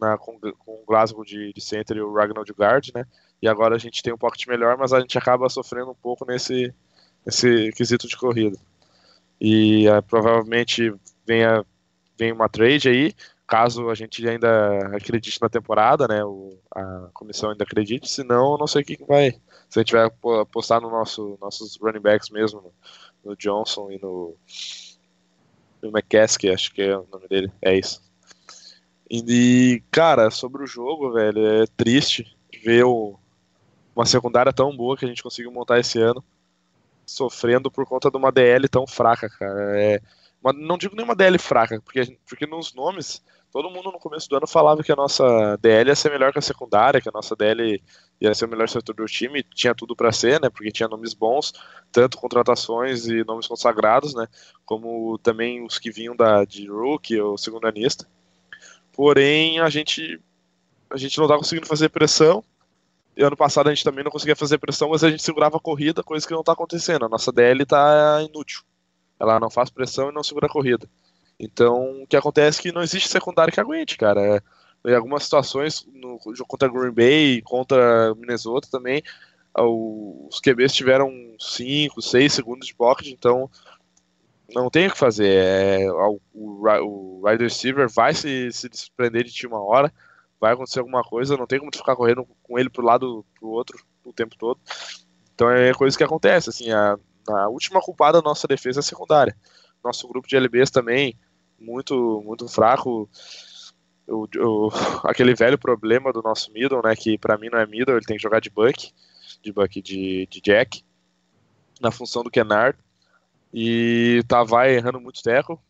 na, 0.00 0.16
com, 0.16 0.38
com 0.38 0.82
o 0.82 0.84
Glasgow 0.86 1.24
de, 1.24 1.52
de 1.52 1.60
center 1.60 1.96
e 1.96 2.00
o 2.00 2.12
Ragnar 2.12 2.44
de 2.44 2.52
guard, 2.52 2.88
né? 2.94 3.04
E 3.44 3.48
agora 3.48 3.76
a 3.76 3.78
gente 3.78 4.02
tem 4.02 4.10
um 4.10 4.16
pocket 4.16 4.46
melhor, 4.46 4.78
mas 4.78 4.94
a 4.94 5.00
gente 5.00 5.18
acaba 5.18 5.50
sofrendo 5.50 5.90
um 5.90 5.94
pouco 5.94 6.24
nesse, 6.24 6.72
nesse 7.26 7.70
quesito 7.72 8.08
de 8.08 8.16
corrida. 8.16 8.56
E 9.38 9.86
uh, 9.86 10.02
provavelmente 10.02 10.90
venha, 11.26 11.62
venha 12.18 12.32
uma 12.32 12.48
trade 12.48 12.88
aí, 12.88 13.12
caso 13.46 13.90
a 13.90 13.94
gente 13.94 14.26
ainda 14.26 14.96
acredite 14.96 15.38
na 15.42 15.50
temporada, 15.50 16.08
né? 16.08 16.24
O, 16.24 16.58
a 16.74 17.10
comissão 17.12 17.50
ainda 17.50 17.64
acredite, 17.64 18.08
senão 18.08 18.56
não 18.56 18.66
sei 18.66 18.80
o 18.80 18.84
que, 18.86 18.96
que 18.96 19.04
vai. 19.04 19.32
Se 19.68 19.78
a 19.78 19.82
gente 19.82 19.92
vai 19.92 20.10
apostar 20.40 20.80
no 20.80 20.88
nosso 20.88 21.36
nossos 21.38 21.76
running 21.76 22.00
backs 22.00 22.30
mesmo, 22.30 22.62
no, 22.62 22.72
no 23.22 23.36
Johnson 23.36 23.90
e 23.90 23.98
no, 23.98 24.34
no 25.82 25.90
McCaskey, 25.90 26.48
acho 26.48 26.72
que 26.72 26.80
é 26.80 26.96
o 26.96 27.06
nome 27.12 27.28
dele, 27.28 27.52
é 27.60 27.76
isso. 27.76 28.02
E, 29.10 29.82
cara, 29.90 30.30
sobre 30.30 30.64
o 30.64 30.66
jogo, 30.66 31.12
velho, 31.12 31.46
é 31.46 31.66
triste 31.76 32.34
ver 32.64 32.84
o, 32.84 33.18
uma 33.94 34.06
secundária 34.06 34.52
tão 34.52 34.76
boa 34.76 34.96
que 34.96 35.04
a 35.04 35.08
gente 35.08 35.22
conseguiu 35.22 35.52
montar 35.52 35.78
esse 35.78 36.00
ano 36.00 36.22
sofrendo 37.06 37.70
por 37.70 37.86
conta 37.86 38.10
de 38.10 38.16
uma 38.16 38.32
DL 38.32 38.68
tão 38.68 38.86
fraca, 38.86 39.28
cara. 39.28 39.80
É, 39.80 40.00
uma, 40.42 40.52
não 40.52 40.78
digo 40.78 40.96
nenhuma 40.96 41.14
DL 41.14 41.38
fraca, 41.38 41.80
porque, 41.80 42.18
porque 42.26 42.46
nos 42.46 42.74
nomes 42.74 43.22
todo 43.54 43.70
mundo 43.70 43.92
no 43.92 44.00
começo 44.00 44.28
do 44.28 44.36
ano 44.36 44.48
falava 44.48 44.82
que 44.82 44.90
a 44.90 44.96
nossa 44.96 45.56
DL 45.62 45.88
ia 45.88 45.94
ser 45.94 46.10
melhor 46.10 46.32
que 46.32 46.40
a 46.40 46.42
secundária, 46.42 47.00
que 47.00 47.08
a 47.08 47.12
nossa 47.12 47.36
DL 47.36 47.80
ia 48.20 48.34
ser 48.34 48.46
o 48.46 48.48
melhor 48.48 48.68
setor 48.68 48.94
do 48.96 49.04
time, 49.06 49.44
tinha 49.54 49.72
tudo 49.72 49.94
para 49.94 50.10
ser, 50.10 50.40
né? 50.40 50.50
Porque 50.50 50.72
tinha 50.72 50.88
nomes 50.88 51.14
bons, 51.14 51.52
tanto 51.92 52.18
contratações 52.18 53.06
e 53.06 53.22
nomes 53.22 53.46
consagrados, 53.46 54.12
né? 54.12 54.26
Como 54.64 55.16
também 55.18 55.64
os 55.64 55.78
que 55.78 55.90
vinham 55.90 56.16
da 56.16 56.44
de 56.44 56.66
rookie 56.68 57.20
ou 57.20 57.38
segundanista. 57.38 58.08
Porém, 58.92 59.60
a 59.60 59.68
gente 59.68 60.20
a 60.90 60.96
gente 60.96 61.16
não 61.18 61.28
tá 61.28 61.36
conseguindo 61.36 61.66
fazer 61.66 61.90
pressão. 61.90 62.42
Ano 63.18 63.36
passado 63.36 63.68
a 63.68 63.74
gente 63.74 63.84
também 63.84 64.02
não 64.02 64.10
conseguia 64.10 64.34
fazer 64.34 64.58
pressão, 64.58 64.90
mas 64.90 65.04
a 65.04 65.10
gente 65.10 65.22
segurava 65.22 65.56
a 65.56 65.60
corrida, 65.60 66.02
coisa 66.02 66.26
que 66.26 66.32
não 66.32 66.42
tá 66.42 66.52
acontecendo. 66.52 67.04
A 67.04 67.08
nossa 67.08 67.30
DL 67.30 67.64
tá 67.64 68.22
inútil. 68.28 68.62
Ela 69.18 69.38
não 69.38 69.50
faz 69.50 69.70
pressão 69.70 70.10
e 70.10 70.14
não 70.14 70.22
segura 70.22 70.46
a 70.46 70.50
corrida. 70.50 70.88
Então, 71.38 72.02
o 72.02 72.06
que 72.06 72.16
acontece 72.16 72.60
é 72.60 72.62
que 72.62 72.72
não 72.72 72.82
existe 72.82 73.08
secundário 73.08 73.52
que 73.52 73.60
aguente, 73.60 73.96
cara. 73.96 74.20
É, 74.20 74.42
em 74.90 74.94
algumas 74.94 75.24
situações, 75.24 75.86
no 75.92 76.18
jogo 76.34 76.48
contra 76.48 76.68
Green 76.68 76.92
Bay, 76.92 77.42
contra 77.42 78.14
Minnesota 78.14 78.68
também, 78.70 79.02
os 79.56 80.40
QBs 80.40 80.72
tiveram 80.72 81.10
5, 81.38 82.02
6 82.02 82.32
segundos 82.32 82.66
de 82.66 82.74
pocket, 82.74 83.08
então 83.08 83.48
não 84.52 84.68
tem 84.68 84.88
o 84.88 84.90
que 84.90 84.98
fazer. 84.98 85.28
É, 85.28 85.90
o, 85.90 86.20
o, 86.32 86.68
o 86.82 87.26
wide 87.26 87.44
receiver 87.44 87.88
vai 87.88 88.14
se, 88.14 88.50
se 88.52 88.68
desprender 88.68 89.24
de 89.24 89.32
ti 89.32 89.46
uma 89.46 89.62
hora, 89.62 89.92
vai 90.40 90.52
acontecer 90.52 90.80
alguma 90.80 91.02
coisa, 91.02 91.36
não 91.36 91.46
tem 91.46 91.58
como 91.58 91.70
tu 91.70 91.78
ficar 91.78 91.96
correndo 91.96 92.26
com 92.42 92.58
ele 92.58 92.70
pro 92.70 92.84
lado 92.84 93.24
pro 93.38 93.48
outro 93.48 93.78
o 94.04 94.12
tempo 94.12 94.36
todo. 94.36 94.60
Então 95.34 95.50
é 95.50 95.72
coisa 95.72 95.96
que 95.96 96.04
acontece, 96.04 96.50
assim, 96.50 96.70
a, 96.70 96.98
a 97.28 97.48
última 97.48 97.80
culpada 97.80 98.20
da 98.20 98.28
nossa 98.28 98.46
defesa 98.46 98.80
é 98.80 98.82
secundária 98.82 99.36
nosso 99.84 100.08
grupo 100.08 100.26
de 100.26 100.36
LBs 100.36 100.70
também, 100.70 101.16
muito, 101.60 102.22
muito 102.24 102.48
fraco. 102.48 103.08
O, 104.08 104.26
o, 104.36 104.70
aquele 105.04 105.34
velho 105.34 105.58
problema 105.58 106.12
do 106.12 106.22
nosso 106.22 106.50
middle, 106.52 106.82
né, 106.82 106.96
que 106.96 107.18
para 107.18 107.36
mim 107.36 107.50
não 107.50 107.58
é 107.58 107.66
middle, 107.66 107.96
ele 107.96 108.06
tem 108.06 108.16
que 108.16 108.22
jogar 108.22 108.40
de 108.40 108.50
buck, 108.50 108.92
de 109.42 109.52
buck 109.52 109.80
de, 109.80 110.26
de 110.26 110.40
jack, 110.40 110.82
na 111.80 111.90
função 111.90 112.22
do 112.22 112.30
Kennard, 112.30 112.78
e 113.52 114.22
tava 114.26 114.68
errando 114.68 115.00
muito 115.00 115.22
teco. 115.22 115.62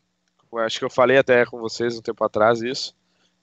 Acho 0.58 0.78
que 0.78 0.84
eu 0.84 0.90
falei 0.90 1.18
até 1.18 1.44
com 1.44 1.58
vocês 1.58 1.98
um 1.98 2.02
tempo 2.02 2.22
atrás 2.24 2.62
isso, 2.62 2.94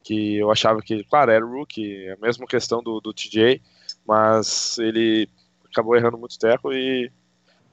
que 0.04 0.38
eu 0.38 0.52
achava 0.52 0.82
que, 0.82 1.04
claro, 1.04 1.32
era 1.32 1.46
rookie, 1.46 2.10
a 2.10 2.18
mesma 2.18 2.46
questão 2.48 2.82
do, 2.82 3.00
do 3.00 3.14
TJ, 3.14 3.62
mas 4.06 4.78
ele 4.80 5.30
acabou 5.70 5.96
errando 5.96 6.18
muito 6.18 6.38
teco 6.38 6.74
e 6.74 7.12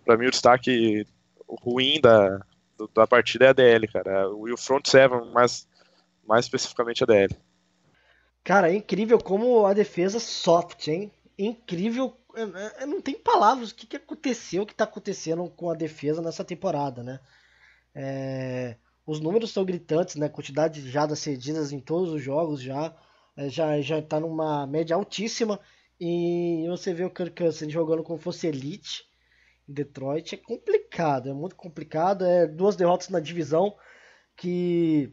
para 0.05 0.17
mim 0.17 0.27
o 0.27 0.31
destaque 0.31 1.07
ruim 1.49 2.01
da, 2.01 2.41
da 2.95 3.07
partida 3.07 3.47
é 3.47 3.49
a 3.49 3.53
DL, 3.53 3.89
cara. 3.89 4.25
E 4.47 4.53
o 4.53 4.57
front 4.57 4.87
seven, 4.87 5.31
mais, 5.33 5.67
mais 6.27 6.45
especificamente 6.45 7.03
a 7.03 7.07
DL. 7.07 7.35
Cara, 8.45 8.71
é 8.71 8.77
incrível 8.77 9.19
como 9.19 9.67
a 9.67 9.75
defesa 9.75 10.21
soft, 10.21 10.89
hein? 10.89 11.13
Incrível. 11.39 12.17
É, 12.35 12.83
é, 12.83 12.87
não 12.87 13.01
tem 13.01 13.15
palavras 13.15 13.71
o 13.71 13.75
que, 13.75 13.87
que 13.87 13.97
aconteceu, 13.97 14.63
o 14.63 14.67
que 14.67 14.75
tá 14.75 14.85
acontecendo 14.85 15.49
com 15.51 15.71
a 15.71 15.75
defesa 15.75 16.23
nessa 16.23 16.45
temporada, 16.45 17.03
né? 17.03 17.21
É, 17.95 18.77
os 19.09 19.21
números 19.21 19.53
são 19.53 19.65
gritantes, 19.65 20.17
né? 20.17 20.29
Quantidade 20.29 20.83
de 20.83 20.91
jadas 20.91 21.19
cedidas 21.21 21.73
em 21.73 21.81
todos 21.81 22.13
os 22.13 22.21
jogos 22.21 22.61
já. 22.61 22.95
É, 23.35 23.49
já, 23.49 23.81
já 23.81 24.03
tá 24.03 24.21
numa 24.21 24.67
média 24.67 24.95
altíssima. 24.95 25.59
E 25.99 26.67
você 26.69 26.93
vê 26.93 27.07
o 27.07 27.11
Kirk 27.11 27.43
Cousins 27.43 27.73
jogando 27.73 28.03
como 28.03 28.19
fosse 28.19 28.47
elite. 28.47 29.09
Detroit 29.67 30.35
é 30.35 30.37
complicado, 30.37 31.31
é 31.31 31.33
muito 31.33 31.57
complicado. 31.57 32.23
É 32.23 32.47
duas 32.47 32.77
derrotas 32.77 33.09
na 33.09 33.19
divisão 33.19 33.75
que 34.37 35.11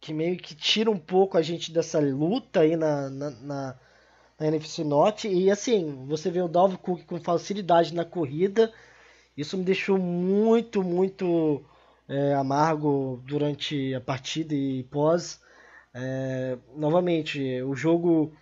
que 0.00 0.14
meio 0.14 0.36
que 0.36 0.54
tira 0.54 0.88
um 0.88 0.98
pouco 0.98 1.36
a 1.36 1.42
gente 1.42 1.72
dessa 1.72 1.98
luta 1.98 2.60
aí 2.60 2.76
na, 2.76 3.10
na, 3.10 3.30
na, 3.30 3.80
na 4.38 4.46
NFC 4.46 4.84
Norte. 4.84 5.26
E 5.28 5.50
assim, 5.50 6.06
você 6.06 6.30
vê 6.30 6.40
o 6.40 6.48
Dalvin 6.48 6.76
Cook 6.76 7.04
com 7.06 7.20
facilidade 7.20 7.92
na 7.92 8.04
corrida. 8.04 8.72
Isso 9.36 9.58
me 9.58 9.64
deixou 9.64 9.98
muito, 9.98 10.82
muito 10.84 11.64
é, 12.10 12.34
amargo 12.34 13.22
durante 13.24 13.94
a 13.94 14.00
partida 14.00 14.52
e 14.52 14.82
pós. 14.84 15.40
É, 15.94 16.58
novamente, 16.74 17.62
o 17.62 17.74
jogo 17.74 18.34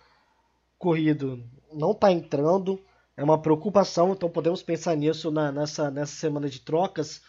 corrido 0.77 1.43
não 1.71 1.91
está 1.91 2.11
entrando 2.11 2.83
é 3.15 3.23
uma 3.23 3.41
preocupação, 3.41 4.13
então 4.13 4.29
podemos 4.29 4.63
pensar 4.63 4.95
nisso 4.95 5.29
na, 5.29 5.51
nessa, 5.51 5.91
nessa 5.91 6.13
semana 6.13 6.49
de 6.49 6.61
trocas, 6.61 7.21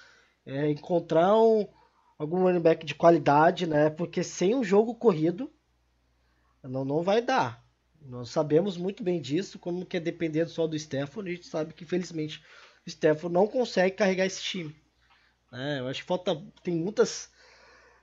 é, 0.47 0.71
encontrar 0.71 1.37
um, 1.37 1.67
algum 2.17 2.43
running 2.43 2.61
back 2.61 2.87
de 2.87 2.95
qualidade, 2.95 3.67
né? 3.67 3.91
Porque 3.91 4.23
sem 4.23 4.55
o 4.55 4.63
jogo 4.63 4.95
corrido 4.95 5.51
não, 6.63 6.85
não 6.85 7.03
vai 7.03 7.21
dar. 7.21 7.65
Nós 8.01 8.31
sabemos 8.31 8.77
muito 8.77 9.03
bem 9.03 9.21
disso, 9.21 9.59
como 9.59 9.85
que 9.85 9.97
é 9.97 10.01
dependendo 10.01 10.49
só 10.49 10.65
do 10.67 10.79
Stefano, 10.79 11.27
a 11.27 11.33
gente 11.33 11.47
sabe 11.47 11.75
que 11.75 11.83
infelizmente 11.83 12.41
o 12.87 12.91
Stefano 12.91 13.35
não 13.35 13.49
consegue 13.49 13.97
carregar 13.97 14.27
esse 14.27 14.41
time. 14.41 14.75
É, 15.53 15.81
eu 15.81 15.89
acho 15.89 16.03
que 16.03 16.07
falta, 16.07 16.41
tem 16.63 16.75
muitas 16.75 17.31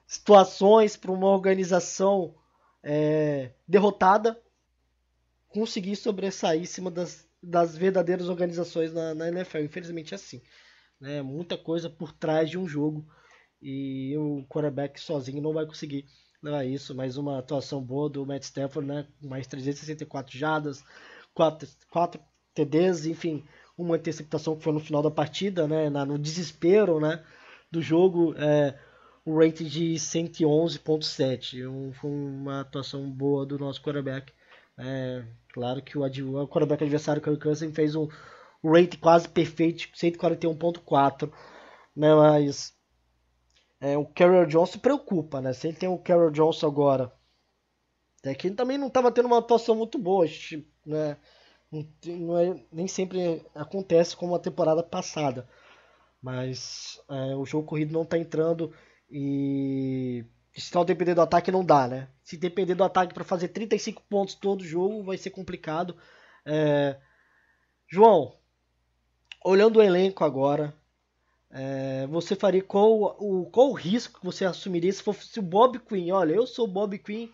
situações 0.06 0.98
para 0.98 1.12
uma 1.12 1.28
organização 1.28 2.36
é, 2.84 3.52
derrotada 3.68 4.42
conseguir 5.50 5.96
sobressair 5.96 6.62
em 6.62 6.66
cima 6.66 6.92
das, 6.92 7.28
das 7.42 7.76
verdadeiras 7.76 8.30
organizações 8.30 8.94
na, 8.94 9.14
na 9.14 9.28
NFL. 9.30 9.60
Infelizmente 9.60 10.14
é 10.14 10.16
assim. 10.16 10.42
Né? 11.00 11.22
Muita 11.22 11.58
coisa 11.58 11.90
por 11.90 12.12
trás 12.12 12.50
de 12.50 12.58
um 12.58 12.68
jogo 12.68 13.08
e 13.62 14.16
o 14.18 14.46
quarterback 14.48 15.00
sozinho 15.00 15.42
não 15.42 15.54
vai 15.54 15.66
conseguir 15.66 16.06
levar 16.42 16.66
isso. 16.66 16.96
Mais 16.96 17.18
uma 17.18 17.40
atuação 17.40 17.82
boa 17.82 18.10
do 18.10 18.26
Matt 18.26 18.44
Stafford, 18.44 18.88
né? 18.88 19.08
mais 19.22 19.48
364 19.48 20.38
jardas, 20.38 20.84
4, 21.34 21.68
4 21.90 22.22
TDs, 22.54 23.06
enfim, 23.06 23.46
uma 23.78 23.96
interceptação 23.96 24.56
que 24.56 24.64
foi 24.64 24.74
no 24.74 24.80
final 24.80 25.02
da 25.02 25.12
partida, 25.12 25.68
né? 25.68 25.90
Na, 25.90 26.06
no 26.06 26.18
desespero 26.18 27.00
né? 27.00 27.24
do 27.72 27.82
jogo. 27.82 28.34
É, 28.38 28.78
o 29.26 29.38
rating 29.38 29.66
de 29.66 29.96
111.7. 29.96 31.68
Um, 31.68 31.92
foi 31.94 32.10
uma 32.10 32.62
atuação 32.62 33.10
boa 33.10 33.46
do 33.46 33.60
nosso 33.60 33.82
quarterback. 33.82 34.32
É, 34.78 35.26
claro 35.54 35.82
que 35.82 35.98
o, 35.98 36.04
o 36.04 36.48
quarterback 36.48 36.84
adversário, 36.84 37.22
Kirk 37.22 37.42
Cousins, 37.42 37.76
fez 37.76 37.94
um 37.96 38.08
rate 38.64 38.98
quase 38.98 39.28
perfeito, 39.28 39.90
141.4. 39.94 41.32
Né, 41.96 42.14
mas 42.16 42.74
é, 43.82 43.98
o 43.98 44.06
Carroll 44.06 44.46
Johnson 44.46 44.80
preocupa, 44.80 45.42
né? 45.42 45.52
Se 45.54 45.68
ele 45.68 45.78
tem 45.78 45.90
o 45.90 45.98
Carroll 45.98 46.32
Johnson 46.32 46.68
agora, 46.68 47.12
é 48.24 48.34
que 48.34 48.48
ele 48.48 48.56
também 48.56 48.78
não 48.78 48.88
estava 48.88 49.12
tendo 49.12 49.26
uma 49.26 49.40
atuação 49.40 49.76
muito 49.76 49.98
boa, 49.98 50.26
né? 50.86 51.18
Não, 51.72 52.38
é, 52.38 52.64
nem 52.72 52.88
sempre 52.88 53.46
acontece 53.54 54.16
como 54.16 54.36
a 54.36 54.40
temporada 54.40 54.82
passada. 54.82 55.48
Mas 56.22 57.00
é, 57.10 57.36
o 57.36 57.46
jogo 57.46 57.68
corrido 57.68 57.94
não 57.94 58.04
está 58.04 58.18
entrando 58.18 58.74
e 59.10 60.26
se 60.56 60.74
não 60.74 60.84
depender 60.84 61.14
do 61.14 61.22
ataque 61.22 61.52
não 61.52 61.64
dá, 61.64 61.88
né? 61.88 62.08
Se 62.24 62.36
depender 62.36 62.76
do 62.76 62.84
ataque 62.84 63.14
para 63.14 63.24
fazer 63.24 63.50
35 63.50 64.02
pontos 64.10 64.36
todo 64.36 64.64
jogo 64.64 65.04
vai 65.04 65.18
ser 65.18 65.30
complicado. 65.30 65.96
É... 66.46 66.98
João, 67.88 68.34
olhando 69.46 69.78
o 69.78 69.84
elenco 69.84 70.24
agora, 70.24 70.74
é... 71.52 72.08
você 72.08 72.36
faria 72.36 72.64
qual 72.64 73.16
o, 73.20 73.46
qual 73.52 73.70
o 73.70 73.74
risco 73.74 74.20
que 74.20 74.26
você 74.26 74.46
assumiria 74.46 74.92
se 74.92 75.04
fosse 75.04 75.40
o 75.40 75.44
Bob 75.44 75.80
Quinn? 75.80 76.12
Olha, 76.12 76.34
eu 76.34 76.48
sou 76.48 76.66
o 76.66 76.72
Bob 76.72 76.98
Quinn 76.98 77.30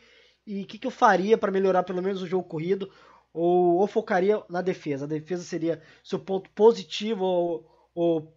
e 0.46 0.64
o 0.64 0.68
que, 0.68 0.78
que 0.78 0.88
eu 0.88 0.92
faria 0.92 1.38
para 1.38 1.52
melhorar 1.52 1.84
pelo 1.84 2.02
menos 2.02 2.22
o 2.22 2.28
jogo 2.28 2.48
corrido? 2.48 2.92
Ou, 3.34 3.78
ou, 3.78 3.88
focaria 3.88 4.44
na 4.48 4.62
defesa? 4.62 5.06
A 5.06 5.08
defesa 5.08 5.44
seria 5.44 5.82
seu 6.04 6.20
ponto 6.20 6.50
positivo 6.52 7.26
ou, 7.26 7.66
ou 7.96 8.34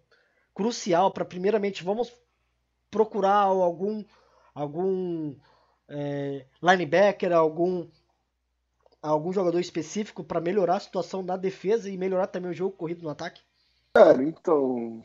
crucial 0.55 1.11
para 1.11 1.25
primeiramente 1.25 1.85
vamos 1.85 2.11
procurar 2.91 3.43
algum 3.43 4.03
algum 4.55 5.35
é, 5.87 6.47
linebacker, 6.63 7.31
algum 7.33 7.87
algum 9.03 9.33
jogador 9.33 9.61
específico 9.61 10.25
para 10.25 10.41
melhorar 10.41 10.77
a 10.77 10.81
situação 10.81 11.25
da 11.25 11.37
defesa 11.37 11.91
e 11.91 11.99
melhorar 11.99 12.27
também 12.27 12.51
o 12.51 12.55
jogo 12.55 12.77
corrido 12.77 13.03
no 13.03 13.11
ataque? 13.11 13.43
Cara, 13.93 14.23
então, 14.23 15.03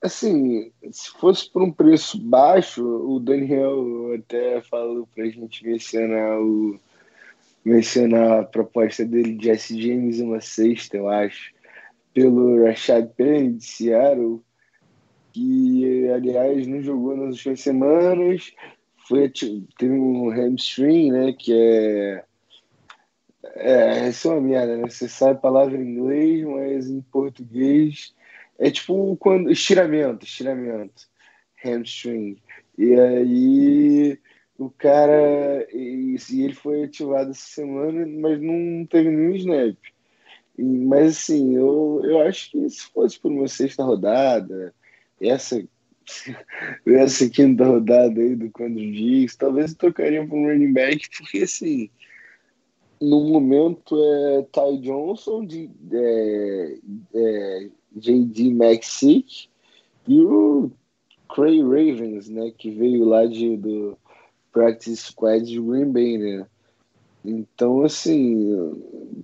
assim, 0.00 0.72
se 0.90 1.10
fosse 1.10 1.50
por 1.50 1.62
um 1.62 1.72
preço 1.72 2.18
baixo, 2.18 2.84
o 2.84 3.18
Daniel 3.20 4.14
até 4.14 4.60
falou 4.62 5.06
pra 5.14 5.26
gente 5.26 5.66
mencionar 5.66 6.40
o 6.40 6.78
mencionar 7.64 8.40
a 8.40 8.44
proposta 8.44 9.04
dele 9.04 9.34
de 9.34 9.50
S. 9.50 9.80
James 9.80 10.20
uma 10.20 10.40
sexta, 10.40 10.96
eu 10.96 11.08
acho, 11.08 11.52
pelo 12.12 12.64
Rashad 12.64 13.08
Penny 13.16 13.54
de 13.54 13.64
Seattle 13.64 14.42
que 15.34 16.08
aliás 16.10 16.64
não 16.68 16.80
jogou 16.80 17.16
nas 17.16 17.34
últimas 17.34 17.60
semanas, 17.60 18.52
foi 19.08 19.28
teve 19.28 19.92
um 19.92 20.30
hamstring, 20.30 21.10
né, 21.10 21.32
que 21.32 21.52
é 21.52 22.24
é, 23.56 24.08
isso 24.08 24.28
é 24.28 24.32
uma 24.32 24.40
merda, 24.40 24.76
né? 24.76 24.88
Você 24.88 25.08
sabe 25.08 25.32
a 25.32 25.40
palavra 25.40 25.76
em 25.76 25.82
inglês, 25.82 26.44
mas 26.44 26.88
em 26.88 27.00
português 27.02 28.14
é 28.58 28.70
tipo 28.70 29.16
quando 29.16 29.50
estiramento, 29.50 30.24
estiramento, 30.24 31.06
hamstring. 31.62 32.36
E 32.78 32.94
aí 32.94 34.18
o 34.58 34.70
cara 34.70 35.66
e, 35.72 36.16
e 36.30 36.42
ele 36.42 36.54
foi 36.54 36.84
ativado 36.84 37.30
essa 37.30 37.46
semana, 37.46 38.06
mas 38.06 38.40
não 38.40 38.86
teve 38.86 39.10
nenhum 39.10 39.34
snap. 39.34 39.76
E, 40.56 40.62
mas 40.62 41.18
assim, 41.18 41.56
eu, 41.56 42.00
eu 42.04 42.20
acho 42.20 42.50
que 42.52 42.70
se 42.70 42.82
fosse 42.92 43.18
por 43.18 43.32
uma 43.32 43.48
sexta 43.48 43.82
rodada, 43.82 44.74
essa, 45.20 45.62
essa 46.86 47.28
quinta 47.28 47.64
rodada 47.64 48.20
aí 48.20 48.36
do 48.36 48.50
Quando 48.50 48.76
Diggs, 48.76 49.36
talvez 49.36 49.72
eu 49.72 49.78
trocaria 49.78 50.24
para 50.24 50.36
um 50.36 50.46
running 50.46 50.72
back, 50.72 51.08
porque 51.18 51.38
assim, 51.38 51.90
no 53.00 53.24
momento 53.24 53.96
é 54.00 54.42
Ty 54.42 54.80
Johnson, 54.80 55.44
de, 55.44 55.70
é, 55.92 56.78
é, 57.14 57.68
J.D. 57.96 58.50
McSick 58.50 59.48
e 60.06 60.20
o 60.20 60.70
Cray 61.28 61.60
Ravens, 61.60 62.28
né, 62.28 62.52
que 62.56 62.70
veio 62.70 63.04
lá 63.04 63.26
de, 63.26 63.56
do 63.56 63.98
Practice 64.54 65.08
Squad 65.08 65.44
de 65.44 65.60
Green 65.60 65.90
Bay, 65.90 66.16
né. 66.16 66.46
Então, 67.24 67.82
assim, 67.82 68.80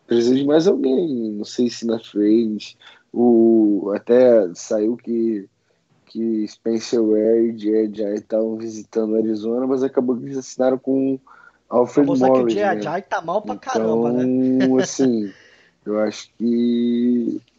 precisa 0.07 0.35
de 0.35 0.45
mais 0.45 0.66
alguém. 0.66 1.31
Não 1.31 1.45
sei 1.45 1.70
se 1.70 1.87
na 1.87 2.01
frente. 2.01 2.76
O, 3.12 3.93
até 3.95 4.53
saiu 4.55 4.97
que 4.97 5.49
que 6.07 6.45
Spencer 6.49 7.01
Ware 7.01 7.55
e 7.55 7.57
Jay 7.57 7.89
estavam 8.16 8.57
visitando 8.57 9.14
Arizona, 9.14 9.64
mas 9.64 9.85
acabou 9.85 10.16
que 10.16 10.24
eles 10.24 10.39
assinaram 10.39 10.76
com 10.76 11.20
Alfred 11.68 12.05
Morris. 12.05 12.22
que 12.22 12.43
o 12.43 12.51
Jay 12.51 12.74
né? 12.74 13.01
tá 13.03 13.20
mal 13.20 13.41
pra 13.41 13.55
então, 13.55 13.72
caramba, 13.72 14.12
né? 14.12 14.24
Então, 14.24 14.76
assim, 14.78 15.33
eu 15.87 16.01
acho 16.01 16.28
que... 16.37 17.41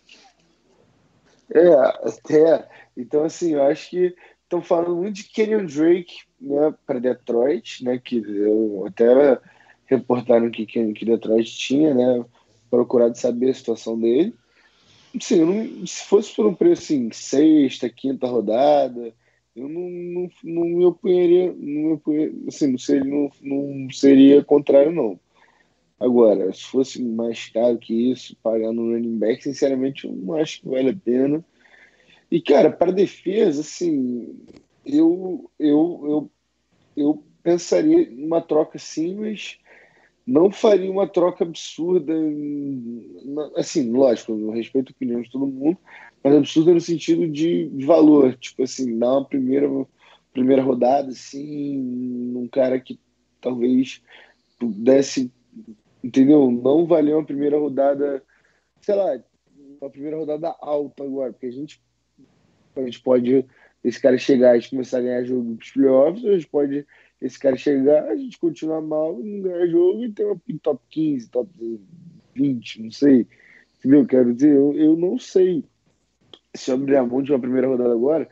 É, 1.53 1.73
até... 1.75 2.67
Então, 2.95 3.25
assim, 3.25 3.53
eu 3.53 3.63
acho 3.63 3.89
que 3.89 4.15
estão 4.51 4.61
falando 4.61 4.97
muito 4.97 5.15
de 5.15 5.23
Kenyon 5.23 5.65
Drake 5.65 6.23
né, 6.39 6.73
para 6.85 6.99
Detroit, 6.99 7.85
né, 7.85 7.97
que 7.97 8.17
eu 8.17 8.83
até 8.85 9.39
reportaram 9.85 10.51
que, 10.51 10.65
que 10.65 11.05
Detroit 11.05 11.57
tinha, 11.57 11.93
né, 11.93 12.25
procurado 12.69 13.17
saber 13.17 13.51
a 13.51 13.53
situação 13.53 13.97
dele. 13.97 14.33
Sim, 15.19 15.45
não, 15.45 15.87
se 15.87 16.03
fosse 16.03 16.35
por 16.35 16.45
um 16.45 16.53
preço 16.53 16.83
assim, 16.83 17.09
sexta, 17.11 17.89
quinta 17.89 18.27
rodada, 18.27 19.13
eu 19.55 19.67
não, 19.67 19.89
não, 19.89 20.29
não 20.43 20.63
me 20.63 20.85
opunharia, 20.85 21.47
não 21.47 21.81
me 21.81 21.93
opunharia, 21.93 22.33
assim, 22.47 22.71
não 22.71 22.77
seria, 22.77 23.03
não, 23.03 23.31
não 23.41 23.89
seria 23.89 24.43
contrário, 24.43 24.91
não. 24.91 25.19
Agora, 25.99 26.51
se 26.51 26.63
fosse 26.63 27.01
mais 27.01 27.47
caro 27.49 27.77
que 27.77 28.11
isso, 28.11 28.35
pagar 28.41 28.71
no 28.71 28.91
running 28.91 29.17
back, 29.17 29.43
sinceramente, 29.43 30.07
eu 30.07 30.13
não 30.13 30.35
acho 30.35 30.61
que 30.61 30.67
vale 30.67 30.89
a 30.89 30.95
pena. 30.95 31.45
E, 32.31 32.41
cara, 32.41 32.71
para 32.71 32.91
defesa, 32.91 33.61
assim, 33.61 34.39
eu, 34.85 35.51
eu, 35.59 36.01
eu, 36.05 36.31
eu 36.95 37.23
pensaria 37.43 38.09
numa 38.09 38.41
troca 38.41 38.79
simples 38.79 39.59
não 40.25 40.51
faria 40.51 40.91
uma 40.91 41.07
troca 41.07 41.43
absurda, 41.43 42.13
assim, 43.55 43.91
lógico, 43.91 44.31
eu 44.31 44.51
respeito 44.51 44.89
a 44.89 44.95
opinião 44.95 45.21
de 45.21 45.31
todo 45.31 45.47
mundo, 45.47 45.77
mas 46.23 46.35
absurda 46.35 46.73
no 46.73 46.81
sentido 46.81 47.27
de 47.27 47.69
valor, 47.85 48.35
tipo 48.37 48.63
assim, 48.63 48.97
dar 48.97 49.11
uma 49.13 49.25
primeira, 49.25 49.67
primeira 50.31 50.61
rodada, 50.61 51.09
assim, 51.09 51.77
num 51.77 52.47
cara 52.47 52.79
que 52.79 52.99
talvez 53.41 54.01
pudesse, 54.59 55.31
entendeu? 56.03 56.51
Não 56.51 56.85
valer 56.85 57.15
uma 57.15 57.25
primeira 57.25 57.57
rodada, 57.57 58.23
sei 58.79 58.95
lá, 58.95 59.19
uma 59.81 59.89
primeira 59.89 60.17
rodada 60.17 60.55
alta 60.61 61.03
agora, 61.03 61.33
porque 61.33 61.47
a 61.47 61.51
gente, 61.51 61.81
a 62.75 62.83
gente 62.83 63.01
pode, 63.01 63.45
esse 63.83 64.01
cara 64.01 64.17
chegar 64.17 64.57
e 64.57 64.69
começar 64.69 64.99
a 64.99 65.01
ganhar 65.01 65.23
jogo 65.23 65.55
dos 65.55 65.71
playoffs, 65.71 66.25
a 66.25 66.33
gente 66.33 66.47
pode 66.47 66.85
esse 67.21 67.39
cara 67.39 67.55
chegar, 67.55 68.05
a 68.05 68.15
gente 68.15 68.39
continuar 68.39 68.81
mal, 68.81 69.19
não 69.19 69.41
ganhar 69.41 69.67
jogo 69.67 70.03
e 70.03 70.11
ter 70.11 70.25
uma 70.25 70.41
top 70.61 70.81
15, 70.89 71.29
top 71.29 71.49
20, 72.33 72.81
não 72.81 72.91
sei. 72.91 73.27
Entendeu? 73.77 74.05
Quero 74.05 74.33
dizer, 74.33 74.55
eu, 74.55 74.73
eu 74.73 74.95
não 74.95 75.19
sei 75.19 75.63
se 76.53 76.71
eu 76.71 76.75
abrir 76.75 76.97
a 76.97 77.05
mão 77.05 77.21
de 77.21 77.31
uma 77.31 77.39
primeira 77.39 77.67
rodada 77.67 77.93
agora 77.93 78.27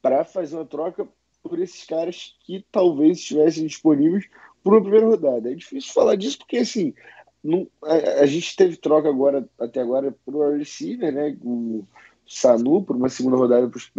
para 0.00 0.24
fazer 0.24 0.56
uma 0.56 0.64
troca 0.64 1.06
por 1.42 1.58
esses 1.58 1.84
caras 1.84 2.36
que 2.44 2.64
talvez 2.70 3.18
estivessem 3.18 3.66
disponíveis 3.66 4.26
por 4.62 4.74
uma 4.74 4.82
primeira 4.82 5.06
rodada. 5.06 5.50
É 5.50 5.54
difícil 5.54 5.92
falar 5.92 6.16
disso 6.16 6.38
porque, 6.38 6.58
assim, 6.58 6.94
não, 7.42 7.66
a, 7.82 8.22
a 8.22 8.26
gente 8.26 8.56
teve 8.56 8.76
troca 8.76 9.08
agora, 9.08 9.48
até 9.58 9.80
agora, 9.80 10.14
o 10.26 10.56
receiver, 10.56 11.12
né? 11.12 11.36
O 11.42 11.84
Sanu, 12.32 12.84
por 12.84 12.94
uma 12.94 13.08
segunda 13.08 13.36
rodada 13.36 13.68
para 13.68 13.76
os 13.76 13.90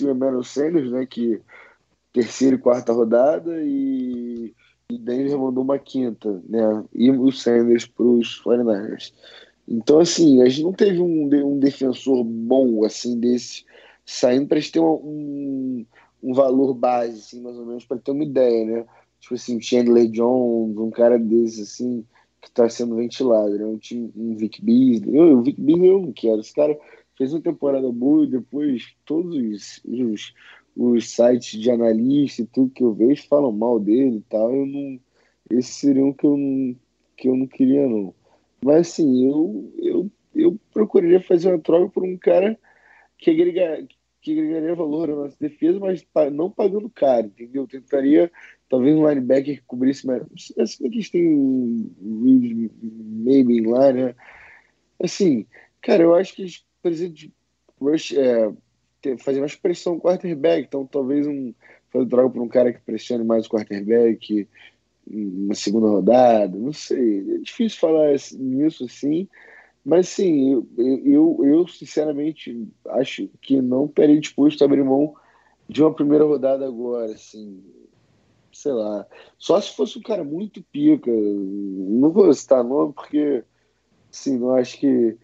e 0.00 0.04
o 0.04 0.10
Emmanuel 0.10 0.44
Sanders, 0.44 0.90
né? 0.90 1.06
Que 1.06 1.40
terceira 2.12 2.56
e 2.56 2.58
quarta 2.58 2.92
rodada 2.92 3.62
e, 3.62 4.52
e 4.90 4.98
Denver 4.98 5.38
mandou 5.38 5.64
uma 5.64 5.78
quinta, 5.78 6.42
né? 6.46 6.84
E 6.92 7.10
o 7.10 7.32
Sanders 7.32 7.86
para 7.86 8.04
os 8.04 8.42
49ers. 8.44 9.14
Então, 9.66 9.98
assim, 9.98 10.42
a 10.42 10.48
gente 10.48 10.62
não 10.62 10.74
teve 10.74 11.00
um, 11.00 11.30
um 11.46 11.58
defensor 11.58 12.22
bom, 12.22 12.84
assim, 12.84 13.18
desse, 13.18 13.64
saindo 14.04 14.46
para 14.46 14.60
ter 14.60 14.80
um, 14.80 15.86
um 16.22 16.34
valor 16.34 16.74
base, 16.74 17.18
assim, 17.18 17.40
mais 17.40 17.56
ou 17.56 17.64
menos, 17.64 17.86
para 17.86 17.96
ter 17.96 18.10
uma 18.10 18.24
ideia, 18.24 18.66
né? 18.66 18.86
Tipo 19.20 19.34
assim, 19.36 19.60
Chandler 19.60 20.06
Jones, 20.10 20.76
um 20.76 20.90
cara 20.90 21.18
desse, 21.18 21.62
assim, 21.62 22.04
que 22.42 22.48
está 22.48 22.68
sendo 22.68 22.96
ventilado, 22.96 23.56
né? 23.56 23.64
Um, 23.64 23.78
time, 23.78 24.12
um 24.14 24.34
Vic 24.34 24.62
Beasley. 24.62 25.16
Eu, 25.16 25.38
o 25.38 25.42
Vic 25.42 25.58
Beasley 25.58 25.88
eu 25.88 26.00
não 26.00 26.12
quero. 26.12 26.40
Esse 26.40 26.52
cara 26.52 26.78
fez 27.20 27.34
uma 27.34 27.42
temporada 27.42 27.92
boa 27.92 28.24
e 28.24 28.30
depois 28.30 28.96
todos 29.04 29.36
os, 29.36 29.84
os, 29.84 30.34
os 30.74 31.10
sites 31.10 31.60
de 31.60 31.70
analista 31.70 32.40
e 32.40 32.46
tudo 32.46 32.72
que 32.72 32.82
eu 32.82 32.94
vejo 32.94 33.28
falam 33.28 33.52
mal 33.52 33.78
dele 33.78 34.16
e 34.16 34.22
tal. 34.22 34.50
Eu 34.50 34.64
não, 34.64 34.98
esse 35.50 35.70
seria 35.70 36.02
um 36.02 36.14
que 36.14 36.24
eu 36.24 36.34
não, 36.34 36.76
que 37.18 37.28
eu 37.28 37.36
não 37.36 37.46
queria, 37.46 37.86
não. 37.86 38.14
Mas 38.64 38.92
assim, 38.92 39.28
eu, 39.28 39.70
eu, 39.76 40.10
eu 40.34 40.58
procuraria 40.72 41.20
fazer 41.20 41.48
uma 41.48 41.58
troca 41.58 41.90
por 41.90 42.04
um 42.04 42.16
cara 42.16 42.58
que 43.18 43.30
agregar, 43.30 43.86
que 44.22 44.32
agregaria 44.32 44.74
valor 44.74 45.10
à 45.10 45.16
nossa 45.16 45.36
defesa, 45.38 45.78
mas 45.78 46.02
não 46.32 46.50
pagando 46.50 46.88
caro, 46.88 47.26
entendeu? 47.26 47.66
Tentaria 47.66 48.32
talvez 48.66 48.96
um 48.96 49.06
linebacker 49.06 49.56
que 49.56 49.66
cobrisse 49.66 50.06
mais. 50.06 50.22
Assim 50.58 50.88
que 50.88 50.96
gente 50.96 51.12
tem 51.12 51.28
um 51.28 52.70
maybe 53.22 53.60
lá, 53.60 53.92
né? 53.92 54.14
Assim, 55.02 55.46
cara, 55.82 56.02
eu 56.02 56.14
acho 56.14 56.34
que 56.34 56.42
eles 56.42 56.64
precisam 56.82 57.12
de 57.12 57.32
rush, 57.80 58.12
é, 58.12 58.52
ter, 59.00 59.18
fazer 59.18 59.40
mais 59.40 59.54
pressão 59.54 59.94
no 59.94 60.00
quarterback, 60.00 60.66
então 60.66 60.86
talvez 60.86 61.26
um 61.26 61.52
fazer 61.90 62.04
droga 62.06 62.30
para 62.30 62.42
um 62.42 62.48
cara 62.48 62.72
que 62.72 62.80
pressione 62.80 63.24
mais 63.24 63.46
o 63.46 63.50
quarterback 63.50 64.48
uma 65.06 65.54
segunda 65.54 65.88
rodada, 65.88 66.56
não 66.56 66.72
sei, 66.72 67.34
é 67.34 67.38
difícil 67.38 67.80
falar 67.80 68.12
nisso 68.38 68.84
assim, 68.84 69.28
mas 69.84 70.08
sim, 70.08 70.52
eu, 70.52 70.66
eu, 71.04 71.40
eu 71.42 71.68
sinceramente 71.68 72.68
acho 72.88 73.28
que 73.40 73.60
não 73.60 73.86
estaria 73.86 74.20
disposto 74.20 74.62
a 74.62 74.66
abrir 74.66 74.84
mão 74.84 75.14
de 75.68 75.82
uma 75.82 75.94
primeira 75.94 76.24
rodada 76.24 76.66
agora, 76.66 77.12
assim, 77.12 77.62
sei 78.52 78.72
lá. 78.72 79.06
Só 79.38 79.60
se 79.60 79.74
fosse 79.74 79.98
um 79.98 80.02
cara 80.02 80.22
muito 80.22 80.62
pica. 80.64 81.10
Não 81.10 82.10
vou 82.10 82.32
citar 82.34 82.62
nome 82.62 82.92
porque, 82.92 83.42
assim, 84.12 84.38
não 84.38 84.54
acho 84.54 84.78
que, 84.78 85.16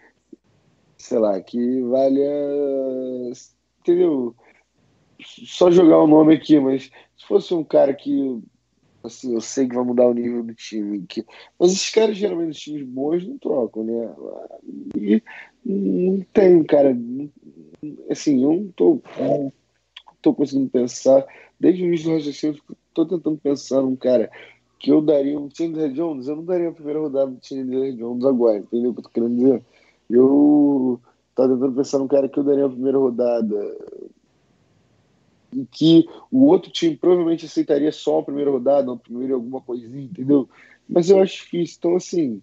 sei 0.97 1.19
lá, 1.19 1.41
que 1.41 1.81
valha, 1.83 2.31
entendeu? 3.81 4.35
Só 5.21 5.71
jogar 5.71 5.99
o 5.99 6.05
um 6.05 6.09
nome 6.09 6.35
aqui, 6.35 6.59
mas 6.61 6.91
se 7.17 7.27
fosse 7.27 7.55
um 7.55 7.65
cara 7.65 7.95
que 7.95 8.43
assim, 9.07 9.35
eu 9.35 9.41
sei 9.41 9.69
que 9.69 9.75
vai 9.75 9.85
mudar 9.85 10.07
o 10.07 10.15
nível 10.15 10.43
do 10.43 10.55
time. 10.55 11.05
Que... 11.07 11.25
Mas 11.59 11.73
esses 11.73 11.91
caras, 11.91 12.17
geralmente, 12.17 12.53
os 12.53 12.61
times 12.61 12.83
bons 12.83 13.27
não 13.27 13.39
trocam, 13.39 13.85
né? 13.85 14.15
E 14.97 15.23
não 15.65 16.25
tem, 16.33 16.63
cara. 16.65 16.97
Assim, 18.11 18.43
eu 18.43 18.53
não 18.53 18.69
tô, 18.73 19.03
não 19.19 19.53
tô 20.21 20.35
conseguindo 20.35 20.69
pensar. 20.69 21.25
Desde 21.59 21.83
o 21.83 21.87
início 21.87 22.11
do 22.11 22.17
raciocínio, 22.17 22.61
tô 22.93 23.07
tentando 23.07 23.39
pensar 23.39 23.81
num 23.81 23.97
cara 23.97 24.31
que 24.79 24.91
eu 24.91 25.01
daria 25.01 25.39
um 25.39 25.49
Chandler 25.51 25.91
Jones. 25.93 26.29
Eu 26.29 26.37
não 26.37 26.45
daria 26.45 26.69
a 26.69 26.73
primeira 26.73 27.01
rodada 27.01 27.31
do 27.31 27.39
Chandler 27.45 27.95
Jones 27.95 28.25
agora, 28.25 28.59
entendeu 28.59 28.91
o 28.91 28.95
que 28.95 29.01
eu 29.01 29.05
tô 29.05 29.11
querendo 29.11 29.37
dizer? 29.37 29.63
Eu 30.09 31.01
tava 31.35 31.55
tentando 31.55 31.75
pensar 31.75 31.99
num 31.99 32.09
cara 32.09 32.29
que 32.29 32.39
eu 32.39 32.45
daria 32.45 32.67
a 32.67 32.71
primeira 32.71 32.99
rodada 32.99 33.77
em 35.53 35.65
que 35.65 36.07
o 36.31 36.45
outro 36.45 36.71
time 36.71 36.97
provavelmente 36.97 37.47
aceitaria 37.47 37.91
só 37.91 38.19
a 38.19 38.23
primeira 38.23 38.51
rodada, 38.51 38.91
ou 38.91 38.99
primeiro 38.99 39.35
alguma 39.35 39.61
coisinha, 39.61 40.05
entendeu? 40.05 40.49
Mas 40.89 41.09
eu 41.09 41.21
acho 41.21 41.37
difícil. 41.37 41.77
Então, 41.79 41.97
assim, 41.97 42.43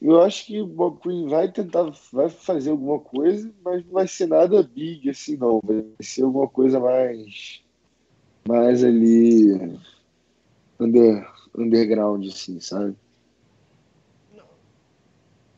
eu 0.00 0.20
acho 0.20 0.46
que 0.46 0.60
o 0.60 0.66
Bob 0.66 0.98
Quinn 1.00 1.28
vai 1.28 1.50
tentar, 1.50 1.92
vai 2.12 2.28
fazer 2.28 2.70
alguma 2.70 2.98
coisa, 2.98 3.50
mas 3.64 3.84
não 3.84 3.92
vai 3.92 4.08
ser 4.08 4.26
nada 4.26 4.62
big 4.62 5.08
assim, 5.08 5.36
não. 5.36 5.60
Vai 5.62 5.84
ser 6.00 6.24
alguma 6.24 6.48
coisa 6.48 6.80
mais, 6.80 7.62
mais 8.46 8.82
ali, 8.82 9.78
under, 10.80 11.30
underground, 11.56 12.26
assim, 12.26 12.58
sabe? 12.58 12.96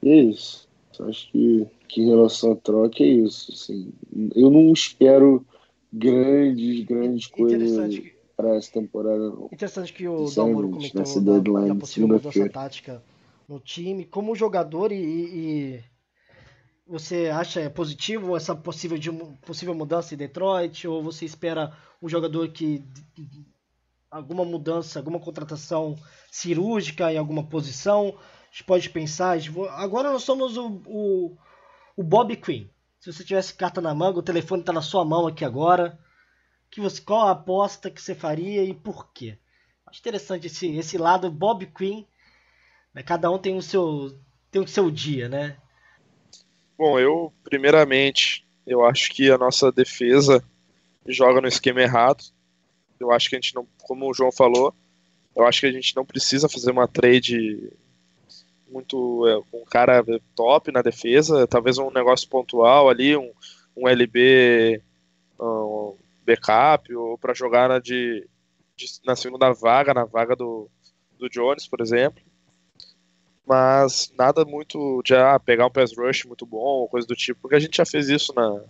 E 0.05 0.10
é 0.10 0.22
isso. 0.24 0.68
Acho 1.01 1.32
que, 1.32 1.66
que 1.89 2.02
em 2.02 2.10
relação 2.10 2.52
à 2.52 2.56
troca 2.56 3.02
é 3.02 3.06
isso. 3.06 3.51
Assim, 3.52 3.90
eu 4.36 4.51
não 4.51 4.70
espero 4.70 5.44
grandes, 5.90 6.85
grandes 6.85 7.26
coisas 7.26 8.02
para 8.36 8.55
essa 8.55 8.70
temporada. 8.70 9.31
Não. 9.31 9.47
Interessante 9.51 9.94
que 9.94 10.06
o 10.06 10.31
Dalmoro 10.31 10.68
comentou 10.68 11.22
da, 11.22 11.32
deadline, 11.32 11.68
da 11.68 11.74
possível 11.74 12.09
mudança 12.09 12.48
tática 12.51 13.02
no 13.48 13.59
time. 13.59 14.05
Como 14.05 14.36
jogador 14.36 14.93
e, 14.93 14.97
e, 14.97 15.81
você 16.86 17.28
acha 17.28 17.70
positivo 17.70 18.36
essa 18.36 18.55
possível, 18.55 18.98
de, 18.98 19.10
possível 19.47 19.74
mudança 19.74 20.12
em 20.12 20.18
Detroit? 20.18 20.86
Ou 20.86 21.02
você 21.02 21.24
espera 21.24 21.72
um 22.02 22.10
jogador 22.10 22.48
que 22.48 22.85
alguma 24.10 24.44
mudança, 24.44 24.98
alguma 24.98 25.18
contratação 25.18 25.97
cirúrgica 26.31 27.10
em 27.10 27.16
alguma 27.16 27.43
posição? 27.43 28.14
Gente 28.55 28.64
pode 28.66 28.89
pensar. 28.89 29.36
Agora 29.72 30.12
nós 30.12 30.22
somos 30.22 30.56
o, 30.56 30.81
o, 30.86 31.36
o 31.97 32.05
Bob 32.05 32.36
Quinn. 32.36 32.68
Se 33.01 33.12
você 33.12 33.24
tivesse 33.24 33.52
carta 33.52 33.81
na 33.81 33.93
manga, 33.93 34.20
o 34.20 34.22
telefone 34.22 34.62
está 34.62 34.72
na 34.72 34.81
sua 34.81 35.05
mão 35.05 35.26
aqui 35.26 35.44
agora. 35.44 35.98
Que 36.70 36.81
você, 36.81 37.02
qual 37.02 37.26
a 37.26 37.32
aposta 37.32 37.90
que 37.90 38.01
você 38.01 38.14
faria 38.14 38.62
e 38.62 38.72
por 38.72 39.12
quê? 39.12 39.36
Acho 39.85 39.98
interessante 39.98 40.47
esse, 40.47 40.68
esse 40.76 40.97
lado 40.97 41.28
Bob 41.32 41.66
Quinn. 41.66 42.05
Né? 42.94 43.02
Cada 43.02 43.28
um 43.28 43.40
tem 43.40 43.56
o 43.56 43.62
seu 43.62 44.16
tem 44.52 44.62
o 44.62 44.68
seu 44.68 44.89
dia, 44.89 45.28
né? 45.28 45.56
Bom, 46.78 46.97
eu 46.97 47.32
primeiramente 47.43 48.47
eu 48.64 48.86
acho 48.86 49.10
que 49.10 49.32
a 49.32 49.36
nossa 49.36 49.72
defesa 49.72 50.44
joga 51.09 51.40
no 51.40 51.48
esquema 51.48 51.82
errado. 51.82 52.22
Eu 53.01 53.10
acho 53.10 53.28
que 53.28 53.35
a 53.35 53.40
gente 53.40 53.52
não, 53.52 53.66
como 53.82 54.09
o 54.09 54.14
João 54.14 54.31
falou, 54.31 54.72
eu 55.35 55.44
acho 55.44 55.62
que 55.62 55.66
a 55.66 55.72
gente 55.72 55.97
não 55.97 56.06
precisa 56.06 56.48
fazer 56.48 56.70
uma 56.70 56.86
trade 56.86 57.72
muito 58.69 59.27
é, 59.27 59.57
um 59.57 59.65
cara 59.65 60.05
top 60.35 60.73
na 60.73 60.82
defesa, 60.82 61.47
talvez 61.47 61.78
um 61.78 61.91
negócio 61.91 62.28
pontual 62.28 62.89
ali, 62.89 63.16
um, 63.16 63.31
um 63.77 63.89
LB 63.89 64.82
um 65.41 65.97
backup, 66.24 66.95
ou 66.95 67.19
para 67.19 67.35
jogar 67.35 67.69
na, 67.69 67.78
de, 67.78 68.27
de, 68.77 68.86
na 69.05 69.15
segunda 69.15 69.53
vaga, 69.53 69.93
na 69.93 70.05
vaga 70.05 70.35
do, 70.35 70.69
do 71.19 71.28
Jones, 71.28 71.66
por 71.66 71.81
exemplo. 71.81 72.23
Mas 73.47 74.11
nada 74.16 74.45
muito 74.45 75.03
de 75.05 75.15
ah, 75.15 75.39
pegar 75.39 75.66
um 75.66 75.70
pass 75.70 75.95
rush 75.97 76.24
muito 76.24 76.47
bom, 76.47 76.89
coisa 76.89 77.07
do 77.07 77.15
tipo, 77.15 77.43
porque 77.43 77.57
a 77.57 77.61
gente 77.61 77.77
já 77.77 77.85
fez 77.85 78.09
isso 78.09 78.32
na, 78.35 78.62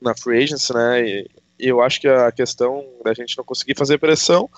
na 0.00 0.14
free 0.14 0.42
agency, 0.42 0.74
né? 0.74 1.08
E, 1.08 1.30
e 1.58 1.68
eu 1.68 1.80
acho 1.80 2.00
que 2.00 2.08
a 2.08 2.30
questão 2.30 2.84
da 3.02 3.14
gente 3.14 3.36
não 3.36 3.44
conseguir 3.44 3.76
fazer 3.76 3.98
pressão 3.98 4.48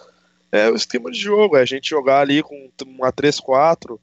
é 0.55 0.71
o 0.71 0.77
esquema 0.77 1.11
de 1.11 1.19
jogo, 1.19 1.57
é 1.57 1.63
a 1.63 1.67
gente 1.67 1.91
jogar 1.91 2.21
ali 2.21 2.41
com 2.41 2.71
uma 2.87 3.13
3-4, 3.13 3.99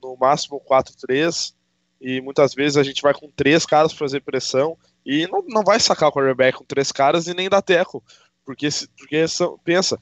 no 0.00 0.16
máximo 0.16 0.60
4-3, 0.60 1.52
e 2.00 2.20
muitas 2.20 2.54
vezes 2.54 2.76
a 2.76 2.84
gente 2.84 3.02
vai 3.02 3.12
com 3.12 3.28
três 3.30 3.66
caras 3.66 3.92
para 3.92 4.06
fazer 4.06 4.20
pressão 4.20 4.78
e 5.04 5.26
não, 5.26 5.42
não 5.48 5.64
vai 5.64 5.80
sacar 5.80 6.08
o 6.08 6.12
quarterback 6.12 6.58
com 6.58 6.64
três 6.64 6.92
caras 6.92 7.26
e 7.26 7.34
nem 7.34 7.48
dar 7.48 7.60
teco, 7.60 8.04
porque, 8.44 8.68
porque 8.96 9.26
são, 9.26 9.58
pensa, 9.64 9.98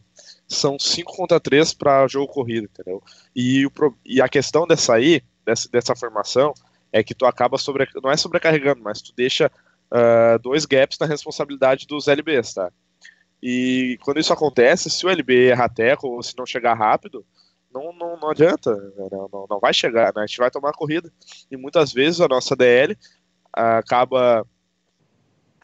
são 0.46 0.78
5 0.78 1.16
contra 1.16 1.40
3 1.40 1.72
para 1.72 2.06
jogo 2.06 2.30
corrido, 2.30 2.68
entendeu? 2.70 3.02
E, 3.34 3.64
o, 3.64 3.72
e 4.04 4.20
a 4.20 4.28
questão 4.28 4.66
dessa 4.66 4.94
aí, 4.94 5.22
dessa, 5.42 5.68
dessa 5.70 5.96
formação, 5.96 6.52
é 6.92 7.02
que 7.02 7.14
tu 7.14 7.24
acaba 7.24 7.56
sobre, 7.56 7.88
não 8.02 8.10
é 8.10 8.16
sobrecarregando, 8.18 8.82
mas 8.82 9.00
tu 9.00 9.12
deixa 9.16 9.50
uh, 9.90 10.38
dois 10.42 10.66
gaps 10.66 10.98
na 10.98 11.06
responsabilidade 11.06 11.86
dos 11.86 12.08
LBs, 12.08 12.52
tá? 12.52 12.70
E 13.46 13.98
quando 14.02 14.18
isso 14.18 14.32
acontece, 14.32 14.88
se 14.88 15.04
o 15.04 15.10
LB 15.10 15.50
errar 15.50 15.68
teco 15.68 16.08
ou 16.08 16.22
se 16.22 16.34
não 16.34 16.46
chegar 16.46 16.72
rápido, 16.72 17.26
não, 17.70 17.92
não, 17.92 18.18
não 18.18 18.30
adianta, 18.30 18.74
né? 18.74 19.06
não, 19.12 19.46
não 19.50 19.60
vai 19.60 19.74
chegar, 19.74 20.14
né? 20.14 20.22
a 20.22 20.26
gente 20.26 20.38
vai 20.38 20.50
tomar 20.50 20.70
a 20.70 20.74
corrida. 20.74 21.12
E 21.50 21.56
muitas 21.58 21.92
vezes 21.92 22.22
a 22.22 22.26
nossa 22.26 22.56
DL 22.56 22.96
acaba 23.52 24.46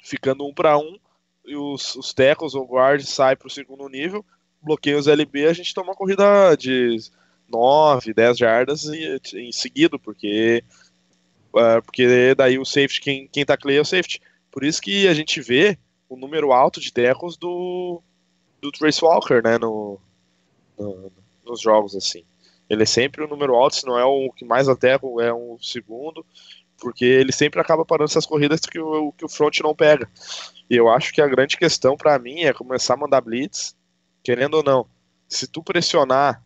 ficando 0.02 0.47
um 0.47 0.52
para 0.52 0.77
um 0.77 0.98
e 1.47 1.57
os, 1.57 1.97
os 1.97 2.12
tackles 2.12 2.55
ou 2.55 2.66
guards 2.66 3.09
saem 3.09 3.35
para 3.35 3.47
o 3.47 3.51
segundo 3.51 3.89
nível, 3.89 4.23
bloqueiam 4.61 5.01
os 5.01 5.09
LB, 5.09 5.47
a 5.47 5.55
gente 5.55 5.73
toma 5.73 5.89
uma 5.89 5.97
corrida 5.97 6.55
de 6.59 6.98
9, 7.48 8.12
10 8.12 8.36
jardas 8.36 8.85
em, 8.85 9.19
em 9.36 9.52
seguida, 9.52 9.98
porque, 9.98 10.62
uh, 11.55 11.81
porque 11.82 12.35
daí 12.35 12.59
o 12.59 12.65
safety, 12.66 13.01
quem, 13.01 13.27
quem 13.27 13.47
tacleia 13.47 13.78
é 13.78 13.81
o 13.81 13.86
safety. 13.86 14.20
Por 14.51 14.65
isso 14.65 14.82
que 14.82 15.09
a 15.09 15.15
gente 15.15 15.40
vê 15.40 15.78
o 16.11 16.16
número 16.16 16.53
alto 16.53 16.81
de 16.81 16.93
tackles 16.93 17.37
do, 17.37 18.03
do 18.61 18.73
Trace 18.73 19.03
Walker, 19.03 19.41
né, 19.43 19.57
no, 19.57 19.99
no, 20.77 21.12
nos 21.47 21.61
jogos, 21.61 21.95
assim. 21.95 22.24
Ele 22.69 22.82
é 22.82 22.87
sempre 22.87 23.24
o 23.24 23.28
número 23.28 23.55
alto, 23.55 23.77
se 23.77 23.87
não 23.87 23.97
é 23.97 24.05
o 24.05 24.31
que 24.32 24.45
mais 24.45 24.69
ataca, 24.69 25.07
é 25.20 25.32
um 25.32 25.57
segundo, 25.61 26.27
porque 26.78 27.05
ele 27.05 27.32
sempre 27.32 27.61
acaba 27.61 27.85
parando 27.85 28.11
essas 28.11 28.27
corridas 28.27 28.61
que 28.61 28.78
o, 28.78 29.12
que 29.12 29.24
o 29.24 29.28
front 29.28 29.61
não 29.61 29.74
pega. 29.74 30.11
E 30.69 30.74
eu 30.77 30.89
acho 30.89 31.12
que 31.12 31.23
a 31.23 31.28
grande 31.28 31.57
questão 31.57 31.97
para 31.97 32.19
mim 32.19 32.41
é 32.41 32.53
começar 32.53 32.95
a 32.95 32.97
mandar 32.99 33.20
blitz, 33.20 33.77
querendo 34.23 34.55
ou 34.55 34.65
não. 34.65 34.87
Se 35.28 35.47
tu 35.47 35.62
pressionar 35.62 36.43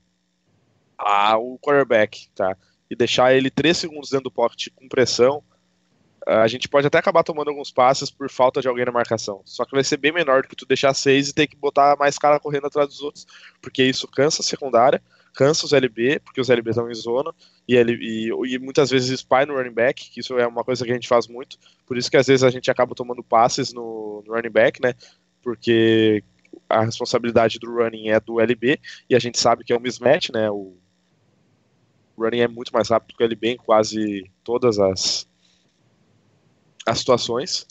a, 0.98 1.38
o 1.38 1.58
quarterback, 1.58 2.28
tá, 2.34 2.54
e 2.90 2.94
deixar 2.94 3.34
ele 3.34 3.50
3 3.50 3.76
segundos 3.76 4.10
dentro 4.10 4.24
do 4.24 4.30
pocket 4.30 4.68
com 4.74 4.88
pressão, 4.88 5.42
a 6.26 6.46
gente 6.46 6.68
pode 6.68 6.86
até 6.86 6.98
acabar 6.98 7.22
tomando 7.22 7.48
alguns 7.50 7.70
passes 7.70 8.10
por 8.10 8.30
falta 8.30 8.60
de 8.60 8.68
alguém 8.68 8.84
na 8.84 8.92
marcação. 8.92 9.42
Só 9.44 9.64
que 9.64 9.72
vai 9.72 9.84
ser 9.84 9.98
bem 9.98 10.12
menor 10.12 10.42
do 10.42 10.48
que 10.48 10.56
tu 10.56 10.64
deixar 10.64 10.94
seis 10.94 11.28
e 11.28 11.34
ter 11.34 11.46
que 11.46 11.56
botar 11.56 11.96
mais 11.96 12.16
cara 12.18 12.40
correndo 12.40 12.66
atrás 12.66 12.88
dos 12.88 13.02
outros, 13.02 13.26
porque 13.60 13.84
isso 13.84 14.08
cansa 14.08 14.40
a 14.40 14.44
secundária, 14.44 15.02
cansa 15.34 15.66
os 15.66 15.72
LB, 15.72 16.20
porque 16.20 16.40
os 16.40 16.48
LB 16.48 16.70
estão 16.70 16.90
em 16.90 16.94
zona, 16.94 17.34
e, 17.68 17.76
e, 17.76 18.54
e, 18.54 18.58
muitas 18.58 18.90
vezes 18.90 19.10
spy 19.10 19.44
no 19.46 19.54
running 19.54 19.74
back, 19.74 20.10
que 20.10 20.20
isso 20.20 20.38
é 20.38 20.46
uma 20.46 20.64
coisa 20.64 20.84
que 20.84 20.90
a 20.90 20.94
gente 20.94 21.08
faz 21.08 21.26
muito, 21.26 21.58
por 21.86 21.96
isso 21.98 22.10
que 22.10 22.16
às 22.16 22.26
vezes 22.26 22.42
a 22.42 22.50
gente 22.50 22.70
acaba 22.70 22.94
tomando 22.94 23.22
passes 23.22 23.72
no, 23.72 24.22
no 24.26 24.32
running 24.32 24.50
back, 24.50 24.80
né? 24.80 24.94
Porque 25.42 26.24
a 26.68 26.84
responsabilidade 26.84 27.58
do 27.58 27.70
running 27.70 28.08
é 28.08 28.20
do 28.20 28.40
LB, 28.40 28.80
e 29.10 29.14
a 29.14 29.18
gente 29.18 29.38
sabe 29.38 29.64
que 29.64 29.72
é 29.72 29.76
um 29.76 29.80
mismatch, 29.80 30.30
né? 30.30 30.50
O 30.50 30.74
running 32.16 32.40
é 32.40 32.48
muito 32.48 32.72
mais 32.72 32.88
rápido 32.88 33.16
que 33.16 33.22
o 33.22 33.26
LB 33.26 33.48
em 33.48 33.56
quase 33.56 34.30
todas 34.44 34.78
as, 34.78 35.26
as 36.86 36.98
situações. 36.98 37.66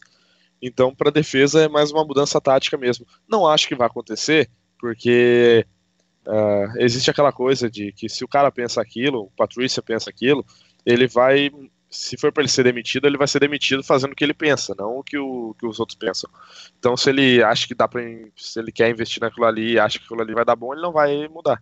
Então, 0.62 0.96
para 0.96 1.12
defesa 1.12 1.62
é 1.62 1.68
mais 1.68 1.92
uma 1.92 2.06
mudança 2.06 2.40
tática 2.40 2.78
mesmo. 2.78 3.06
Não 3.28 3.46
acho 3.46 3.68
que 3.68 3.76
vai 3.76 3.88
acontecer, 3.88 4.50
porque 4.80 5.66
uh, 6.26 6.78
existe 6.80 7.12
aquela 7.12 7.32
coisa 7.32 7.70
de 7.70 7.92
que 7.92 8.08
se 8.08 8.24
o 8.24 8.28
cara 8.28 8.52
pensa 8.52 8.82
aquilo, 8.82 9.24
o 9.24 9.32
Patrícia 9.32 9.82
pensa 9.82 10.10
aquilo, 10.10 10.46
ele 10.86 11.06
vai, 11.08 11.52
se 11.90 12.18
for 12.18 12.32
para 12.32 12.44
ele 12.44 12.50
ser 12.50 12.64
demitido, 12.64 13.08
ele 13.08 13.18
vai 13.18 13.28
ser 13.28 13.40
demitido 13.40 13.84
fazendo 13.84 14.14
o 14.14 14.16
que 14.16 14.24
ele 14.24 14.34
pensa, 14.34 14.74
não 14.78 15.00
o 15.00 15.04
que, 15.04 15.18
o 15.18 15.54
que 15.60 15.66
os 15.66 15.80
outros 15.80 15.98
pensam. 15.98 16.30
Então, 16.80 16.96
se 16.96 17.10
ele 17.10 17.44
acha 17.44 17.68
que 17.68 17.76
dá 17.76 17.88
para, 17.88 18.02
se 18.38 18.58
ele 18.58 18.72
quer 18.72 18.90
investir 18.90 19.22
naquilo 19.22 19.46
ali, 19.46 19.78
acha 19.78 20.00
que 20.00 20.06
aquilo 20.06 20.22
ali 20.22 20.34
vai 20.34 20.46
dar 20.46 20.56
bom, 20.56 20.74
ele 20.74 20.82
não 20.82 20.94
vai 20.94 21.28
mudar. 21.28 21.62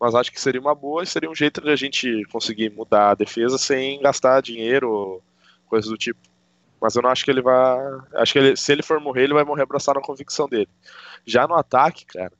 Mas 0.00 0.14
acho 0.14 0.32
que 0.32 0.40
seria 0.40 0.60
uma 0.60 0.74
boa 0.74 1.02
e 1.02 1.06
seria 1.06 1.30
um 1.30 1.34
jeito 1.34 1.60
de 1.60 1.70
a 1.70 1.76
gente 1.76 2.24
conseguir 2.32 2.70
mudar 2.70 3.10
a 3.10 3.14
defesa 3.14 3.58
sem 3.58 4.00
gastar 4.00 4.40
dinheiro, 4.40 5.22
coisas 5.66 5.90
do 5.90 5.98
tipo. 5.98 6.29
Mas 6.80 6.96
eu 6.96 7.02
não 7.02 7.10
acho 7.10 7.24
que 7.24 7.30
ele 7.30 7.42
vai. 7.42 7.78
Acho 8.14 8.32
que 8.32 8.38
ele, 8.38 8.56
se 8.56 8.72
ele 8.72 8.82
for 8.82 8.98
morrer, 9.00 9.24
ele 9.24 9.34
vai 9.34 9.44
morrer 9.44 9.62
abraçado 9.62 9.96
na 9.96 10.06
convicção 10.06 10.48
dele. 10.48 10.68
Já 11.26 11.46
no 11.46 11.54
ataque, 11.54 12.06
cara, 12.06 12.32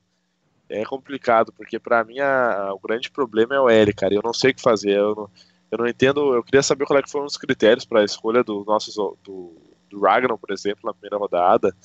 é 0.67 0.83
complicado, 0.83 1.53
porque 1.53 1.77
para 1.77 2.03
mim 2.03 2.19
a, 2.19 2.73
o 2.73 2.79
grande 2.79 3.11
problema 3.11 3.55
é 3.55 3.59
o 3.59 3.69
L, 3.69 3.93
cara. 3.93 4.13
Eu 4.13 4.21
não 4.23 4.33
sei 4.33 4.51
o 4.51 4.55
que 4.55 4.61
fazer. 4.61 4.97
Eu 4.97 5.15
não, 5.15 5.29
eu 5.71 5.77
não 5.77 5.87
entendo. 5.87 6.33
Eu 6.33 6.43
queria 6.43 6.63
saber 6.63 6.85
qual 6.85 6.97
é 6.97 7.03
que 7.03 7.11
foram 7.11 7.25
os 7.25 7.37
critérios 7.37 7.85
para 7.85 8.01
a 8.01 8.05
escolha 8.05 8.43
do 8.43 8.63
nosso 8.65 8.91
do, 9.23 9.55
do 9.89 9.99
Ragnar, 9.99 10.37
por 10.37 10.51
exemplo, 10.51 10.81
na 10.85 10.93
primeira 10.93 11.17
rodada. 11.17 11.75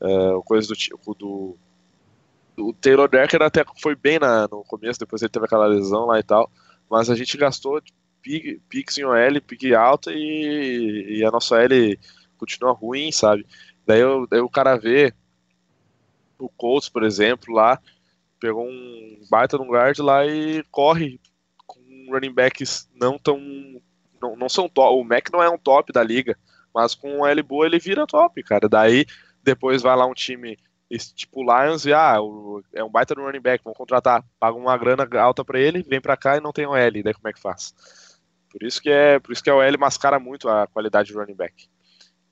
Uh, 0.00 0.42
coisa 0.42 0.66
do 0.66 0.74
tipo 0.74 1.14
do. 1.14 1.56
O 2.56 2.72
Taylor 2.72 3.08
Decker 3.08 3.42
até 3.42 3.64
foi 3.80 3.96
bem 3.96 4.18
na, 4.18 4.42
no 4.42 4.62
começo, 4.64 5.00
depois 5.00 5.22
ele 5.22 5.28
teve 5.28 5.44
aquela 5.44 5.66
lesão 5.66 6.06
lá 6.06 6.18
e 6.18 6.22
tal. 6.22 6.50
Mas 6.88 7.10
a 7.10 7.14
gente 7.14 7.36
gastou 7.36 7.80
piques 8.68 8.98
em 8.98 9.04
OL, 9.04 9.40
pique 9.46 9.74
alta 9.74 10.10
e, 10.12 11.18
e, 11.18 11.24
a 11.24 11.30
nossa 11.30 11.62
L 11.62 11.98
continua 12.38 12.72
ruim, 12.72 13.12
sabe? 13.12 13.46
Daí, 13.86 14.00
eu, 14.00 14.26
daí 14.26 14.40
o 14.40 14.48
cara 14.48 14.76
vê 14.76 15.12
o 16.38 16.48
Colts, 16.48 16.88
por 16.88 17.02
exemplo, 17.02 17.54
lá, 17.54 17.78
pegou 18.40 18.66
um 18.66 19.20
baita 19.30 19.58
no 19.58 19.66
guard 19.66 19.98
lá 19.98 20.26
e 20.26 20.62
corre 20.70 21.20
com 21.66 21.80
running 22.10 22.32
backs 22.32 22.88
não 22.94 23.18
tão. 23.18 23.38
Não, 24.20 24.36
não 24.36 24.48
são 24.48 24.68
top. 24.68 24.98
O 24.98 25.04
Mac 25.04 25.28
não 25.30 25.42
é 25.42 25.50
um 25.50 25.58
top 25.58 25.92
da 25.92 26.02
liga, 26.02 26.36
mas 26.74 26.94
com 26.94 27.18
um 27.18 27.26
L 27.26 27.42
boa 27.42 27.66
ele 27.66 27.78
vira 27.78 28.06
top, 28.06 28.42
cara. 28.42 28.68
Daí 28.68 29.04
depois 29.42 29.82
vai 29.82 29.94
lá 29.94 30.06
um 30.06 30.14
time 30.14 30.58
tipo 31.14 31.42
Lions 31.42 31.84
e 31.86 31.92
ah, 31.92 32.16
é 32.72 32.84
um 32.84 32.90
baita 32.90 33.14
no 33.14 33.24
running 33.24 33.40
back, 33.40 33.64
vamos 33.64 33.76
contratar, 33.76 34.24
paga 34.38 34.56
uma 34.56 34.76
grana 34.76 35.08
alta 35.20 35.44
para 35.44 35.58
ele, 35.58 35.82
vem 35.82 36.00
para 36.00 36.16
cá 36.16 36.36
e 36.36 36.40
não 36.40 36.52
tem 36.52 36.66
o 36.66 36.76
L, 36.76 37.02
daí 37.02 37.14
como 37.14 37.28
é 37.28 37.32
que 37.32 37.40
faz? 37.40 37.74
Por 38.54 38.62
isso 38.62 38.80
que 38.80 38.88
é, 38.88 39.18
por 39.18 39.32
isso 39.32 39.42
que 39.42 39.50
a 39.50 39.56
OL 39.56 39.78
mascara 39.80 40.20
muito 40.20 40.48
a 40.48 40.68
qualidade 40.68 41.12
do 41.12 41.18
running 41.18 41.34
back. 41.34 41.68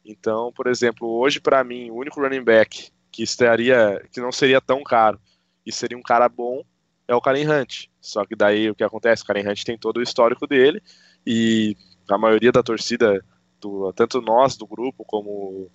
Então, 0.05 0.53
por 0.53 0.69
exemplo, 0.69 1.09
hoje 1.09 1.41
para 1.41 1.65
mim, 1.65 1.91
o 1.91 1.97
único 1.97 2.21
running 2.21 2.45
back 2.45 2.93
que 3.11 3.25
estaria, 3.25 4.01
que 4.13 4.21
não 4.21 4.31
seria 4.31 4.61
tão 4.61 4.85
caro 4.85 5.21
e 5.67 5.73
seria 5.73 5.99
um 5.99 6.03
cara 6.03 6.29
bom 6.29 6.63
é 7.09 7.15
o 7.15 7.21
Karen 7.21 7.45
Hunt. 7.51 7.87
Só 8.01 8.25
que 8.25 8.37
daí 8.37 8.71
o 8.71 8.75
que 8.75 8.85
acontece? 8.85 9.25
O 9.25 9.27
Karen 9.27 9.51
Hunt 9.51 9.65
tem 9.65 9.77
todo 9.77 9.97
o 9.97 10.03
histórico 10.03 10.47
dele 10.47 10.81
e 11.27 11.77
a 12.09 12.17
maioria 12.17 12.53
da 12.53 12.63
torcida, 12.63 13.25
do, 13.61 13.93
tanto 13.93 14.21
nós 14.21 14.57
do 14.57 14.65
grupo 14.65 15.05
como 15.05 15.69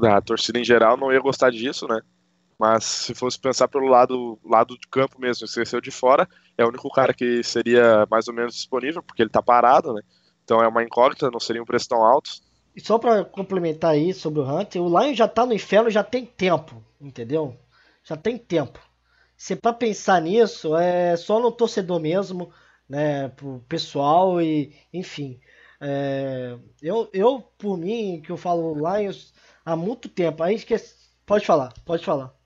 da 0.00 0.20
torcida 0.20 0.60
em 0.60 0.64
geral, 0.64 0.96
não 0.96 1.12
ia 1.12 1.18
gostar 1.18 1.50
disso, 1.50 1.88
né? 1.88 2.00
Mas 2.58 2.84
se 2.84 3.14
fosse 3.14 3.38
pensar 3.38 3.68
pelo 3.68 3.86
lado, 3.86 4.38
lado 4.44 4.76
de 4.76 4.88
campo 4.88 5.20
mesmo, 5.20 5.44
esqueceu 5.44 5.80
de 5.80 5.92
fora, 5.92 6.28
é 6.56 6.64
o 6.64 6.68
único 6.68 6.90
cara 6.90 7.14
que 7.14 7.42
seria 7.42 8.06
mais 8.10 8.26
ou 8.26 8.34
menos 8.34 8.54
disponível, 8.54 9.02
porque 9.02 9.22
ele 9.22 9.30
tá 9.30 9.40
parado, 9.40 9.94
né? 9.94 10.02
Então 10.42 10.60
é 10.60 10.66
uma 10.66 10.82
incógnita, 10.82 11.30
não 11.30 11.38
seria 11.38 11.62
um 11.62 11.66
preço 11.66 11.88
tão 11.88 12.02
alto. 12.02 12.30
E 12.74 12.80
só 12.80 12.98
para 12.98 13.24
complementar 13.24 13.92
aí 13.92 14.12
sobre 14.12 14.40
o 14.40 14.44
Hunter, 14.44 14.82
o 14.82 14.88
Lion 14.88 15.14
já 15.14 15.28
tá 15.28 15.46
no 15.46 15.52
inferno 15.52 15.90
já 15.90 16.02
tem 16.02 16.24
tempo, 16.24 16.82
entendeu? 17.00 17.56
Já 18.02 18.16
tem 18.16 18.36
tempo. 18.36 18.80
Se 19.36 19.54
pra 19.54 19.72
pensar 19.72 20.20
nisso, 20.20 20.76
é 20.76 21.16
só 21.16 21.38
no 21.38 21.52
torcedor 21.52 22.00
mesmo, 22.00 22.52
né? 22.88 23.28
Pro 23.30 23.64
pessoal 23.68 24.42
e, 24.42 24.74
enfim. 24.92 25.40
É, 25.80 26.56
eu, 26.82 27.08
eu, 27.12 27.40
por 27.56 27.76
mim, 27.78 28.20
que 28.24 28.30
eu 28.32 28.36
falo 28.36 28.74
Lions 28.74 29.32
há 29.64 29.76
muito 29.76 30.08
tempo. 30.08 30.42
Aí 30.42 30.56
esquece. 30.56 30.96
Pode 31.24 31.46
falar, 31.46 31.72
pode 31.84 32.04
falar. 32.04 32.37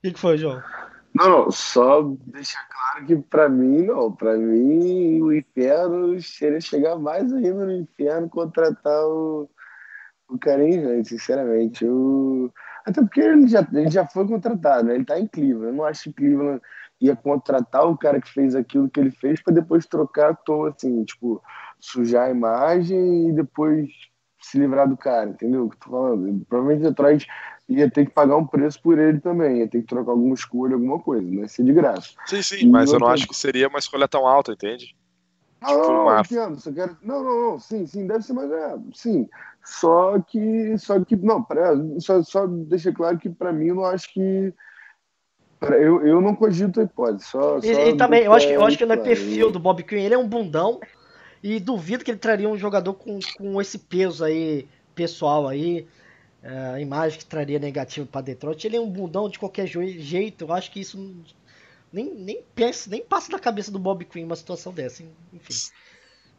O 0.00 0.02
que, 0.02 0.12
que 0.14 0.18
foi, 0.18 0.38
João? 0.38 0.62
Não, 1.14 1.50
só 1.50 2.00
deixar 2.26 2.66
claro 2.68 3.06
que 3.06 3.16
para 3.16 3.50
mim, 3.50 3.82
não, 3.82 4.10
para 4.10 4.34
mim 4.34 5.20
o 5.20 5.30
inferno 5.30 6.18
seria 6.22 6.58
chegar 6.58 6.96
mais 6.96 7.30
ainda 7.30 7.66
no 7.66 7.72
inferno 7.72 8.26
contratar 8.30 9.04
o, 9.04 9.46
o 10.26 10.34
Hunt, 10.34 11.04
sinceramente. 11.06 11.84
Eu... 11.84 12.50
Até 12.86 13.02
porque 13.02 13.20
ele 13.20 13.46
já, 13.46 13.60
ele 13.74 13.90
já 13.90 14.06
foi 14.06 14.26
contratado, 14.26 14.84
né? 14.84 14.94
ele 14.94 15.04
tá 15.04 15.20
em 15.20 15.26
Cleveland. 15.26 15.66
Eu 15.66 15.72
não 15.74 15.84
acho 15.84 16.04
que 16.04 16.14
Cleveland 16.14 16.62
ia 16.98 17.14
contratar 17.14 17.86
o 17.86 17.98
cara 17.98 18.22
que 18.22 18.32
fez 18.32 18.54
aquilo 18.54 18.88
que 18.88 19.00
ele 19.00 19.10
fez 19.10 19.42
para 19.42 19.52
depois 19.52 19.84
trocar 19.84 20.30
à 20.30 20.34
toa, 20.34 20.70
assim, 20.70 21.04
tipo, 21.04 21.42
sujar 21.78 22.28
a 22.28 22.30
imagem 22.30 23.28
e 23.28 23.32
depois 23.34 23.90
se 24.40 24.58
livrar 24.58 24.88
do 24.88 24.96
cara, 24.96 25.28
entendeu? 25.28 25.66
O 25.66 25.68
que 25.68 25.76
eu 25.76 25.80
tô 25.80 25.90
falando? 25.90 26.46
Provavelmente 26.46 26.88
Detroit 26.88 27.26
ia 27.70 27.88
ter 27.88 28.06
que 28.06 28.12
pagar 28.12 28.36
um 28.36 28.46
preço 28.46 28.82
por 28.82 28.98
ele 28.98 29.20
também, 29.20 29.58
ia 29.58 29.68
ter 29.68 29.80
que 29.80 29.86
trocar 29.86 30.10
alguma 30.10 30.34
escolha, 30.34 30.74
alguma 30.74 30.98
coisa, 30.98 31.24
não 31.24 31.42
ia 31.42 31.48
ser 31.48 31.64
de 31.64 31.72
graça. 31.72 32.10
Sim, 32.26 32.42
sim, 32.42 32.56
e 32.62 32.66
mas 32.66 32.92
eu 32.92 32.98
não 32.98 33.06
acho 33.06 33.28
que 33.28 33.36
seria 33.36 33.68
uma 33.68 33.78
escolha 33.78 34.08
tão 34.08 34.26
alta, 34.26 34.52
entende? 34.52 34.96
Não, 35.62 35.68
tipo, 35.68 35.88
não, 35.88 36.02
uma... 36.02 36.20
entendo, 36.20 36.98
não, 37.02 37.22
não, 37.22 37.42
não, 37.42 37.58
sim, 37.60 37.86
sim, 37.86 38.06
deve 38.06 38.24
ser 38.24 38.32
mais, 38.32 38.50
é, 38.50 38.76
sim, 38.94 39.28
só 39.64 40.18
que, 40.18 40.76
só 40.78 40.98
que, 41.04 41.14
não, 41.16 41.42
pra, 41.42 41.72
só, 41.98 42.22
só 42.22 42.46
deixar 42.46 42.92
claro 42.92 43.18
que 43.18 43.28
para 43.28 43.52
mim 43.52 43.66
eu 43.66 43.74
não 43.76 43.84
acho 43.84 44.12
que 44.12 44.52
eu, 45.60 46.06
eu 46.06 46.20
não 46.22 46.34
cogito 46.34 46.80
a 46.80 46.84
hipótese. 46.84 47.28
Só, 47.28 47.58
e, 47.58 47.74
só 47.74 47.86
e 47.86 47.96
também, 47.96 48.24
eu 48.24 48.32
acho, 48.32 48.48
eu 48.48 48.64
acho 48.64 48.78
que 48.78 48.86
não 48.86 48.94
é 48.94 48.98
perfil 48.98 49.50
do 49.50 49.58
Bob 49.58 49.82
Quinn. 49.82 50.00
Ele 50.00 50.14
é 50.14 50.18
um 50.18 50.26
bundão. 50.26 50.80
E 51.42 51.60
duvido 51.60 52.02
que 52.02 52.10
ele 52.10 52.18
traria 52.18 52.48
um 52.48 52.56
jogador 52.56 52.94
com, 52.94 53.18
com 53.36 53.60
esse 53.60 53.78
peso 53.78 54.24
aí, 54.24 54.66
pessoal 54.94 55.46
aí 55.46 55.86
a 56.42 56.80
imagem 56.80 57.18
que 57.18 57.26
traria 57.26 57.58
negativo 57.58 58.06
para 58.06 58.22
Detroit. 58.22 58.66
Ele 58.66 58.76
é 58.76 58.80
um 58.80 58.88
bundão 58.88 59.28
de 59.28 59.38
qualquer 59.38 59.66
jeito. 59.66 60.44
Eu 60.44 60.52
acho 60.52 60.70
que 60.70 60.80
isso 60.80 60.98
nem, 61.92 62.14
nem 62.14 62.42
pensa, 62.54 62.88
nem 62.88 63.02
passa 63.02 63.30
na 63.32 63.38
cabeça 63.38 63.70
do 63.70 63.78
Bob 63.78 64.04
Quinn 64.04 64.24
uma 64.24 64.36
situação 64.36 64.72
dessa. 64.72 65.02
Enfim. 65.32 65.70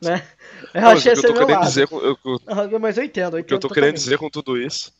Né? 0.02 0.28
Eu 0.74 0.82
Não, 0.82 0.90
achei 0.90 1.12
esse. 1.12 1.22
Dizer, 1.22 1.88
eu, 1.92 2.18
eu, 2.48 2.80
mas 2.80 2.98
eu 2.98 3.04
entendo. 3.04 3.38
Eu 3.38 3.40
entendo 3.40 3.44
o 3.44 3.46
que 3.46 3.54
eu 3.54 3.60
tô 3.60 3.70
querendo 3.70 3.94
dizer 3.94 4.18
com 4.18 4.30
tudo 4.30 4.58
isso. 4.58 4.92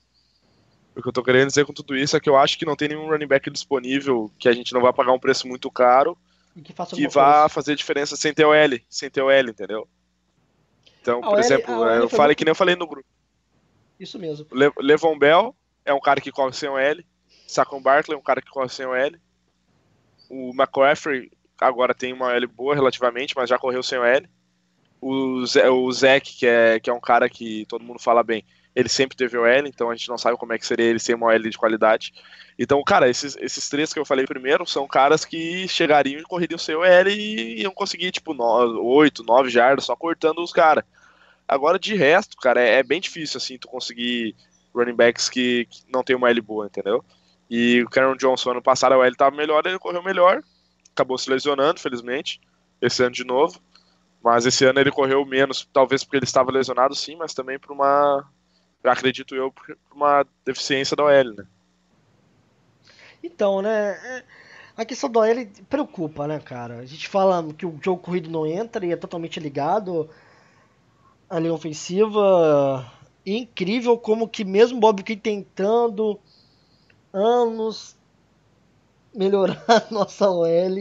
O 0.96 1.02
que 1.02 1.08
eu 1.08 1.14
tô 1.14 1.24
querendo 1.24 1.48
dizer 1.48 1.66
com 1.66 1.74
tudo 1.74 1.96
isso 1.96 2.16
é 2.16 2.20
que 2.20 2.30
eu 2.30 2.38
acho 2.38 2.58
que 2.60 2.66
não 2.66 2.76
tem 2.76 2.90
nenhum 2.90 3.08
running 3.08 3.28
back 3.28 3.50
disponível 3.50 4.30
que 4.38 4.50
a 4.50 4.52
gente 4.52 4.74
não 4.74 4.82
vai 4.82 4.92
pagar 4.92 5.14
um 5.14 5.20
preço 5.20 5.48
muito 5.48 5.72
caro 5.72 6.18
e 6.56 6.62
que, 6.62 6.74
faça 6.74 6.96
que 6.96 7.08
vá 7.08 7.48
fazer 7.48 7.76
diferença 7.76 8.18
sem 8.18 8.34
ter 8.34 8.46
o 8.46 8.54
L, 8.54 8.84
sem 8.90 9.10
ter 9.10 9.22
o 9.22 9.32
L, 9.32 9.50
entendeu? 9.50 9.88
Então, 11.02 11.22
por 11.22 11.40
exemplo, 11.40 11.86
eu 11.86 12.10
falei 12.10 12.36
que 12.36 12.44
nem 12.44 12.52
eu 12.52 12.56
falei 12.56 12.76
no 12.76 12.86
grupo. 12.86 13.08
Isso 14.02 14.18
mesmo. 14.18 14.48
Le 14.52 14.72
Levon 14.80 15.16
Bell 15.16 15.56
é 15.86 15.94
um 15.94 16.00
cara 16.00 16.20
que 16.20 16.32
corre 16.32 16.54
sem 16.54 16.68
o 16.68 16.76
L. 16.76 17.06
Saquon 17.48 17.80
Barkley 17.80 18.16
é 18.16 18.20
um 18.20 18.24
cara 18.24 18.42
que 18.42 18.50
corre 18.50 18.68
sem 18.68 18.84
o 18.84 18.96
L. 18.96 19.16
O 20.28 20.50
McCaffrey 20.56 21.32
agora 21.60 21.94
tem 21.94 22.12
uma 22.12 22.34
L 22.34 22.48
boa 22.48 22.74
relativamente, 22.74 23.36
mas 23.36 23.48
já 23.48 23.60
correu 23.60 23.84
sem 23.84 24.00
o 24.00 24.04
L. 24.04 24.28
O, 25.00 25.46
Zé, 25.46 25.70
o 25.70 25.92
Zeke, 25.92 26.36
que 26.36 26.48
é, 26.48 26.80
que 26.80 26.90
é 26.90 26.94
um 26.94 27.00
cara 27.00 27.30
que 27.30 27.66
todo 27.68 27.84
mundo 27.84 28.00
fala 28.00 28.24
bem, 28.24 28.44
ele 28.76 28.90
sempre 28.90 29.16
teve 29.16 29.38
o 29.38 29.46
L, 29.46 29.70
então 29.70 29.92
a 29.92 29.96
gente 29.96 30.10
não 30.10 30.18
sabe 30.18 30.38
como 30.38 30.54
é 30.54 30.58
que 30.58 30.66
seria 30.66 30.86
ele 30.86 31.00
sem 31.00 31.14
uma 31.14 31.34
L 31.34 31.50
de 31.50 31.58
qualidade. 31.58 32.12
Então, 32.58 32.84
cara, 32.84 33.08
esses, 33.08 33.38
esses 33.38 33.70
três 33.70 33.94
que 33.94 34.00
eu 34.00 34.06
falei 34.06 34.26
primeiro 34.26 34.66
são 34.66 34.88
caras 34.88 35.26
que 35.26 35.68
chegariam 35.68 36.22
e 36.22 36.24
correriam 36.24 36.58
sem 36.58 36.76
o 36.76 36.84
L 36.84 37.12
e 37.12 37.62
iam 37.62 37.72
conseguir, 37.72 38.12
tipo, 38.12 38.34
8, 38.34 39.24
9 39.24 39.50
jardas 39.50 39.86
só 39.86 39.96
cortando 39.96 40.40
os 40.40 40.52
caras. 40.52 40.84
Agora, 41.52 41.78
de 41.78 41.94
resto, 41.96 42.38
cara, 42.38 42.62
é, 42.62 42.76
é, 42.76 42.84
bem 42.84 43.02
difícil, 43.02 43.38
assim, 43.38 43.58
tu 43.58 43.68
conseguir 43.68 44.34
running 44.74 44.96
backs 44.96 45.28
que, 45.28 45.66
que 45.66 45.84
não 45.92 46.02
tem 46.02 46.16
uma 46.16 46.30
L 46.30 46.40
boa, 46.40 46.66
entendeu? 46.66 47.04
E 47.50 47.84
o 47.84 47.90
Cameron 47.90 48.16
Johnson, 48.16 48.52
ano 48.52 48.62
passado, 48.62 48.96
a 48.96 49.06
L 49.06 49.16
tava 49.18 49.36
melhor, 49.36 49.68
ele 49.68 49.78
correu 49.78 50.02
melhor, 50.02 50.42
acabou 50.94 51.18
se 51.18 51.30
lesionando, 51.30 51.82
felizmente, 51.82 52.40
esse 52.82 53.04
ano 53.04 53.12
de 53.12 53.26
novo. 53.26 53.60
Mas 54.24 54.46
esse 54.46 54.64
ano 54.64 54.80
ele 54.80 54.92
correu 54.92 55.26
menos, 55.26 55.68
talvez 55.74 56.06
porque 56.06 56.16
ele 56.16 56.24
estava 56.24 56.54
lesionado, 56.54 56.96
sim, 56.96 57.18
mas 57.18 57.34
também 57.34 57.60
por 57.60 57.74
uma, 57.74 58.26
acredito 58.82 59.36
eu, 59.36 59.52
por 59.52 59.78
uma 59.94 60.26
deficiência 60.46 60.96
da 60.96 61.04
OL, 61.04 61.34
né? 61.36 61.46
Então, 63.22 63.62
né? 63.62 63.90
É, 63.92 64.24
A 64.78 64.86
questão 64.86 65.10
do 65.10 65.20
OL 65.20 65.48
preocupa, 65.70 66.30
né, 66.30 66.40
cara? 66.40 66.78
A 66.78 66.86
gente 66.86 67.10
fala 67.10 67.46
que 67.54 67.66
o 67.66 67.78
jogo 67.84 68.02
corrido 68.02 68.30
não 68.30 68.48
entra 68.48 68.86
e 68.86 68.94
é 68.94 68.96
totalmente 68.96 69.38
ligado 69.38 70.10
à 71.32 71.40
linha 71.40 71.54
ofensiva. 71.54 72.92
Incrível 73.26 73.98
como 73.98 74.28
que 74.28 74.44
mesmo 74.44 74.80
Bob 74.80 75.02
Quinn 75.02 75.18
tentando 75.18 76.20
anos 77.14 77.96
melhorar 79.16 79.64
a 79.68 79.94
nossa 79.94 80.30
OL 80.30 80.76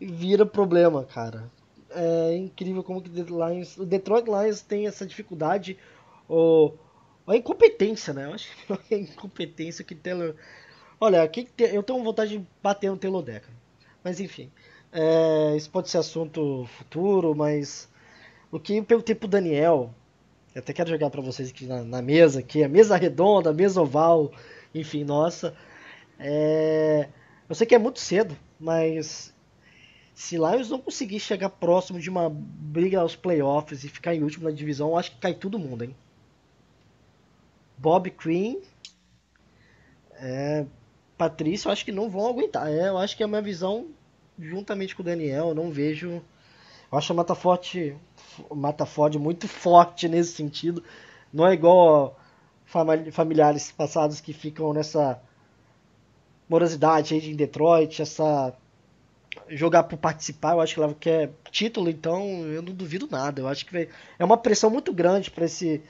vira 0.00 0.46
problema, 0.46 1.04
cara. 1.04 1.50
É 1.90 2.36
incrível 2.36 2.82
como 2.82 3.02
que 3.02 3.10
Lions, 3.10 3.76
o 3.76 3.84
Detroit 3.84 4.26
Lions 4.26 4.62
tem 4.62 4.86
essa 4.86 5.04
dificuldade 5.04 5.76
ou 6.26 6.78
a 7.26 7.36
incompetência, 7.36 8.14
né? 8.14 8.26
Eu 8.26 8.34
acho 8.34 8.48
que 8.56 8.72
é 8.94 8.96
a 8.96 9.00
incompetência 9.00 9.84
que 9.84 9.94
Taylor 9.94 10.34
Olha, 10.98 11.22
aqui 11.22 11.48
eu 11.58 11.82
tenho 11.82 12.02
vontade 12.02 12.38
de 12.38 12.46
bater 12.62 12.90
no 12.90 12.96
Telodeca. 12.96 13.48
Mas 14.02 14.20
enfim. 14.20 14.50
É, 14.92 15.54
isso 15.56 15.70
pode 15.70 15.90
ser 15.90 15.98
assunto 15.98 16.66
futuro, 16.78 17.34
mas 17.34 17.89
o 18.50 18.58
que 18.58 18.76
eu 18.76 18.84
perguntei 18.84 19.14
pro 19.14 19.28
Daniel, 19.28 19.94
eu 20.54 20.60
até 20.60 20.72
quero 20.72 20.90
jogar 20.90 21.10
para 21.10 21.20
vocês 21.20 21.50
aqui 21.50 21.66
na, 21.66 21.82
na, 21.82 22.02
mesa, 22.02 22.40
aqui, 22.40 22.64
a 22.64 22.68
mesa 22.68 22.96
redonda, 22.96 23.50
a 23.50 23.54
mesa 23.54 23.80
oval, 23.80 24.32
enfim, 24.74 25.04
nossa. 25.04 25.54
É, 26.18 27.08
eu 27.48 27.54
sei 27.54 27.66
que 27.66 27.74
é 27.74 27.78
muito 27.78 28.00
cedo, 28.00 28.36
mas 28.58 29.32
se 30.14 30.36
Lions 30.36 30.68
não 30.68 30.80
conseguir 30.80 31.20
chegar 31.20 31.48
próximo 31.48 31.98
de 31.98 32.10
uma 32.10 32.28
briga 32.30 33.00
aos 33.00 33.16
playoffs 33.16 33.84
e 33.84 33.88
ficar 33.88 34.14
em 34.14 34.22
último 34.22 34.44
na 34.44 34.50
divisão, 34.50 34.90
eu 34.90 34.96
acho 34.96 35.12
que 35.12 35.18
cai 35.18 35.34
todo 35.34 35.58
mundo, 35.58 35.84
hein? 35.84 35.96
Bob 37.78 38.10
Quinn, 38.10 38.56
é, 40.16 40.66
Patrícia, 41.16 41.68
eu 41.68 41.72
acho 41.72 41.84
que 41.84 41.92
não 41.92 42.10
vão 42.10 42.28
aguentar. 42.28 42.68
É, 42.70 42.88
eu 42.88 42.98
acho 42.98 43.16
que 43.16 43.22
é 43.22 43.26
a 43.26 43.28
minha 43.28 43.40
visão, 43.40 43.88
juntamente 44.38 44.94
com 44.94 45.02
o 45.02 45.04
Daniel, 45.04 45.48
eu 45.48 45.54
não 45.54 45.70
vejo. 45.70 46.22
Eu 46.92 46.98
acho 46.98 47.12
a 47.12 47.16
Mata 47.16 47.34
Forte, 47.34 47.96
Mata 48.54 48.86
Ford 48.86 49.14
muito 49.16 49.48
forte 49.48 50.08
nesse 50.08 50.32
sentido. 50.32 50.82
Não 51.32 51.46
é 51.46 51.52
igual 51.52 52.18
familiares 53.12 53.72
passados 53.72 54.20
que 54.20 54.32
ficam 54.32 54.72
nessa 54.72 55.20
morosidade 56.48 57.14
aí 57.14 57.30
em 57.30 57.36
Detroit, 57.36 58.02
essa 58.02 58.54
jogar 59.48 59.84
por 59.84 59.96
participar, 59.96 60.52
eu 60.52 60.60
acho 60.60 60.74
que 60.74 60.80
ela 60.80 60.94
quer 60.94 61.30
título, 61.50 61.88
então 61.88 62.26
eu 62.46 62.62
não 62.62 62.72
duvido 62.72 63.08
nada. 63.10 63.40
Eu 63.40 63.48
acho 63.48 63.66
que 63.66 63.88
é 64.18 64.24
uma 64.24 64.36
pressão 64.36 64.70
muito 64.70 64.92
grande 64.92 65.30
para 65.30 65.44
esse 65.44 65.82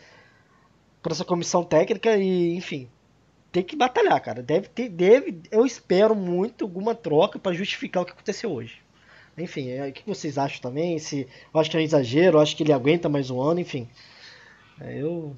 para 1.02 1.12
essa 1.12 1.24
comissão 1.24 1.64
técnica 1.64 2.14
e, 2.16 2.54
enfim, 2.54 2.86
tem 3.50 3.62
que 3.62 3.74
batalhar, 3.74 4.20
cara. 4.20 4.42
Deve 4.42 4.68
ter, 4.68 4.88
deve, 4.88 5.40
eu 5.50 5.64
espero 5.64 6.14
muito 6.14 6.64
alguma 6.64 6.94
troca 6.94 7.38
para 7.38 7.54
justificar 7.54 8.02
o 8.02 8.06
que 8.06 8.12
aconteceu 8.12 8.52
hoje. 8.52 8.82
Enfim, 9.42 9.70
é, 9.70 9.88
o 9.88 9.92
que 9.92 10.06
vocês 10.06 10.38
acham 10.38 10.60
também? 10.60 10.98
Se 10.98 11.28
eu 11.52 11.60
acho 11.60 11.70
que 11.70 11.76
é 11.76 11.80
um 11.80 11.82
exagero, 11.82 12.36
eu 12.38 12.40
acho 12.40 12.56
que 12.56 12.62
ele 12.62 12.72
aguenta 12.72 13.08
mais 13.08 13.30
um 13.30 13.40
ano, 13.40 13.60
enfim. 13.60 13.88
É, 14.80 15.00
eu 15.00 15.34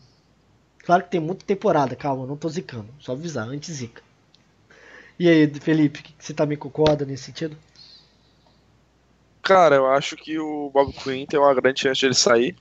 claro 0.85 1.05
que 1.05 1.11
tem 1.11 1.21
muita 1.21 1.45
temporada, 1.45 1.95
calma, 1.95 2.27
não 2.27 2.37
tô 2.37 2.49
zicando, 2.49 2.89
só 2.99 3.13
avisar, 3.13 3.49
antes 3.49 3.75
zica. 3.75 4.03
E 5.19 5.29
aí, 5.29 5.47
Felipe, 5.61 6.03
que 6.03 6.15
você 6.19 6.35
também 6.35 6.59
concorda 6.59 7.05
nesse 7.05 7.25
sentido? 7.25 7.57
Cara, 9.43 9.77
eu 9.77 9.87
acho 9.87 10.17
que 10.17 10.39
o 10.39 10.71
Bob 10.71 10.93
Quinn 10.93 11.27
tem 11.27 11.39
uma 11.39 11.55
grande 11.55 11.81
chance 11.81 12.01
de 12.01 12.07
ele 12.07 12.15
sair. 12.15 12.57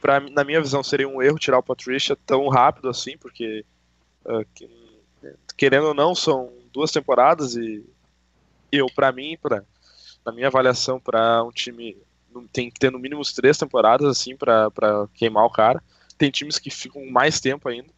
Pra, 0.00 0.20
na 0.20 0.44
minha 0.44 0.60
visão, 0.60 0.82
seria 0.82 1.08
um 1.08 1.20
erro 1.20 1.38
tirar 1.38 1.58
o 1.58 1.62
Patricia 1.62 2.16
tão 2.24 2.48
rápido 2.48 2.88
assim, 2.88 3.16
porque 3.18 3.64
uh, 4.24 4.46
querendo 5.56 5.88
ou 5.88 5.94
não, 5.94 6.14
são 6.14 6.52
duas 6.72 6.92
temporadas 6.92 7.56
e 7.56 7.84
eu, 8.70 8.86
para 8.94 9.10
mim, 9.10 9.36
pra, 9.40 9.64
na 10.28 10.32
minha 10.32 10.48
avaliação, 10.48 11.00
para 11.00 11.42
um 11.42 11.50
time 11.50 11.96
tem 12.52 12.70
que 12.70 12.78
ter 12.78 12.92
no 12.92 12.98
mínimo 12.98 13.22
três 13.34 13.56
temporadas 13.56 14.06
assim 14.06 14.36
para 14.36 14.70
queimar 15.14 15.44
o 15.44 15.50
cara. 15.50 15.82
Tem 16.18 16.30
times 16.30 16.58
que 16.58 16.70
ficam 16.70 17.06
mais 17.06 17.40
tempo 17.40 17.68
ainda, 17.68 17.88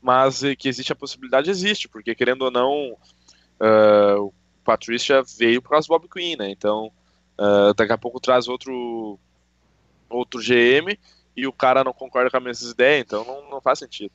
mas 0.00 0.42
que 0.56 0.68
existe 0.68 0.92
a 0.92 0.96
possibilidade 0.96 1.50
existe, 1.50 1.88
porque 1.88 2.14
querendo 2.14 2.42
ou 2.42 2.50
não, 2.50 2.92
uh, 2.92 4.22
o 4.22 4.32
Patrícia 4.64 5.22
veio 5.36 5.60
por 5.60 5.70
causa 5.70 5.86
do 5.86 5.90
Bob 5.90 6.08
Quinn, 6.08 6.36
né? 6.36 6.48
Então 6.50 6.92
uh, 7.38 7.74
daqui 7.74 7.92
a 7.92 7.98
pouco 7.98 8.20
traz 8.20 8.46
outro 8.46 9.18
outro 10.08 10.40
GM 10.40 10.96
e 11.36 11.44
o 11.44 11.52
cara 11.52 11.82
não 11.82 11.92
concorda 11.92 12.30
com 12.30 12.36
as 12.36 12.42
minhas 12.42 12.62
ideias, 12.62 13.04
então 13.04 13.24
não, 13.24 13.50
não 13.50 13.60
faz 13.60 13.80
sentido. 13.80 14.12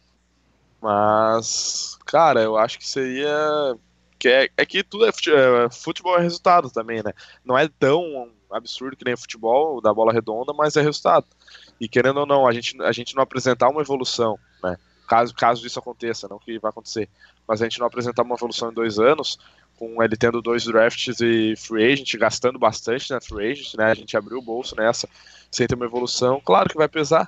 Mas, 0.82 2.00
cara, 2.06 2.42
eu 2.42 2.58
acho 2.58 2.80
que 2.80 2.88
seria. 2.88 3.76
Que 4.20 4.28
é, 4.28 4.50
é 4.58 4.66
que 4.66 4.84
tudo 4.84 5.06
é, 5.06 5.10
é 5.10 5.70
futebol 5.72 6.18
é 6.18 6.22
resultado 6.22 6.70
também, 6.70 7.02
né? 7.02 7.14
Não 7.44 7.58
é 7.58 7.68
tão 7.80 8.30
absurdo 8.52 8.98
que 8.98 9.06
nem 9.06 9.16
futebol 9.16 9.82
da 9.82 9.94
bola 9.94 10.12
redonda, 10.12 10.54
mas 10.54 10.76
é 10.76 10.82
resultado. 10.82 11.26
E 11.80 11.88
querendo 11.88 12.20
ou 12.20 12.26
não, 12.26 12.48
a 12.48 12.52
gente, 12.52 12.80
a 12.82 12.92
gente 12.92 13.16
não 13.16 13.24
apresentar 13.24 13.70
uma 13.70 13.82
evolução, 13.82 14.38
né? 14.64 14.78
Caso, 15.08 15.34
caso 15.34 15.66
isso 15.66 15.80
aconteça, 15.80 16.28
não 16.28 16.38
que 16.38 16.60
vai 16.60 16.70
acontecer, 16.70 17.10
mas 17.48 17.62
a 17.62 17.66
gente 17.66 17.80
não 17.80 17.88
apresentar 17.88 18.22
uma 18.22 18.36
evolução 18.36 18.70
em 18.70 18.74
dois 18.74 19.00
anos, 19.00 19.40
com 19.76 20.04
ele 20.04 20.16
tendo 20.16 20.42
dois 20.42 20.66
drafts 20.66 21.20
e 21.20 21.56
free 21.56 21.94
agent, 21.94 22.14
gastando 22.16 22.60
bastante 22.60 23.10
na 23.10 23.20
free 23.20 23.52
agent, 23.52 23.74
né? 23.76 23.86
A 23.86 23.96
gente 23.96 24.16
abriu 24.16 24.38
o 24.38 24.42
bolso 24.42 24.76
nessa, 24.76 25.10
sem 25.50 25.66
ter 25.66 25.76
uma 25.76 25.86
evolução, 25.86 26.40
claro 26.44 26.70
que 26.70 26.78
vai 26.78 26.88
pesar. 26.88 27.28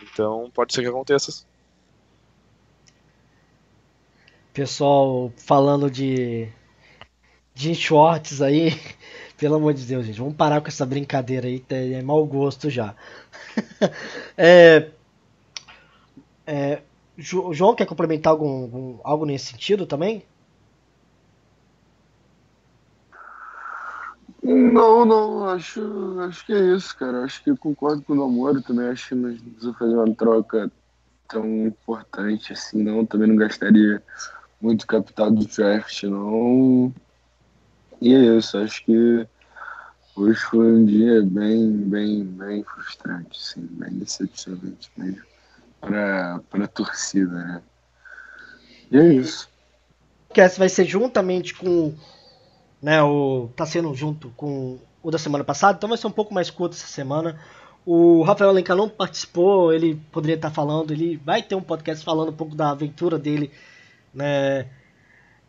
Então 0.00 0.50
pode 0.54 0.72
ser 0.72 0.82
que 0.82 0.88
aconteça 0.88 1.44
Pessoal 4.52 5.32
falando 5.36 5.90
de 5.90 6.48
de 7.54 7.74
shorts 7.74 8.40
aí. 8.40 8.70
Pelo 9.36 9.54
amor 9.54 9.72
de 9.72 9.86
Deus, 9.86 10.04
gente. 10.04 10.18
Vamos 10.18 10.36
parar 10.36 10.60
com 10.60 10.68
essa 10.68 10.84
brincadeira 10.84 11.46
aí. 11.46 11.64
É 11.70 12.02
mau 12.02 12.24
gosto 12.26 12.68
já. 12.68 12.94
é, 14.36 14.90
é, 16.46 16.82
João 17.16 17.74
quer 17.74 17.86
complementar 17.86 18.32
algum, 18.32 18.62
algum, 18.62 18.98
algo 19.02 19.24
nesse 19.24 19.52
sentido 19.52 19.86
também? 19.86 20.24
Não, 24.42 25.04
não, 25.04 25.44
acho, 25.48 26.18
acho 26.20 26.46
que 26.46 26.52
é 26.52 26.74
isso, 26.74 26.96
cara. 26.96 27.24
Acho 27.24 27.42
que 27.44 27.54
concordo 27.56 28.02
com 28.02 28.14
o 28.14 28.16
Namoro 28.16 28.62
também. 28.62 28.88
Acho 28.88 29.08
que 29.08 29.14
não 29.14 29.34
precisa 29.36 29.74
fazer 29.74 29.94
uma 29.94 30.14
troca 30.14 30.70
tão 31.28 31.66
importante 31.66 32.52
assim, 32.52 32.82
não. 32.82 33.06
Também 33.06 33.28
não 33.28 33.36
gastaria 33.36 34.02
muito 34.60 34.86
capital 34.86 35.30
do 35.30 35.44
draft, 35.46 36.02
não. 36.04 36.92
E 38.00 38.14
é 38.14 38.36
isso, 38.36 38.58
acho 38.58 38.84
que 38.84 39.26
hoje 40.16 40.40
foi 40.40 40.72
um 40.72 40.84
dia 40.84 41.22
bem, 41.22 41.70
bem, 41.70 42.24
bem 42.24 42.64
frustrante, 42.64 43.40
sim, 43.40 43.66
bem 43.70 43.90
decepcionante 43.98 44.90
mesmo 44.96 45.30
para 45.80 46.40
a 46.52 46.66
torcida, 46.66 47.32
né? 47.32 47.62
E 48.90 48.98
é 48.98 49.14
isso. 49.14 49.48
O 50.28 50.34
cast 50.34 50.58
vai 50.58 50.68
ser 50.68 50.84
juntamente 50.84 51.54
com. 51.54 51.94
Né, 52.82 53.02
o, 53.02 53.50
tá 53.54 53.66
sendo 53.66 53.94
junto 53.94 54.30
com 54.30 54.78
o 55.02 55.10
da 55.10 55.18
semana 55.18 55.44
passada, 55.44 55.76
então 55.76 55.88
vai 55.88 55.98
ser 55.98 56.06
um 56.06 56.12
pouco 56.12 56.32
mais 56.32 56.50
curto 56.50 56.74
essa 56.74 56.86
semana. 56.86 57.38
O 57.84 58.22
Rafael 58.22 58.50
Alencar 58.50 58.76
não 58.76 58.88
participou, 58.88 59.72
ele 59.72 60.00
poderia 60.12 60.36
estar 60.36 60.50
falando, 60.50 60.90
ele 60.90 61.16
vai 61.18 61.42
ter 61.42 61.54
um 61.54 61.62
podcast 61.62 62.04
falando 62.04 62.30
um 62.30 62.36
pouco 62.36 62.54
da 62.54 62.70
aventura 62.70 63.18
dele 63.18 63.50
né, 64.12 64.66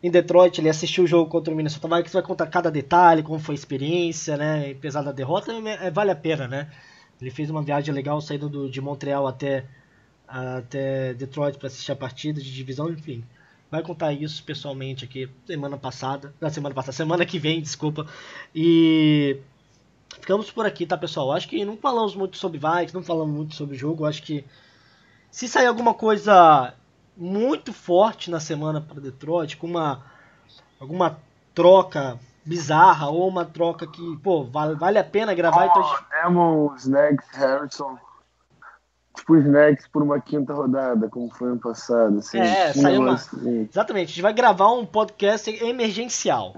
em 0.02 0.10
Detroit, 0.10 0.58
ele 0.58 0.68
assistiu 0.68 1.04
o 1.04 1.06
jogo 1.06 1.30
contra 1.30 1.52
o 1.52 1.56
Minnesota 1.56 1.88
Vikings, 1.88 2.12
vai 2.12 2.22
contar 2.22 2.46
cada 2.46 2.70
detalhe, 2.70 3.22
como 3.22 3.38
foi 3.38 3.54
a 3.54 3.58
experiência, 3.58 4.36
né, 4.36 4.72
apesar 4.72 5.02
da 5.02 5.12
derrota, 5.12 5.52
é, 5.52 5.90
vale 5.90 6.10
a 6.10 6.16
pena, 6.16 6.48
né? 6.48 6.70
Ele 7.20 7.30
fez 7.30 7.48
uma 7.50 7.62
viagem 7.62 7.94
legal 7.94 8.20
saindo 8.20 8.48
do, 8.48 8.68
de 8.68 8.80
Montreal 8.80 9.28
até, 9.28 9.64
até 10.26 11.14
Detroit 11.14 11.56
para 11.56 11.68
assistir 11.68 11.92
a 11.92 11.96
partida 11.96 12.40
de 12.40 12.52
divisão, 12.52 12.90
enfim. 12.90 13.22
Vai 13.70 13.80
contar 13.80 14.12
isso 14.12 14.42
pessoalmente 14.42 15.04
aqui 15.04 15.30
semana 15.46 15.78
passada, 15.78 16.34
na 16.40 16.50
semana 16.50 16.74
passada, 16.74 16.92
semana 16.92 17.24
que 17.24 17.38
vem, 17.38 17.62
desculpa. 17.62 18.06
E 18.52 19.38
ficamos 20.20 20.50
por 20.50 20.66
aqui, 20.66 20.84
tá, 20.84 20.98
pessoal? 20.98 21.30
Acho 21.32 21.48
que 21.48 21.64
não 21.64 21.76
falamos 21.76 22.16
muito 22.16 22.36
sobre 22.36 22.58
Vikings, 22.58 22.92
não 22.92 23.04
falamos 23.04 23.34
muito 23.34 23.54
sobre 23.54 23.76
o 23.76 23.78
jogo. 23.78 24.04
Acho 24.04 24.22
que 24.22 24.44
se 25.30 25.48
sair 25.48 25.66
alguma 25.66 25.94
coisa 25.94 26.74
muito 27.16 27.72
forte 27.72 28.30
na 28.30 28.40
semana 28.40 28.80
para 28.80 29.00
Detroit, 29.00 29.56
com 29.56 29.66
uma 29.66 30.02
alguma 30.80 31.18
troca 31.54 32.18
bizarra 32.44 33.08
ou 33.08 33.28
uma 33.28 33.44
troca 33.44 33.86
que, 33.86 34.16
pô, 34.18 34.44
vale, 34.44 34.74
vale 34.74 34.98
a 34.98 35.04
pena 35.04 35.34
gravar. 35.34 35.66
Oh, 35.66 35.70
então... 35.70 36.26
Emon, 36.26 36.74
Snacks, 36.76 37.28
Harrison. 37.32 37.96
Tipo, 39.14 39.36
Snacks 39.36 39.86
por 39.86 40.02
uma 40.02 40.20
quinta 40.20 40.52
rodada, 40.52 41.08
como 41.08 41.30
foi 41.30 41.50
ano 41.50 41.60
passado. 41.60 42.18
Assim, 42.18 42.38
é, 42.38 42.72
saiu 42.72 43.02
uma... 43.02 43.14
Assim. 43.14 43.68
Exatamente, 43.70 44.06
a 44.06 44.08
gente 44.08 44.22
vai 44.22 44.32
gravar 44.32 44.72
um 44.72 44.84
podcast 44.84 45.50
emergencial. 45.64 46.56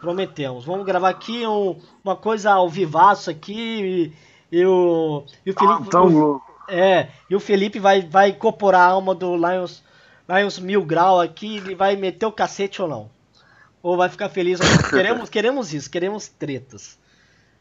Prometemos. 0.00 0.64
Vamos 0.64 0.84
gravar 0.84 1.10
aqui 1.10 1.46
um, 1.46 1.78
uma 2.02 2.16
coisa 2.16 2.52
ao 2.52 2.68
vivaço 2.68 3.30
aqui 3.30 4.12
e, 4.50 4.58
e 4.58 4.66
o, 4.66 5.24
e 5.46 5.50
o 5.50 5.54
Felipe. 5.54 5.82
Ah, 5.86 5.90
tão 5.90 6.06
louco. 6.06 6.51
É, 6.68 7.08
e 7.28 7.34
o 7.34 7.40
Felipe 7.40 7.78
vai, 7.78 8.02
vai 8.02 8.30
incorporar 8.30 8.82
a 8.82 8.92
alma 8.92 9.14
do 9.14 9.36
Lions, 9.36 9.82
Lions 10.28 10.58
Mil 10.58 10.84
Grau 10.84 11.20
aqui, 11.20 11.56
ele 11.56 11.74
vai 11.74 11.96
meter 11.96 12.26
o 12.26 12.32
cacete 12.32 12.80
ou 12.80 12.88
não. 12.88 13.10
ou 13.82 13.96
vai 13.96 14.08
ficar 14.08 14.28
feliz. 14.28 14.60
Queremos, 14.90 15.28
queremos 15.28 15.74
isso, 15.74 15.90
queremos 15.90 16.28
tretas. 16.28 16.98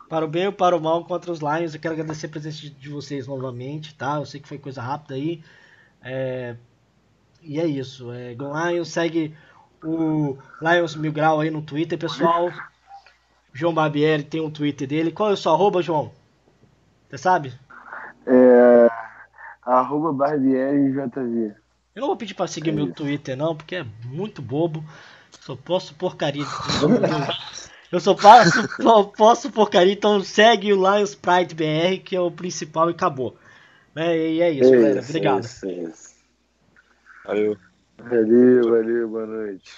Para 0.07 0.25
o 0.25 0.27
bem 0.27 0.47
ou 0.47 0.53
para 0.53 0.75
o 0.75 0.81
mal 0.81 1.05
contra 1.05 1.31
os 1.31 1.39
Lions. 1.39 1.73
Eu 1.73 1.79
quero 1.79 1.93
agradecer 1.93 2.25
a 2.25 2.29
presença 2.29 2.69
de 2.69 2.89
vocês 2.89 3.27
novamente, 3.27 3.95
tá? 3.95 4.17
Eu 4.17 4.25
sei 4.25 4.41
que 4.41 4.47
foi 4.47 4.57
coisa 4.57 4.81
rápida 4.81 5.15
aí. 5.15 5.41
É... 6.03 6.55
E 7.41 7.59
é 7.59 7.65
isso. 7.65 8.11
É, 8.11 8.33
Go 8.35 8.51
Lions, 8.53 8.89
segue 8.89 9.33
o 9.83 10.37
Lions 10.61 10.95
Mil 10.95 11.13
Grau 11.13 11.39
aí 11.39 11.49
no 11.49 11.61
Twitter, 11.61 11.97
pessoal. 11.97 12.51
João 13.53 13.73
Barbieri 13.73 14.23
tem 14.23 14.41
um 14.41 14.51
Twitter 14.51 14.87
dele. 14.87 15.11
Qual 15.11 15.29
é 15.29 15.33
o 15.33 15.37
seu 15.37 15.51
arroba, 15.51 15.81
João? 15.81 16.11
Você 17.09 17.17
sabe? 17.17 17.53
É. 18.25 18.87
Arroba 19.63 20.11
BarbieriJV. 20.11 21.55
Eu 21.93 22.01
não 22.01 22.07
vou 22.07 22.17
pedir 22.17 22.33
pra 22.33 22.47
seguir 22.47 22.69
é 22.69 22.73
meu 22.73 22.85
isso. 22.85 22.95
Twitter, 22.95 23.35
não, 23.37 23.55
porque 23.55 23.75
é 23.75 23.85
muito 24.05 24.41
bobo. 24.41 24.83
Só 25.39 25.55
posso 25.55 25.93
porcaria. 25.95 26.45
Eu 27.91 27.99
só 27.99 28.13
posso, 28.13 28.81
só 28.81 29.03
posso 29.03 29.51
porcaria, 29.51 29.91
então 29.91 30.23
segue 30.23 30.71
o 30.71 30.77
Lions 30.77 31.13
Pride 31.13 31.53
BR, 31.53 32.01
que 32.03 32.15
é 32.15 32.21
o 32.21 32.31
principal 32.31 32.89
e 32.89 32.93
acabou. 32.93 33.35
É, 33.95 34.15
e 34.15 34.41
é 34.41 34.51
isso, 34.51 34.63
isso 34.63 34.71
galera. 34.71 35.01
Obrigado. 35.01 35.43
Isso, 35.43 35.69
isso. 35.69 36.15
Valeu. 37.25 37.57
Valeu, 37.97 38.69
valeu, 38.69 39.09
boa 39.09 39.25
noite. 39.25 39.71